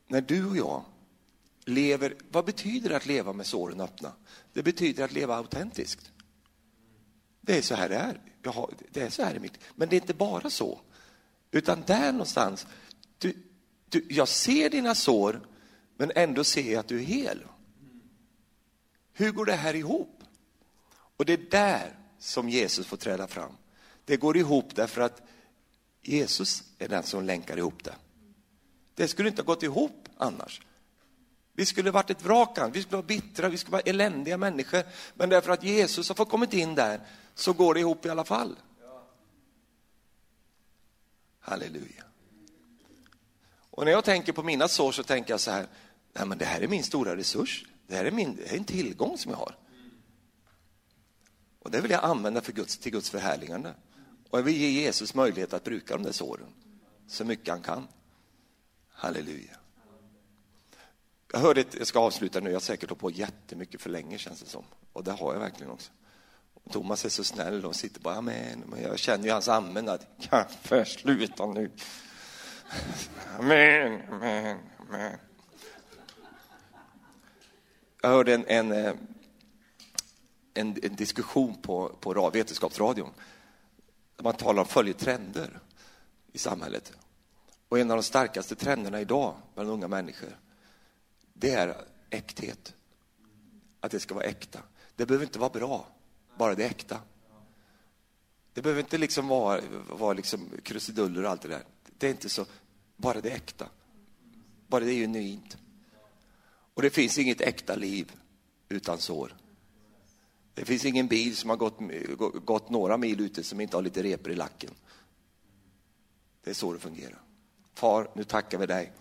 när 0.08 0.22
du 0.22 0.46
och 0.50 0.58
jag 0.58 0.84
lever, 1.66 2.16
vad 2.32 2.46
betyder 2.46 2.90
det 2.90 2.98
att 2.98 3.06
leva 3.06 3.34
med 3.34 3.46
såren 3.46 3.82
öppna? 3.82 4.12
Det 4.54 4.64
betyder 4.64 5.04
att 5.04 5.12
leva 5.12 5.36
autentiskt. 5.36 6.13
Det 7.46 7.58
är 7.58 7.62
så 7.62 7.76
här 7.76 7.90
det 7.90 7.96
är. 7.96 8.20
Har, 8.52 8.74
det 8.92 9.02
är 9.02 9.10
så 9.10 9.24
här 9.24 9.36
i 9.36 9.40
mitt 9.40 9.60
Men 9.76 9.90
det 9.90 9.96
är 9.96 10.02
inte 10.02 10.14
bara 10.14 10.50
så. 10.50 10.82
Utan 11.52 11.84
där 11.88 12.12
någonstans, 12.12 12.68
du, 13.18 13.34
du, 13.90 14.06
jag 14.10 14.28
ser 14.28 14.70
dina 14.70 14.96
sår, 14.96 15.48
men 15.98 16.12
ändå 16.16 16.44
ser 16.44 16.72
jag 16.72 16.80
att 16.80 16.88
du 16.88 17.00
är 17.00 17.06
hel. 17.06 17.44
Hur 19.14 19.32
går 19.32 19.46
det 19.46 19.54
här 19.54 19.74
ihop? 19.74 20.24
Och 21.18 21.26
det 21.26 21.34
är 21.34 21.50
där 21.52 22.00
som 22.20 22.50
Jesus 22.50 22.88
får 22.88 22.98
träda 22.98 23.28
fram. 23.28 23.58
Det 24.06 24.18
går 24.18 24.38
ihop 24.38 24.76
därför 24.76 25.02
att 25.02 25.22
Jesus 26.02 26.64
är 26.80 26.88
den 26.88 27.04
som 27.04 27.24
länkar 27.24 27.58
ihop 27.58 27.84
det. 27.84 27.96
Det 28.96 29.08
skulle 29.08 29.30
inte 29.30 29.42
ha 29.42 29.46
gått 29.46 29.64
ihop 29.64 30.10
annars. 30.18 30.62
Vi 31.54 31.66
skulle 31.66 31.92
varit 31.92 32.10
ett 32.10 32.26
vrakan, 32.26 32.72
vi 32.72 32.82
skulle 32.82 32.98
vara 32.98 33.08
bittra, 33.08 33.50
vi 33.50 33.58
skulle 33.58 33.72
vara 33.72 33.82
eländiga 33.82 34.38
människor. 34.38 34.84
Men 35.14 35.30
därför 35.30 35.52
att 35.52 35.64
Jesus 35.64 36.08
har 36.08 36.16
fått 36.16 36.30
kommit 36.30 36.54
in 36.54 36.76
där 36.76 37.02
så 37.36 37.54
går 37.54 37.74
det 37.74 37.80
ihop 37.80 38.06
i 38.06 38.10
alla 38.10 38.24
fall. 38.24 38.60
Halleluja. 41.40 42.04
Och 43.76 43.86
när 43.86 43.92
jag 43.92 44.04
tänker 44.04 44.34
på 44.34 44.44
mina 44.44 44.68
sår 44.68 44.92
så 44.92 45.04
tänker 45.04 45.34
jag 45.34 45.40
så 45.40 45.52
här, 45.52 45.68
nej 46.14 46.28
men 46.28 46.38
det 46.38 46.46
här 46.46 46.62
är 46.62 46.68
min 46.68 46.84
stora 46.84 47.16
resurs. 47.16 47.66
Det 47.88 47.96
här 47.96 48.06
är, 48.06 48.12
min, 48.12 48.36
det 48.36 48.48
här 48.48 48.54
är 48.54 48.58
en 48.58 48.66
tillgång 48.66 49.18
som 49.18 49.32
jag 49.32 49.38
har. 49.38 49.58
Och 51.60 51.72
det 51.72 51.82
vill 51.82 51.92
jag 51.92 52.04
använda 52.04 52.42
för 52.42 52.52
Guds, 52.52 52.78
till 52.78 52.92
Guds 52.92 53.10
förhärligande. 53.10 53.74
Och 54.30 54.40
jag 54.40 54.44
vill 54.44 54.58
ge 54.58 54.70
Jesus 54.70 55.14
möjlighet 55.14 55.54
att 55.54 55.64
bruka 55.64 55.94
de 55.94 56.04
där 56.04 56.12
såren 56.12 56.48
så 57.08 57.26
mycket 57.26 57.48
han 57.48 57.62
kan. 57.62 57.88
Halleluja. 58.90 59.58
Jag 61.32 61.40
hörde, 61.40 61.62
ett, 61.62 61.76
jag 61.76 61.88
ska 61.88 62.00
avsluta 62.00 62.40
nu, 62.40 62.50
jag 62.50 62.56
har 62.56 62.62
säkert 62.62 62.90
hållit 62.90 63.02
på 63.02 63.12
jättemycket 63.12 63.82
för 63.82 63.90
länge 63.90 64.18
känns 64.18 64.40
det 64.40 64.50
som. 64.50 64.64
Och 64.94 65.04
det 65.04 65.12
har 65.12 65.34
jag 65.34 65.40
verkligen 65.40 65.72
också. 65.72 65.92
Thomas 66.72 67.06
är 67.06 67.10
så 67.10 67.24
snäll 67.24 67.66
och 67.66 67.76
sitter 67.76 68.02
bara, 68.02 68.16
amen. 68.16 68.64
Men 68.68 68.82
jag 68.82 69.00
känner 69.00 69.26
ju 69.26 69.32
hans 69.32 69.48
amen 69.48 69.90
att, 69.90 70.08
kaffe, 70.22 70.86
sluta 70.86 71.46
nu. 71.46 71.72
Amen, 73.40 74.02
amen, 74.12 74.58
amen. 74.80 75.18
Jag 78.02 78.10
hörde 78.10 78.34
en, 78.34 78.46
en, 78.48 78.72
eh, 78.72 78.94
en, 80.54 80.78
en 80.84 80.96
diskussion 80.96 81.62
på, 81.62 81.90
på 82.00 82.30
Vetenskapsradion 82.30 83.10
där 84.16 84.24
man 84.24 84.34
talar 84.34 84.62
om 84.62 84.68
följer 84.68 84.94
trender 84.94 85.60
i 86.32 86.38
samhället. 86.38 86.94
Och 87.70 87.80
en 87.80 87.92
av 87.92 87.98
de 87.98 88.04
starkaste 88.04 88.56
trenderna 88.56 89.02
idag 89.02 89.36
bland 89.54 89.70
unga 89.70 89.88
människor, 89.88 90.38
det 91.34 91.52
är 91.52 91.76
äkthet. 92.10 92.74
Att 93.80 93.92
det 93.92 94.00
ska 94.00 94.16
vara 94.16 94.26
äkta. 94.26 94.60
Det 94.96 95.06
behöver 95.06 95.26
inte 95.26 95.40
vara 95.40 95.50
bra, 95.50 95.88
bara 96.38 96.56
det 96.56 96.64
är 96.64 96.70
äkta. 96.70 97.00
Det 98.54 98.62
behöver 98.62 98.82
inte 98.82 98.98
liksom 98.98 99.28
vara, 99.28 99.62
vara 99.90 100.14
liksom 100.14 100.50
krusiduller 100.64 101.24
och 101.24 101.30
allt 101.30 101.42
det 101.42 101.48
där. 101.48 101.64
Det 101.98 102.08
är 102.08 102.12
inte 102.12 102.30
så, 102.30 102.46
bara 102.98 103.22
det 103.22 103.32
är 103.32 103.36
äkta. 103.36 103.70
Bara 104.68 104.84
det 104.84 104.92
är 104.92 104.96
genuint. 104.96 105.58
Och 106.74 106.82
det 106.82 106.90
finns 106.90 107.18
inget 107.18 107.42
äkta 107.42 107.76
liv 107.76 108.12
utan 108.70 108.98
sår. 108.98 109.36
Det 110.54 110.66
finns 110.66 110.86
ingen 110.86 111.08
bil 111.08 111.36
som 111.36 111.50
har 111.50 111.58
gått, 111.58 111.80
gått 112.46 112.70
några 112.70 112.98
mil 112.98 113.22
ute 113.22 113.44
som 113.44 113.62
inte 113.62 113.78
har 113.78 113.82
lite 113.82 114.04
repor 114.04 114.32
i 114.32 114.36
lacken. 114.36 114.72
Det 116.44 116.50
är 116.50 116.54
så 116.54 116.74
det 116.74 116.80
fungerar. 116.80 117.22
Far, 117.74 118.10
nu 118.16 118.24
tackar 118.24 118.58
vi 118.58 118.66
dig 118.66 118.92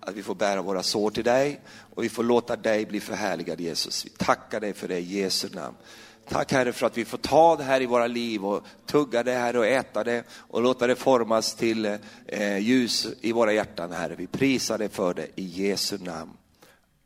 att 0.00 0.14
vi 0.14 0.22
får 0.22 0.34
bära 0.34 0.62
våra 0.62 0.82
sår 0.82 1.10
till 1.10 1.24
dig 1.24 1.60
och 1.94 2.04
vi 2.04 2.08
får 2.08 2.24
låta 2.24 2.56
dig 2.56 2.86
bli 2.86 3.00
förhärligad 3.00 3.60
Jesus. 3.60 4.06
Vi 4.06 4.10
tackar 4.10 4.60
dig 4.60 4.72
för 4.72 4.88
det 4.88 4.98
i 4.98 5.18
Jesu 5.18 5.48
namn. 5.50 5.76
Tack 6.28 6.52
Herre 6.52 6.72
för 6.72 6.86
att 6.86 6.98
vi 6.98 7.04
får 7.04 7.18
ta 7.18 7.56
det 7.56 7.64
här 7.64 7.82
i 7.82 7.86
våra 7.86 8.06
liv 8.06 8.44
och 8.44 8.66
tugga 8.86 9.22
det 9.22 9.32
här 9.32 9.56
och 9.56 9.66
äta 9.66 10.04
det 10.04 10.24
och 10.30 10.62
låta 10.62 10.86
det 10.86 10.96
formas 10.96 11.54
till 11.54 11.98
eh, 12.26 12.58
ljus 12.58 13.06
i 13.20 13.32
våra 13.32 13.52
hjärtan 13.52 13.92
Herre. 13.92 14.14
Vi 14.14 14.26
prisar 14.26 14.78
dig 14.78 14.88
för 14.88 15.14
det 15.14 15.28
i 15.34 15.44
Jesu 15.44 15.98
namn. 15.98 16.32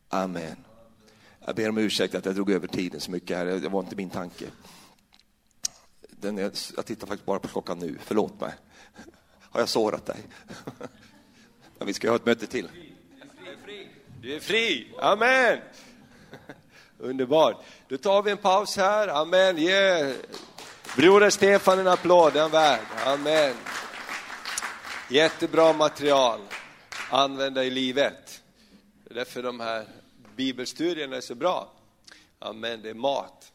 Amen. 0.09 0.57
Jag 1.47 1.57
ber 1.57 1.69
om 1.69 1.79
ursäkt 1.79 2.15
att 2.15 2.25
jag 2.25 2.35
drog 2.35 2.51
över 2.51 2.67
tiden 2.67 3.01
så 3.01 3.11
mycket 3.11 3.37
här, 3.37 3.47
det 3.47 3.69
var 3.69 3.81
inte 3.81 3.97
min 3.97 4.11
tanke. 4.11 4.45
Den 6.11 6.39
är, 6.39 6.53
jag 6.77 6.87
tittar 6.87 7.07
faktiskt 7.07 7.27
bara 7.27 7.39
på 7.39 7.49
klockan 7.49 7.79
nu, 7.79 7.99
förlåt 8.01 8.41
mig. 8.41 8.53
Har 9.41 9.61
jag 9.61 9.69
sårat 9.69 10.07
dig? 10.07 10.19
Men 11.79 11.87
vi 11.87 11.93
ska 11.93 12.09
ha 12.09 12.17
ett 12.17 12.27
möte 12.27 12.47
till. 12.47 12.69
Du 14.23 14.35
är 14.35 14.41
fri, 14.41 14.95
amen! 15.01 15.59
Underbart. 17.01 17.57
Då 17.89 17.97
tar 17.97 18.23
vi 18.23 18.31
en 18.31 18.37
paus 18.37 18.77
här, 18.77 19.09
amen. 19.09 19.57
Ge 19.57 20.15
broder 20.97 21.31
Stefan 21.31 21.79
en 21.79 21.89
applåd, 21.89 22.33
den 22.33 22.51
värd. 22.51 22.81
Amen. 23.07 23.55
Jättebra 25.11 25.73
material, 25.73 26.41
använda 27.11 27.65
i 27.65 27.71
livet. 27.71 28.43
Det 29.05 29.11
är 29.11 29.15
därför 29.15 29.43
de 29.43 29.61
här 29.61 29.85
bibelstudierna 30.37 31.17
är 31.17 31.21
så 31.21 31.35
bra. 31.35 31.73
Amen, 32.39 32.83
det 32.83 32.91
är 32.91 32.95
mat. 32.95 33.50